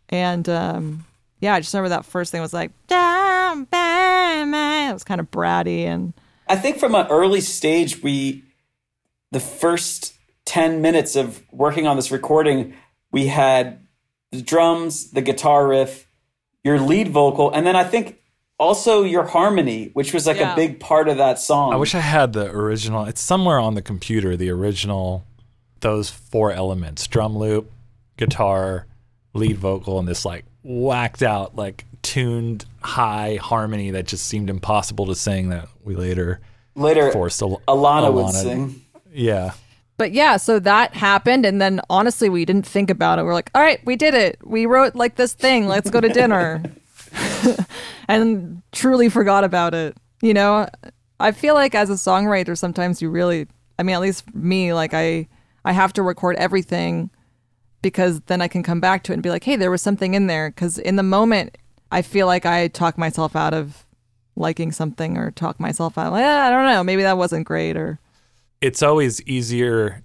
And 0.09 0.49
um, 0.49 1.05
yeah, 1.41 1.55
I 1.55 1.61
just 1.61 1.75
remember 1.75 1.91
that 1.91 2.05
first 2.05 2.33
thing 2.33 2.41
was 2.41 2.55
like, 2.55 2.71
down, 2.87 3.65
bang, 3.65 4.51
bang. 4.51 4.91
It 4.91 4.93
was 4.95 5.05
kind 5.05 5.21
of 5.21 5.31
bratty 5.31 5.85
and 5.85 6.15
I 6.49 6.57
think 6.57 6.79
from 6.79 6.95
an 6.95 7.07
early 7.09 7.41
stage, 7.41 8.03
we, 8.03 8.45
the 9.31 9.41
first 9.41 10.15
10 10.45 10.83
minutes 10.83 11.17
of 11.17 11.43
working 11.51 11.87
on 11.87 11.97
this 11.97 12.11
recording, 12.11 12.75
we 13.11 13.27
had 13.27 13.82
the 14.33 14.43
drums, 14.43 15.11
the 15.13 15.23
guitar 15.23 15.67
riff, 15.69 16.07
your 16.65 16.81
lead 16.81 17.09
vocal, 17.09 17.51
and 17.53 17.65
then 17.67 17.77
I 17.77 17.85
think 17.85 18.19
also 18.59 19.03
your 19.05 19.25
harmony, 19.25 19.91
which 19.95 20.13
was 20.13 20.27
like 20.27 20.39
Yeah. 20.39 20.53
a 20.53 20.57
big 20.57 20.81
part 20.81 21.09
of 21.09 21.17
that 21.19 21.39
song. 21.39 21.73
I 21.73 21.77
wish 21.77 21.95
I 21.95 22.01
had 22.01 22.33
the 22.33 22.47
original. 22.51 23.05
It's 23.05 23.21
somewhere 23.21 23.59
on 23.61 23.75
the 23.75 23.83
computer. 23.83 24.37
The 24.37 24.51
original, 24.51 25.25
those 25.81 26.11
four 26.11 26.51
elements: 26.53 27.07
drum 27.07 27.37
loop, 27.39 27.71
guitar, 28.17 28.87
lead 29.35 29.57
vocal, 29.59 29.99
and 29.99 30.07
this 30.09 30.25
like 30.25 30.45
whacked 30.63 31.23
out, 31.23 31.57
like 31.57 31.85
tuned 32.03 32.65
high 32.83 33.39
harmony 33.41 33.91
that 33.93 34.07
just 34.07 34.27
seemed 34.27 34.49
impossible 34.51 35.07
to 35.07 35.15
sing. 35.15 35.49
That 35.51 35.69
we 35.85 35.95
later 35.97 36.41
Later, 36.75 37.11
forced 37.13 37.43
Al- 37.43 37.61
Alana 37.69 38.13
would 38.13 38.33
sing. 38.33 38.81
Yeah, 39.13 39.53
But 39.97 40.13
yeah, 40.13 40.37
so 40.37 40.59
that 40.59 40.95
happened. 40.95 41.45
And 41.47 41.61
then 41.61 41.81
honestly, 41.89 42.29
we 42.29 42.45
didn't 42.45 42.67
think 42.67 42.91
about 42.91 43.19
it. 43.19 43.25
We're 43.25 43.35
like, 43.35 43.51
all 43.55 43.63
right, 43.63 43.81
we 43.85 43.97
did 43.97 44.15
it. 44.15 44.39
We 44.45 44.67
wrote 44.67 44.95
like 44.95 45.17
this 45.17 45.35
thing. 45.35 45.69
Let's 45.69 45.91
go 45.91 46.01
to 46.01 46.09
dinner. 46.09 46.63
and 48.09 48.63
truly 48.73 49.09
forgot 49.09 49.45
about 49.45 49.75
it. 49.75 49.97
You 50.23 50.35
know, 50.35 50.69
I 51.21 51.33
feel 51.33 51.55
like 51.55 51.75
as 51.75 51.91
a 51.91 51.95
songwriter, 51.95 52.57
sometimes 52.57 53.03
you 53.03 53.11
really, 53.11 53.47
I 53.79 53.83
mean, 53.83 53.95
at 53.95 54.01
least 54.01 54.35
me, 54.35 54.73
like 54.73 54.95
I, 54.95 55.29
I 55.65 55.73
have 55.73 55.93
to 55.95 56.03
record 56.03 56.37
everything 56.37 57.11
because 57.83 58.21
then 58.23 58.41
I 58.41 58.49
can 58.49 58.63
come 58.63 58.81
back 58.81 59.03
to 59.05 59.13
it 59.13 59.15
and 59.15 59.23
be 59.23 59.31
like, 59.31 59.45
hey, 59.45 59.57
there 59.57 59.71
was 59.71 59.83
something 59.83 60.15
in 60.15 60.27
there. 60.27 60.51
Because 60.51 60.79
in 60.79 60.97
the 60.97 61.03
moment, 61.03 61.59
I 61.91 62.03
feel 62.03 62.27
like 62.27 62.47
I 62.47 62.69
talk 62.69 62.97
myself 62.97 63.37
out 63.37 63.53
of 63.53 63.85
liking 64.35 64.73
something 64.73 65.19
or 65.19 65.31
talk 65.31 65.61
myself 65.61 65.99
out. 65.99 66.13
Like, 66.13 66.25
"Ah, 66.25 66.47
I 66.47 66.51
don't 66.51 66.67
know, 66.67 66.83
maybe 66.83 67.03
that 67.03 67.19
wasn't 67.19 67.47
great 67.47 67.77
or. 67.77 67.99
It's 68.63 68.83
always 68.83 69.21
easier 69.23 70.03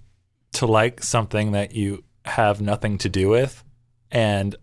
to 0.52 0.66
like 0.66 1.02
something 1.02 1.52
that 1.52 1.74
you 1.74 2.04
have 2.24 2.60
nothing 2.60 2.98
to 2.98 3.08
do 3.08 3.28
with. 3.28 3.64
And 4.10 4.56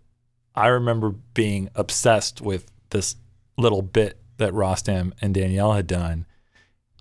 I 0.54 0.68
remember 0.68 1.14
being 1.34 1.70
obsessed 1.74 2.40
with 2.40 2.70
this 2.90 3.16
little 3.56 3.82
bit 3.82 4.20
that 4.36 4.52
Rostam 4.52 5.12
and 5.20 5.34
Danielle 5.34 5.72
had 5.72 5.86
done. 5.86 6.26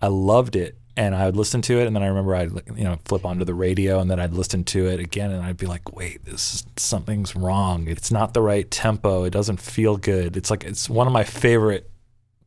I 0.02 0.08
loved 0.08 0.56
it, 0.56 0.78
and 0.96 1.14
I 1.14 1.26
would 1.26 1.36
listen 1.36 1.62
to 1.64 1.80
it, 1.80 1.88
and 1.88 1.96
then 1.96 2.04
I 2.04 2.08
remember 2.08 2.36
I'd 2.36 2.52
you 2.78 2.86
know 2.86 2.98
flip 3.06 3.26
onto 3.26 3.44
the 3.44 3.54
radio, 3.54 4.00
and 4.00 4.10
then 4.10 4.20
I'd 4.20 4.34
listen 4.34 4.64
to 4.66 4.88
it 4.88 5.00
again, 5.00 5.32
and 5.32 5.44
I'd 5.44 5.58
be 5.58 5.66
like, 5.66 5.96
wait, 5.96 6.24
this 6.24 6.54
is, 6.54 6.66
something's 6.78 7.36
wrong. 7.36 7.88
It's 7.88 8.12
not 8.12 8.34
the 8.34 8.42
right 8.42 8.70
tempo. 8.72 9.24
It 9.24 9.32
doesn't 9.32 9.60
feel 9.60 9.98
good. 9.98 10.38
It's 10.38 10.50
like 10.50 10.64
it's 10.64 10.90
one 10.90 11.08
of 11.08 11.14
my 11.14 11.24
favorite 11.26 11.90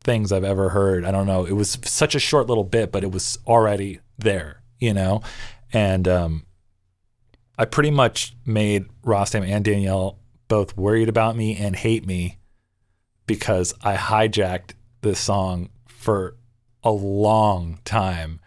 things 0.01 0.31
I've 0.31 0.43
ever 0.43 0.69
heard. 0.69 1.05
I 1.05 1.11
don't 1.11 1.27
know. 1.27 1.45
It 1.45 1.53
was 1.53 1.77
such 1.83 2.15
a 2.15 2.19
short 2.19 2.47
little 2.47 2.63
bit, 2.63 2.91
but 2.91 3.03
it 3.03 3.11
was 3.11 3.37
already 3.45 3.99
there, 4.21 4.61
you 4.79 4.93
know, 4.93 5.21
and 5.73 6.07
um, 6.07 6.45
I 7.57 7.65
pretty 7.65 7.91
much 7.91 8.35
made 8.45 8.85
Rostam 9.03 9.47
and 9.47 9.63
Danielle 9.65 10.17
both 10.47 10.75
worried 10.77 11.09
about 11.09 11.35
me 11.35 11.55
and 11.57 11.75
hate 11.75 12.05
me 12.05 12.39
because 13.27 13.73
I 13.83 13.95
hijacked 13.95 14.71
this 15.01 15.19
song 15.19 15.69
for 15.87 16.35
a 16.83 16.91
long 16.91 17.79
time, 17.85 18.39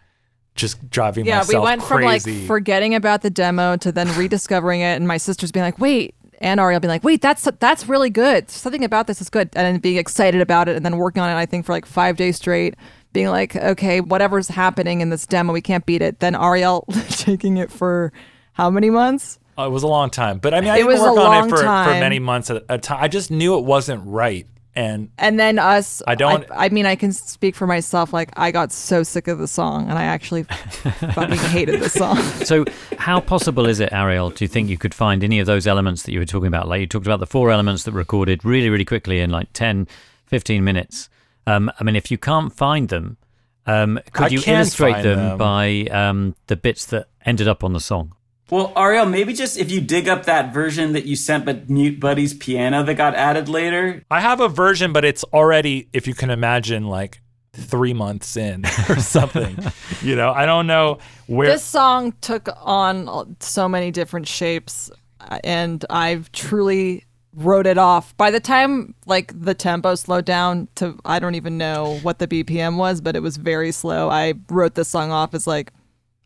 just 0.55 0.89
driving 0.89 1.25
myself 1.25 1.47
crazy 1.47 1.53
Yeah, 1.53 1.59
we 1.59 1.65
myself 1.65 1.65
went 1.65 1.83
from 1.83 2.01
like 2.37 2.47
forgetting 2.47 2.95
about 2.95 3.21
the 3.21 3.29
demo 3.29 3.77
to 3.77 3.91
then 3.91 4.07
rediscovering 4.17 4.81
it, 4.81 4.95
and 4.95 5.07
my 5.07 5.17
sister's 5.17 5.51
being 5.51 5.63
like, 5.63 5.79
"Wait," 5.79 6.15
and 6.39 6.59
Ariel 6.59 6.79
being 6.79 6.89
like, 6.89 7.03
"Wait, 7.03 7.21
that's 7.21 7.47
that's 7.59 7.87
really 7.87 8.09
good. 8.09 8.49
Something 8.49 8.83
about 8.83 9.07
this 9.07 9.21
is 9.21 9.29
good," 9.29 9.49
and 9.55 9.65
then 9.65 9.79
being 9.79 9.97
excited 9.97 10.41
about 10.41 10.67
it, 10.67 10.75
and 10.75 10.85
then 10.85 10.97
working 10.97 11.21
on 11.21 11.29
it. 11.29 11.35
I 11.35 11.45
think 11.45 11.65
for 11.65 11.71
like 11.71 11.85
five 11.85 12.17
days 12.17 12.35
straight, 12.37 12.75
being 13.13 13.29
like, 13.29 13.55
"Okay, 13.55 14.01
whatever's 14.01 14.47
happening 14.49 15.01
in 15.01 15.09
this 15.09 15.25
demo, 15.25 15.53
we 15.53 15.61
can't 15.61 15.85
beat 15.85 16.01
it." 16.01 16.19
Then 16.19 16.35
Ariel 16.35 16.85
taking 17.09 17.57
it 17.57 17.71
for 17.71 18.11
how 18.53 18.69
many 18.69 18.89
months? 18.89 19.39
Oh, 19.57 19.65
it 19.67 19.69
was 19.71 19.83
a 19.83 19.87
long 19.87 20.09
time, 20.09 20.39
but 20.39 20.53
I 20.53 20.61
mean, 20.61 20.69
I 20.71 20.73
It 20.75 20.77
didn't 20.79 20.87
was 20.93 21.01
a 21.01 21.13
work 21.13 21.19
on 21.19 21.45
it 21.47 21.49
for, 21.49 21.57
for 21.57 21.63
many 21.63 22.17
months 22.19 22.49
at 22.49 22.63
a 22.69 22.77
time. 22.79 22.97
I 23.01 23.07
just 23.07 23.29
knew 23.29 23.55
it 23.57 23.63
wasn't 23.65 24.01
right, 24.03 24.47
and 24.75 25.09
And 25.19 25.39
then 25.39 25.59
us. 25.59 26.01
I 26.07 26.15
don't- 26.15 26.47
I, 26.51 26.69
mean, 26.69 26.87
I 26.87 26.95
can 26.95 27.11
speak 27.13 27.55
for 27.55 27.67
myself. 27.67 28.13
Like, 28.13 28.31
I 28.35 28.49
got 28.49 28.71
so 28.71 29.03
sick 29.03 29.27
of 29.27 29.37
the 29.37 29.47
song, 29.47 29.89
and 29.89 29.99
I 29.99 30.05
actually 30.05 30.43
fucking 31.13 31.37
hated 31.37 31.81
the 31.81 31.89
song. 31.89 32.17
So, 32.45 32.65
how 32.97 33.19
possible 33.19 33.67
is 33.67 33.79
it, 33.79 33.93
Ariel, 33.93 34.31
do 34.31 34.43
you 34.43 34.47
think 34.47 34.69
you 34.69 34.77
could 34.79 34.95
find 34.95 35.23
any 35.23 35.39
of 35.39 35.45
those 35.45 35.67
elements 35.67 36.01
that 36.03 36.13
you 36.13 36.19
were 36.19 36.25
talking 36.25 36.47
about? 36.47 36.67
Like, 36.67 36.81
you 36.81 36.87
talked 36.87 37.05
about 37.05 37.19
the 37.19 37.27
four 37.27 37.51
elements 37.51 37.83
that 37.83 37.93
were 37.93 37.99
recorded 37.99 38.43
really, 38.43 38.69
really 38.69 38.85
quickly 38.85 39.19
in 39.19 39.29
like 39.29 39.53
10, 39.53 39.87
15 40.25 40.63
minutes. 40.63 41.09
Um, 41.45 41.71
I 41.79 41.83
mean, 41.83 41.95
if 41.95 42.11
you 42.11 42.17
can't 42.17 42.53
find 42.53 42.89
them, 42.89 43.17
um, 43.65 43.99
could 44.11 44.25
I 44.25 44.27
you 44.29 44.41
illustrate 44.45 45.03
them, 45.03 45.19
them. 45.19 45.37
by 45.37 45.87
um, 45.91 46.35
the 46.47 46.55
bits 46.55 46.85
that 46.87 47.07
ended 47.25 47.47
up 47.47 47.63
on 47.63 47.73
the 47.73 47.79
song? 47.79 48.15
Well, 48.49 48.73
Ariel, 48.75 49.05
maybe 49.05 49.33
just 49.33 49.57
if 49.57 49.71
you 49.71 49.81
dig 49.81 50.07
up 50.07 50.25
that 50.25 50.53
version 50.53 50.93
that 50.93 51.05
you 51.05 51.15
sent, 51.15 51.45
but 51.45 51.69
Mute 51.69 51.99
Buddy's 51.99 52.33
piano 52.33 52.83
that 52.83 52.95
got 52.95 53.15
added 53.15 53.49
later. 53.49 54.05
I 54.11 54.19
have 54.19 54.41
a 54.41 54.49
version, 54.49 54.93
but 54.93 55.05
it's 55.05 55.23
already, 55.25 55.87
if 55.93 56.07
you 56.07 56.13
can 56.13 56.29
imagine, 56.29 56.85
like 56.85 57.21
three 57.53 57.93
months 57.93 58.35
in 58.35 58.65
or 58.89 58.99
something. 58.99 59.57
you 60.01 60.15
know, 60.15 60.31
I 60.31 60.45
don't 60.45 60.67
know 60.67 60.99
where. 61.27 61.47
This 61.47 61.63
song 61.63 62.13
took 62.21 62.49
on 62.61 63.37
so 63.39 63.69
many 63.69 63.91
different 63.91 64.27
shapes, 64.27 64.91
uh, 65.21 65.39
and 65.43 65.83
I've 65.89 66.31
truly 66.31 67.05
wrote 67.35 67.65
it 67.67 67.77
off. 67.77 68.15
By 68.17 68.31
the 68.31 68.39
time 68.39 68.93
like 69.05 69.31
the 69.39 69.53
tempo 69.53 69.95
slowed 69.95 70.25
down 70.25 70.67
to, 70.75 70.97
I 71.05 71.19
don't 71.19 71.35
even 71.35 71.57
know 71.57 71.99
what 72.03 72.19
the 72.19 72.27
BPM 72.27 72.77
was, 72.77 73.01
but 73.01 73.15
it 73.15 73.21
was 73.21 73.37
very 73.37 73.71
slow. 73.71 74.09
I 74.09 74.33
wrote 74.49 74.75
this 74.75 74.87
song 74.87 75.11
off 75.11 75.33
as 75.33 75.47
like, 75.47 75.71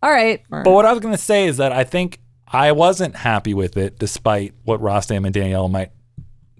all 0.03 0.11
right. 0.11 0.41
or- 0.51 0.63
But 0.63 0.71
what 0.73 0.85
I 0.85 0.91
was 0.91 0.99
going 0.99 1.13
to 1.15 1.21
say 1.21 1.47
is 1.47 1.57
that 1.57 1.71
I 1.71 1.83
think 1.83 2.19
I 2.47 2.71
wasn't 2.71 3.15
happy 3.15 3.53
with 3.53 3.75
it, 3.77 3.99
despite 3.99 4.53
what 4.63 4.81
Rostam 4.81 5.25
and 5.25 5.33
Danielle 5.33 5.69
might 5.69 5.91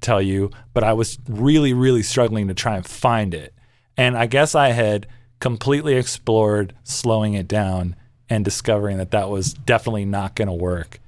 tell 0.01 0.21
you. 0.21 0.51
But 0.73 0.83
I 0.83 0.93
was 0.93 1.17
really, 1.29 1.73
really 1.73 2.03
struggling 2.03 2.47
to 2.47 2.53
try 2.53 2.75
and 2.75 2.85
find 2.85 3.33
it. 3.33 3.53
And 3.95 4.17
I 4.17 4.25
guess 4.27 4.53
I 4.55 4.69
had 4.69 5.07
completely 5.39 5.95
explored 5.95 6.73
slowing 6.83 7.33
it 7.35 7.47
down 7.47 7.95
and 8.29 8.43
discovering 8.43 8.97
that 8.97 9.11
that 9.11 9.29
was 9.29 9.53
definitely 9.53 10.05
not 10.05 10.35
going 10.35 10.47
to 10.47 10.53
work, 10.53 10.99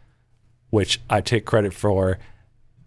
which 0.70 1.02
I 1.10 1.22
take 1.22 1.46
credit 1.46 1.74
for 1.74 2.18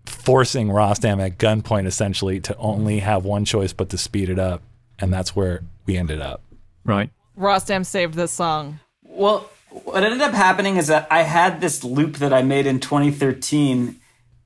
forcing 0.06 0.68
Rostam 0.68 1.24
at 1.24 1.38
gunpoint 1.38 1.86
essentially 1.86 2.40
to 2.40 2.56
only 2.56 3.00
have 3.00 3.24
one 3.24 3.44
choice 3.44 3.72
but 3.72 3.88
to 3.90 3.98
speed 3.98 4.28
it 4.28 4.38
up. 4.38 4.62
And 4.98 5.12
that's 5.12 5.34
where 5.34 5.62
we 5.86 5.96
ended 5.96 6.20
up. 6.20 6.42
Right. 6.84 7.10
Rostam 7.36 7.84
saved 7.84 8.14
this 8.14 8.32
song. 8.32 8.80
Well, 9.02 9.48
what 9.70 10.04
ended 10.04 10.20
up 10.20 10.32
happening 10.32 10.76
is 10.76 10.88
that 10.88 11.06
I 11.10 11.22
had 11.22 11.60
this 11.60 11.82
loop 11.82 12.16
that 12.18 12.32
I 12.32 12.42
made 12.42 12.66
in 12.66 12.78
2013. 12.78 13.96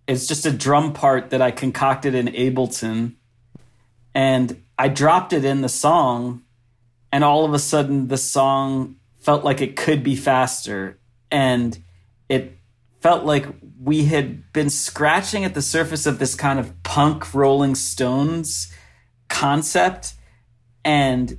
It's 0.07 0.27
just 0.27 0.47
a 0.47 0.53
drum 0.53 0.93
part 0.93 1.31
that 1.31 1.43
I 1.43 1.51
concocted 1.51 2.15
in 2.15 2.28
Ableton. 2.28 3.15
And 4.15 4.62
I 4.78 4.89
dropped 4.89 5.33
it 5.33 5.45
in 5.45 5.62
the 5.62 5.69
song. 5.69 6.43
And 7.12 7.24
all 7.24 7.45
of 7.45 7.53
a 7.55 7.59
sudden, 7.59 8.09
the 8.09 8.16
song 8.16 8.97
felt 9.20 9.45
like 9.45 9.61
it 9.61 9.77
could 9.77 10.03
be 10.03 10.16
faster. 10.16 10.99
And 11.31 11.77
it 12.28 12.57
felt 13.01 13.24
like 13.24 13.47
we 13.86 14.06
had 14.06 14.52
been 14.52 14.68
scratching 14.68 15.44
at 15.44 15.54
the 15.54 15.62
surface 15.62 16.06
of 16.06 16.18
this 16.18 16.34
kind 16.34 16.58
of 16.58 16.82
punk 16.82 17.32
Rolling 17.32 17.76
Stones 17.76 18.74
concept. 19.28 20.14
And 20.84 21.38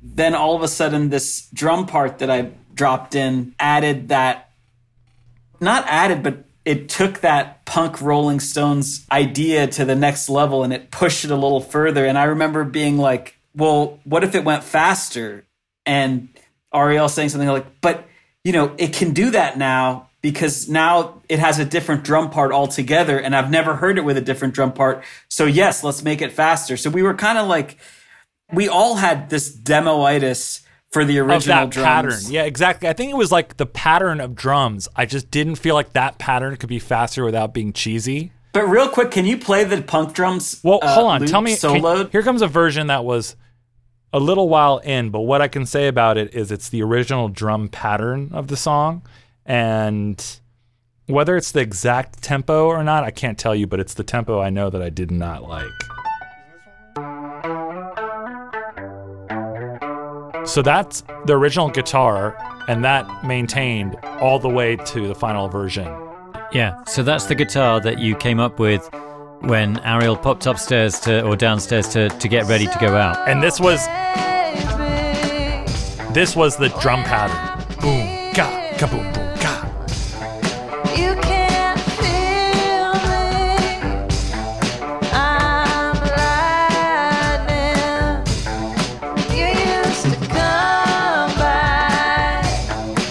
then 0.00 0.36
all 0.36 0.54
of 0.54 0.62
a 0.62 0.68
sudden 0.68 1.10
this 1.10 1.48
drum 1.52 1.86
part 1.86 2.20
that 2.20 2.30
I 2.30 2.52
dropped 2.72 3.16
in 3.16 3.52
added 3.58 4.08
that 4.08 4.50
not 5.60 5.84
added 5.88 6.22
but 6.22 6.44
it 6.64 6.88
took 6.88 7.20
that 7.20 7.64
punk 7.64 8.00
Rolling 8.00 8.38
Stones 8.38 9.04
idea 9.10 9.66
to 9.66 9.84
the 9.84 9.96
next 9.96 10.28
level 10.28 10.62
and 10.62 10.72
it 10.72 10.90
pushed 10.90 11.24
it 11.24 11.30
a 11.30 11.36
little 11.36 11.60
further 11.60 12.06
and 12.06 12.18
I 12.18 12.24
remember 12.24 12.64
being 12.64 12.98
like 12.98 13.34
well 13.54 13.98
what 14.04 14.22
if 14.24 14.34
it 14.34 14.44
went 14.44 14.62
faster 14.62 15.46
and 15.86 16.28
Ariel 16.74 17.08
saying 17.08 17.30
something 17.30 17.48
like 17.48 17.80
but 17.80 18.06
you 18.44 18.52
know 18.52 18.74
it 18.76 18.92
can 18.92 19.14
do 19.14 19.30
that 19.30 19.56
now 19.56 20.10
because 20.26 20.68
now 20.68 21.22
it 21.28 21.38
has 21.38 21.60
a 21.60 21.64
different 21.64 22.02
drum 22.02 22.30
part 22.30 22.50
altogether 22.50 23.16
and 23.16 23.32
I've 23.36 23.48
never 23.48 23.76
heard 23.76 23.96
it 23.96 24.00
with 24.00 24.16
a 24.16 24.20
different 24.20 24.54
drum 24.54 24.72
part 24.72 25.04
so 25.28 25.44
yes 25.46 25.84
let's 25.84 26.02
make 26.02 26.20
it 26.20 26.32
faster 26.32 26.76
so 26.76 26.90
we 26.90 27.00
were 27.00 27.14
kind 27.14 27.38
of 27.38 27.46
like 27.46 27.78
we 28.52 28.66
all 28.68 28.96
had 28.96 29.30
this 29.30 29.56
demoitis 29.56 30.62
for 30.90 31.04
the 31.04 31.18
of 31.18 31.28
original 31.28 31.66
that 31.66 31.70
drums. 31.70 31.84
pattern. 31.86 32.32
Yeah, 32.32 32.44
exactly. 32.44 32.88
I 32.88 32.92
think 32.92 33.10
it 33.12 33.16
was 33.16 33.30
like 33.30 33.56
the 33.56 33.66
pattern 33.66 34.20
of 34.20 34.34
drums. 34.34 34.88
I 34.96 35.04
just 35.04 35.30
didn't 35.30 35.56
feel 35.56 35.74
like 35.74 35.92
that 35.92 36.18
pattern 36.18 36.56
could 36.56 36.68
be 36.68 36.78
faster 36.78 37.24
without 37.24 37.52
being 37.52 37.72
cheesy. 37.72 38.32
But 38.52 38.68
real 38.68 38.88
quick, 38.88 39.10
can 39.10 39.26
you 39.26 39.36
play 39.36 39.64
the 39.64 39.82
punk 39.82 40.14
drums? 40.14 40.60
Well, 40.62 40.78
uh, 40.80 40.94
hold 40.94 41.10
on. 41.10 41.26
Tell 41.26 41.42
me. 41.42 41.56
can- 41.56 42.08
here 42.10 42.22
comes 42.22 42.40
a 42.40 42.46
version 42.46 42.86
that 42.86 43.04
was 43.04 43.36
a 44.12 44.20
little 44.20 44.48
while 44.48 44.78
in, 44.78 45.10
but 45.10 45.20
what 45.20 45.42
I 45.42 45.48
can 45.48 45.66
say 45.66 45.88
about 45.88 46.16
it 46.16 46.34
is 46.34 46.50
it's 46.50 46.68
the 46.70 46.82
original 46.82 47.28
drum 47.28 47.68
pattern 47.68 48.30
of 48.32 48.46
the 48.46 48.56
song, 48.56 49.02
and 49.46 50.40
whether 51.06 51.36
it's 51.36 51.52
the 51.52 51.60
exact 51.60 52.22
tempo 52.22 52.66
or 52.66 52.82
not, 52.82 53.04
I 53.04 53.10
can't 53.10 53.38
tell 53.38 53.54
you. 53.54 53.66
But 53.66 53.80
it's 53.80 53.94
the 53.94 54.04
tempo 54.04 54.40
I 54.40 54.50
know 54.50 54.70
that 54.70 54.82
I 54.82 54.90
did 54.90 55.10
not 55.10 55.44
like. 55.44 55.70
So 60.46 60.62
that's 60.62 61.02
the 61.24 61.32
original 61.32 61.70
guitar, 61.70 62.36
and 62.68 62.84
that 62.84 63.24
maintained 63.24 63.96
all 64.20 64.38
the 64.38 64.48
way 64.48 64.76
to 64.76 65.08
the 65.08 65.14
final 65.14 65.48
version. 65.48 65.86
Yeah. 66.52 66.82
So 66.84 67.02
that's 67.02 67.24
the 67.24 67.34
guitar 67.34 67.80
that 67.80 67.98
you 67.98 68.14
came 68.14 68.38
up 68.38 68.60
with 68.60 68.88
when 69.40 69.78
Ariel 69.80 70.16
popped 70.16 70.46
upstairs 70.46 71.00
to 71.00 71.24
or 71.24 71.36
downstairs 71.36 71.88
to, 71.88 72.08
to 72.08 72.28
get 72.28 72.46
ready 72.46 72.66
to 72.66 72.78
go 72.80 72.96
out. 72.96 73.28
And 73.28 73.42
this 73.42 73.60
was 73.60 73.84
this 76.14 76.34
was 76.34 76.56
the 76.56 76.68
drum 76.80 77.02
pattern. 77.02 77.36
Boom, 77.80 78.32
ga, 78.32 78.70
kaboom, 78.78 79.12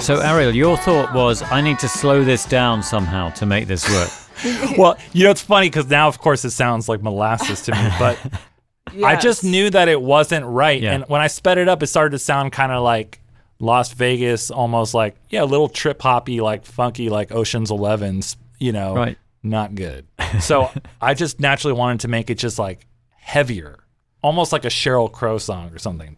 So 0.06 0.20
Ariel, 0.20 0.54
your 0.54 0.78
thought 0.78 1.16
was 1.16 1.42
I 1.42 1.62
need 1.62 1.80
to 1.80 1.90
slow 1.90 2.24
this 2.24 2.46
down 2.46 2.84
somehow 2.84 3.32
to 3.32 3.46
make 3.48 3.66
this 3.68 3.90
work. 3.90 4.10
Well, 4.78 4.98
you 5.14 5.24
know, 5.24 5.32
it's 5.32 5.42
funny 5.42 5.68
because 5.68 5.88
now, 5.88 6.08
of 6.10 6.20
course, 6.20 6.44
it 6.46 6.52
sounds 6.52 6.88
like 6.88 7.02
molasses 7.02 7.62
to 7.64 7.72
me, 7.72 7.90
but 7.98 8.20
I 9.04 9.16
just 9.16 9.44
knew 9.44 9.70
that 9.72 9.88
it 9.88 10.00
wasn't 10.00 10.46
right. 10.46 10.80
Yeah. 10.80 10.92
And 10.94 11.06
when 11.08 11.22
I 11.22 11.28
sped 11.28 11.58
it 11.58 11.68
up, 11.70 11.82
it 11.82 11.88
started 11.88 12.12
to 12.12 12.20
sound 12.20 12.52
kind 12.52 12.72
of 12.72 12.84
like 12.84 13.20
Las 13.60 13.94
Vegas, 13.94 14.52
almost 14.52 14.94
like, 14.94 15.16
yeah, 15.30 15.42
a 15.42 15.46
little 15.46 15.70
trip 15.70 16.00
hoppy, 16.02 16.40
like 16.42 16.66
funky, 16.66 17.10
like 17.10 17.32
Ocean's 17.32 17.72
Elevens, 17.72 18.36
you 18.60 18.74
know, 18.74 18.94
Right. 18.94 19.18
not 19.42 19.74
good. 19.74 20.06
So 20.42 20.70
I 21.02 21.14
just 21.16 21.40
naturally 21.40 21.74
wanted 21.74 22.02
to 22.02 22.10
make 22.10 22.30
it 22.30 22.36
just 22.38 22.60
like 22.60 22.86
heavier, 23.18 23.80
almost 24.22 24.52
like 24.52 24.66
a 24.66 24.70
Sheryl 24.70 25.12
Crow 25.12 25.38
song 25.40 25.72
or 25.74 25.80
something. 25.80 26.18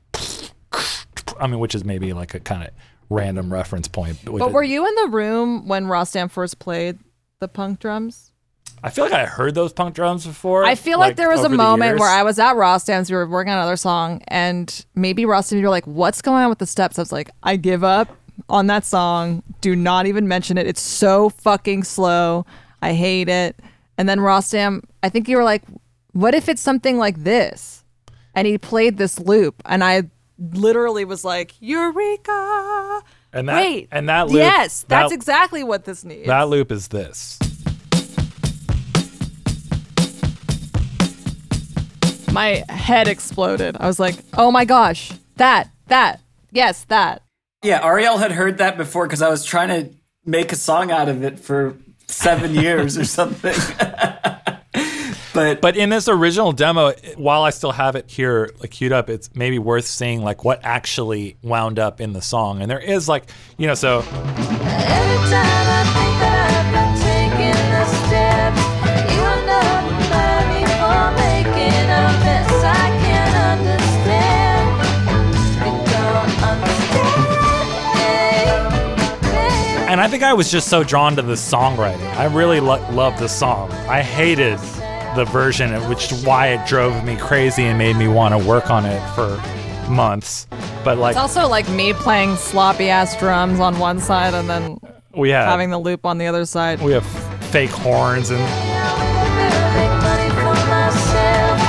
I 1.40 1.46
mean, 1.48 1.60
which 1.60 1.76
is 1.76 1.86
maybe 1.86 2.12
like 2.14 2.34
a 2.34 2.40
kind 2.40 2.64
of 2.64 2.70
random 3.10 3.52
reference 3.52 3.88
point. 3.88 4.28
with 4.30 4.40
But 4.40 4.48
it. 4.50 4.54
were 4.54 4.64
you 4.64 4.86
in 4.88 4.96
the 4.96 5.08
room 5.10 5.68
when 5.68 5.86
Rostam 5.86 6.30
first 6.30 6.60
played 6.60 7.00
the 7.40 7.48
punk 7.48 7.80
drums? 7.80 8.32
I 8.84 8.90
feel 8.92 9.06
like 9.06 9.14
I 9.14 9.26
heard 9.26 9.56
those 9.56 9.74
punk 9.74 9.96
drums 9.96 10.26
before. 10.26 10.64
I 10.64 10.76
feel 10.76 11.00
like, 11.00 11.16
there 11.16 11.30
was 11.30 11.40
a 11.44 11.50
the 11.50 11.56
moment 11.56 11.92
years. 11.92 12.00
where 12.00 12.10
I 12.10 12.22
was 12.24 12.38
at 12.38 12.56
Ross 12.56 12.86
Rostam's, 12.86 13.10
we 13.10 13.18
were 13.18 13.28
working 13.28 13.52
on 13.52 13.58
another 13.58 13.76
song, 13.76 14.22
and 14.28 14.86
maybe 14.94 15.26
Ross 15.26 15.50
Rostam, 15.52 15.58
you 15.58 15.64
were 15.64 15.70
like, 15.70 15.86
"What's 15.88 16.22
going 16.22 16.44
on 16.44 16.50
with 16.50 16.60
the 16.60 16.68
steps?" 16.68 17.00
I 17.00 17.02
was 17.02 17.12
like, 17.12 17.32
"I 17.42 17.56
give 17.56 17.84
up 17.84 18.16
on 18.50 18.68
that 18.68 18.86
song. 18.86 19.42
Do 19.62 19.76
not 19.76 20.06
even 20.06 20.28
mention 20.28 20.60
it. 20.60 20.68
It's 20.68 20.82
so 20.82 21.30
fucking 21.30 21.86
slow. 21.86 22.46
I 22.82 22.94
hate 22.94 23.30
it." 23.30 23.60
And 23.98 24.08
then 24.08 24.20
Ross 24.20 24.52
Rostam, 24.52 24.84
I 25.02 25.10
think 25.10 25.28
you 25.28 25.38
were 25.38 25.44
like, 25.44 25.64
"What 26.14 26.36
if 26.36 26.48
it's 26.48 26.62
something 26.62 26.98
like 27.00 27.24
this?" 27.24 27.84
And 28.36 28.46
he 28.46 28.60
played 28.60 28.98
this 28.98 29.20
loop, 29.20 29.56
and 29.66 29.84
I 29.84 30.04
literally 30.40 31.06
was 31.06 31.24
like, 31.24 31.54
"Eureka!" 31.60 33.02
and 33.34 33.50
that 33.50 33.58
Wait, 33.58 33.88
and 33.92 34.10
that 34.10 34.28
loop, 34.28 34.38
yes, 34.38 34.86
that's 34.88 35.10
that, 35.10 35.16
exactly 35.16 35.64
what 35.64 35.86
this 35.86 36.04
needs. 36.04 36.28
that 36.28 36.48
loop 36.50 36.72
is 36.72 36.88
this. 36.88 37.40
my 42.38 42.64
head 42.70 43.08
exploded. 43.08 43.76
I 43.80 43.88
was 43.88 44.00
like, 44.00 44.16
"Oh 44.34 44.52
my 44.52 44.64
gosh, 44.64 45.12
that, 45.38 45.72
that, 45.88 46.20
yes, 46.52 46.84
that." 46.86 47.24
Yeah, 47.64 47.84
Ariel 47.84 48.18
had 48.18 48.32
heard 48.32 48.60
that 48.60 48.78
before 48.78 49.08
because 49.08 49.24
I 49.24 49.30
was 49.30 49.44
trying 49.44 49.70
to 49.70 49.90
make 50.24 50.52
a 50.52 50.56
song 50.56 50.92
out 50.92 51.10
of 51.10 51.24
it 51.24 51.40
for 51.40 51.76
seven 52.06 52.54
years 52.64 52.96
or 52.96 53.06
something. 53.06 53.56
but 55.38 55.62
But 55.62 55.78
in 55.78 55.90
this 55.90 56.08
original 56.10 56.52
demo, 56.52 56.94
while 57.16 57.44
I 57.44 57.52
still 57.52 57.72
have 57.72 57.96
it 57.96 58.10
here 58.10 58.50
like 58.60 58.72
queued 58.72 58.92
up, 58.92 59.08
it's 59.10 59.30
maybe 59.36 59.60
worth 59.60 59.86
seeing 59.86 60.24
like 60.24 60.44
what 60.44 60.60
actually 60.64 61.38
wound 61.44 61.78
up 61.80 62.02
in 62.02 62.14
the 62.14 62.22
song. 62.22 62.62
And 62.62 62.70
there 62.72 62.80
is 62.80 63.08
like, 63.08 63.30
you 63.58 63.68
know, 63.68 63.76
so 63.76 64.00
Every 64.00 64.08
time 65.30 65.68
I 65.70 65.84
think 65.94 66.14
that 66.24 66.50
I've 66.58 66.72
been 66.74 66.94
taking 67.06 67.60
the 67.70 67.86
steps, 68.02 68.62
you 69.14 69.22
are 69.22 69.46
not 69.46 69.86
remind 69.94 70.46
me 70.58 70.62
for 70.80 71.12
making 71.22 71.86
a 71.86 72.04
mess. 72.26 72.52
I 72.66 72.90
can't 73.06 73.36
understand. 73.54 74.68
You 75.62 75.74
don't 75.94 76.34
understand, 76.50 77.30
baby. 79.30 79.92
And 79.92 80.02
I 80.02 80.08
think 80.08 80.24
I 80.24 80.34
was 80.34 80.50
just 80.52 80.68
so 80.68 80.84
drawn 80.84 81.16
to 81.16 81.22
the 81.22 81.34
songwriting. 81.34 82.10
I 82.16 82.26
really 82.26 82.60
lo- 82.60 82.84
loved 82.92 83.20
the 83.20 83.30
song. 83.30 83.72
I 83.88 84.02
hated 84.02 84.60
the 85.16 85.26
version, 85.26 85.74
which 85.90 86.12
is 86.12 86.26
why 86.26 86.48
it 86.48 86.68
drove 86.68 87.04
me 87.04 87.16
crazy 87.18 87.64
and 87.64 87.78
made 87.78 87.96
me 87.96 88.08
want 88.08 88.34
to 88.40 88.48
work 88.48 88.70
on 88.70 88.86
it 88.86 89.02
for 89.16 89.40
months. 89.90 90.48
But 90.84 90.98
like 90.98 91.12
It's 91.12 91.20
also 91.20 91.48
like 91.48 91.68
me 91.70 91.94
playing 91.94 92.36
sloppy 92.36 92.90
ass 92.90 93.16
drums 93.20 93.60
on 93.60 93.78
one 93.80 94.00
side 94.00 94.34
and 94.34 94.50
then 94.50 94.80
we 95.16 95.30
had, 95.30 95.46
having 95.48 95.70
the 95.70 95.78
loop 95.80 96.06
on 96.06 96.18
the 96.18 96.28
other 96.28 96.46
side. 96.46 96.82
we 96.82 96.92
have 96.92 97.06
fake 97.52 97.70
horns 97.72 98.30
and 98.30 98.40
Make 98.40 99.92
money 100.02 100.30
for 100.32 100.54
myself. 100.68 101.60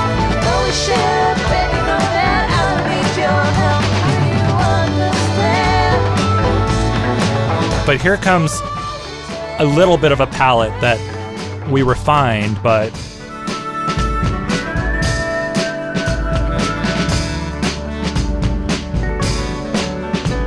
Though 0.42 0.62
we 0.64 0.70
share, 0.72 1.34
baby, 1.34 1.78
know 1.86 1.98
that 2.16 2.46
I 2.50 2.62
need 2.88 3.16
your 3.20 3.42
help. 3.60 3.84
You 4.28 4.46
understand? 6.18 7.86
But 7.86 8.00
here 8.00 8.16
comes 8.16 8.60
a 9.60 9.64
little 9.64 9.96
bit 9.98 10.12
of 10.12 10.20
a 10.20 10.26
palette 10.26 10.72
that 10.80 10.98
we 11.70 11.82
refined, 11.82 12.58
but 12.62 12.90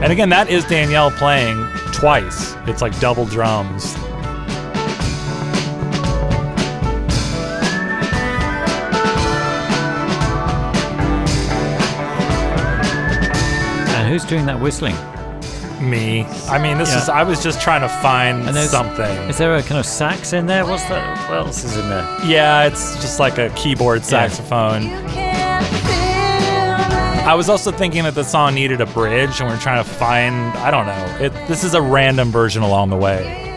And 0.01 0.11
again, 0.11 0.29
that 0.29 0.49
is 0.49 0.65
Danielle 0.65 1.11
playing 1.11 1.63
twice. 1.93 2.55
It's 2.65 2.81
like 2.81 2.97
double 2.99 3.25
drums. 3.25 3.95
And 13.93 14.07
who's 14.09 14.25
doing 14.25 14.45
that 14.45 14.59
whistling? 14.59 14.95
Me. 15.81 16.25
I 16.49 16.57
mean, 16.59 16.77
this 16.77 16.91
Yeah. 16.91 17.01
is 17.01 17.09
I 17.09 17.23
was 17.23 17.41
just 17.41 17.59
trying 17.61 17.81
to 17.81 17.89
find 17.89 18.47
And 18.47 18.55
something. 18.57 19.29
Is 19.29 19.37
there 19.37 19.55
a 19.55 19.63
kind 19.63 19.79
of 19.79 19.85
sax 19.85 20.31
in 20.33 20.45
there? 20.45 20.65
What's 20.65 20.83
that? 20.85 21.17
What 21.29 21.39
else 21.39 21.63
is 21.63 21.75
in 21.75 21.89
there? 21.89 22.05
Yeah, 22.23 22.63
it's 22.63 22.95
just 23.01 23.19
like 23.19 23.37
a 23.39 23.49
keyboard 23.55 24.05
saxophone. 24.05 24.83
You 24.83 24.89
can't 24.89 25.09
feel 25.09 25.25
me. 25.25 25.30
I 27.23 27.35
was 27.35 27.49
also 27.49 27.71
thinking 27.71 28.03
that 28.03 28.15
the 28.15 28.23
song 28.23 28.55
needed 28.55 28.81
a 28.81 28.87
bridge, 28.87 29.39
and 29.39 29.49
we're 29.49 29.59
trying 29.59 29.81
to 29.83 29.89
find. 29.89 30.35
I 30.57 30.71
don't 30.71 30.87
know. 30.87 31.17
It. 31.25 31.31
This 31.47 31.63
is 31.63 31.75
a 31.75 31.81
random 31.81 32.31
version 32.31 32.63
along 32.63 32.89
the 32.89 32.97
way. 32.97 33.47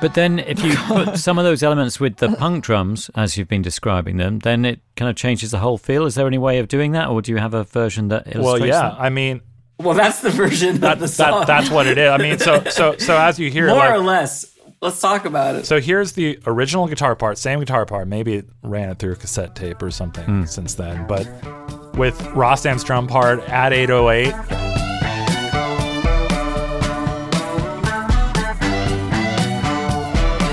But 0.00 0.14
then, 0.14 0.38
if 0.38 0.62
you 0.64 0.74
put 0.86 1.18
some 1.18 1.38
of 1.38 1.44
those 1.44 1.62
elements 1.62 1.98
with 1.98 2.16
the 2.16 2.30
punk 2.30 2.64
drums, 2.64 3.10
as 3.16 3.36
you've 3.36 3.48
been 3.48 3.62
describing 3.62 4.16
them, 4.16 4.38
then 4.38 4.64
it 4.64 4.80
kind 4.96 5.10
of 5.10 5.16
changes 5.16 5.50
the 5.50 5.58
whole 5.58 5.76
feel. 5.76 6.06
Is 6.06 6.14
there 6.14 6.26
any 6.26 6.38
way 6.38 6.60
of 6.60 6.68
doing 6.68 6.92
that, 6.92 7.08
or 7.08 7.20
do 7.20 7.32
you 7.32 7.38
have 7.38 7.52
a 7.52 7.64
version 7.64 8.08
that 8.08 8.26
illustrates 8.26 8.60
Well, 8.60 8.66
yeah. 8.66 8.90
that? 8.90 9.00
I 9.00 9.10
mean, 9.10 9.42
well, 9.78 9.94
that's 9.94 10.20
the 10.20 10.30
version 10.30 10.80
that, 10.80 10.94
of 10.94 11.00
the 11.00 11.08
song. 11.08 11.40
that 11.40 11.46
that's 11.48 11.68
what 11.68 11.86
it 11.86 11.98
is. 11.98 12.10
I 12.10 12.18
mean, 12.18 12.38
so 12.38 12.64
so 12.70 12.96
so 12.96 13.18
as 13.18 13.38
you 13.38 13.50
hear, 13.50 13.66
More 13.66 13.78
like, 13.78 13.90
or 13.92 13.98
less. 13.98 14.46
Let's 14.80 15.00
talk 15.00 15.26
about 15.26 15.54
it. 15.56 15.66
So 15.66 15.80
here's 15.80 16.12
the 16.12 16.40
original 16.44 16.88
guitar 16.88 17.14
part, 17.14 17.38
same 17.38 17.60
guitar 17.60 17.86
part. 17.86 18.08
Maybe 18.08 18.34
it 18.34 18.48
ran 18.62 18.88
it 18.88 18.98
through 18.98 19.12
a 19.12 19.16
cassette 19.16 19.54
tape 19.54 19.80
or 19.80 19.92
something 19.92 20.24
hmm. 20.24 20.44
since 20.44 20.74
then. 20.74 21.06
But 21.06 21.28
with 21.96 22.20
Rostam's 22.34 22.84
drum 22.84 23.06
part 23.06 23.40
at 23.48 23.72
808. 23.72 24.34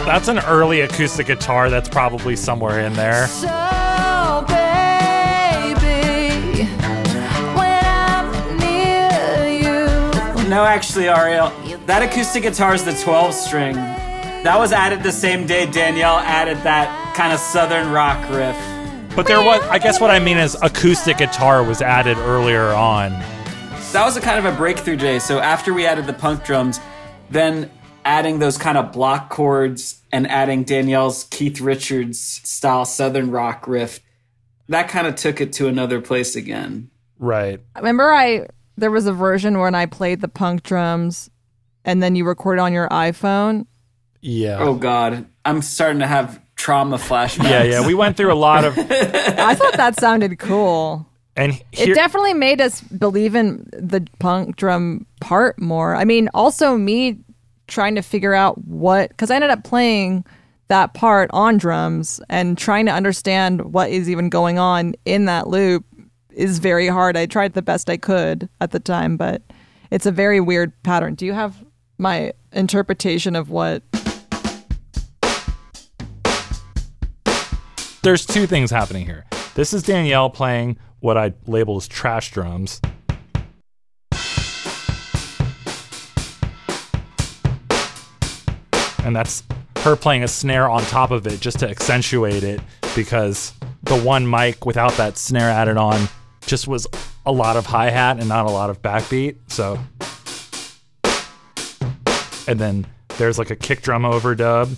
That's 0.05 0.27
an 0.27 0.39
early 0.39 0.81
acoustic 0.81 1.27
guitar 1.27 1.69
that's 1.69 1.87
probably 1.87 2.35
somewhere 2.35 2.79
in 2.79 2.93
there. 2.93 3.27
So, 3.27 3.47
baby, 4.47 6.63
when 7.53 7.85
I'm 7.85 8.57
near 8.57 9.47
you, 9.47 10.49
No, 10.49 10.65
actually, 10.65 11.07
Ariel, 11.07 11.51
that 11.85 12.01
acoustic 12.01 12.41
guitar 12.41 12.73
is 12.73 12.83
the 12.83 12.93
12 12.93 13.35
string. 13.35 13.75
That 13.75 14.55
was 14.57 14.71
added 14.71 15.03
the 15.03 15.11
same 15.11 15.45
day 15.45 15.67
Danielle 15.69 16.17
added 16.17 16.57
that 16.63 17.13
kind 17.15 17.31
of 17.31 17.39
southern 17.39 17.91
rock 17.91 18.17
riff. 18.31 18.57
But 19.19 19.27
there 19.27 19.43
was, 19.43 19.61
I 19.63 19.79
guess 19.79 19.99
what 19.99 20.11
I 20.11 20.19
mean 20.19 20.37
is 20.37 20.55
acoustic 20.61 21.17
guitar 21.17 21.61
was 21.61 21.81
added 21.81 22.17
earlier 22.19 22.69
on. 22.69 23.11
That 23.91 24.05
was 24.05 24.15
a 24.15 24.21
kind 24.21 24.39
of 24.39 24.45
a 24.45 24.55
breakthrough 24.55 24.95
day. 24.95 25.19
So 25.19 25.39
after 25.39 25.73
we 25.73 25.85
added 25.85 26.07
the 26.07 26.13
punk 26.13 26.45
drums, 26.45 26.79
then 27.29 27.69
adding 28.05 28.39
those 28.39 28.57
kind 28.57 28.77
of 28.77 28.93
block 28.93 29.29
chords 29.29 30.01
and 30.13 30.25
adding 30.25 30.63
Danielle's 30.63 31.25
Keith 31.25 31.59
Richards 31.59 32.17
style 32.17 32.85
southern 32.85 33.29
rock 33.29 33.67
riff, 33.67 33.99
that 34.69 34.87
kind 34.87 35.05
of 35.05 35.15
took 35.15 35.41
it 35.41 35.51
to 35.51 35.67
another 35.67 35.99
place 35.99 36.37
again. 36.37 36.89
Right. 37.17 37.59
I 37.75 37.79
Remember, 37.79 38.13
I 38.13 38.47
there 38.77 38.89
was 38.89 39.05
a 39.05 39.11
version 39.11 39.59
when 39.59 39.75
I 39.75 39.85
played 39.85 40.21
the 40.21 40.29
punk 40.29 40.63
drums, 40.63 41.29
and 41.83 42.01
then 42.01 42.15
you 42.15 42.23
recorded 42.23 42.61
on 42.61 42.71
your 42.71 42.87
iPhone. 42.87 43.65
Yeah. 44.21 44.59
Oh 44.59 44.75
God, 44.75 45.25
I'm 45.43 45.61
starting 45.61 45.99
to 45.99 46.07
have 46.07 46.39
trauma 46.59 46.97
flashbacks. 46.97 47.49
Yeah, 47.49 47.63
yeah. 47.63 47.87
We 47.87 47.93
went 47.95 48.17
through 48.17 48.33
a 48.33 48.35
lot 48.35 48.65
of, 48.65 48.77
I 48.77 49.55
thought 49.55 49.77
that 49.77 49.97
sounded 49.97 50.37
cool. 50.39 51.07
and 51.37 51.59
It 51.71 51.95
definitely 51.95 52.33
made 52.33 52.59
us 52.59 52.81
believe 52.81 53.33
in 53.33 53.67
the 53.71 54.05
punk 54.19 54.57
drum 54.57 55.07
part 55.21 55.59
more. 55.59 55.95
I 55.95 56.03
mean, 56.03 56.29
also 56.33 56.77
me 56.77 57.17
trying 57.67 57.95
to 57.95 58.01
figure 58.01 58.33
out 58.33 58.57
what 58.65 59.09
because 59.09 59.31
I 59.31 59.35
ended 59.35 59.51
up 59.51 59.63
playing 59.63 60.25
that 60.67 60.93
part 60.93 61.29
on 61.33 61.57
drums 61.57 62.19
and 62.29 62.57
trying 62.57 62.85
to 62.87 62.91
understand 62.91 63.73
what 63.73 63.89
is 63.89 64.09
even 64.09 64.29
going 64.29 64.59
on 64.59 64.95
in 65.05 65.25
that 65.25 65.47
loop 65.47 65.85
is 66.31 66.59
very 66.59 66.87
hard. 66.87 67.15
I 67.15 67.25
tried 67.25 67.53
the 67.53 67.61
best 67.61 67.89
I 67.89 67.97
could 67.97 68.49
at 68.59 68.71
the 68.71 68.79
time, 68.79 69.15
but 69.15 69.41
it's 69.91 70.05
a 70.05 70.11
very 70.11 70.39
weird 70.41 70.73
pattern. 70.83 71.15
Do 71.15 71.25
you 71.25 71.33
have 71.33 71.63
my 71.97 72.33
interpretation 72.51 73.35
of 73.35 73.49
what 73.49 73.88
there's 78.01 78.25
two 78.25 78.47
things 78.47 78.71
happening 78.71 79.05
here. 79.05 79.25
This 79.55 79.73
is 79.73 79.83
Danielle 79.83 80.29
playing 80.29 80.77
what 80.99 81.17
I 81.17 81.33
label 81.47 81.77
as 81.77 81.87
trash 81.87 82.31
drums. 82.31 82.81
And 89.03 89.15
that's 89.15 89.43
her 89.77 89.95
playing 89.95 90.23
a 90.23 90.27
snare 90.27 90.69
on 90.69 90.81
top 90.83 91.11
of 91.11 91.25
it 91.25 91.39
just 91.39 91.59
to 91.59 91.69
accentuate 91.69 92.43
it 92.43 92.61
because 92.95 93.53
the 93.83 93.97
one 93.97 94.29
mic 94.29 94.65
without 94.65 94.91
that 94.93 95.17
snare 95.17 95.49
added 95.49 95.77
on 95.77 96.07
just 96.45 96.67
was 96.67 96.85
a 97.25 97.31
lot 97.31 97.55
of 97.55 97.65
hi 97.65 97.89
hat 97.89 98.19
and 98.19 98.27
not 98.27 98.45
a 98.45 98.49
lot 98.49 98.69
of 98.69 98.81
backbeat. 98.81 99.37
So, 99.47 99.79
and 102.47 102.59
then 102.59 102.85
there's 103.17 103.39
like 103.39 103.49
a 103.49 103.55
kick 103.55 103.81
drum 103.81 104.03
overdub. 104.03 104.75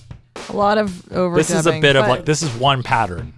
A 0.50 0.56
lot 0.56 0.78
of 0.78 0.90
overdubbing. 1.10 1.36
This 1.36 1.52
is 1.52 1.68
a 1.68 1.80
bit 1.80 1.96
of 1.96 2.08
like 2.08 2.26
this 2.26 2.42
is 2.42 2.50
one 2.56 2.84
pattern. 2.84 3.34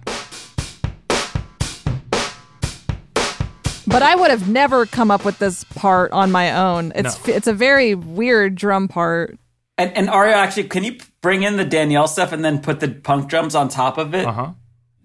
But 3.86 4.02
I 4.02 4.14
would 4.16 4.30
have 4.30 4.48
never 4.48 4.86
come 4.86 5.10
up 5.10 5.24
with 5.24 5.38
this 5.38 5.62
part 5.64 6.10
on 6.12 6.32
my 6.32 6.56
own. 6.56 6.92
It's 6.94 7.26
No. 7.26 7.34
it's 7.34 7.46
a 7.46 7.52
very 7.52 7.94
weird 7.94 8.54
drum 8.56 8.88
part. 8.88 9.38
And, 9.76 9.96
and 9.96 10.08
Ario, 10.08 10.32
actually, 10.32 10.64
can 10.64 10.84
you 10.84 10.96
bring 11.20 11.42
in 11.42 11.56
the 11.56 11.64
Danielle 11.64 12.06
stuff 12.06 12.32
and 12.32 12.44
then 12.44 12.60
put 12.60 12.80
the 12.80 12.88
punk 12.88 13.28
drums 13.28 13.54
on 13.54 13.68
top 13.68 13.98
of 13.98 14.14
it. 14.14 14.26
Uh 14.26 14.32
huh. 14.32 14.50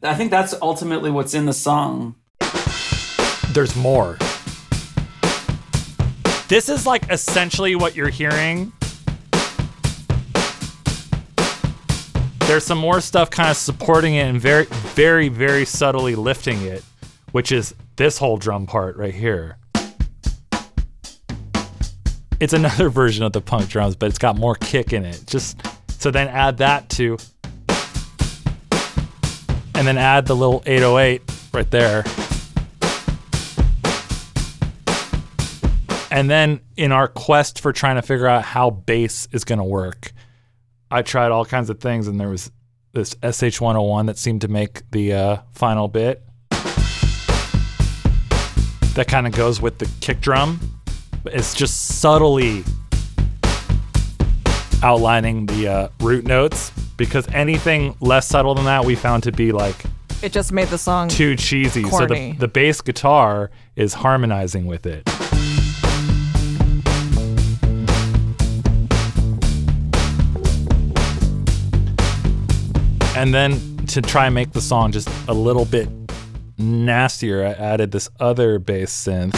I 0.04 0.16
think 0.16 0.32
that's 0.32 0.54
ultimately 0.62 1.12
what's 1.12 1.34
in 1.34 1.46
the 1.46 1.54
song. 1.54 2.16
There's 3.52 3.76
more. 3.76 4.18
This 6.48 6.68
is 6.70 6.86
like 6.86 7.12
essentially 7.12 7.76
what 7.76 7.96
you're 7.96 8.10
hearing. 8.10 8.72
There's 12.50 12.66
some 12.66 12.80
more 12.80 13.00
stuff 13.00 13.30
kind 13.30 13.52
of 13.52 13.58
supporting 13.58 14.16
it 14.16 14.22
and 14.22 14.42
very, 14.42 14.66
very, 14.66 15.30
very 15.30 15.66
subtly 15.66 16.16
lifting 16.16 16.60
it, 16.64 16.84
which 17.32 17.52
is 17.52 17.76
this 17.96 18.18
whole 18.18 18.38
drum 18.38 18.66
part 18.66 18.98
right 18.98 19.14
here. 19.14 19.60
It's 22.40 22.54
another 22.54 22.90
version 22.90 23.24
of 23.24 23.34
the 23.34 23.42
punk 23.42 23.70
drums, 23.70 23.96
but 23.96 24.08
it's 24.08 24.18
got 24.18 24.36
more 24.36 24.56
kick 24.56 24.94
in 24.94 25.06
it. 25.06 25.22
Just 25.28 25.62
so 25.90 26.10
then 26.10 26.28
add 26.28 26.58
that 26.58 26.90
to, 26.90 27.20
and 29.76 29.86
then 29.86 30.00
add 30.00 30.26
the 30.26 30.36
little 30.36 30.64
808 30.66 31.22
right 31.54 31.70
there. 31.70 32.04
And 36.10 36.28
then 36.28 36.62
in 36.76 36.92
our 36.92 37.08
quest 37.08 37.62
for 37.62 37.72
trying 37.72 37.98
to 37.98 38.02
figure 38.02 38.26
out 38.26 38.44
how 38.44 38.72
bass 38.72 39.28
is 39.32 39.44
going 39.44 39.60
to 39.60 39.64
work, 39.64 40.14
I 40.92 41.04
tried 41.04 41.32
all 41.32 41.46
kinds 41.46 41.70
of 41.70 41.80
things, 41.80 42.08
and 42.08 42.20
there 42.20 42.30
was 42.30 42.52
this 42.94 43.14
SH101 43.16 44.08
that 44.08 44.18
seemed 44.18 44.42
to 44.42 44.48
make 44.48 44.90
the 44.90 45.14
uh, 45.14 45.38
final 45.52 45.88
bit. 45.88 46.24
That 48.96 49.06
kind 49.08 49.28
of 49.28 49.34
goes 49.34 49.62
with 49.62 49.78
the 49.78 49.88
kick 50.02 50.20
drum. 50.20 50.60
It's 51.26 51.54
just 51.54 52.00
subtly 52.00 52.64
outlining 54.82 55.46
the 55.46 55.68
uh, 55.68 55.90
root 56.00 56.26
notes 56.26 56.72
because 56.98 57.28
anything 57.30 57.96
less 58.00 58.28
subtle 58.28 58.56
than 58.56 58.66
that 58.66 58.84
we 58.84 58.96
found 58.96 59.22
to 59.24 59.32
be 59.32 59.52
like 59.52 59.76
It 60.24 60.32
just 60.32 60.52
made 60.52 60.70
the 60.70 60.78
song 60.78 61.08
too 61.08 61.36
cheesy. 61.36 61.84
So 61.84 62.08
the, 62.08 62.32
the 62.34 62.48
bass 62.48 62.82
guitar 62.82 63.52
is 63.76 63.94
harmonizing 63.94 64.66
with 64.66 64.88
it. 64.88 65.08
And 73.20 73.34
then 73.34 73.86
to 73.88 74.02
try 74.02 74.28
and 74.28 74.34
make 74.34 74.54
the 74.54 74.62
song 74.62 74.94
just 74.94 75.10
a 75.28 75.34
little 75.34 75.66
bit 75.66 75.90
nastier, 76.58 77.46
I 77.46 77.52
added 77.52 77.92
this 77.92 78.10
other 78.18 78.60
bass 78.60 78.94
synth. 78.94 79.36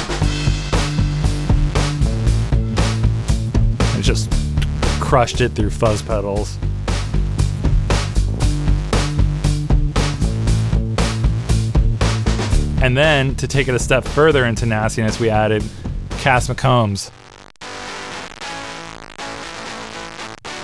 And 3.95 4.03
just 4.03 4.31
crushed 5.01 5.41
it 5.41 5.53
through 5.53 5.71
fuzz 5.71 6.03
pedals. 6.03 6.59
And 12.83 12.95
then 12.95 13.33
to 13.37 13.47
take 13.47 13.67
it 13.67 13.73
a 13.73 13.79
step 13.79 14.05
further 14.05 14.45
into 14.45 14.67
nastiness, 14.67 15.19
we 15.19 15.31
added 15.31 15.63
Cass 16.19 16.47
McCombs. 16.49 17.09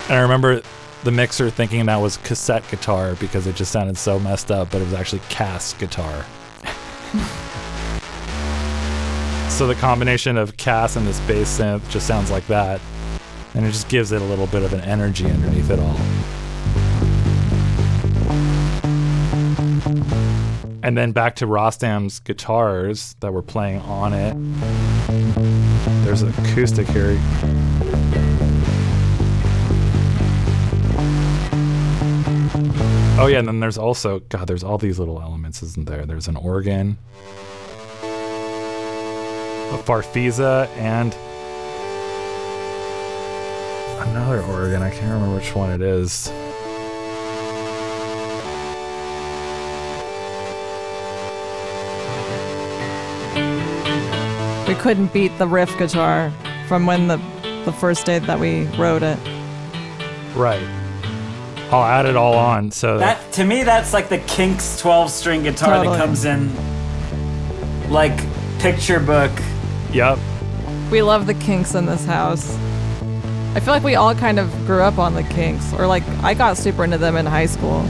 And 0.08 0.20
I 0.20 0.22
remember 0.22 0.62
the 1.04 1.12
mixer 1.12 1.50
thinking 1.50 1.86
that 1.86 1.98
was 1.98 2.18
cassette 2.18 2.68
guitar 2.70 3.16
because 3.16 3.48
it 3.48 3.56
just 3.56 3.72
sounded 3.72 3.98
so 3.98 4.20
messed 4.20 4.52
up, 4.52 4.72
but 4.72 4.82
it 4.82 4.86
was 4.86 4.94
actually 4.94 5.22
Cass 5.30 5.74
guitar. 5.74 6.26
so 9.50 9.68
the 9.68 9.76
combination 9.76 10.38
of 10.38 10.58
Cass 10.58 10.96
and 10.96 11.08
this 11.08 11.20
bass 11.22 11.60
synth 11.60 11.88
just 11.90 12.08
sounds 12.08 12.32
like 12.32 12.46
that. 12.48 12.82
And 13.54 13.66
it 13.66 13.72
just 13.72 13.90
gives 13.90 14.12
it 14.12 14.22
a 14.22 14.26
little 14.26 14.48
bit 14.48 14.64
of 14.64 14.74
an 14.74 14.82
energy 14.82 15.26
underneath 15.26 15.72
it 15.72 15.80
all. 15.80 15.98
And 20.84 20.98
then 20.98 21.12
back 21.12 21.36
to 21.38 21.48
Rostam's 21.48 22.20
guitars 22.20 23.16
that 23.20 23.34
were 23.34 23.42
playing 23.42 23.80
on 23.82 24.14
it. 24.14 24.36
There's 26.06 26.22
an 26.22 26.30
acoustic 26.30 26.88
here. 26.88 27.20
Oh 33.20 33.26
yeah, 33.26 33.40
and 33.40 33.48
then 33.48 33.60
there's 33.60 33.80
also 33.80 34.20
God, 34.20 34.48
there's 34.48 34.64
all 34.64 34.78
these 34.78 35.00
little 35.00 35.20
elements, 35.20 35.64
isn't 35.64 35.88
there? 35.88 36.06
There's 36.06 36.28
an 36.28 36.36
organ, 36.36 37.00
a 38.04 39.82
farfisa, 39.84 40.68
and 40.78 41.16
another 44.08 44.44
organ. 44.44 44.84
I 44.84 44.92
can't 44.92 45.12
remember 45.12 45.36
which 45.36 45.56
one 45.56 45.72
it 45.72 45.82
is. 45.82 46.32
We 54.68 54.76
couldn't 54.76 55.12
beat 55.12 55.36
the 55.40 55.48
riff 55.48 55.76
guitar 55.80 56.32
from 56.68 56.86
when 56.86 57.08
the 57.08 57.18
the 57.66 57.74
first 57.74 58.06
day 58.06 58.20
that 58.20 58.40
we 58.40 58.68
wrote 58.78 59.02
it. 59.02 59.18
Right. 60.36 60.87
I'll 61.72 61.84
add 61.84 62.06
it 62.06 62.16
all 62.16 62.36
on. 62.36 62.72
So 62.72 62.98
That 62.98 63.32
to 63.34 63.44
me, 63.44 63.64
that's 63.64 63.94
like 63.94 64.10
the 64.10 64.20
Kinks 64.20 64.80
12 64.80 65.12
string 65.12 65.44
guitar 65.44 65.78
Totally. 65.78 65.98
that 65.98 66.06
comes 66.06 66.26
in 66.26 66.54
like 67.90 68.18
picture 68.60 69.00
book. 69.00 69.32
Yep. 69.92 70.18
We 70.92 71.02
love 71.02 71.28
the 71.28 71.34
Kinks 71.34 71.76
in 71.76 71.86
this 71.86 72.06
house. 72.06 72.58
I 73.56 73.60
feel 73.60 73.74
like 73.74 73.84
we 73.84 73.96
all 73.96 74.14
kind 74.16 74.40
of 74.40 74.50
grew 74.66 74.82
up 74.82 74.98
on 74.98 75.14
the 75.14 75.24
Kinks, 75.24 75.74
or 75.74 75.88
like 75.88 76.08
I 76.24 76.34
got 76.34 76.58
super 76.58 76.84
into 76.84 76.98
them 76.98 77.16
in 77.18 77.26
high 77.26 77.48
school. 77.48 77.86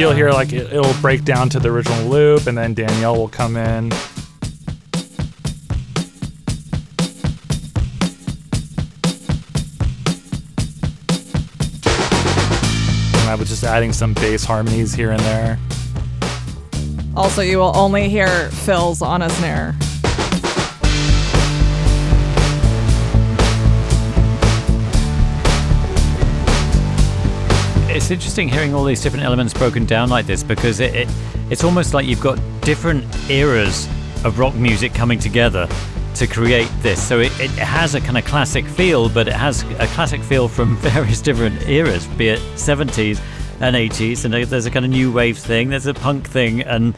You'll 0.00 0.12
hear 0.12 0.30
like 0.30 0.52
it, 0.54 0.72
it'll 0.72 1.00
break 1.02 1.24
down 1.24 1.50
to 1.50 1.60
the 1.60 1.68
original 1.68 2.08
loop, 2.08 2.46
and 2.46 2.56
then 2.56 2.72
Danielle 2.72 3.16
will 3.16 3.28
come 3.28 3.56
in. 3.56 3.92
I 13.28 13.36
was 13.38 13.48
just 13.48 13.62
adding 13.62 13.92
some 13.92 14.14
bass 14.14 14.42
harmonies 14.42 14.94
here 14.94 15.10
and 15.10 15.20
there. 15.20 15.58
Also, 17.14 17.42
you 17.42 17.58
will 17.58 17.76
only 17.76 18.08
hear 18.08 18.48
fills 18.50 19.02
on 19.02 19.20
a 19.20 19.28
snare. 19.28 19.76
It's 28.10 28.24
interesting 28.24 28.48
hearing 28.48 28.74
all 28.74 28.82
these 28.82 29.00
different 29.00 29.24
elements 29.24 29.54
broken 29.54 29.86
down 29.86 30.08
like 30.08 30.26
this 30.26 30.42
because 30.42 30.80
it, 30.80 30.92
it 30.96 31.08
it's 31.48 31.62
almost 31.62 31.94
like 31.94 32.06
you've 32.06 32.20
got 32.20 32.40
different 32.60 33.04
eras 33.30 33.86
of 34.24 34.40
rock 34.40 34.56
music 34.56 34.92
coming 34.92 35.20
together 35.20 35.68
to 36.16 36.26
create 36.26 36.68
this. 36.80 37.00
So 37.00 37.20
it, 37.20 37.30
it 37.38 37.50
has 37.50 37.94
a 37.94 38.00
kind 38.00 38.18
of 38.18 38.24
classic 38.24 38.66
feel, 38.66 39.08
but 39.08 39.28
it 39.28 39.34
has 39.34 39.62
a 39.62 39.86
classic 39.94 40.22
feel 40.22 40.48
from 40.48 40.76
various 40.78 41.20
different 41.20 41.68
eras, 41.68 42.08
be 42.08 42.30
it 42.30 42.40
70s 42.56 43.22
and 43.60 43.76
80s, 43.76 44.24
and 44.24 44.34
there's 44.34 44.66
a 44.66 44.72
kind 44.72 44.84
of 44.84 44.90
new 44.90 45.12
wave 45.12 45.38
thing, 45.38 45.68
there's 45.68 45.86
a 45.86 45.94
punk 45.94 46.26
thing, 46.26 46.62
and 46.62 46.96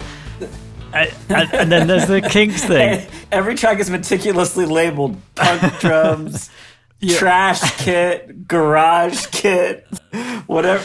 uh, 0.94 1.06
and, 1.28 1.52
and 1.52 1.70
then 1.70 1.88
there's 1.88 2.06
the 2.06 2.22
Kinks 2.22 2.64
thing. 2.66 3.06
Every 3.30 3.54
track 3.54 3.80
is 3.80 3.90
meticulously 3.90 4.64
labeled 4.64 5.18
punk 5.34 5.78
drums, 5.80 6.48
trash 7.08 7.78
kit, 7.78 8.46
garage 8.48 9.26
kit, 9.26 9.86
whatever. 10.46 10.84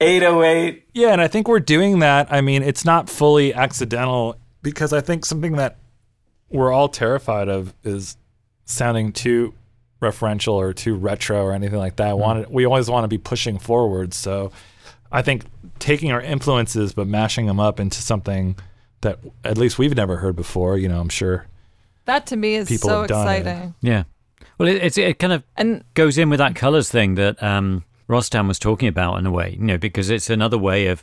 808. 0.00 0.84
Yeah, 0.94 1.08
and 1.08 1.20
I 1.20 1.28
think 1.28 1.48
we're 1.48 1.60
doing 1.60 1.98
that. 2.00 2.32
I 2.32 2.40
mean, 2.40 2.62
it's 2.62 2.84
not 2.84 3.10
fully 3.10 3.52
accidental 3.52 4.36
because 4.62 4.92
I 4.92 5.00
think 5.00 5.24
something 5.24 5.56
that 5.56 5.76
we're 6.50 6.72
all 6.72 6.88
terrified 6.88 7.48
of 7.48 7.74
is 7.82 8.16
sounding 8.64 9.12
too 9.12 9.54
referential 10.00 10.52
or 10.52 10.72
too 10.72 10.94
retro 10.94 11.42
or 11.42 11.52
anything 11.52 11.78
like 11.78 11.96
that. 11.96 12.08
I 12.08 12.10
mm-hmm. 12.10 12.20
want 12.20 12.50
we 12.50 12.64
always 12.64 12.88
want 12.88 13.04
to 13.04 13.08
be 13.08 13.18
pushing 13.18 13.58
forward. 13.58 14.14
So 14.14 14.52
I 15.10 15.22
think 15.22 15.44
taking 15.78 16.12
our 16.12 16.20
influences 16.20 16.92
but 16.92 17.06
mashing 17.06 17.46
them 17.46 17.58
up 17.58 17.80
into 17.80 18.00
something 18.00 18.56
that 19.00 19.18
at 19.44 19.58
least 19.58 19.78
we've 19.78 19.96
never 19.96 20.16
heard 20.16 20.36
before, 20.36 20.76
you 20.76 20.88
know, 20.88 21.00
I'm 21.00 21.08
sure. 21.08 21.46
That 22.04 22.26
to 22.26 22.36
me 22.36 22.54
is 22.54 22.80
so 22.80 23.02
have 23.02 23.10
it. 23.10 23.10
exciting. 23.10 23.74
Yeah. 23.80 24.04
Well, 24.58 24.68
it, 24.68 24.82
it's, 24.82 24.98
it 24.98 25.18
kind 25.20 25.32
of 25.32 25.44
And 25.56 25.84
goes 25.94 26.18
in 26.18 26.28
with 26.30 26.38
that 26.38 26.56
colors 26.56 26.90
thing 26.90 27.14
that 27.14 27.40
um, 27.42 27.84
Rostam 28.08 28.48
was 28.48 28.58
talking 28.58 28.88
about 28.88 29.16
in 29.16 29.26
a 29.26 29.30
way, 29.30 29.56
you 29.58 29.64
know, 29.64 29.78
because 29.78 30.10
it's 30.10 30.28
another 30.28 30.58
way 30.58 30.88
of 30.88 31.02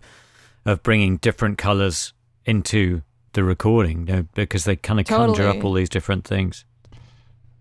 of 0.68 0.82
bringing 0.82 1.18
different 1.18 1.60
colors 1.60 2.14
into 2.44 3.04
the 3.34 3.44
recording, 3.44 4.08
you 4.08 4.14
know, 4.14 4.26
because 4.34 4.64
they 4.64 4.76
kind 4.76 5.00
of 5.00 5.06
conjure 5.06 5.48
up 5.48 5.64
all 5.64 5.74
these 5.74 5.90
different 5.90 6.26
things. 6.26 6.66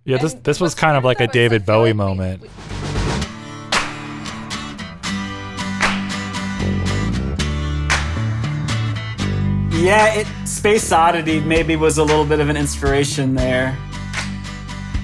Yeah, 0.05 0.19
this 0.19 0.35
this 0.35 0.61
was 0.61 0.75
kind 0.75 0.97
of 0.97 1.05
like 1.05 1.21
a 1.21 1.27
David 1.27 1.65
Bowie 1.65 1.93
moment. 1.93 2.43
Yeah, 9.71 10.15
it 10.15 10.27
Space 10.47 10.91
Oddity 10.91 11.41
maybe 11.41 11.77
was 11.77 11.99
a 11.99 12.05
little 12.05 12.25
bit 12.25 12.41
of 12.41 12.49
an 12.49 12.57
inspiration 12.57 13.35
there. 13.35 13.77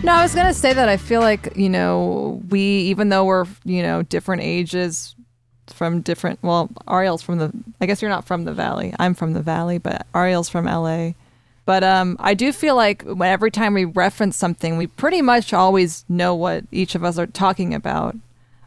No, 0.02 0.14
I 0.14 0.22
was 0.22 0.34
gonna 0.34 0.54
say 0.54 0.72
that 0.72 0.88
I 0.88 0.96
feel 0.96 1.20
like 1.20 1.56
you 1.56 1.68
know 1.68 2.42
we, 2.48 2.60
even 2.60 3.10
though 3.10 3.24
we're 3.24 3.46
you 3.64 3.82
know 3.82 4.02
different 4.02 4.42
ages, 4.42 5.14
from 5.72 6.00
different. 6.00 6.42
Well, 6.42 6.70
Ariel's 6.88 7.22
from 7.22 7.38
the. 7.38 7.52
I 7.80 7.86
guess 7.86 8.02
you're 8.02 8.10
not 8.10 8.26
from 8.26 8.44
the 8.44 8.52
Valley. 8.52 8.94
I'm 8.98 9.14
from 9.14 9.32
the 9.32 9.42
Valley, 9.42 9.78
but 9.78 10.06
Ariel's 10.14 10.48
from 10.48 10.66
LA. 10.66 11.12
But 11.64 11.84
um, 11.84 12.16
I 12.18 12.34
do 12.34 12.52
feel 12.52 12.74
like 12.74 13.04
every 13.06 13.50
time 13.50 13.74
we 13.74 13.84
reference 13.84 14.36
something, 14.36 14.76
we 14.76 14.86
pretty 14.86 15.22
much 15.22 15.52
always 15.52 16.04
know 16.08 16.34
what 16.34 16.64
each 16.72 16.94
of 16.94 17.04
us 17.04 17.18
are 17.18 17.26
talking 17.26 17.74
about. 17.74 18.16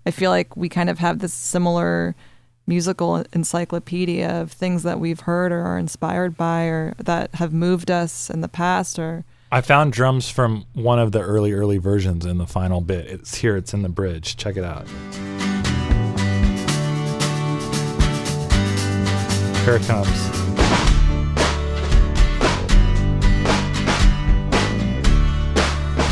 I 0.05 0.11
feel 0.11 0.31
like 0.31 0.55
we 0.55 0.69
kind 0.69 0.89
of 0.89 0.99
have 0.99 1.19
this 1.19 1.33
similar 1.33 2.15
musical 2.65 3.25
encyclopedia 3.33 4.41
of 4.41 4.51
things 4.51 4.83
that 4.83 4.99
we've 4.99 5.21
heard 5.21 5.51
or 5.51 5.61
are 5.61 5.77
inspired 5.77 6.37
by 6.37 6.63
or 6.63 6.93
that 6.97 7.35
have 7.35 7.51
moved 7.51 7.91
us 7.91 8.29
in 8.29 8.41
the 8.41 8.47
past 8.47 8.97
or 8.97 9.25
I 9.53 9.61
found 9.61 9.93
drums 9.93 10.31
from 10.31 10.65
one 10.73 10.97
of 10.97 11.11
the 11.11 11.21
early, 11.21 11.53
early 11.53 11.77
versions 11.77 12.25
in 12.25 12.39
the 12.39 12.47
final 12.47 12.81
bit. 12.81 13.05
It's 13.05 13.35
here, 13.35 13.55
it's 13.55 13.71
in 13.71 13.83
the 13.83 13.87
bridge. 13.87 14.35
Check 14.35 14.57
it 14.57 14.63
out. 14.63 14.87
Here 19.63 19.75
it 19.75 19.83
comes. 19.83 20.09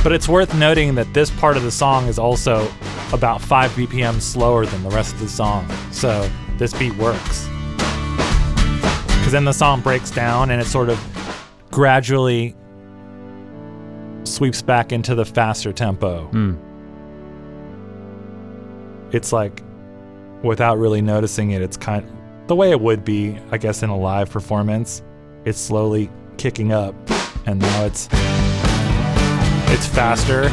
But 0.04 0.12
it's 0.12 0.30
worth 0.30 0.54
noting 0.54 0.94
that 0.94 1.12
this 1.12 1.32
part 1.32 1.58
of 1.58 1.64
the 1.64 1.72
song 1.72 2.06
is 2.06 2.20
also 2.20 2.72
about 3.12 3.42
5 3.42 3.72
BPM 3.72 4.22
slower 4.22 4.68
than 4.68 4.84
the 4.84 4.92
rest 4.92 5.16
of 5.16 5.20
the 5.20 5.28
song. 5.28 5.68
So 5.90 6.30
this 6.60 6.76
beat 6.76 6.94
works. 6.94 7.48
Because 9.08 9.32
then 9.32 9.46
the 9.46 9.52
song 9.52 9.82
breaks 9.82 10.12
down 10.12 10.52
and 10.52 10.62
it 10.62 10.66
sort 10.66 10.90
of 10.90 11.04
gradually 11.72 12.56
sweeps 14.24 14.62
back 14.62 14.92
into 14.92 15.16
the 15.16 15.26
faster 15.26 15.74
tempo. 15.74 16.26
Hmm. 16.28 16.56
It's 19.12 19.34
like, 19.34 19.62
without 20.44 20.78
really 20.78 21.02
noticing 21.02 21.52
it, 21.52 21.62
it's 21.62 21.78
kind 21.78 22.06
the 22.48 22.56
way 22.56 22.72
it 22.72 22.82
would 22.82 23.06
be, 23.06 23.38
I 23.52 23.58
guess, 23.58 23.84
in 23.84 23.90
a 23.90 23.98
live 23.98 24.30
performance. 24.30 25.04
It's 25.46 25.60
slowly 25.60 26.10
kicking 26.38 26.72
up, 26.72 26.96
and 27.46 27.60
now 27.60 27.86
it's 27.86 28.08
it's 29.72 29.88
faster. 29.88 30.50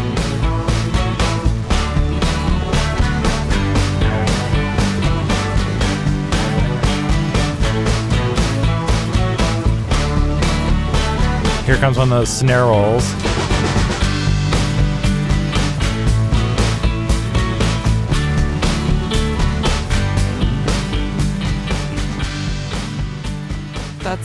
Here 11.65 11.77
comes 11.77 11.99
one 11.99 12.11
of 12.11 12.19
those 12.19 12.31
snare 12.31 12.63
rolls. 12.63 13.13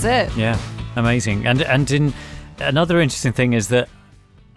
That's 0.01 0.31
it. 0.31 0.37
Yeah, 0.37 0.59
amazing. 0.95 1.45
And 1.45 1.61
and 1.61 1.89
in 1.91 2.13
another 2.59 2.99
interesting 2.99 3.33
thing 3.33 3.53
is 3.53 3.67
that 3.69 3.89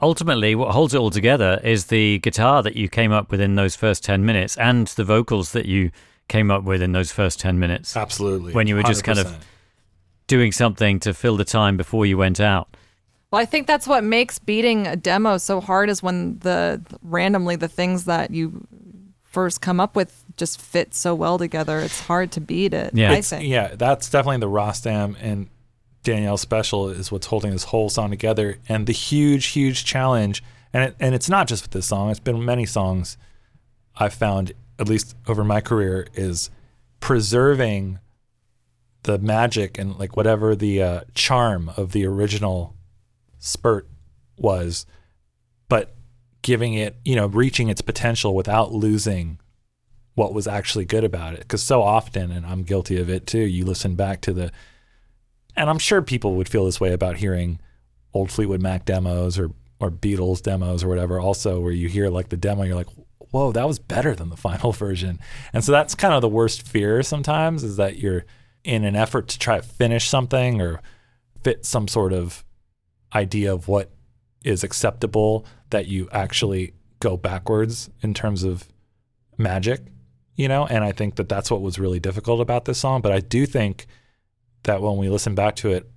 ultimately 0.02 0.54
what 0.54 0.72
holds 0.72 0.94
it 0.94 0.98
all 0.98 1.10
together 1.10 1.60
is 1.64 1.86
the 1.86 2.18
guitar 2.18 2.62
that 2.62 2.76
you 2.76 2.88
came 2.88 3.12
up 3.12 3.30
with 3.30 3.40
in 3.40 3.54
those 3.54 3.74
first 3.74 4.04
10 4.04 4.24
minutes 4.24 4.56
and 4.56 4.88
the 4.88 5.04
vocals 5.04 5.52
that 5.52 5.66
you 5.66 5.90
came 6.28 6.50
up 6.50 6.64
with 6.64 6.82
in 6.82 6.92
those 6.92 7.12
first 7.12 7.40
10 7.40 7.58
minutes. 7.58 7.96
Absolutely. 7.96 8.52
When 8.52 8.66
you 8.66 8.74
were 8.76 8.82
just 8.82 9.04
kind 9.04 9.18
of 9.18 9.44
doing 10.26 10.52
something 10.52 11.00
to 11.00 11.14
fill 11.14 11.36
the 11.36 11.44
time 11.44 11.76
before 11.76 12.04
you 12.04 12.18
went 12.18 12.40
out. 12.40 12.76
Well, 13.30 13.40
I 13.40 13.44
think 13.44 13.66
that's 13.66 13.86
what 13.86 14.04
makes 14.04 14.38
beating 14.38 14.86
a 14.86 14.96
demo 14.96 15.38
so 15.38 15.60
hard 15.60 15.88
is 15.88 16.02
when 16.02 16.38
the 16.40 16.82
randomly 17.02 17.56
the 17.56 17.68
things 17.68 18.04
that 18.04 18.30
you 18.30 18.66
first 19.36 19.60
come 19.60 19.80
up 19.80 19.94
with 19.94 20.24
just 20.38 20.58
fit 20.58 20.94
so 20.94 21.14
well 21.14 21.36
together. 21.36 21.78
It's 21.80 22.00
hard 22.00 22.32
to 22.32 22.40
beat 22.40 22.72
it. 22.72 22.94
I 23.12 23.20
think. 23.20 23.46
Yeah, 23.46 23.74
that's 23.74 24.08
definitely 24.08 24.38
the 24.38 24.48
Rostam 24.48 25.14
and 25.20 25.50
Danielle 26.02 26.38
special 26.38 26.88
is 26.88 27.12
what's 27.12 27.26
holding 27.26 27.50
this 27.50 27.64
whole 27.64 27.90
song 27.90 28.08
together. 28.08 28.56
And 28.66 28.86
the 28.86 28.94
huge, 28.94 29.48
huge 29.48 29.84
challenge, 29.84 30.42
and 30.72 30.84
it, 30.84 30.96
and 30.98 31.14
it's 31.14 31.28
not 31.28 31.48
just 31.48 31.64
with 31.64 31.72
this 31.72 31.84
song. 31.84 32.08
It's 32.08 32.18
been 32.18 32.42
many 32.42 32.64
songs 32.64 33.18
I've 33.94 34.14
found, 34.14 34.52
at 34.78 34.88
least 34.88 35.14
over 35.28 35.44
my 35.44 35.60
career, 35.60 36.06
is 36.14 36.48
preserving 37.00 37.98
the 39.02 39.18
magic 39.18 39.76
and 39.76 39.98
like 39.98 40.16
whatever 40.16 40.56
the 40.56 40.82
uh, 40.82 41.00
charm 41.12 41.70
of 41.76 41.92
the 41.92 42.06
original 42.06 42.74
spurt 43.38 43.86
was, 44.38 44.86
but 45.68 45.94
giving 46.42 46.74
it, 46.74 46.96
you 47.04 47.16
know, 47.16 47.26
reaching 47.26 47.68
its 47.68 47.80
potential 47.80 48.34
without 48.34 48.72
losing 48.72 49.38
what 50.14 50.32
was 50.32 50.46
actually 50.46 50.84
good 50.84 51.04
about 51.04 51.34
it. 51.34 51.40
Because 51.40 51.62
so 51.62 51.82
often, 51.82 52.30
and 52.30 52.46
I'm 52.46 52.62
guilty 52.62 52.98
of 52.98 53.10
it 53.10 53.26
too, 53.26 53.40
you 53.40 53.64
listen 53.64 53.94
back 53.94 54.20
to 54.22 54.32
the, 54.32 54.52
and 55.56 55.68
I'm 55.68 55.78
sure 55.78 56.02
people 56.02 56.34
would 56.36 56.48
feel 56.48 56.64
this 56.64 56.80
way 56.80 56.92
about 56.92 57.16
hearing 57.16 57.60
old 58.14 58.30
Fleetwood 58.30 58.62
Mac 58.62 58.84
demos 58.84 59.38
or 59.38 59.50
or 59.78 59.90
Beatles 59.90 60.42
demos 60.42 60.82
or 60.82 60.88
whatever. 60.88 61.20
Also, 61.20 61.60
where 61.60 61.72
you 61.72 61.88
hear 61.88 62.08
like 62.08 62.30
the 62.30 62.36
demo, 62.36 62.62
you're 62.62 62.76
like, 62.76 62.88
whoa, 63.30 63.52
that 63.52 63.66
was 63.66 63.78
better 63.78 64.14
than 64.14 64.30
the 64.30 64.36
final 64.48 64.72
version. 64.72 65.18
And 65.52 65.64
so 65.64 65.72
that's 65.72 65.94
kind 65.94 66.14
of 66.14 66.22
the 66.22 66.28
worst 66.28 66.66
fear 66.66 67.02
sometimes 67.02 67.62
is 67.62 67.76
that 67.76 67.98
you're 67.98 68.24
in 68.64 68.84
an 68.84 68.96
effort 68.96 69.28
to 69.28 69.38
try 69.38 69.58
to 69.58 69.62
finish 69.62 70.08
something 70.08 70.60
or 70.60 70.80
fit 71.44 71.64
some 71.64 71.86
sort 71.86 72.12
of 72.12 72.44
idea 73.14 73.52
of 73.52 73.68
what 73.68 73.90
is 74.44 74.62
acceptable 74.62 75.44
that 75.70 75.86
you 75.86 76.08
actually 76.12 76.74
go 77.00 77.16
backwards 77.16 77.90
in 78.02 78.14
terms 78.14 78.42
of 78.42 78.68
magic, 79.36 79.82
you 80.34 80.48
know? 80.48 80.66
And 80.66 80.84
I 80.84 80.92
think 80.92 81.16
that 81.16 81.28
that's 81.28 81.50
what 81.50 81.60
was 81.60 81.78
really 81.78 82.00
difficult 82.00 82.40
about 82.40 82.64
this 82.64 82.78
song. 82.78 83.00
But 83.02 83.12
I 83.12 83.20
do 83.20 83.46
think 83.46 83.86
that 84.62 84.80
when 84.82 84.96
we 84.96 85.08
listen 85.08 85.34
back 85.34 85.56
to 85.56 85.72
it, 85.72 85.88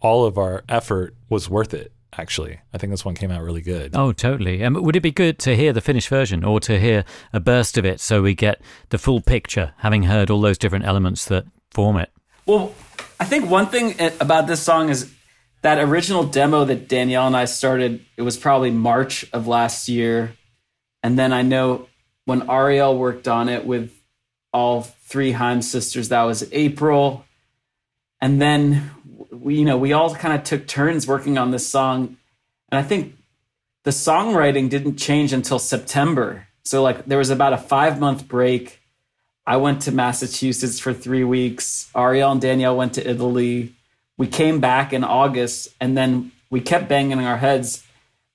all 0.00 0.24
of 0.24 0.38
our 0.38 0.62
effort 0.68 1.14
was 1.28 1.50
worth 1.50 1.74
it, 1.74 1.92
actually. 2.16 2.60
I 2.72 2.78
think 2.78 2.92
this 2.92 3.04
one 3.04 3.14
came 3.14 3.30
out 3.30 3.42
really 3.42 3.62
good. 3.62 3.96
Oh, 3.96 4.12
totally. 4.12 4.62
Um, 4.62 4.74
would 4.74 4.94
it 4.96 5.00
be 5.00 5.10
good 5.10 5.38
to 5.40 5.56
hear 5.56 5.72
the 5.72 5.80
finished 5.80 6.08
version 6.08 6.44
or 6.44 6.60
to 6.60 6.78
hear 6.78 7.04
a 7.32 7.40
burst 7.40 7.76
of 7.76 7.84
it 7.84 8.00
so 8.00 8.22
we 8.22 8.34
get 8.34 8.60
the 8.90 8.98
full 8.98 9.20
picture, 9.20 9.72
having 9.78 10.04
heard 10.04 10.30
all 10.30 10.40
those 10.40 10.58
different 10.58 10.84
elements 10.84 11.24
that 11.26 11.46
form 11.72 11.96
it? 11.96 12.10
Well, 12.46 12.72
I 13.18 13.24
think 13.24 13.50
one 13.50 13.66
thing 13.66 13.96
about 14.20 14.46
this 14.46 14.62
song 14.62 14.88
is 14.88 15.12
that 15.62 15.78
original 15.78 16.24
demo 16.24 16.64
that 16.64 16.88
Danielle 16.88 17.26
and 17.26 17.36
I 17.36 17.46
started, 17.46 18.04
it 18.16 18.22
was 18.22 18.36
probably 18.36 18.70
March 18.70 19.26
of 19.32 19.46
last 19.46 19.88
year. 19.88 20.32
And 21.02 21.18
then 21.18 21.32
I 21.32 21.42
know 21.42 21.88
when 22.24 22.48
Ariel 22.50 22.96
worked 22.96 23.26
on 23.26 23.48
it 23.48 23.66
with 23.66 23.92
all 24.52 24.82
three 24.82 25.32
Haim 25.32 25.62
sisters, 25.62 26.10
that 26.10 26.22
was 26.22 26.48
April. 26.52 27.24
And 28.20 28.40
then 28.40 28.90
we, 29.30 29.56
you 29.56 29.64
know, 29.64 29.78
we 29.78 29.92
all 29.92 30.14
kind 30.14 30.34
of 30.34 30.44
took 30.44 30.66
turns 30.66 31.06
working 31.06 31.38
on 31.38 31.50
this 31.50 31.66
song. 31.66 32.16
And 32.70 32.78
I 32.78 32.82
think 32.82 33.16
the 33.84 33.90
songwriting 33.90 34.68
didn't 34.68 34.96
change 34.96 35.32
until 35.32 35.58
September. 35.58 36.46
So 36.64 36.82
like 36.82 37.06
there 37.06 37.18
was 37.18 37.30
about 37.30 37.52
a 37.52 37.58
five 37.58 37.98
month 37.98 38.28
break. 38.28 38.80
I 39.46 39.56
went 39.56 39.82
to 39.82 39.92
Massachusetts 39.92 40.78
for 40.78 40.92
three 40.92 41.24
weeks. 41.24 41.90
Ariel 41.96 42.30
and 42.30 42.40
Danielle 42.40 42.76
went 42.76 42.94
to 42.94 43.08
Italy. 43.08 43.74
We 44.18 44.26
came 44.26 44.60
back 44.60 44.92
in 44.92 45.04
August 45.04 45.68
and 45.80 45.96
then 45.96 46.32
we 46.50 46.60
kept 46.60 46.88
banging 46.88 47.20
our 47.20 47.38
heads. 47.38 47.84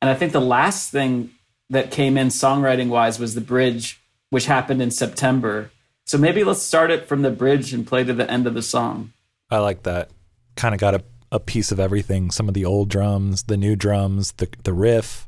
And 0.01 0.09
I 0.09 0.15
think 0.15 0.31
the 0.31 0.41
last 0.41 0.89
thing 0.91 1.29
that 1.69 1.91
came 1.91 2.17
in 2.17 2.27
songwriting 2.27 2.89
wise 2.89 3.19
was 3.19 3.35
the 3.35 3.41
bridge, 3.41 4.01
which 4.31 4.45
happened 4.45 4.81
in 4.81 4.89
September. 4.89 5.71
So 6.05 6.17
maybe 6.17 6.43
let's 6.43 6.61
start 6.61 6.91
it 6.91 7.07
from 7.07 7.21
the 7.21 7.31
bridge 7.31 7.73
and 7.73 7.85
play 7.85 8.03
to 8.03 8.13
the 8.13 8.29
end 8.29 8.47
of 8.47 8.53
the 8.53 8.61
song. 8.61 9.13
I 9.49 9.59
like 9.59 9.83
that. 9.83 10.09
Kind 10.55 10.73
of 10.73 10.81
got 10.81 10.95
a, 10.95 11.03
a 11.31 11.39
piece 11.39 11.71
of 11.71 11.79
everything. 11.79 12.31
Some 12.31 12.47
of 12.47 12.53
the 12.53 12.65
old 12.65 12.89
drums, 12.89 13.43
the 13.43 13.57
new 13.57 13.75
drums, 13.75 14.33
the 14.33 14.49
the 14.63 14.73
riff, 14.73 15.27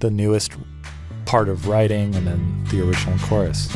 the 0.00 0.10
newest 0.10 0.52
part 1.24 1.48
of 1.48 1.68
writing, 1.68 2.14
and 2.14 2.26
then 2.26 2.64
the 2.70 2.86
original 2.86 3.18
chorus. 3.18 3.74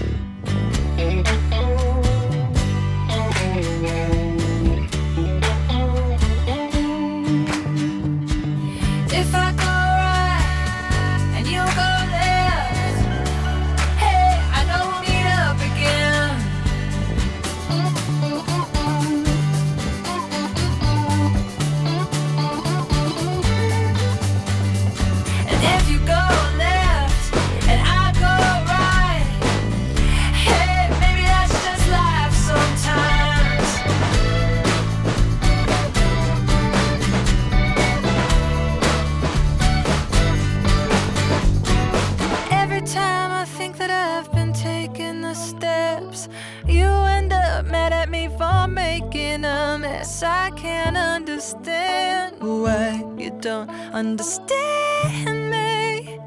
A 50.23 50.23
mess. 50.23 50.23
I 50.23 50.51
can't 50.57 50.97
understand 50.97 52.36
why 52.40 53.05
you 53.16 53.31
don't 53.40 53.69
understand 53.93 55.51
me, 55.51 56.19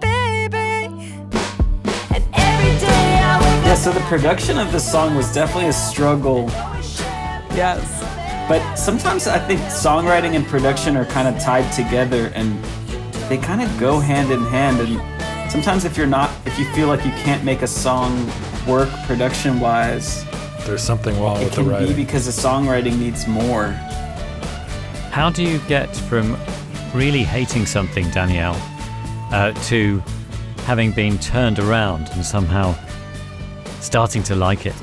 baby. 0.00 1.14
And 2.14 2.24
every 2.34 2.78
day 2.78 3.20
I 3.22 3.38
wake 3.40 3.66
Yeah, 3.66 3.74
so 3.74 3.92
the 3.92 4.00
production 4.00 4.58
of 4.58 4.72
the 4.72 4.80
song 4.80 5.14
was 5.14 5.32
definitely 5.32 5.68
a 5.68 5.72
struggle. 5.72 6.48
Yes. 7.54 8.04
But 8.48 8.76
sometimes 8.76 9.26
I 9.26 9.38
think 9.38 9.60
songwriting 9.60 10.34
and 10.34 10.46
production 10.46 10.96
are 10.96 11.04
kind 11.04 11.28
of 11.28 11.42
tied 11.42 11.70
together 11.72 12.32
and 12.34 12.62
they 13.28 13.36
kind 13.36 13.60
of 13.60 13.78
go 13.78 14.00
hand 14.00 14.30
in 14.30 14.40
hand. 14.46 14.80
And 14.80 15.50
sometimes 15.50 15.84
if 15.84 15.96
you're 15.98 16.06
not, 16.06 16.30
if 16.46 16.58
you 16.58 16.64
feel 16.72 16.88
like 16.88 17.04
you 17.04 17.12
can't 17.12 17.44
make 17.44 17.60
a 17.60 17.66
song 17.66 18.30
work 18.66 18.88
production 19.06 19.60
wise, 19.60 20.24
There's 20.68 20.82
something 20.82 21.18
wrong 21.18 21.40
it 21.40 21.44
with 21.44 21.54
the 21.54 21.62
can 21.62 21.86
be 21.86 21.94
because 21.94 22.26
the 22.26 22.42
songwriting 22.42 22.98
needs 22.98 23.26
more. 23.26 23.68
How 25.10 25.30
do 25.30 25.42
you 25.42 25.60
get 25.60 25.96
from 25.96 26.36
really 26.92 27.22
hating 27.22 27.64
something, 27.64 28.10
Danielle, 28.10 28.54
uh, 29.32 29.52
to 29.68 30.02
having 30.66 30.92
been 30.92 31.16
turned 31.20 31.58
around 31.58 32.10
and 32.10 32.22
somehow 32.22 32.74
starting 33.80 34.22
to 34.24 34.36
like 34.36 34.66
it? 34.66 34.74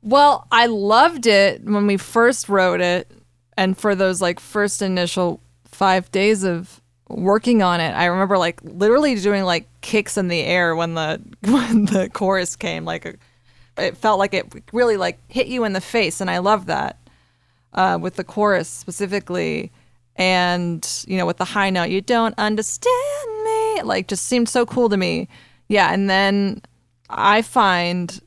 Well, 0.00 0.46
I 0.52 0.66
loved 0.66 1.26
it 1.26 1.64
when 1.64 1.88
we 1.88 1.96
first 1.96 2.48
wrote 2.48 2.80
it. 2.80 3.10
And 3.56 3.76
for 3.76 3.96
those 3.96 4.20
like 4.20 4.38
first 4.38 4.80
initial 4.80 5.40
five 5.64 6.08
days 6.12 6.44
of 6.44 6.80
working 7.08 7.64
on 7.64 7.80
it, 7.80 7.90
I 7.94 8.04
remember 8.04 8.38
like 8.38 8.60
literally 8.62 9.16
doing 9.16 9.42
like 9.42 9.66
kicks 9.80 10.16
in 10.16 10.28
the 10.28 10.40
air 10.40 10.76
when 10.76 10.94
the 10.94 11.20
when 11.50 11.86
the 11.86 12.08
chorus 12.10 12.54
came. 12.54 12.84
Like 12.84 13.06
a, 13.06 13.14
it 13.80 13.96
felt 13.96 14.18
like 14.18 14.34
it 14.34 14.46
really 14.72 14.96
like 14.96 15.18
hit 15.28 15.46
you 15.46 15.64
in 15.64 15.72
the 15.72 15.80
face, 15.80 16.20
and 16.20 16.30
I 16.30 16.38
love 16.38 16.66
that 16.66 16.98
uh, 17.74 17.98
with 18.00 18.16
the 18.16 18.24
chorus 18.24 18.68
specifically. 18.68 19.72
And 20.16 20.86
you 21.06 21.16
know, 21.16 21.26
with 21.26 21.38
the 21.38 21.44
high 21.44 21.70
note, 21.70 21.90
you 21.90 22.00
don't 22.00 22.34
understand 22.38 23.44
me. 23.44 23.78
It, 23.78 23.86
like 23.86 24.08
just 24.08 24.26
seemed 24.26 24.48
so 24.48 24.66
cool 24.66 24.88
to 24.88 24.96
me. 24.96 25.28
Yeah, 25.68 25.92
and 25.92 26.10
then 26.10 26.62
I 27.08 27.42
find 27.42 28.20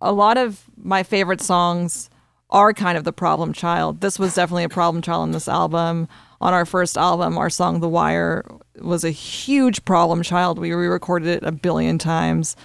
a 0.00 0.12
lot 0.12 0.36
of 0.36 0.64
my 0.76 1.02
favorite 1.02 1.40
songs 1.40 2.10
are 2.50 2.72
kind 2.72 2.96
of 2.96 3.04
the 3.04 3.12
problem 3.12 3.52
child. 3.52 4.00
This 4.00 4.18
was 4.18 4.34
definitely 4.34 4.64
a 4.64 4.68
problem 4.68 5.02
child 5.02 5.22
on 5.22 5.32
this 5.32 5.48
album. 5.48 6.08
On 6.40 6.54
our 6.54 6.64
first 6.64 6.96
album, 6.96 7.36
our 7.36 7.50
song 7.50 7.80
The 7.80 7.88
Wire 7.88 8.44
was 8.80 9.04
a 9.04 9.10
huge 9.10 9.84
problem 9.84 10.22
child. 10.22 10.58
We 10.58 10.72
re 10.72 10.86
recorded 10.86 11.28
it 11.28 11.42
a 11.42 11.52
billion 11.52 11.98
times 11.98 12.56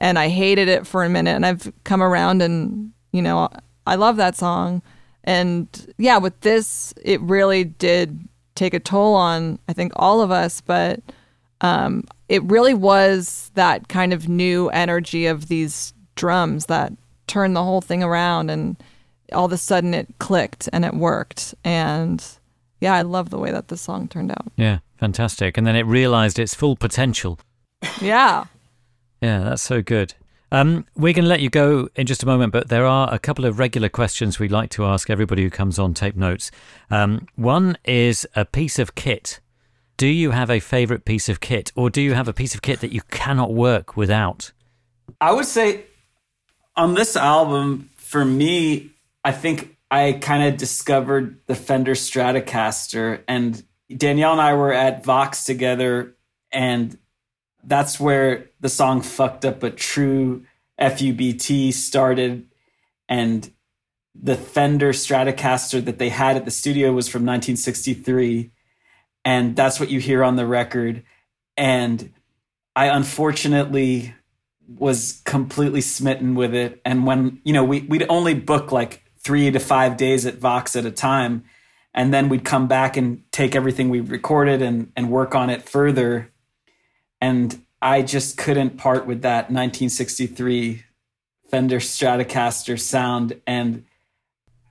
and 0.00 0.18
I 0.18 0.28
hated 0.28 0.68
it 0.68 0.86
for 0.86 1.04
a 1.04 1.08
minute 1.08 1.32
and 1.36 1.44
I've 1.46 1.72
come 1.84 2.02
around 2.02 2.42
and, 2.42 2.92
you 3.12 3.22
know, 3.22 3.48
I 3.86 3.96
love 3.96 4.16
that 4.16 4.36
song. 4.36 4.82
And 5.24 5.68
yeah, 5.98 6.16
with 6.18 6.40
this, 6.40 6.94
it 7.02 7.20
really 7.20 7.64
did 7.64 8.18
take 8.54 8.74
a 8.74 8.80
toll 8.80 9.14
on, 9.14 9.58
I 9.68 9.72
think, 9.72 9.92
all 9.96 10.20
of 10.22 10.30
us, 10.30 10.60
but 10.60 11.00
um, 11.60 12.04
it 12.28 12.42
really 12.44 12.74
was 12.74 13.50
that 13.54 13.88
kind 13.88 14.12
of 14.12 14.28
new 14.28 14.68
energy 14.70 15.26
of 15.26 15.48
these 15.48 15.92
drums 16.14 16.66
that 16.66 16.92
turned 17.26 17.54
the 17.54 17.62
whole 17.64 17.80
thing 17.80 18.02
around 18.02 18.50
and 18.50 18.76
all 19.32 19.44
of 19.44 19.52
a 19.52 19.56
sudden 19.58 19.94
it 19.94 20.08
clicked 20.18 20.68
and 20.72 20.84
it 20.84 20.92
worked 20.94 21.54
and 21.64 22.24
yeah 22.80 22.92
i 22.94 23.02
love 23.02 23.30
the 23.30 23.38
way 23.38 23.52
that 23.52 23.68
the 23.68 23.76
song 23.76 24.08
turned 24.08 24.30
out 24.32 24.50
Yeah, 24.56 24.80
fantastic. 24.98 25.56
And 25.56 25.64
then 25.66 25.76
it 25.76 25.82
realized 25.86 26.38
its 26.40 26.54
full 26.54 26.74
potential. 26.76 27.38
yeah 28.00 28.44
Yeah, 29.20 29.40
that's 29.40 29.62
so 29.62 29.82
good. 29.82 30.14
Um, 30.52 30.84
we're 30.96 31.12
going 31.12 31.24
to 31.24 31.28
let 31.28 31.40
you 31.40 31.50
go 31.50 31.88
in 31.94 32.06
just 32.06 32.22
a 32.22 32.26
moment, 32.26 32.52
but 32.52 32.68
there 32.68 32.84
are 32.84 33.12
a 33.12 33.18
couple 33.18 33.44
of 33.44 33.58
regular 33.58 33.88
questions 33.88 34.38
we'd 34.38 34.50
like 34.50 34.70
to 34.70 34.84
ask 34.84 35.08
everybody 35.08 35.42
who 35.42 35.50
comes 35.50 35.78
on 35.78 35.94
Tape 35.94 36.16
Notes. 36.16 36.50
Um, 36.90 37.26
one 37.36 37.78
is 37.84 38.26
a 38.34 38.44
piece 38.44 38.78
of 38.78 38.94
kit. 38.94 39.40
Do 39.96 40.08
you 40.08 40.32
have 40.32 40.50
a 40.50 40.58
favorite 40.58 41.04
piece 41.04 41.28
of 41.28 41.40
kit, 41.40 41.70
or 41.76 41.90
do 41.90 42.00
you 42.00 42.14
have 42.14 42.26
a 42.26 42.32
piece 42.32 42.54
of 42.54 42.62
kit 42.62 42.80
that 42.80 42.92
you 42.92 43.02
cannot 43.10 43.52
work 43.52 43.96
without? 43.96 44.52
I 45.20 45.32
would 45.32 45.44
say 45.44 45.84
on 46.74 46.94
this 46.94 47.16
album, 47.16 47.90
for 47.96 48.24
me, 48.24 48.90
I 49.24 49.32
think 49.32 49.76
I 49.90 50.12
kind 50.14 50.42
of 50.42 50.56
discovered 50.56 51.40
the 51.46 51.54
Fender 51.54 51.92
Stratocaster, 51.92 53.22
and 53.28 53.62
Danielle 53.94 54.32
and 54.32 54.40
I 54.40 54.54
were 54.54 54.72
at 54.72 55.04
Vox 55.04 55.44
together, 55.44 56.16
and 56.50 56.98
that's 57.64 58.00
where 58.00 58.50
the 58.60 58.68
song 58.68 59.00
"Fucked 59.02 59.44
Up 59.44 59.60
But 59.60 59.76
True" 59.76 60.44
FUBT 60.78 61.72
started, 61.72 62.46
and 63.08 63.50
the 64.14 64.36
Fender 64.36 64.92
Stratocaster 64.92 65.84
that 65.84 65.98
they 65.98 66.08
had 66.08 66.36
at 66.36 66.44
the 66.44 66.50
studio 66.50 66.92
was 66.92 67.08
from 67.08 67.22
1963, 67.22 68.50
and 69.24 69.54
that's 69.56 69.78
what 69.78 69.90
you 69.90 70.00
hear 70.00 70.24
on 70.24 70.36
the 70.36 70.46
record, 70.46 71.02
and 71.56 72.12
I 72.76 72.86
unfortunately 72.86 74.14
was 74.78 75.20
completely 75.24 75.80
smitten 75.80 76.34
with 76.34 76.54
it. 76.54 76.80
And 76.84 77.06
when, 77.06 77.40
you 77.44 77.52
know, 77.52 77.64
we, 77.64 77.80
we'd 77.80 78.06
only 78.08 78.34
book 78.34 78.70
like 78.70 79.04
three 79.18 79.50
to 79.50 79.58
five 79.58 79.96
days 79.96 80.26
at 80.26 80.38
Vox 80.38 80.76
at 80.76 80.86
a 80.86 80.90
time. 80.90 81.44
And 81.92 82.14
then 82.14 82.28
we'd 82.28 82.44
come 82.44 82.68
back 82.68 82.96
and 82.96 83.22
take 83.32 83.56
everything 83.56 83.88
we 83.88 84.00
recorded 84.00 84.62
and, 84.62 84.92
and 84.96 85.10
work 85.10 85.34
on 85.34 85.50
it 85.50 85.68
further. 85.68 86.30
And 87.20 87.64
I 87.82 88.02
just 88.02 88.36
couldn't 88.36 88.76
part 88.76 89.06
with 89.06 89.22
that 89.22 89.50
1963 89.50 90.84
Fender 91.50 91.80
Stratocaster 91.80 92.78
sound. 92.78 93.40
And 93.46 93.84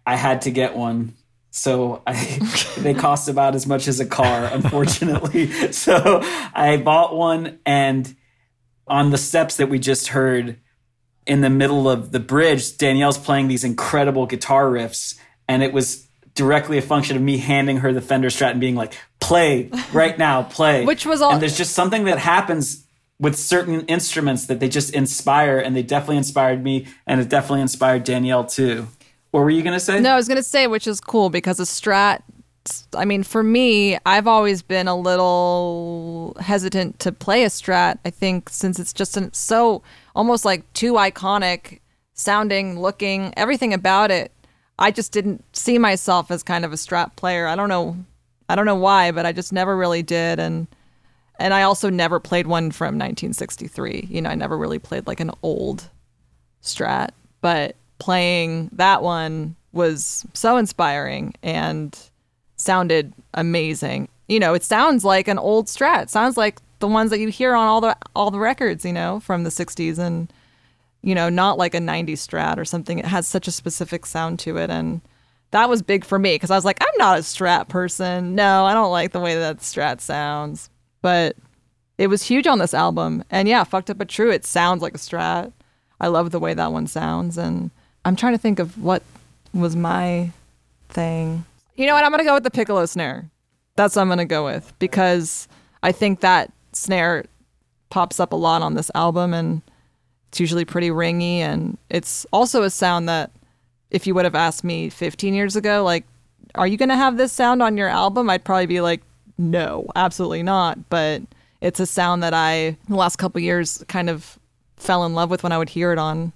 I 0.05 0.15
had 0.15 0.41
to 0.41 0.51
get 0.51 0.75
one. 0.75 1.13
So 1.51 2.01
I, 2.05 2.39
they 2.77 2.93
cost 2.93 3.29
about 3.29 3.55
as 3.55 3.67
much 3.67 3.87
as 3.87 3.99
a 3.99 4.05
car, 4.05 4.45
unfortunately. 4.45 5.47
so 5.71 6.21
I 6.53 6.77
bought 6.83 7.15
one 7.15 7.59
and 7.65 8.15
on 8.87 9.11
the 9.11 9.17
steps 9.17 9.57
that 9.57 9.69
we 9.69 9.79
just 9.79 10.07
heard 10.07 10.57
in 11.29 11.41
the 11.41 11.49
middle 11.49 11.87
of 11.87 12.11
the 12.11 12.19
bridge, 12.19 12.77
Danielle's 12.77 13.19
playing 13.19 13.47
these 13.47 13.63
incredible 13.63 14.25
guitar 14.25 14.65
riffs, 14.65 15.17
and 15.47 15.61
it 15.61 15.71
was 15.71 16.07
directly 16.43 16.77
a 16.77 16.81
function 16.81 17.15
of 17.17 17.21
me 17.21 17.37
handing 17.37 17.77
her 17.83 17.91
the 17.93 18.01
Fender 18.01 18.29
Strat 18.29 18.51
and 18.51 18.59
being 18.61 18.75
like, 18.75 18.93
"Play 19.19 19.69
right 19.93 20.17
now, 20.17 20.43
play." 20.43 20.85
Which 20.93 21.05
was 21.05 21.21
all- 21.21 21.33
And 21.33 21.41
there's 21.41 21.57
just 21.57 21.73
something 21.73 22.05
that 22.05 22.17
happens 22.19 22.85
with 23.19 23.35
certain 23.35 23.81
instruments 23.87 24.45
that 24.47 24.59
they 24.61 24.69
just 24.69 24.93
inspire, 24.93 25.59
and 25.59 25.75
they 25.75 25.83
definitely 25.83 26.17
inspired 26.17 26.63
me, 26.63 26.87
and 27.05 27.19
it 27.21 27.27
definitely 27.29 27.61
inspired 27.61 28.03
Danielle 28.05 28.45
too. 28.45 28.87
What 29.31 29.41
were 29.41 29.49
you 29.49 29.61
gonna 29.61 29.79
say? 29.79 29.99
No, 29.99 30.13
I 30.13 30.15
was 30.15 30.27
going 30.27 30.37
to 30.37 30.49
say, 30.55 30.65
which 30.67 30.87
is 30.87 30.99
cool 31.01 31.29
because 31.29 31.59
a 31.59 31.63
strat, 31.63 32.21
I 32.95 33.05
mean, 33.05 33.23
for 33.23 33.43
me, 33.43 33.97
I've 34.05 34.25
always 34.27 34.61
been 34.63 34.87
a 34.87 34.95
little 34.95 36.35
hesitant 36.39 36.99
to 36.99 37.11
play 37.11 37.43
a 37.43 37.47
strat. 37.49 37.99
I 38.05 38.09
think 38.09 38.49
since 38.49 38.79
it's 38.79 38.93
just 38.93 39.17
an, 39.17 39.31
so 39.33 39.83
almost 40.15 40.45
like 40.45 40.61
too 40.73 40.93
iconic 40.93 41.79
sounding, 42.13 42.79
looking, 42.79 43.33
everything 43.37 43.73
about 43.73 44.11
it. 44.11 44.31
I 44.79 44.91
just 44.91 45.11
didn't 45.11 45.43
see 45.55 45.77
myself 45.77 46.31
as 46.31 46.41
kind 46.41 46.65
of 46.65 46.71
a 46.71 46.77
strat 46.77 47.15
player. 47.15 47.47
I 47.47 47.55
don't 47.55 47.69
know. 47.69 47.97
I 48.47 48.55
don't 48.55 48.65
know 48.65 48.75
why, 48.75 49.11
but 49.11 49.25
I 49.25 49.31
just 49.31 49.53
never 49.53 49.77
really 49.77 50.01
did. 50.01 50.39
And, 50.39 50.67
and 51.37 51.53
I 51.53 51.61
also 51.63 51.89
never 51.89 52.19
played 52.19 52.47
one 52.47 52.71
from 52.71 52.95
1963. 52.95 54.07
You 54.09 54.21
know, 54.21 54.29
I 54.29 54.35
never 54.35 54.57
really 54.57 54.79
played 54.79 55.05
like 55.05 55.19
an 55.19 55.31
old 55.43 55.89
strat, 56.63 57.09
but 57.41 57.75
playing 57.99 58.69
that 58.73 59.03
one 59.03 59.55
was 59.71 60.25
so 60.33 60.57
inspiring 60.57 61.35
and 61.43 61.97
sounded 62.55 63.13
amazing. 63.33 64.07
You 64.27 64.39
know, 64.39 64.53
it 64.53 64.63
sounds 64.63 65.03
like 65.03 65.27
an 65.27 65.37
old 65.37 65.67
strat. 65.67 66.03
It 66.03 66.09
sounds 66.09 66.37
like 66.37 66.59
the 66.79 66.87
ones 66.87 67.11
that 67.11 67.19
you 67.19 67.27
hear 67.27 67.53
on 67.53 67.67
all 67.67 67.81
the 67.81 67.95
all 68.15 68.31
the 68.31 68.39
records, 68.39 68.85
you 68.85 68.93
know, 68.93 69.19
from 69.19 69.43
the 69.43 69.49
60s 69.49 69.99
and 69.99 70.31
you 71.01 71.15
know, 71.15 71.29
not 71.29 71.57
like 71.57 71.73
a 71.73 71.79
90s 71.79 72.13
strat 72.13 72.57
or 72.57 72.65
something. 72.65 72.99
It 72.99 73.05
has 73.05 73.27
such 73.27 73.47
a 73.47 73.51
specific 73.51 74.05
sound 74.05 74.39
to 74.39 74.57
it 74.57 74.69
and 74.69 75.01
that 75.51 75.69
was 75.69 75.81
big 75.81 76.05
for 76.05 76.19
me 76.19 76.35
because 76.35 76.51
I 76.51 76.55
was 76.55 76.65
like, 76.65 76.77
I'm 76.81 76.97
not 76.97 77.17
a 77.17 77.21
strat 77.21 77.69
person. 77.69 78.35
No, 78.35 78.65
I 78.65 78.73
don't 78.73 78.91
like 78.91 79.11
the 79.11 79.19
way 79.19 79.35
that 79.35 79.57
strat 79.57 79.99
sounds. 79.99 80.69
But 81.01 81.35
it 81.97 82.07
was 82.07 82.23
huge 82.23 82.45
on 82.45 82.59
this 82.59 82.73
album. 82.73 83.23
And 83.31 83.47
yeah, 83.47 83.63
fucked 83.63 83.89
up 83.89 83.97
but 83.97 84.09
true. 84.09 84.31
It 84.31 84.45
sounds 84.45 84.81
like 84.81 84.93
a 84.93 84.99
strat. 84.99 85.51
I 85.99 86.07
love 86.07 86.31
the 86.31 86.39
way 86.39 86.53
that 86.53 86.71
one 86.71 86.87
sounds. 86.87 87.37
And 87.37 87.71
I'm 88.05 88.15
trying 88.15 88.33
to 88.33 88.37
think 88.37 88.59
of 88.59 88.81
what 88.81 89.01
was 89.53 89.75
my 89.75 90.31
thing. 90.89 91.45
You 91.75 91.87
know 91.87 91.93
what? 91.93 92.03
I'm 92.03 92.11
going 92.11 92.19
to 92.19 92.25
go 92.25 92.35
with 92.35 92.43
the 92.43 92.51
piccolo 92.51 92.85
snare. 92.85 93.29
That's 93.75 93.95
what 93.95 94.03
I'm 94.03 94.07
going 94.07 94.19
to 94.19 94.25
go 94.25 94.45
with 94.45 94.73
because 94.79 95.47
I 95.81 95.91
think 95.91 96.19
that 96.19 96.51
snare 96.73 97.25
pops 97.89 98.19
up 98.19 98.33
a 98.33 98.35
lot 98.35 98.61
on 98.61 98.75
this 98.75 98.91
album 98.93 99.33
and 99.33 99.61
it's 100.29 100.39
usually 100.39 100.65
pretty 100.65 100.89
ringy. 100.89 101.37
And 101.39 101.77
it's 101.89 102.25
also 102.31 102.63
a 102.63 102.69
sound 102.69 103.09
that 103.09 103.31
if 103.91 104.07
you 104.07 104.15
would 104.15 104.25
have 104.25 104.35
asked 104.35 104.63
me 104.63 104.89
15 104.89 105.33
years 105.33 105.55
ago, 105.55 105.83
like, 105.83 106.05
are 106.55 106.67
you 106.67 106.77
going 106.77 106.89
to 106.89 106.95
have 106.95 107.17
this 107.17 107.31
sound 107.31 107.61
on 107.61 107.77
your 107.77 107.89
album? 107.89 108.29
I'd 108.29 108.43
probably 108.43 108.65
be 108.65 108.81
like, 108.81 109.01
no, 109.37 109.87
absolutely 109.95 110.43
not. 110.43 110.89
But 110.89 111.21
it's 111.61 111.79
a 111.79 111.85
sound 111.85 112.23
that 112.23 112.33
I, 112.33 112.77
the 112.87 112.95
last 112.95 113.17
couple 113.17 113.41
years, 113.41 113.83
kind 113.87 114.09
of 114.09 114.39
fell 114.77 115.05
in 115.05 115.13
love 115.13 115.29
with 115.29 115.43
when 115.43 115.51
I 115.51 115.57
would 115.57 115.69
hear 115.69 115.91
it 115.91 115.99
on 115.99 116.33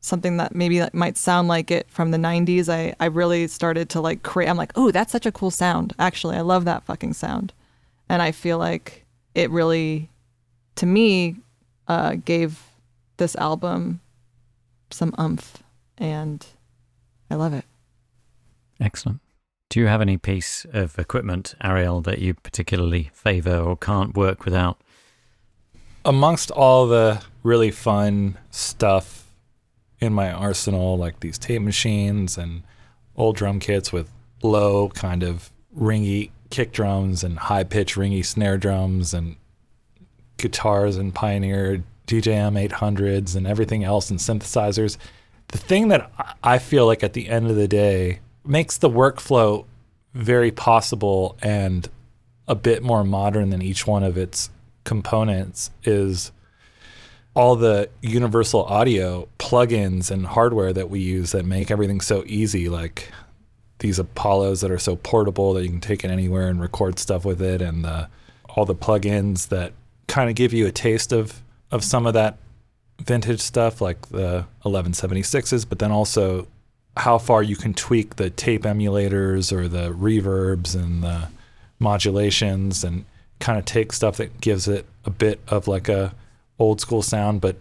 something 0.00 0.36
that 0.36 0.54
maybe 0.54 0.82
might 0.92 1.16
sound 1.16 1.48
like 1.48 1.70
it 1.70 1.90
from 1.90 2.10
the 2.10 2.18
90s, 2.18 2.68
I, 2.68 2.94
I 3.00 3.06
really 3.06 3.46
started 3.48 3.88
to 3.90 4.00
like 4.00 4.22
create. 4.22 4.48
I'm 4.48 4.56
like, 4.56 4.72
oh, 4.76 4.90
that's 4.90 5.12
such 5.12 5.26
a 5.26 5.32
cool 5.32 5.50
sound. 5.50 5.94
Actually, 5.98 6.36
I 6.36 6.42
love 6.42 6.64
that 6.64 6.84
fucking 6.84 7.14
sound. 7.14 7.52
And 8.08 8.22
I 8.22 8.32
feel 8.32 8.58
like 8.58 9.04
it 9.34 9.50
really, 9.50 10.08
to 10.76 10.86
me, 10.86 11.36
uh, 11.88 12.16
gave 12.24 12.62
this 13.18 13.36
album 13.36 14.00
some 14.90 15.14
umph. 15.18 15.62
And 15.98 16.44
I 17.30 17.34
love 17.34 17.52
it. 17.52 17.64
Excellent. 18.80 19.20
Do 19.68 19.80
you 19.80 19.86
have 19.86 20.00
any 20.00 20.16
piece 20.16 20.64
of 20.72 20.98
equipment, 20.98 21.54
Ariel, 21.62 22.00
that 22.02 22.20
you 22.20 22.34
particularly 22.34 23.10
favor 23.12 23.58
or 23.58 23.76
can't 23.76 24.16
work 24.16 24.44
without? 24.44 24.80
amongst 26.08 26.50
all 26.50 26.86
the 26.86 27.22
really 27.42 27.70
fun 27.70 28.38
stuff 28.50 29.30
in 30.00 30.12
my 30.12 30.32
arsenal, 30.32 30.96
like 30.96 31.20
these 31.20 31.38
tape 31.38 31.60
machines 31.60 32.38
and 32.38 32.62
old 33.14 33.36
drum 33.36 33.60
kits 33.60 33.92
with 33.92 34.10
low 34.42 34.88
kind 34.90 35.22
of 35.22 35.50
ringy 35.76 36.30
kick 36.48 36.72
drums 36.72 37.22
and 37.22 37.38
high 37.38 37.64
pitch 37.64 37.96
ringy 37.96 38.24
snare 38.24 38.56
drums 38.56 39.12
and 39.12 39.36
guitars 40.38 40.96
and 40.96 41.14
Pioneer 41.14 41.84
DJM 42.08 42.68
800s 42.68 43.36
and 43.36 43.46
everything 43.46 43.84
else 43.84 44.10
and 44.10 44.18
synthesizers. 44.18 44.96
The 45.48 45.58
thing 45.58 45.88
that 45.88 46.10
I- 46.42 46.58
feel 46.58 46.86
like 46.86 47.04
at 47.04 47.12
the 47.12 47.28
end 47.28 47.48
of 47.48 47.56
the 47.56 47.68
day 47.68 48.20
makes 48.44 48.76
the 48.76 48.90
workflow 48.90 49.64
very 50.14 50.50
possible 50.50 51.36
and 51.42 51.88
a 52.48 52.54
bit 52.54 52.82
more 52.82 53.04
modern 53.04 53.50
than 53.50 53.62
each 53.62 53.86
one 53.86 54.02
of 54.02 54.16
its 54.16 54.50
components 54.84 55.70
is 55.84 56.32
all 57.34 57.54
the 57.56 57.88
universal 58.00 58.64
audio 58.64 59.28
plugins 59.38 60.10
and 60.10 60.26
hardware 60.26 60.72
that 60.72 60.90
we 60.90 60.98
use 60.98 61.32
that 61.32 61.44
make 61.44 61.70
everything 61.70 62.00
so 62.00 62.24
easy 62.26 62.68
like 62.68 63.12
these 63.80 63.98
apollos 63.98 64.60
that 64.62 64.70
are 64.70 64.78
so 64.78 64.96
portable 64.96 65.52
that 65.52 65.62
you 65.62 65.68
can 65.68 65.80
take 65.80 66.04
it 66.04 66.10
anywhere 66.10 66.48
and 66.48 66.60
record 66.60 66.98
stuff 66.98 67.24
with 67.24 67.40
it 67.40 67.62
and 67.62 67.84
the, 67.84 68.08
all 68.48 68.64
the 68.64 68.74
plugins 68.74 69.48
that 69.48 69.72
kind 70.08 70.28
of 70.28 70.34
give 70.34 70.52
you 70.52 70.66
a 70.66 70.72
taste 70.72 71.12
of 71.12 71.42
of 71.70 71.84
some 71.84 72.06
of 72.06 72.14
that 72.14 72.38
vintage 73.00 73.40
stuff 73.40 73.80
like 73.80 74.08
the 74.08 74.44
1176s 74.64 75.68
but 75.68 75.78
then 75.78 75.92
also 75.92 76.46
how 76.96 77.16
far 77.16 77.42
you 77.44 77.54
can 77.54 77.72
tweak 77.72 78.16
the 78.16 78.28
tape 78.28 78.62
emulators 78.62 79.52
or 79.52 79.68
the 79.68 79.90
reverbs 79.92 80.74
and 80.74 81.02
the 81.04 81.28
modulations 81.78 82.82
and 82.82 83.04
kind 83.38 83.58
of 83.58 83.64
take 83.64 83.92
stuff 83.92 84.16
that 84.16 84.40
gives 84.40 84.66
it 84.66 84.84
a 85.04 85.10
bit 85.10 85.40
of 85.48 85.68
like 85.68 85.88
a 85.88 86.12
old 86.58 86.80
school 86.80 87.02
sound 87.02 87.40
but 87.40 87.56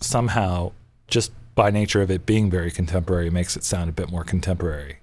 somehow 0.00 0.72
just 1.08 1.30
by 1.54 1.70
nature 1.70 2.00
of 2.02 2.10
it 2.10 2.24
being 2.26 2.50
very 2.50 2.70
contemporary 2.70 3.30
makes 3.30 3.56
it 3.56 3.62
sound 3.64 3.88
a 3.88 3.92
bit 3.92 4.10
more 4.10 4.24
contemporary 4.24 4.96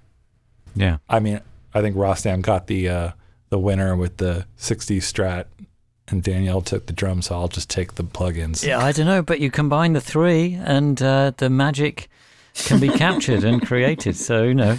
Yeah. 0.74 0.98
i 1.08 1.20
mean 1.20 1.40
i 1.72 1.80
think 1.80 1.94
rostam 1.96 2.42
got 2.42 2.66
the 2.66 2.88
uh 2.88 3.10
the 3.50 3.58
winner 3.58 3.94
with 3.94 4.16
the 4.16 4.46
60 4.56 4.98
strat 5.00 5.44
and 6.08 6.22
danielle 6.22 6.60
took 6.60 6.86
the 6.86 6.92
drum 6.92 7.22
so 7.22 7.34
i'll 7.34 7.48
just 7.48 7.70
take 7.70 7.94
the 7.94 8.04
plugins 8.04 8.64
Yeah, 8.64 8.78
I 8.78 8.92
don't 8.92 9.06
know, 9.06 9.22
but 9.22 9.40
you 9.40 9.50
combine 9.50 9.92
the 9.92 10.00
three 10.00 10.54
and 10.54 11.00
uh, 11.02 11.32
the 11.36 11.48
magic 11.48 12.08
can 12.54 12.80
be 12.80 12.88
captured 12.88 13.44
and 13.44 13.66
created. 13.66 14.14
So, 14.16 14.42
you 14.42 14.54
know, 14.54 14.78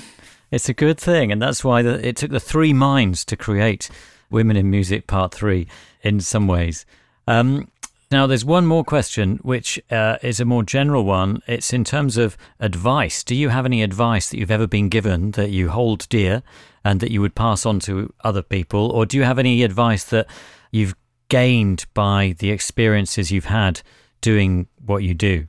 it's 0.51 0.69
a 0.69 0.73
good 0.73 0.99
thing. 0.99 1.31
And 1.31 1.41
that's 1.41 1.63
why 1.63 1.81
the, 1.81 2.07
it 2.07 2.15
took 2.17 2.29
the 2.29 2.39
three 2.39 2.71
minds 2.73 3.25
to 3.25 3.35
create 3.35 3.89
Women 4.29 4.55
in 4.57 4.69
Music 4.69 5.07
Part 5.07 5.33
3 5.33 5.67
in 6.03 6.19
some 6.19 6.47
ways. 6.47 6.85
Um, 7.27 7.67
now, 8.11 8.27
there's 8.27 8.45
one 8.45 8.67
more 8.67 8.83
question, 8.83 9.37
which 9.41 9.81
uh, 9.89 10.17
is 10.21 10.39
a 10.39 10.45
more 10.45 10.61
general 10.61 11.03
one. 11.03 11.41
It's 11.47 11.73
in 11.73 11.83
terms 11.83 12.15
of 12.15 12.37
advice. 12.59 13.23
Do 13.23 13.33
you 13.33 13.49
have 13.49 13.65
any 13.65 13.81
advice 13.81 14.29
that 14.29 14.37
you've 14.37 14.51
ever 14.51 14.67
been 14.67 14.87
given 14.89 15.31
that 15.31 15.49
you 15.49 15.69
hold 15.69 16.07
dear 16.09 16.43
and 16.85 16.99
that 16.99 17.09
you 17.09 17.21
would 17.21 17.33
pass 17.33 17.65
on 17.65 17.79
to 17.81 18.13
other 18.23 18.43
people? 18.43 18.91
Or 18.91 19.07
do 19.07 19.17
you 19.17 19.23
have 19.23 19.39
any 19.39 19.63
advice 19.63 20.03
that 20.05 20.27
you've 20.69 20.93
gained 21.33 21.83
by 21.95 22.35
the 22.37 22.51
experiences 22.51 23.31
you've 23.31 23.45
had 23.45 23.81
doing 24.21 24.67
what 24.85 25.01
you 25.01 25.15
do? 25.15 25.47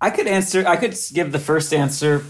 I 0.00 0.08
could 0.08 0.26
answer. 0.26 0.66
I 0.66 0.76
could 0.76 0.96
give 1.12 1.30
the 1.30 1.38
first 1.38 1.74
answer. 1.74 2.24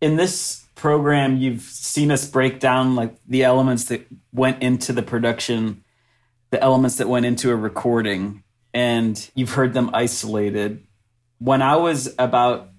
In 0.00 0.16
this 0.16 0.64
program, 0.74 1.36
you've 1.36 1.60
seen 1.60 2.10
us 2.10 2.26
break 2.26 2.60
down 2.60 2.96
like 2.96 3.14
the 3.28 3.44
elements 3.44 3.84
that 3.86 4.06
went 4.32 4.62
into 4.62 4.94
the 4.94 5.02
production, 5.02 5.84
the 6.48 6.62
elements 6.62 6.96
that 6.96 7.10
went 7.10 7.26
into 7.26 7.50
a 7.50 7.56
recording, 7.56 8.42
and 8.72 9.30
you've 9.34 9.52
heard 9.52 9.74
them 9.74 9.90
isolated. 9.92 10.82
When 11.40 11.60
I 11.60 11.76
was 11.76 12.14
about 12.18 12.70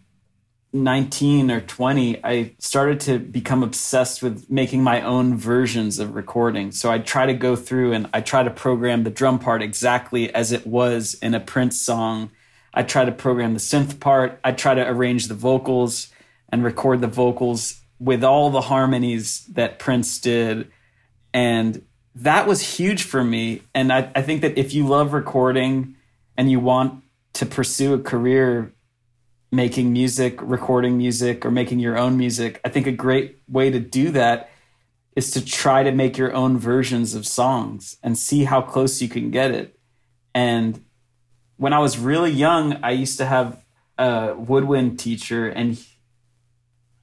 19 0.75 1.49
or 1.51 1.61
20, 1.61 2.23
I 2.23 2.53
started 2.59 2.99
to 3.01 3.17
become 3.17 3.63
obsessed 3.63 4.21
with 4.21 4.49
making 4.49 4.83
my 4.83 5.01
own 5.01 5.37
versions 5.37 5.99
of 5.99 6.15
recordings. 6.15 6.79
So 6.79 6.91
I 6.91 6.99
try 6.99 7.25
to 7.25 7.33
go 7.33 7.55
through 7.55 7.93
and 7.93 8.09
I 8.13 8.19
try 8.19 8.43
to 8.43 8.49
program 8.49 9.03
the 9.03 9.09
drum 9.09 9.39
part 9.39 9.61
exactly 9.61 10.33
as 10.35 10.51
it 10.51 10.67
was 10.67 11.13
in 11.15 11.33
a 11.33 11.39
Prince 11.39 11.81
song. 11.81 12.29
I 12.73 12.83
try 12.83 13.05
to 13.05 13.11
program 13.13 13.53
the 13.53 13.59
synth 13.59 14.01
part. 14.01 14.37
I 14.43 14.51
try 14.51 14.75
to 14.75 14.85
arrange 14.85 15.29
the 15.29 15.33
vocals 15.33 16.09
and 16.49 16.61
record 16.61 16.99
the 16.99 17.07
vocals 17.07 17.81
with 17.97 18.23
all 18.23 18.49
the 18.49 18.61
harmonies 18.61 19.45
that 19.53 19.79
Prince 19.79 20.19
did. 20.19 20.69
And 21.33 21.85
that 22.15 22.47
was 22.47 22.77
huge 22.77 23.03
for 23.03 23.23
me. 23.23 23.61
And 23.73 23.93
I, 23.93 24.11
I 24.13 24.21
think 24.21 24.41
that 24.41 24.57
if 24.57 24.73
you 24.73 24.85
love 24.85 25.13
recording 25.13 25.95
and 26.35 26.51
you 26.51 26.59
want 26.59 27.01
to 27.33 27.45
pursue 27.45 27.93
a 27.93 27.99
career 27.99 28.74
making 29.51 29.93
music, 29.93 30.39
recording 30.41 30.97
music, 30.97 31.45
or 31.45 31.51
making 31.51 31.79
your 31.79 31.97
own 31.97 32.17
music, 32.17 32.59
I 32.65 32.69
think 32.69 32.87
a 32.87 32.91
great 32.91 33.39
way 33.47 33.69
to 33.69 33.79
do 33.79 34.11
that 34.11 34.49
is 35.15 35.31
to 35.31 35.43
try 35.43 35.83
to 35.83 35.91
make 35.91 36.17
your 36.17 36.33
own 36.33 36.57
versions 36.57 37.15
of 37.15 37.25
songs 37.25 37.97
and 38.03 38.17
see 38.17 38.43
how 38.43 38.61
close 38.61 39.01
you 39.01 39.07
can 39.07 39.31
get 39.31 39.51
it. 39.51 39.79
And 40.33 40.83
when 41.57 41.71
I 41.71 41.79
was 41.79 41.97
really 41.97 42.31
young, 42.31 42.83
I 42.83 42.91
used 42.91 43.17
to 43.19 43.25
have 43.25 43.63
a 43.97 44.33
woodwind 44.35 44.99
teacher, 44.99 45.47
and 45.47 45.75
he- 45.75 45.85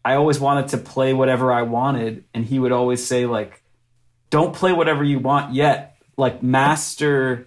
I 0.05 0.15
always 0.15 0.39
wanted 0.39 0.69
to 0.69 0.79
play 0.79 1.15
whatever 1.15 1.53
I 1.53 1.63
wanted. 1.63 2.25
And 2.35 2.45
he 2.45 2.59
would 2.59 2.73
always 2.73 3.07
say, 3.07 3.25
like, 3.25 3.63
don't 4.31 4.55
play 4.55 4.73
whatever 4.73 5.05
you 5.05 5.19
want 5.19 5.55
yet. 5.55 5.97
Like, 6.17 6.43
master 6.43 7.47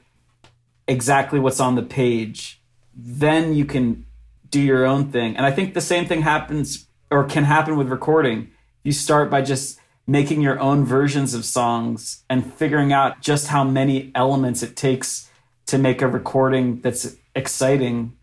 exactly 0.88 1.40
what's 1.40 1.60
on 1.60 1.76
the 1.76 1.84
page. 1.84 2.62
Then 2.96 3.54
you 3.54 3.66
can 3.66 4.06
do 4.50 4.62
your 4.62 4.86
own 4.86 5.12
thing. 5.12 5.36
And 5.36 5.46
I 5.46 5.52
think 5.52 5.74
the 5.74 5.82
same 5.82 6.06
thing 6.06 6.22
happens 6.22 6.88
or 7.12 7.24
can 7.24 7.44
happen 7.44 7.78
with 7.78 7.90
recording. 7.90 8.52
You 8.84 8.92
start 8.92 9.30
by 9.30 9.42
just 9.42 9.80
making 10.08 10.42
your 10.42 10.60
own 10.60 10.86
versions 10.86 11.34
of 11.34 11.46
songs 11.46 12.24
and 12.30 12.54
figuring 12.54 12.94
out 12.94 13.22
just 13.22 13.48
how 13.48 13.64
many 13.64 14.12
elements 14.14 14.62
it 14.62 14.76
takes 14.76 15.30
to 15.66 15.78
make 15.78 16.02
a 16.02 16.08
recording 16.08 16.82
that's 16.82 17.16
exciting. 17.34 18.14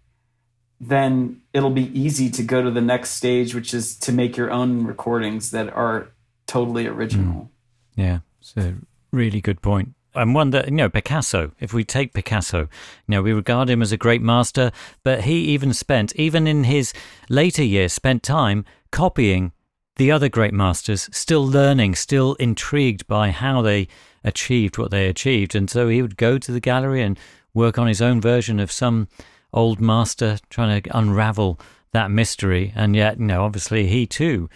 Then 0.81 1.43
it'll 1.53 1.71
be 1.71 1.99
easy 1.99 2.31
to 2.31 2.43
go 2.43 2.63
to 2.63 2.71
the 2.71 2.81
next 2.81 3.11
stage, 3.11 3.55
which 3.55 3.75
is 3.75 3.97
to 4.01 4.13
make 4.13 4.37
your 4.37 4.51
own 4.51 4.85
recordings 4.85 5.51
that 5.51 5.73
are 5.73 6.09
totally 6.47 6.87
original. 6.87 7.51
Hmm. 7.95 8.01
Yeah, 8.01 8.19
it's 8.41 8.57
a 8.57 8.75
really 9.11 9.41
good 9.41 9.63
point. 9.63 9.95
And 10.15 10.35
one 10.35 10.51
that, 10.51 10.67
you 10.67 10.73
know, 10.73 10.89
Picasso, 10.89 11.53
if 11.59 11.73
we 11.73 11.85
take 11.85 12.13
Picasso, 12.13 12.61
you 12.61 12.69
know, 13.09 13.23
we 13.23 13.33
regard 13.33 13.71
him 13.71 13.81
as 13.81 13.93
a 13.93 13.97
great 13.97 14.23
master, 14.23 14.71
but 15.03 15.23
he 15.23 15.37
even 15.47 15.73
spent, 15.73 16.15
even 16.17 16.47
in 16.47 16.65
his 16.65 16.93
later 17.29 17.65
years, 17.65 17.93
spent 17.93 18.23
time 18.23 18.65
copying 18.91 19.53
the 19.97 20.11
other 20.11 20.29
great 20.29 20.55
masters, 20.55 21.09
still 21.13 21.47
learning, 21.47 21.95
still 21.95 22.35
intrigued 22.35 23.07
by 23.07 23.31
how 23.31 23.63
they 23.63 23.89
achieved 24.25 24.79
what 24.79 24.91
they 24.91 25.07
achieved. 25.07 25.55
And 25.55 25.69
so 25.69 25.89
he 25.89 26.03
would 26.03 26.17
go 26.17 26.39
to 26.39 26.53
the 26.53 26.61
gallery 26.61 27.03
and 27.03 27.19
work 27.55 27.79
on 27.79 27.87
his 27.87 28.03
own 28.03 28.21
version 28.21 28.61
of 28.61 28.73
some 28.73 29.09
old 29.53 29.81
master, 29.81 30.39
trying 30.51 30.83
to 30.83 30.97
unravel 30.97 31.61
that 31.93 32.11
mystery. 32.11 32.73
And 32.75 32.97
yet, 32.97 33.19
you 33.19 33.27
know, 33.27 33.45
obviously 33.45 33.87
he 33.87 34.07
too 34.07 34.49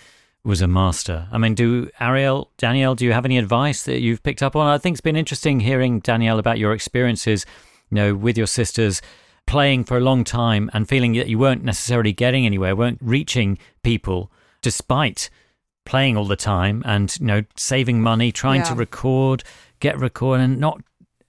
was 0.47 0.63
a 0.63 0.67
master. 0.69 1.27
I 1.33 1.39
mean, 1.39 1.55
do 1.55 1.91
Ariel, 1.99 2.51
Danielle, 2.57 2.95
do 2.95 3.05
you 3.05 3.13
have 3.13 3.25
any 3.25 3.37
advice 3.37 3.83
that 3.83 4.01
you've 4.01 4.23
picked 4.23 4.43
up 4.43 4.55
on? 4.55 4.67
I 4.67 4.79
think 4.79 4.95
it's 4.95 5.01
been 5.01 5.17
interesting 5.17 5.61
hearing 5.61 6.01
Danielle 6.01 6.39
about 6.39 6.59
your 6.59 6.73
experiences, 6.73 7.45
you 7.91 7.97
know, 7.97 8.15
with 8.15 8.39
your 8.39 8.47
sisters 8.47 9.03
playing 9.47 9.85
for 9.85 9.97
a 9.97 10.01
long 10.01 10.25
time 10.25 10.71
and 10.73 10.89
feeling 10.89 11.15
that 11.15 11.29
you 11.29 11.39
weren't 11.39 11.65
necessarily 11.65 12.13
getting 12.13 12.47
anywhere, 12.47 12.77
weren't 12.77 12.99
reaching 13.01 13.59
people 13.83 14.31
despite 14.63 15.31
playing 15.85 16.17
all 16.17 16.27
the 16.27 16.37
time 16.37 16.83
and, 16.85 17.19
you 17.21 17.27
know, 17.27 17.43
saving 17.57 18.01
money, 18.01 18.31
trying 18.31 18.63
to 18.63 18.75
record, 18.75 19.43
get 19.81 19.99
record 19.99 20.41
and 20.41 20.59
not 20.59 20.81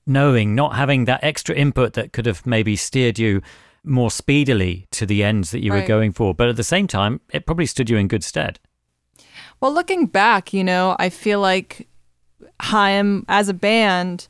knowing, 0.06 0.56
not 0.56 0.76
having 0.76 1.06
that 1.06 1.24
extra 1.24 1.56
input 1.56 1.94
that 1.94 2.14
could 2.14 2.26
have 2.26 2.46
maybe 2.46 2.76
steered 2.76 3.20
you 3.20 3.42
more 3.84 4.12
speedily 4.12 4.88
to 4.92 5.06
the 5.06 5.24
ends 5.24 5.52
that 5.52 5.64
you 5.64 5.72
were 5.72 5.86
going 5.86 6.12
for. 6.12 6.34
But 6.34 6.50
at 6.50 6.56
the 6.56 6.64
same 6.64 6.88
time, 6.88 7.22
it 7.32 7.46
probably 7.46 7.66
stood 7.66 7.90
you 7.90 7.98
in 7.98 8.08
good 8.08 8.24
stead. 8.24 8.60
Well, 9.60 9.74
looking 9.74 10.06
back, 10.06 10.54
you 10.54 10.64
know, 10.64 10.96
I 11.00 11.10
feel 11.10 11.40
like 11.40 11.88
Haim, 12.62 13.26
as 13.28 13.50
a 13.50 13.54
band, 13.54 14.28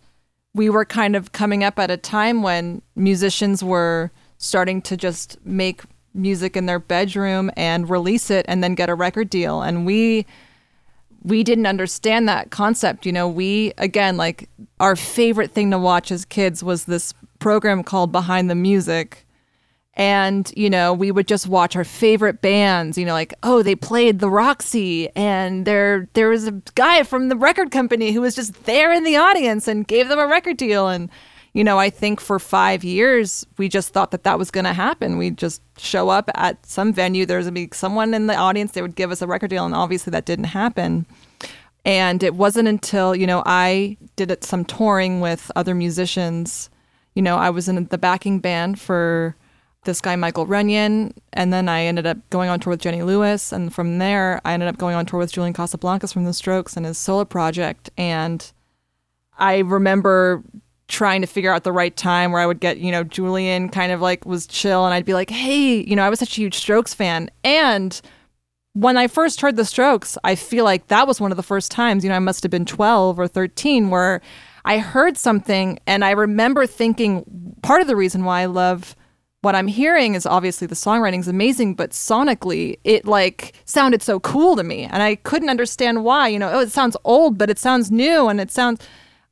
we 0.54 0.70
were 0.70 0.86
kind 0.86 1.16
of 1.16 1.34
coming 1.34 1.64
up 1.64 1.78
at 1.80 1.92
a 1.92 1.98
time 1.98 2.42
when 2.42 2.82
musicians 2.96 3.64
were 3.64 4.12
starting 4.38 4.82
to 4.84 4.98
just 4.98 5.38
make 5.46 5.82
music 6.14 6.58
in 6.58 6.66
their 6.66 6.80
bedroom 6.80 7.52
and 7.56 7.90
release 7.90 8.30
it 8.32 8.46
and 8.48 8.64
then 8.64 8.74
get 8.74 8.90
a 8.90 8.96
record 8.96 9.30
deal. 9.30 9.62
And 9.62 9.86
we 9.86 10.26
we 11.24 11.44
didn't 11.44 11.66
understand 11.66 12.30
that 12.30 12.52
concept. 12.52 13.06
You 13.06 13.12
know, 13.12 13.28
we 13.28 13.74
again 13.78 14.18
like 14.18 14.50
our 14.80 14.96
favorite 14.96 15.52
thing 15.52 15.72
to 15.72 15.78
watch 15.78 16.12
as 16.12 16.26
kids 16.26 16.64
was 16.64 16.86
this 16.86 17.14
program 17.40 17.84
called 17.84 18.12
Behind 18.12 18.50
the 18.50 18.56
Music. 18.56 19.27
And, 19.98 20.54
you 20.56 20.70
know, 20.70 20.94
we 20.94 21.10
would 21.10 21.28
just 21.28 21.48
watch 21.48 21.76
our 21.76 21.84
favorite 21.84 22.40
bands, 22.40 23.00
you 23.00 23.06
know, 23.06 23.14
like, 23.14 23.34
oh, 23.42 23.64
they 23.64 23.76
played 23.76 24.20
the 24.20 24.30
Roxy 24.30 25.10
and 25.16 25.66
there 25.66 26.08
there 26.14 26.30
was 26.30 26.48
a 26.48 26.52
guy 26.76 27.02
from 27.02 27.30
the 27.30 27.36
record 27.36 27.72
company 27.72 28.12
who 28.12 28.22
was 28.22 28.36
just 28.36 28.66
there 28.66 28.94
in 28.94 29.04
the 29.04 29.16
audience 29.16 29.68
and 29.68 29.88
gave 29.88 30.08
them 30.08 30.20
a 30.20 30.28
record 30.28 30.58
deal 30.58 30.88
and 30.88 31.10
you 31.54 31.64
know, 31.64 31.80
I 31.80 31.90
think 31.90 32.22
for 32.22 32.38
5 32.38 32.84
years 32.84 33.44
we 33.58 33.68
just 33.68 33.92
thought 33.92 34.12
that 34.12 34.24
that 34.24 34.38
was 34.38 34.52
going 34.52 34.66
to 34.66 34.74
happen. 34.74 35.18
We'd 35.18 35.40
just 35.40 35.64
show 35.80 36.10
up 36.10 36.30
at 36.36 36.64
some 36.64 36.94
venue, 36.94 37.26
there's 37.26 37.46
going 37.46 37.56
to 37.56 37.68
be 37.68 37.70
someone 37.74 38.14
in 38.14 38.28
the 38.28 38.36
audience 38.36 38.74
they 38.74 38.84
would 38.84 38.96
give 38.96 39.10
us 39.10 39.24
a 39.24 39.28
record 39.28 39.50
deal 39.50 39.66
and 39.66 39.74
obviously 39.74 40.12
that 40.12 40.26
didn't 40.26 40.46
happen. 40.46 41.08
And 41.84 42.22
it 42.22 42.36
wasn't 42.36 42.68
until, 42.68 43.16
you 43.16 43.26
know, 43.26 43.42
I 43.48 43.98
did 44.16 44.44
some 44.44 44.64
touring 44.64 45.22
with 45.22 45.50
other 45.56 45.74
musicians. 45.74 46.70
You 47.16 47.24
know, 47.24 47.38
I 47.38 47.50
was 47.50 47.68
in 47.68 47.84
the 47.86 47.98
backing 47.98 48.40
band 48.40 48.80
for 48.80 49.36
this 49.88 50.02
guy, 50.02 50.16
Michael 50.16 50.46
Runyon. 50.46 51.16
And 51.34 51.52
then 51.52 51.68
I 51.68 51.82
ended 51.82 52.06
up 52.06 52.18
going 52.30 52.50
on 52.50 52.60
tour 52.60 52.70
with 52.70 52.82
Jenny 52.82 53.02
Lewis. 53.02 53.52
And 53.52 53.74
from 53.74 53.98
there, 53.98 54.40
I 54.46 54.54
ended 54.54 54.70
up 54.70 54.78
going 54.78 54.96
on 54.96 55.08
tour 55.08 55.20
with 55.20 55.32
Julian 55.32 55.56
Casablancas 55.56 56.14
from 56.14 56.26
The 56.26 56.34
Strokes 56.34 56.78
and 56.78 56.86
his 56.86 57.00
solo 57.00 57.26
project. 57.26 57.90
And 57.98 58.52
I 59.40 59.60
remember 59.60 60.44
trying 60.88 61.22
to 61.22 61.28
figure 61.28 61.52
out 61.52 61.64
the 61.64 61.72
right 61.72 61.96
time 61.96 62.32
where 62.32 62.42
I 62.42 62.46
would 62.46 62.60
get, 62.60 62.78
you 62.78 62.92
know, 62.92 63.04
Julian 63.04 63.70
kind 63.70 63.92
of 63.92 64.00
like 64.00 64.26
was 64.26 64.46
chill 64.48 64.86
and 64.86 64.94
I'd 64.94 65.06
be 65.06 65.14
like, 65.14 65.30
hey, 65.30 65.82
you 65.82 65.96
know, 65.96 66.04
I 66.04 66.10
was 66.10 66.20
such 66.20 66.38
a 66.38 66.42
huge 66.42 66.56
Strokes 66.56 66.94
fan. 66.94 67.30
And 67.44 68.00
when 68.74 68.96
I 68.96 69.08
first 69.08 69.42
heard 69.42 69.56
the 69.56 69.66
Strokes, 69.66 70.18
I 70.24 70.36
feel 70.36 70.64
like 70.64 70.88
that 70.88 71.08
was 71.08 71.20
one 71.20 71.32
of 71.32 71.38
the 71.38 71.44
first 71.44 71.72
times, 71.72 72.04
you 72.04 72.10
know, 72.10 72.16
I 72.16 72.20
must 72.20 72.44
have 72.44 72.52
been 72.52 72.66
12 72.66 73.20
or 73.20 73.28
13 73.28 73.90
where 73.90 74.22
I 74.64 74.80
heard 74.80 75.18
something 75.18 75.80
and 75.88 76.06
I 76.06 76.12
remember 76.12 76.66
thinking 76.66 77.56
part 77.64 77.82
of 77.82 77.88
the 77.88 77.96
reason 77.96 78.24
why 78.24 78.42
I 78.42 78.46
love 78.46 78.96
what 79.42 79.56
I'm 79.56 79.68
hearing 79.68 80.16
is 80.16 80.26
obviously 80.26 80.68
the 80.68 80.76
songwriting 80.76 81.20
is 81.20 81.28
amazing, 81.28 81.76
but 81.76 81.92
sonically 81.92 82.80
it 82.84 83.06
like 83.06 83.54
sounded 83.66 84.02
so 84.02 84.20
cool 84.20 84.56
to 84.56 84.64
me 84.64 84.84
and 84.84 85.04
I 85.04 85.16
couldn't 85.16 85.50
understand 85.50 86.04
why, 86.04 86.28
you 86.28 86.40
know, 86.40 86.52
oh, 86.52 86.60
it 86.60 86.72
sounds 86.72 86.98
old, 87.04 87.38
but 87.38 87.50
it 87.50 87.60
sounds 87.60 87.92
new 87.92 88.28
and 88.28 88.42
it 88.42 88.52
sounds, 88.52 88.86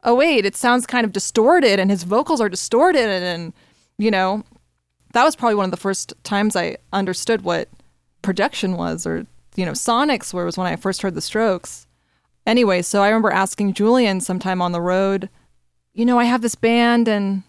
oh, 0.04 0.16
wait, 0.16 0.46
it 0.46 0.56
sounds 0.56 0.86
kind 0.86 1.06
of 1.06 1.12
distorted 1.12 1.80
and 1.80 1.90
his 1.90 2.04
vocals 2.04 2.40
are 2.40 2.50
distorted 2.50 3.10
and, 3.10 3.26
and 3.26 3.54
you 3.98 4.12
know, 4.12 4.44
that 5.14 5.24
was 5.24 5.36
probably 5.36 5.56
one 5.56 5.66
of 5.66 5.72
the 5.72 5.78
first 5.78 6.14
times 6.24 6.56
I 6.56 6.78
understood 6.94 7.42
what 7.42 7.70
production 8.26 8.76
was 8.76 9.06
or 9.06 9.26
you 9.56 9.66
know 9.66 9.72
sonics 9.72 10.34
where 10.34 10.46
was 10.46 10.58
when 10.58 10.68
i 10.68 10.76
first 10.76 11.04
heard 11.04 11.14
the 11.14 11.22
strokes. 11.22 11.86
Anyway 12.46 12.82
so 12.82 13.02
i 13.02 13.08
remember 13.08 13.32
asking 13.32 13.74
julian 13.74 14.20
sometime 14.20 14.62
on 14.62 14.72
the 14.72 14.82
road 14.82 15.30
you 15.94 16.06
know 16.06 16.20
i 16.20 16.26
have 16.26 16.42
this 16.42 16.56
band 16.56 17.08
and 17.08 17.44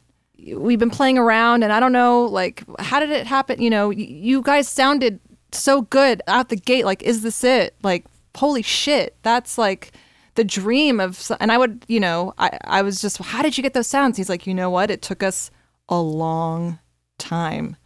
we've 0.54 0.78
been 0.78 0.90
playing 0.90 1.18
around 1.18 1.62
and 1.62 1.72
i 1.72 1.80
don't 1.80 1.92
know 1.92 2.24
like 2.24 2.62
how 2.78 3.00
did 3.00 3.10
it 3.10 3.26
happen 3.26 3.60
you 3.60 3.70
know 3.70 3.88
y- 3.88 3.94
you 3.94 4.42
guys 4.42 4.68
sounded 4.68 5.20
so 5.52 5.82
good 5.82 6.22
out 6.26 6.48
the 6.48 6.56
gate 6.56 6.84
like 6.84 7.02
is 7.02 7.22
this 7.22 7.42
it 7.44 7.74
like 7.82 8.04
holy 8.36 8.62
shit 8.62 9.16
that's 9.22 9.56
like 9.58 9.92
the 10.34 10.44
dream 10.44 11.00
of 11.00 11.30
and 11.40 11.50
i 11.50 11.58
would 11.58 11.84
you 11.88 11.98
know 11.98 12.34
i, 12.38 12.58
I 12.64 12.82
was 12.82 13.00
just 13.00 13.18
how 13.18 13.42
did 13.42 13.56
you 13.56 13.62
get 13.62 13.72
those 13.72 13.86
sounds 13.86 14.16
he's 14.16 14.28
like 14.28 14.46
you 14.46 14.54
know 14.54 14.70
what 14.70 14.90
it 14.90 15.02
took 15.02 15.22
us 15.22 15.50
a 15.88 16.00
long 16.00 16.78
time 17.18 17.76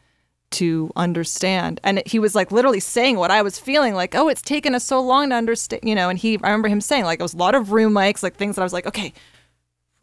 to 0.51 0.91
understand. 0.97 1.81
And 1.85 2.03
he 2.07 2.19
was 2.19 2.35
like 2.35 2.51
literally 2.51 2.81
saying 2.81 3.17
what 3.17 3.31
I 3.31 3.43
was 3.43 3.59
feeling, 3.59 3.95
like, 3.95 4.15
oh, 4.15 4.29
it's 4.29 4.43
taken 4.43 4.75
us 4.75 4.85
so 4.85 5.01
long 5.01 5.31
to 5.31 5.37
understand, 5.37 5.83
you 5.85 5.95
know. 5.95 6.09
And 6.09 6.19
he, 6.19 6.35
I 6.43 6.49
remember 6.49 6.69
him 6.69 6.81
saying, 6.81 7.05
like, 7.05 7.21
it 7.21 7.23
was 7.23 7.35
a 7.35 7.39
lot 7.39 7.55
of 7.55 7.73
room 7.73 7.93
mics, 7.93 8.23
like 8.23 8.37
things 8.37 8.57
that 8.57 8.63
I 8.63 8.65
was 8.65 8.73
like, 8.73 8.87
okay, 8.87 9.13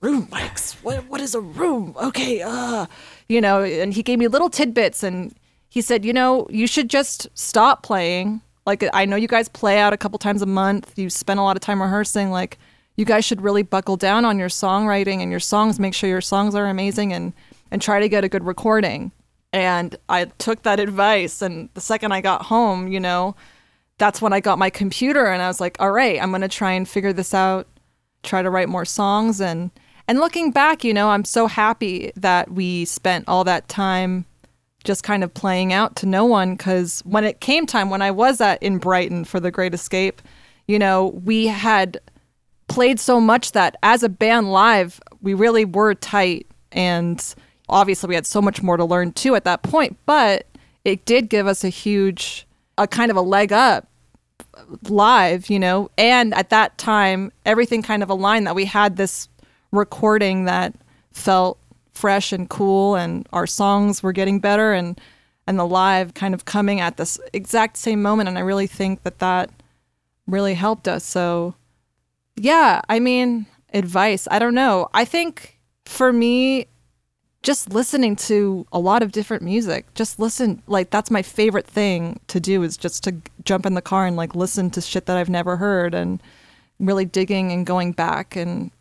room 0.01 0.27
mics. 0.27 0.73
What, 0.83 1.07
what 1.07 1.21
is 1.21 1.35
a 1.35 1.41
room? 1.41 1.95
Okay, 2.01 2.41
uh, 2.41 2.85
you 3.27 3.41
know. 3.41 3.63
And 3.63 3.93
he 3.93 4.03
gave 4.03 4.19
me 4.19 4.27
little 4.27 4.49
tidbits, 4.49 5.03
and 5.03 5.35
he 5.69 5.81
said, 5.81 6.05
you 6.05 6.13
know, 6.13 6.47
you 6.49 6.67
should 6.67 6.89
just 6.89 7.27
stop 7.33 7.83
playing. 7.83 8.41
Like, 8.65 8.83
I 8.93 9.05
know 9.05 9.15
you 9.15 9.27
guys 9.27 9.47
play 9.47 9.79
out 9.79 9.93
a 9.93 9.97
couple 9.97 10.19
times 10.19 10.41
a 10.41 10.45
month. 10.45 10.97
You 10.97 11.09
spend 11.09 11.39
a 11.39 11.43
lot 11.43 11.55
of 11.55 11.61
time 11.61 11.81
rehearsing. 11.81 12.31
Like, 12.31 12.57
you 12.95 13.05
guys 13.05 13.23
should 13.25 13.41
really 13.41 13.63
buckle 13.63 13.97
down 13.97 14.25
on 14.25 14.37
your 14.37 14.49
songwriting 14.49 15.21
and 15.21 15.31
your 15.31 15.39
songs. 15.39 15.79
Make 15.79 15.93
sure 15.93 16.09
your 16.09 16.21
songs 16.21 16.55
are 16.55 16.67
amazing, 16.67 17.13
and 17.13 17.33
and 17.71 17.81
try 17.81 17.99
to 17.99 18.09
get 18.09 18.23
a 18.23 18.29
good 18.29 18.45
recording. 18.45 19.11
And 19.53 19.95
I 20.09 20.25
took 20.25 20.63
that 20.63 20.79
advice. 20.79 21.41
And 21.41 21.69
the 21.73 21.81
second 21.81 22.11
I 22.11 22.21
got 22.21 22.43
home, 22.43 22.87
you 22.87 22.99
know, 22.99 23.35
that's 23.97 24.21
when 24.21 24.33
I 24.33 24.39
got 24.39 24.59
my 24.59 24.69
computer 24.69 25.25
and 25.25 25.41
I 25.41 25.47
was 25.47 25.59
like, 25.59 25.77
all 25.79 25.91
right, 25.91 26.21
I'm 26.21 26.29
going 26.29 26.41
to 26.41 26.47
try 26.47 26.73
and 26.73 26.87
figure 26.87 27.13
this 27.13 27.33
out, 27.33 27.67
try 28.23 28.41
to 28.41 28.49
write 28.49 28.69
more 28.69 28.85
songs. 28.85 29.41
And, 29.41 29.71
and 30.07 30.19
looking 30.19 30.51
back, 30.51 30.83
you 30.83 30.93
know, 30.93 31.09
I'm 31.09 31.25
so 31.25 31.47
happy 31.47 32.11
that 32.15 32.51
we 32.51 32.85
spent 32.85 33.25
all 33.27 33.43
that 33.43 33.67
time 33.67 34.25
just 34.83 35.03
kind 35.03 35.23
of 35.23 35.33
playing 35.33 35.73
out 35.73 35.97
to 35.97 36.05
no 36.05 36.23
one. 36.25 36.55
Cause 36.57 37.01
when 37.05 37.25
it 37.25 37.41
came 37.41 37.65
time, 37.65 37.89
when 37.89 38.01
I 38.01 38.11
was 38.11 38.39
at 38.39 38.61
in 38.63 38.77
Brighton 38.77 39.25
for 39.25 39.39
the 39.39 39.51
Great 39.51 39.73
Escape, 39.73 40.21
you 40.67 40.79
know, 40.79 41.07
we 41.25 41.47
had 41.47 41.99
played 42.67 42.99
so 42.99 43.19
much 43.19 43.51
that 43.51 43.75
as 43.83 44.03
a 44.03 44.09
band 44.09 44.51
live, 44.51 45.01
we 45.21 45.33
really 45.33 45.65
were 45.65 45.93
tight. 45.93 46.47
And 46.71 47.21
obviously 47.67 48.07
we 48.07 48.15
had 48.15 48.25
so 48.25 48.41
much 48.41 48.61
more 48.61 48.77
to 48.77 48.85
learn 48.85 49.11
too 49.11 49.35
at 49.35 49.43
that 49.43 49.61
point, 49.63 49.97
but 50.05 50.47
it 50.85 51.05
did 51.05 51.29
give 51.29 51.47
us 51.47 51.65
a 51.65 51.69
huge, 51.69 52.47
a 52.77 52.87
kind 52.87 53.11
of 53.11 53.17
a 53.17 53.21
leg 53.21 53.51
up 53.51 53.87
live, 54.89 55.49
you 55.49 55.59
know. 55.59 55.89
And 55.97 56.33
at 56.33 56.49
that 56.49 56.77
time, 56.77 57.31
everything 57.45 57.81
kind 57.81 58.03
of 58.03 58.09
aligned 58.09 58.47
that 58.47 58.55
we 58.55 58.65
had 58.65 58.95
this 58.95 59.27
recording 59.77 60.45
that 60.45 60.73
felt 61.11 61.57
fresh 61.93 62.31
and 62.31 62.49
cool, 62.49 62.95
and 62.95 63.27
our 63.31 63.47
songs 63.47 64.03
were 64.03 64.11
getting 64.11 64.39
better, 64.39 64.73
and 64.73 64.99
and 65.47 65.57
the 65.57 65.65
live 65.65 66.13
kind 66.13 66.33
of 66.33 66.45
coming 66.45 66.79
at 66.81 66.97
this 66.97 67.19
exact 67.33 67.77
same 67.77 68.01
moment. 68.01 68.27
And 68.27 68.37
I 68.37 68.41
really 68.41 68.67
think 68.67 69.03
that 69.03 69.19
that 69.19 69.49
really 70.27 70.55
helped 70.55 70.87
us. 70.87 71.05
So, 71.05 71.55
yeah, 72.35 72.81
I 72.89 72.99
mean, 72.99 73.45
advice. 73.73 74.27
I 74.29 74.39
don't 74.39 74.53
know. 74.53 74.89
I 74.93 75.05
think 75.05 75.57
for 75.85 76.11
me, 76.11 76.67
just 77.43 77.69
listening 77.69 78.15
to 78.15 78.67
a 78.73 78.79
lot 78.79 79.01
of 79.01 79.13
different 79.13 79.41
music 79.41 79.85
just 79.93 80.19
listen 80.19 80.61
like 80.67 80.89
that's 80.89 81.09
my 81.09 81.21
favorite 81.21 81.67
thing 81.67 82.19
to 82.27 82.41
do 82.41 82.61
is 82.63 82.75
just 82.75 83.03
to 83.03 83.15
jump 83.45 83.65
in 83.65 83.73
the 83.73 83.81
car 83.81 84.05
and 84.05 84.17
like 84.17 84.35
listen 84.35 84.69
to 84.69 84.81
shit 84.81 85.05
that 85.05 85.15
i've 85.15 85.29
never 85.29 85.55
heard 85.55 85.93
and 85.93 86.21
really 86.79 87.05
digging 87.05 87.51
and 87.51 87.65
going 87.65 87.91
back 87.93 88.35
and 88.35 88.71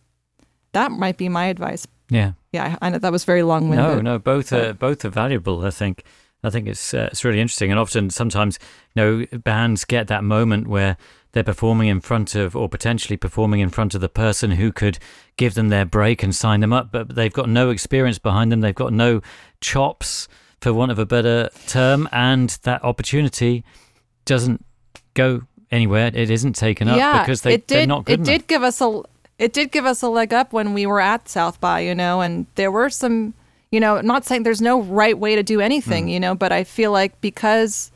that 0.76 0.90
might 0.92 1.16
be 1.16 1.28
my 1.28 1.46
advice 1.46 1.86
Yeah. 2.10 2.32
yeah 2.52 2.76
i, 2.82 2.88
know 2.90 2.98
that 2.98 3.12
was 3.12 3.24
very 3.24 3.42
long-winded 3.42 3.96
No, 3.96 4.00
no, 4.12 4.18
both 4.18 4.52
are 4.52 4.72
both 4.72 5.04
are 5.04 5.14
valuable. 5.24 5.64
I 5.64 5.70
think. 5.70 6.04
I 6.44 6.50
think 6.50 6.68
it's 6.68 6.94
uh, 6.94 7.08
it's 7.10 7.24
really 7.24 7.40
interesting, 7.40 7.70
and 7.72 7.80
often 7.80 8.10
sometimes 8.10 8.58
you 8.94 9.02
know 9.02 9.38
bands 9.52 9.84
get 9.84 10.06
that 10.08 10.22
moment 10.22 10.68
where 10.68 10.96
they're 11.32 11.42
performing 11.52 11.88
in 11.88 12.00
front 12.00 12.34
of, 12.36 12.54
or 12.54 12.68
potentially 12.68 13.16
performing 13.16 13.60
in 13.60 13.70
front 13.70 13.94
of 13.96 14.00
the 14.00 14.08
person 14.08 14.52
who 14.52 14.70
could 14.70 14.98
give 15.36 15.54
them 15.54 15.70
their 15.70 15.84
break 15.84 16.22
and 16.22 16.32
sign 16.34 16.60
them 16.60 16.72
up, 16.72 16.92
but 16.92 17.14
they've 17.16 17.32
got 17.32 17.48
no 17.48 17.70
experience 17.70 18.18
behind 18.20 18.52
them. 18.52 18.60
They've 18.60 18.82
got 18.84 18.92
no 18.92 19.22
chops, 19.60 20.28
for 20.60 20.72
want 20.72 20.92
of 20.92 20.98
a 21.00 21.06
better 21.06 21.48
term, 21.66 22.08
and 22.12 22.50
that 22.62 22.84
opportunity 22.84 23.64
doesn't 24.24 24.64
go 25.14 25.42
anywhere. 25.70 26.10
It 26.14 26.30
isn't 26.30 26.54
taken 26.54 26.86
up 26.88 26.96
yeah 26.96 27.22
because 27.22 27.42
they, 27.42 27.54
it 27.54 27.66
did 27.66 27.76
they're 27.78 27.86
not 27.86 28.04
good 28.04 28.12
it 28.12 28.14
enough. 28.20 28.26
did 28.26 28.46
give 28.46 28.62
us 28.62 28.80
a 28.80 29.02
it 29.38 29.52
did 29.52 29.70
give 29.70 29.84
us 29.84 30.02
a 30.02 30.08
leg 30.08 30.32
up 30.32 30.52
when 30.52 30.74
we 30.74 30.86
were 30.86 31.00
at 31.00 31.28
south 31.28 31.60
by 31.60 31.80
you 31.80 31.94
know 31.94 32.20
and 32.20 32.46
there 32.54 32.70
were 32.70 32.90
some 32.90 33.34
you 33.70 33.80
know 33.80 34.00
not 34.00 34.24
saying 34.24 34.42
there's 34.42 34.62
no 34.62 34.80
right 34.82 35.18
way 35.18 35.36
to 35.36 35.42
do 35.42 35.60
anything 35.60 36.06
mm. 36.06 36.12
you 36.12 36.20
know 36.20 36.34
but 36.34 36.52
i 36.52 36.64
feel 36.64 36.92
like 36.92 37.20
because 37.20 37.90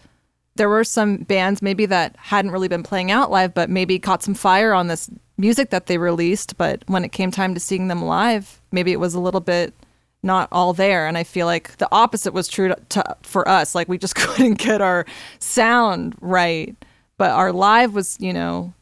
there 0.57 0.69
were 0.69 0.85
some 0.85 1.19
bands 1.19 1.63
maybe 1.63 1.87
that 1.87 2.15
hadn't 2.17 2.51
really 2.51 2.69
been 2.69 2.83
playing 2.83 3.11
out 3.11 3.31
live 3.31 3.55
but 3.55 3.71
maybe 3.71 3.99
caught 3.99 4.23
some 4.23 4.35
fire 4.35 4.73
on 4.73 4.89
this 4.89 5.11
music 5.37 5.71
that 5.71 5.87
they 5.87 5.99
released 5.99 6.57
but 6.57 6.83
when 6.87 7.05
it 7.05 7.13
came 7.13 7.31
time 7.31 7.55
to 7.55 7.61
seeing 7.61 7.89
them 7.89 8.03
live 8.03 8.61
maybe 8.73 8.93
it 8.93 9.01
was 9.01 9.15
a 9.15 9.21
little 9.21 9.41
bit 9.41 9.75
not 10.23 10.49
all 10.53 10.73
there. 10.73 11.07
And 11.07 11.17
i 11.17 11.25
feel 11.25 11.47
like 11.47 11.77
the 11.79 11.89
opposite 11.93 12.33
was 12.33 12.49
true 12.49 12.69
to, 12.69 12.77
to, 12.91 13.17
for 13.23 13.49
us. 13.49 13.75
Like 13.75 13.89
we 13.89 13.99
just 13.99 14.15
couldn't 14.17 14.59
get 14.59 14.81
our 14.81 15.07
sound 15.39 16.15
right. 16.21 16.77
But 17.19 17.31
our 17.31 17.53
live 17.53 17.95
was 17.95 18.17
you 18.21 18.33
know 18.33 18.73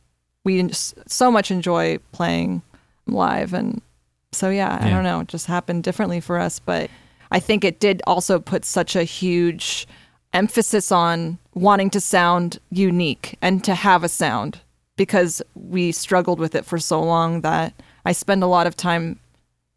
we 0.49 0.71
so 0.73 1.31
much 1.31 1.51
enjoy 1.51 1.99
playing 2.13 2.63
live 3.07 3.53
and 3.53 3.83
so 4.33 4.51
yeah, 4.51 4.79
i 4.81 4.91
don't 4.91 5.05
know 5.05 5.21
it 5.21 5.29
just 5.29 5.47
happened 5.47 5.83
differently 5.83 6.21
for 6.21 6.39
us 6.39 6.59
but 6.59 6.91
i 7.31 7.39
think 7.41 7.65
it 7.65 7.81
did 7.81 8.03
also 8.07 8.39
put 8.39 8.65
such 8.65 8.97
a 8.97 9.05
huge 9.05 9.87
emphasis 10.33 10.93
on 10.93 11.39
wanting 11.55 11.91
to 11.91 12.01
sound 12.01 12.59
unique 12.71 13.37
and 13.41 13.65
to 13.65 13.75
have 13.75 14.05
a 14.05 14.09
sound 14.09 14.61
because 14.97 15.41
we 15.55 15.93
struggled 15.93 16.39
with 16.39 16.55
it 16.55 16.65
for 16.65 16.79
so 16.79 17.01
long 17.03 17.41
that 17.43 17.73
i 18.05 18.13
spend 18.13 18.43
a 18.43 18.47
lot 18.47 18.67
of 18.67 18.77
time 18.77 19.19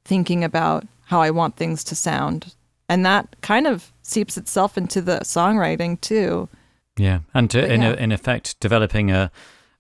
thinking 0.05 0.43
about 0.43 0.85
how 1.05 1.21
i 1.21 1.29
want 1.29 1.55
things 1.55 1.83
to 1.83 1.95
sound 1.95 2.53
and 2.91 3.05
that 3.05 3.37
kind 3.41 3.67
of 3.67 3.93
seeps 4.01 4.35
itself 4.35 4.77
into 4.77 5.01
the 5.01 5.19
songwriting 5.19 5.99
too. 6.01 6.49
Yeah, 6.97 7.19
and 7.33 7.49
to, 7.51 7.61
But 7.61 7.71
in, 7.71 7.81
yeah. 7.81 7.93
in 7.93 8.11
effect, 8.11 8.59
developing 8.59 9.09
a, 9.09 9.31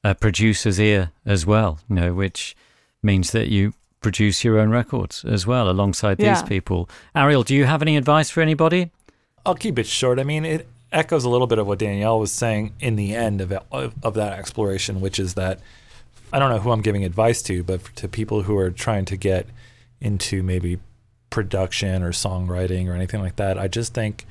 a 0.03 0.15
producer's 0.15 0.79
ear 0.79 1.11
as 1.25 1.45
well, 1.45 1.79
you 1.89 1.95
know, 1.95 2.13
which 2.13 2.55
means 3.03 3.31
that 3.31 3.49
you 3.49 3.73
produce 3.99 4.43
your 4.43 4.57
own 4.57 4.69
records 4.69 5.23
as 5.25 5.45
well 5.45 5.69
alongside 5.69 6.17
these 6.17 6.25
Yeah. 6.25 6.41
people. 6.43 6.89
Ariel, 7.15 7.43
do 7.43 7.55
you 7.55 7.65
have 7.65 7.81
any 7.81 7.95
advice 7.97 8.29
for 8.29 8.41
anybody? 8.41 8.89
I'll 9.45 9.55
keep 9.55 9.77
it 9.77 9.85
short. 9.85 10.19
I 10.19 10.23
mean, 10.23 10.43
it 10.43 10.67
echoes 10.91 11.23
a 11.23 11.29
little 11.29 11.47
bit 11.47 11.59
of 11.59 11.67
what 11.67 11.79
Danielle 11.79 12.19
was 12.19 12.31
saying 12.31 12.73
in 12.79 12.95
the 12.95 13.15
end 13.15 13.41
of, 13.41 13.51
it, 13.51 13.61
of, 13.71 13.93
of 14.03 14.13
that 14.15 14.37
exploration, 14.37 15.01
which 15.01 15.19
is 15.19 15.35
that 15.35 15.59
I 16.33 16.39
don't 16.39 16.49
know 16.49 16.59
who 16.59 16.71
I'm 16.71 16.81
giving 16.81 17.03
advice 17.03 17.41
to, 17.43 17.63
but 17.63 17.83
to 17.97 18.07
people 18.07 18.43
who 18.43 18.57
are 18.57 18.71
trying 18.71 19.05
to 19.05 19.17
get 19.17 19.47
into 19.99 20.41
maybe 20.41 20.79
production 21.29 22.01
or 22.03 22.11
songwriting 22.11 22.87
or 22.87 22.93
anything 22.93 23.21
like 23.21 23.35
that, 23.35 23.57
I 23.59 23.67
just 23.67 23.93
think 23.93 24.25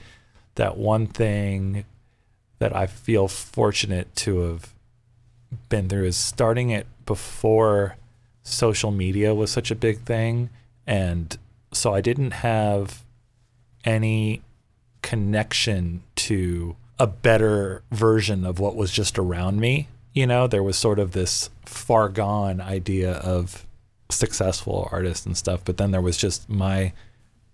that 0.57 0.77
one 0.77 1.07
thing 1.07 1.85
that 2.59 2.75
I 2.75 2.87
feel 2.87 3.29
fortunate 3.29 4.15
to 4.17 4.41
have 4.41 4.75
been 5.69 5.89
through 5.89 6.07
is 6.07 6.17
starting 6.17 6.71
it 6.71 6.87
before 7.07 7.97
social 8.43 8.91
media 8.91 9.35
was 9.35 9.51
such 9.51 9.71
a 9.71 9.75
big 9.75 10.01
thing. 10.01 10.51
And 10.87 11.37
so 11.73 11.95
I 11.95 12.01
didn't 12.01 12.33
have 12.33 13.05
any 13.85 14.43
connection 15.03 16.03
to 16.15 16.77
a 16.99 17.07
better 17.07 17.83
version 17.91 18.45
of 18.45 18.59
what 18.59 18.77
was 18.77 18.93
just 18.93 19.19
around 19.19 19.61
me. 19.61 19.89
You 20.13 20.27
know, 20.27 20.47
there 20.47 20.63
was 20.63 20.77
sort 20.77 20.99
of 20.99 21.13
this 21.13 21.51
far 21.65 22.09
gone 22.09 22.61
idea 22.61 23.13
of 23.13 23.67
successful 24.11 24.89
artists 24.93 25.25
and 25.25 25.37
stuff, 25.37 25.65
but 25.65 25.77
then 25.77 25.93
there 25.93 26.03
was 26.03 26.17
just 26.17 26.49
my 26.49 26.93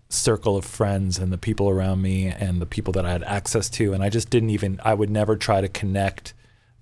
circle 0.09 0.57
of 0.57 0.65
friends 0.65 1.19
and 1.19 1.33
the 1.33 1.39
people 1.39 1.69
around 1.69 2.01
me 2.01 2.27
and 2.27 2.61
the 2.61 2.67
people 2.67 2.93
that 2.93 3.05
I 3.05 3.13
had 3.13 3.25
access 3.25 3.69
to. 3.71 3.93
And 3.93 4.03
I 4.03 4.09
just 4.09 4.31
didn't 4.31 4.51
even, 4.51 4.81
I 4.85 4.95
would 4.95 5.11
never 5.11 5.37
try 5.37 5.61
to 5.61 5.69
connect 5.69 6.33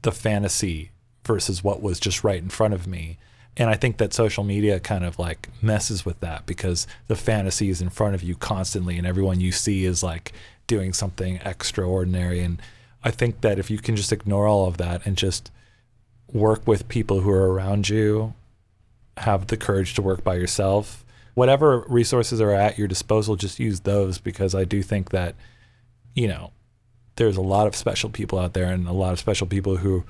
the 0.02 0.12
fantasy 0.12 0.90
versus 1.24 1.64
what 1.64 1.82
was 1.82 2.00
just 2.00 2.24
right 2.24 2.42
in 2.42 2.48
front 2.48 2.74
of 2.74 2.86
me. 2.86 3.18
And 3.56 3.70
I 3.70 3.74
think 3.74 3.98
that 3.98 4.12
social 4.12 4.42
media 4.42 4.80
kind 4.80 5.04
of 5.04 5.18
like 5.18 5.48
messes 5.62 6.04
with 6.04 6.18
that 6.20 6.44
because 6.44 6.86
the 7.06 7.16
fantasy 7.16 7.70
is 7.70 7.80
in 7.80 7.90
front 7.90 8.14
of 8.14 8.22
you 8.22 8.34
constantly 8.34 8.98
and 8.98 9.06
everyone 9.06 9.40
you 9.40 9.52
see 9.52 9.84
is 9.84 10.02
like 10.02 10.32
doing 10.66 10.92
something 10.92 11.40
extraordinary. 11.44 12.40
And 12.40 12.60
I 13.04 13.10
think 13.10 13.42
that 13.42 13.58
if 13.58 13.70
you 13.70 13.78
can 13.78 13.96
just 13.96 14.12
ignore 14.12 14.48
all 14.48 14.66
of 14.66 14.78
that 14.78 15.06
and 15.06 15.16
just 15.16 15.52
work 16.32 16.66
with 16.66 16.88
people 16.88 17.20
who 17.20 17.30
are 17.30 17.52
around 17.52 17.88
you, 17.88 18.34
have 19.18 19.46
the 19.46 19.56
courage 19.56 19.94
to 19.94 20.02
work 20.02 20.24
by 20.24 20.34
yourself, 20.34 21.04
whatever 21.34 21.84
resources 21.88 22.40
are 22.40 22.52
at 22.52 22.78
your 22.78 22.88
disposal, 22.88 23.36
just 23.36 23.60
use 23.60 23.80
those 23.80 24.18
because 24.18 24.54
I 24.54 24.64
do 24.64 24.82
think 24.82 25.10
that, 25.10 25.36
you 26.14 26.26
know, 26.26 26.50
there's 27.16 27.36
a 27.36 27.42
lot 27.42 27.68
of 27.68 27.76
special 27.76 28.10
people 28.10 28.38
out 28.38 28.54
there 28.54 28.72
and 28.72 28.88
a 28.88 28.92
lot 28.92 29.12
of 29.12 29.20
special 29.20 29.46
people 29.46 29.76
who 29.76 30.04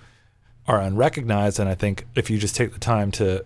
are 0.66 0.80
unrecognized. 0.80 1.58
And 1.58 1.68
I 1.68 1.74
think 1.74 2.06
if 2.14 2.30
you 2.30 2.38
just 2.38 2.56
take 2.56 2.72
the 2.72 2.80
time 2.80 3.10
to 3.12 3.44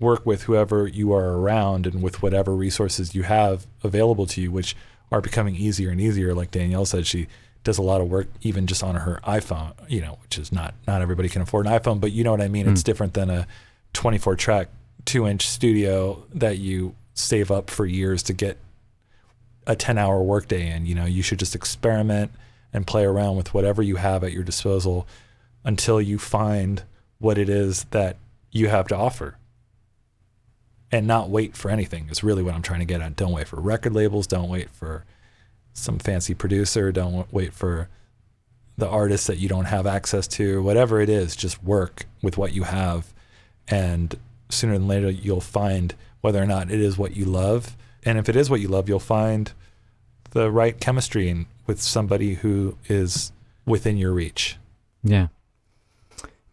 work 0.00 0.26
with 0.26 0.44
whoever 0.44 0.86
you 0.86 1.12
are 1.12 1.38
around 1.38 1.86
and 1.86 2.02
with 2.02 2.22
whatever 2.22 2.54
resources 2.54 3.14
you 3.14 3.22
have 3.22 3.66
available 3.82 4.26
to 4.26 4.40
you, 4.40 4.50
which 4.50 4.76
are 5.12 5.20
becoming 5.20 5.54
easier 5.54 5.90
and 5.90 6.00
easier, 6.00 6.34
like 6.34 6.50
Danielle 6.50 6.86
said, 6.86 7.06
she 7.06 7.28
does 7.62 7.78
a 7.78 7.82
lot 7.82 8.00
of 8.00 8.08
work 8.08 8.28
even 8.42 8.66
just 8.66 8.82
on 8.82 8.94
her 8.96 9.20
iPhone, 9.24 9.72
you 9.88 10.00
know, 10.00 10.18
which 10.22 10.38
is 10.38 10.52
not 10.52 10.74
not 10.86 11.00
everybody 11.00 11.28
can 11.28 11.42
afford 11.42 11.66
an 11.66 11.72
iPhone, 11.72 12.00
but 12.00 12.12
you 12.12 12.22
know 12.22 12.30
what 12.30 12.42
I 12.42 12.48
mean. 12.48 12.68
It's 12.68 12.82
mm. 12.82 12.84
different 12.84 13.14
than 13.14 13.30
a 13.30 13.46
24 13.94 14.36
track, 14.36 14.68
two 15.04 15.26
inch 15.26 15.48
studio 15.48 16.24
that 16.34 16.58
you 16.58 16.94
save 17.14 17.50
up 17.50 17.70
for 17.70 17.86
years 17.86 18.22
to 18.24 18.32
get 18.32 18.58
a 19.66 19.74
10 19.74 19.96
hour 19.96 20.22
workday 20.22 20.70
in. 20.70 20.84
You 20.84 20.94
know, 20.94 21.06
you 21.06 21.22
should 21.22 21.38
just 21.38 21.54
experiment 21.54 22.32
and 22.72 22.86
play 22.86 23.04
around 23.04 23.36
with 23.36 23.54
whatever 23.54 23.82
you 23.82 23.96
have 23.96 24.24
at 24.24 24.32
your 24.32 24.42
disposal 24.42 25.06
until 25.64 26.00
you 26.00 26.18
find 26.18 26.84
what 27.18 27.38
it 27.38 27.48
is 27.48 27.84
that 27.84 28.16
you 28.50 28.68
have 28.68 28.86
to 28.88 28.96
offer. 28.96 29.38
And 30.92 31.06
not 31.06 31.28
wait 31.28 31.56
for 31.56 31.70
anything 31.70 32.08
is 32.10 32.22
really 32.22 32.42
what 32.42 32.54
I'm 32.54 32.62
trying 32.62 32.80
to 32.80 32.86
get 32.86 33.00
at. 33.00 33.16
Don't 33.16 33.32
wait 33.32 33.48
for 33.48 33.60
record 33.60 33.94
labels. 33.94 34.26
Don't 34.26 34.48
wait 34.48 34.70
for 34.70 35.04
some 35.72 35.98
fancy 35.98 36.34
producer. 36.34 36.92
Don't 36.92 37.32
wait 37.32 37.52
for 37.52 37.88
the 38.76 38.88
artist 38.88 39.26
that 39.26 39.38
you 39.38 39.48
don't 39.48 39.64
have 39.64 39.86
access 39.86 40.28
to. 40.28 40.62
Whatever 40.62 41.00
it 41.00 41.08
is, 41.08 41.34
just 41.34 41.62
work 41.64 42.06
with 42.22 42.38
what 42.38 42.52
you 42.52 42.64
have. 42.64 43.12
And 43.66 44.16
sooner 44.50 44.74
than 44.74 44.86
later, 44.86 45.10
you'll 45.10 45.40
find 45.40 45.94
whether 46.20 46.42
or 46.42 46.46
not 46.46 46.70
it 46.70 46.80
is 46.80 46.96
what 46.96 47.16
you 47.16 47.24
love. 47.24 47.76
And 48.04 48.18
if 48.18 48.28
it 48.28 48.36
is 48.36 48.48
what 48.48 48.60
you 48.60 48.68
love, 48.68 48.88
you'll 48.88 49.00
find 49.00 49.52
the 50.30 50.50
right 50.50 50.78
chemistry 50.78 51.46
with 51.66 51.80
somebody 51.80 52.34
who 52.34 52.76
is 52.88 53.32
within 53.66 53.96
your 53.96 54.12
reach. 54.12 54.58
Yeah. 55.02 55.28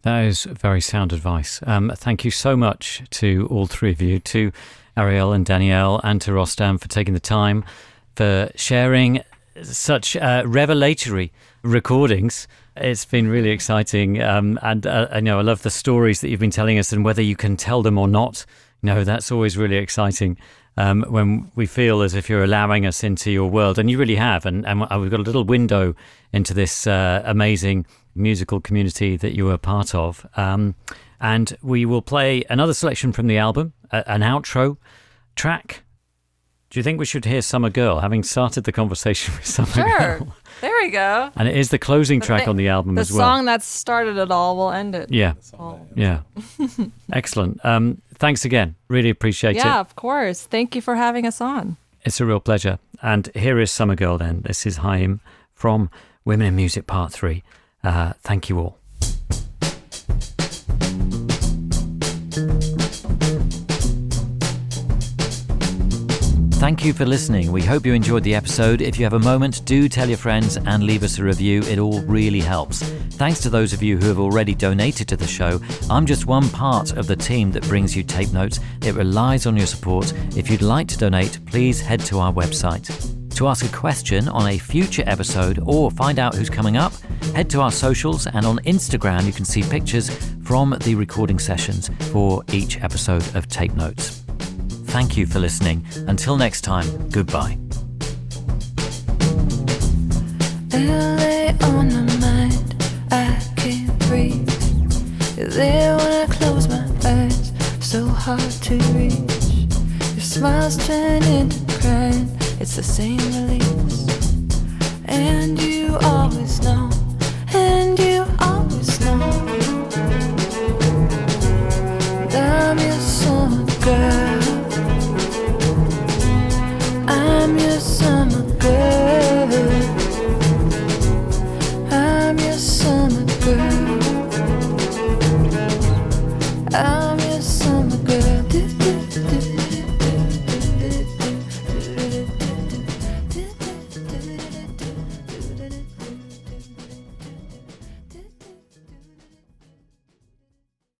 That 0.02 0.24
is 0.24 0.44
very 0.44 0.80
sound 0.80 1.12
advice. 1.12 1.60
Um, 1.64 1.92
thank 1.94 2.24
you 2.24 2.32
so 2.32 2.56
much 2.56 3.02
to 3.10 3.46
all 3.50 3.66
three 3.66 3.92
of 3.92 4.02
you, 4.02 4.18
to 4.18 4.50
Ariel 4.96 5.32
and 5.32 5.46
Danielle, 5.46 6.00
and 6.02 6.20
to 6.22 6.32
Rostam 6.32 6.80
for 6.80 6.88
taking 6.88 7.14
the 7.14 7.20
time 7.20 7.64
for 8.16 8.50
sharing 8.56 9.22
such 9.62 10.16
uh, 10.16 10.42
revelatory 10.44 11.32
recordings. 11.62 12.48
It's 12.76 13.04
been 13.04 13.28
really 13.28 13.50
exciting, 13.50 14.20
um, 14.20 14.58
and 14.62 14.86
uh, 14.88 15.06
I 15.12 15.20
know 15.20 15.38
I 15.38 15.42
love 15.42 15.62
the 15.62 15.70
stories 15.70 16.20
that 16.20 16.30
you've 16.30 16.40
been 16.40 16.50
telling 16.50 16.78
us, 16.78 16.92
and 16.92 17.04
whether 17.04 17.22
you 17.22 17.36
can 17.36 17.56
tell 17.56 17.82
them 17.82 17.96
or 17.96 18.08
not. 18.08 18.44
No, 18.82 19.04
that's 19.04 19.30
always 19.30 19.56
really 19.56 19.76
exciting 19.76 20.36
um, 20.76 21.04
when 21.08 21.52
we 21.54 21.66
feel 21.66 22.02
as 22.02 22.14
if 22.14 22.28
you're 22.28 22.42
allowing 22.42 22.86
us 22.86 23.04
into 23.04 23.30
your 23.30 23.48
world, 23.48 23.78
and 23.78 23.88
you 23.88 23.98
really 23.98 24.16
have. 24.16 24.46
And, 24.46 24.66
and 24.66 24.80
we've 25.00 25.10
got 25.12 25.20
a 25.20 25.22
little 25.22 25.44
window 25.44 25.94
into 26.32 26.54
this 26.54 26.88
uh, 26.88 27.22
amazing 27.24 27.86
musical 28.14 28.60
community 28.60 29.16
that 29.16 29.34
you 29.34 29.44
were 29.46 29.58
part 29.58 29.94
of. 29.94 30.26
Um, 30.36 30.74
and 31.20 31.56
we 31.62 31.84
will 31.84 32.02
play 32.02 32.44
another 32.50 32.74
selection 32.74 33.12
from 33.12 33.26
the 33.26 33.38
album, 33.38 33.72
a, 33.90 34.08
an 34.10 34.20
outro 34.20 34.76
track. 35.36 35.82
Do 36.70 36.78
you 36.78 36.82
think 36.82 36.98
we 36.98 37.04
should 37.04 37.26
hear 37.26 37.42
Summer 37.42 37.68
Girl, 37.68 38.00
having 38.00 38.22
started 38.22 38.64
the 38.64 38.72
conversation 38.72 39.34
with 39.36 39.46
Summer 39.46 39.68
Sure. 39.68 39.98
Girl? 40.18 40.36
There 40.62 40.74
we 40.80 40.90
go. 40.90 41.30
And 41.36 41.46
it 41.46 41.56
is 41.56 41.68
the 41.68 41.78
closing 41.78 42.20
The 42.20 42.26
track 42.26 42.44
thi- 42.44 42.50
on 42.50 42.56
the 42.56 42.68
album 42.68 42.94
the 42.94 43.02
as 43.02 43.12
well. 43.12 43.18
The 43.18 43.24
song 43.36 43.44
that 43.44 43.62
started 43.62 44.16
it 44.16 44.30
all 44.30 44.56
will 44.56 44.70
end 44.72 44.94
it. 44.94 45.12
Yeah. 45.12 45.34
all. 45.58 45.86
Yeah. 45.94 46.20
Excellent. 47.12 47.62
Um, 47.64 48.00
thanks 48.14 48.44
again. 48.44 48.74
Really 48.88 49.10
appreciate 49.10 49.56
yeah, 49.56 49.62
it. 49.62 49.66
Yeah, 49.66 49.80
of 49.80 49.96
course. 49.96 50.46
Thank 50.46 50.74
you 50.74 50.80
for 50.80 50.94
having 50.96 51.26
us 51.26 51.40
on. 51.40 51.76
It's 52.04 52.20
a 52.20 52.26
real 52.26 52.40
pleasure. 52.40 52.78
And 53.02 53.30
here 53.34 53.60
is 53.60 53.70
Summer 53.70 53.94
Girl 53.94 54.16
then. 54.18 54.42
This 54.42 54.64
is 54.64 54.78
Haim 54.78 55.20
from 55.52 55.90
Women 56.24 56.46
in 56.48 56.56
Music 56.56 56.86
Part 56.86 57.12
3. 57.12 57.42
Uh, 57.84 58.12
thank 58.22 58.48
you 58.48 58.58
all. 58.58 58.78
Thank 66.62 66.84
you 66.84 66.92
for 66.92 67.04
listening. 67.04 67.50
We 67.50 67.62
hope 67.62 67.84
you 67.84 67.92
enjoyed 67.92 68.22
the 68.22 68.36
episode. 68.36 68.80
If 68.80 68.96
you 68.96 69.04
have 69.04 69.14
a 69.14 69.18
moment, 69.18 69.64
do 69.64 69.88
tell 69.88 70.08
your 70.08 70.16
friends 70.16 70.56
and 70.56 70.84
leave 70.84 71.02
us 71.02 71.18
a 71.18 71.24
review. 71.24 71.60
It 71.62 71.80
all 71.80 72.00
really 72.02 72.38
helps. 72.38 72.82
Thanks 72.82 73.40
to 73.40 73.50
those 73.50 73.72
of 73.72 73.82
you 73.82 73.98
who 73.98 74.06
have 74.06 74.20
already 74.20 74.54
donated 74.54 75.08
to 75.08 75.16
the 75.16 75.26
show. 75.26 75.60
I'm 75.90 76.06
just 76.06 76.26
one 76.26 76.48
part 76.50 76.92
of 76.92 77.08
the 77.08 77.16
team 77.16 77.50
that 77.50 77.64
brings 77.64 77.96
you 77.96 78.04
tape 78.04 78.32
notes. 78.32 78.60
It 78.82 78.94
relies 78.94 79.44
on 79.44 79.56
your 79.56 79.66
support. 79.66 80.12
If 80.36 80.48
you'd 80.48 80.62
like 80.62 80.86
to 80.88 80.96
donate, 80.96 81.44
please 81.46 81.80
head 81.80 81.98
to 82.06 82.20
our 82.20 82.32
website. 82.32 83.21
To 83.34 83.48
ask 83.48 83.64
a 83.64 83.76
question 83.76 84.28
on 84.28 84.46
a 84.48 84.58
future 84.58 85.02
episode 85.06 85.58
or 85.66 85.90
find 85.90 86.18
out 86.18 86.34
who's 86.34 86.50
coming 86.50 86.76
up, 86.76 86.92
head 87.34 87.50
to 87.50 87.60
our 87.60 87.72
socials 87.72 88.26
and 88.26 88.46
on 88.46 88.58
Instagram 88.58 89.24
you 89.24 89.32
can 89.32 89.44
see 89.44 89.62
pictures 89.62 90.10
from 90.44 90.76
the 90.82 90.94
recording 90.94 91.38
sessions 91.38 91.90
for 92.12 92.44
each 92.52 92.80
episode 92.82 93.24
of 93.34 93.48
Tape 93.48 93.74
Notes. 93.74 94.22
Thank 94.86 95.16
you 95.16 95.26
for 95.26 95.38
listening. 95.38 95.84
Until 96.06 96.36
next 96.36 96.60
time, 96.60 96.86
goodbye. 97.08 97.58
There 105.54 105.96
when 105.96 106.12
I 106.12 106.26
close 106.30 106.68
my 106.68 106.88
eyes, 107.04 107.52
so 107.80 108.06
hard 108.06 108.40
to 108.40 108.76
reach. 108.94 109.68
Your 110.14 110.20
smiles 110.20 110.76
crying, 110.86 111.50
it's 112.62 112.76
the 112.76 112.82
same 112.82 113.18
release. 113.18 114.06
And 115.06 115.60
you 115.60 115.98
always 116.02 116.62
know, 116.62 116.90
and 117.52 117.98
you 117.98 118.24
always 118.38 119.00
know. 119.00 119.41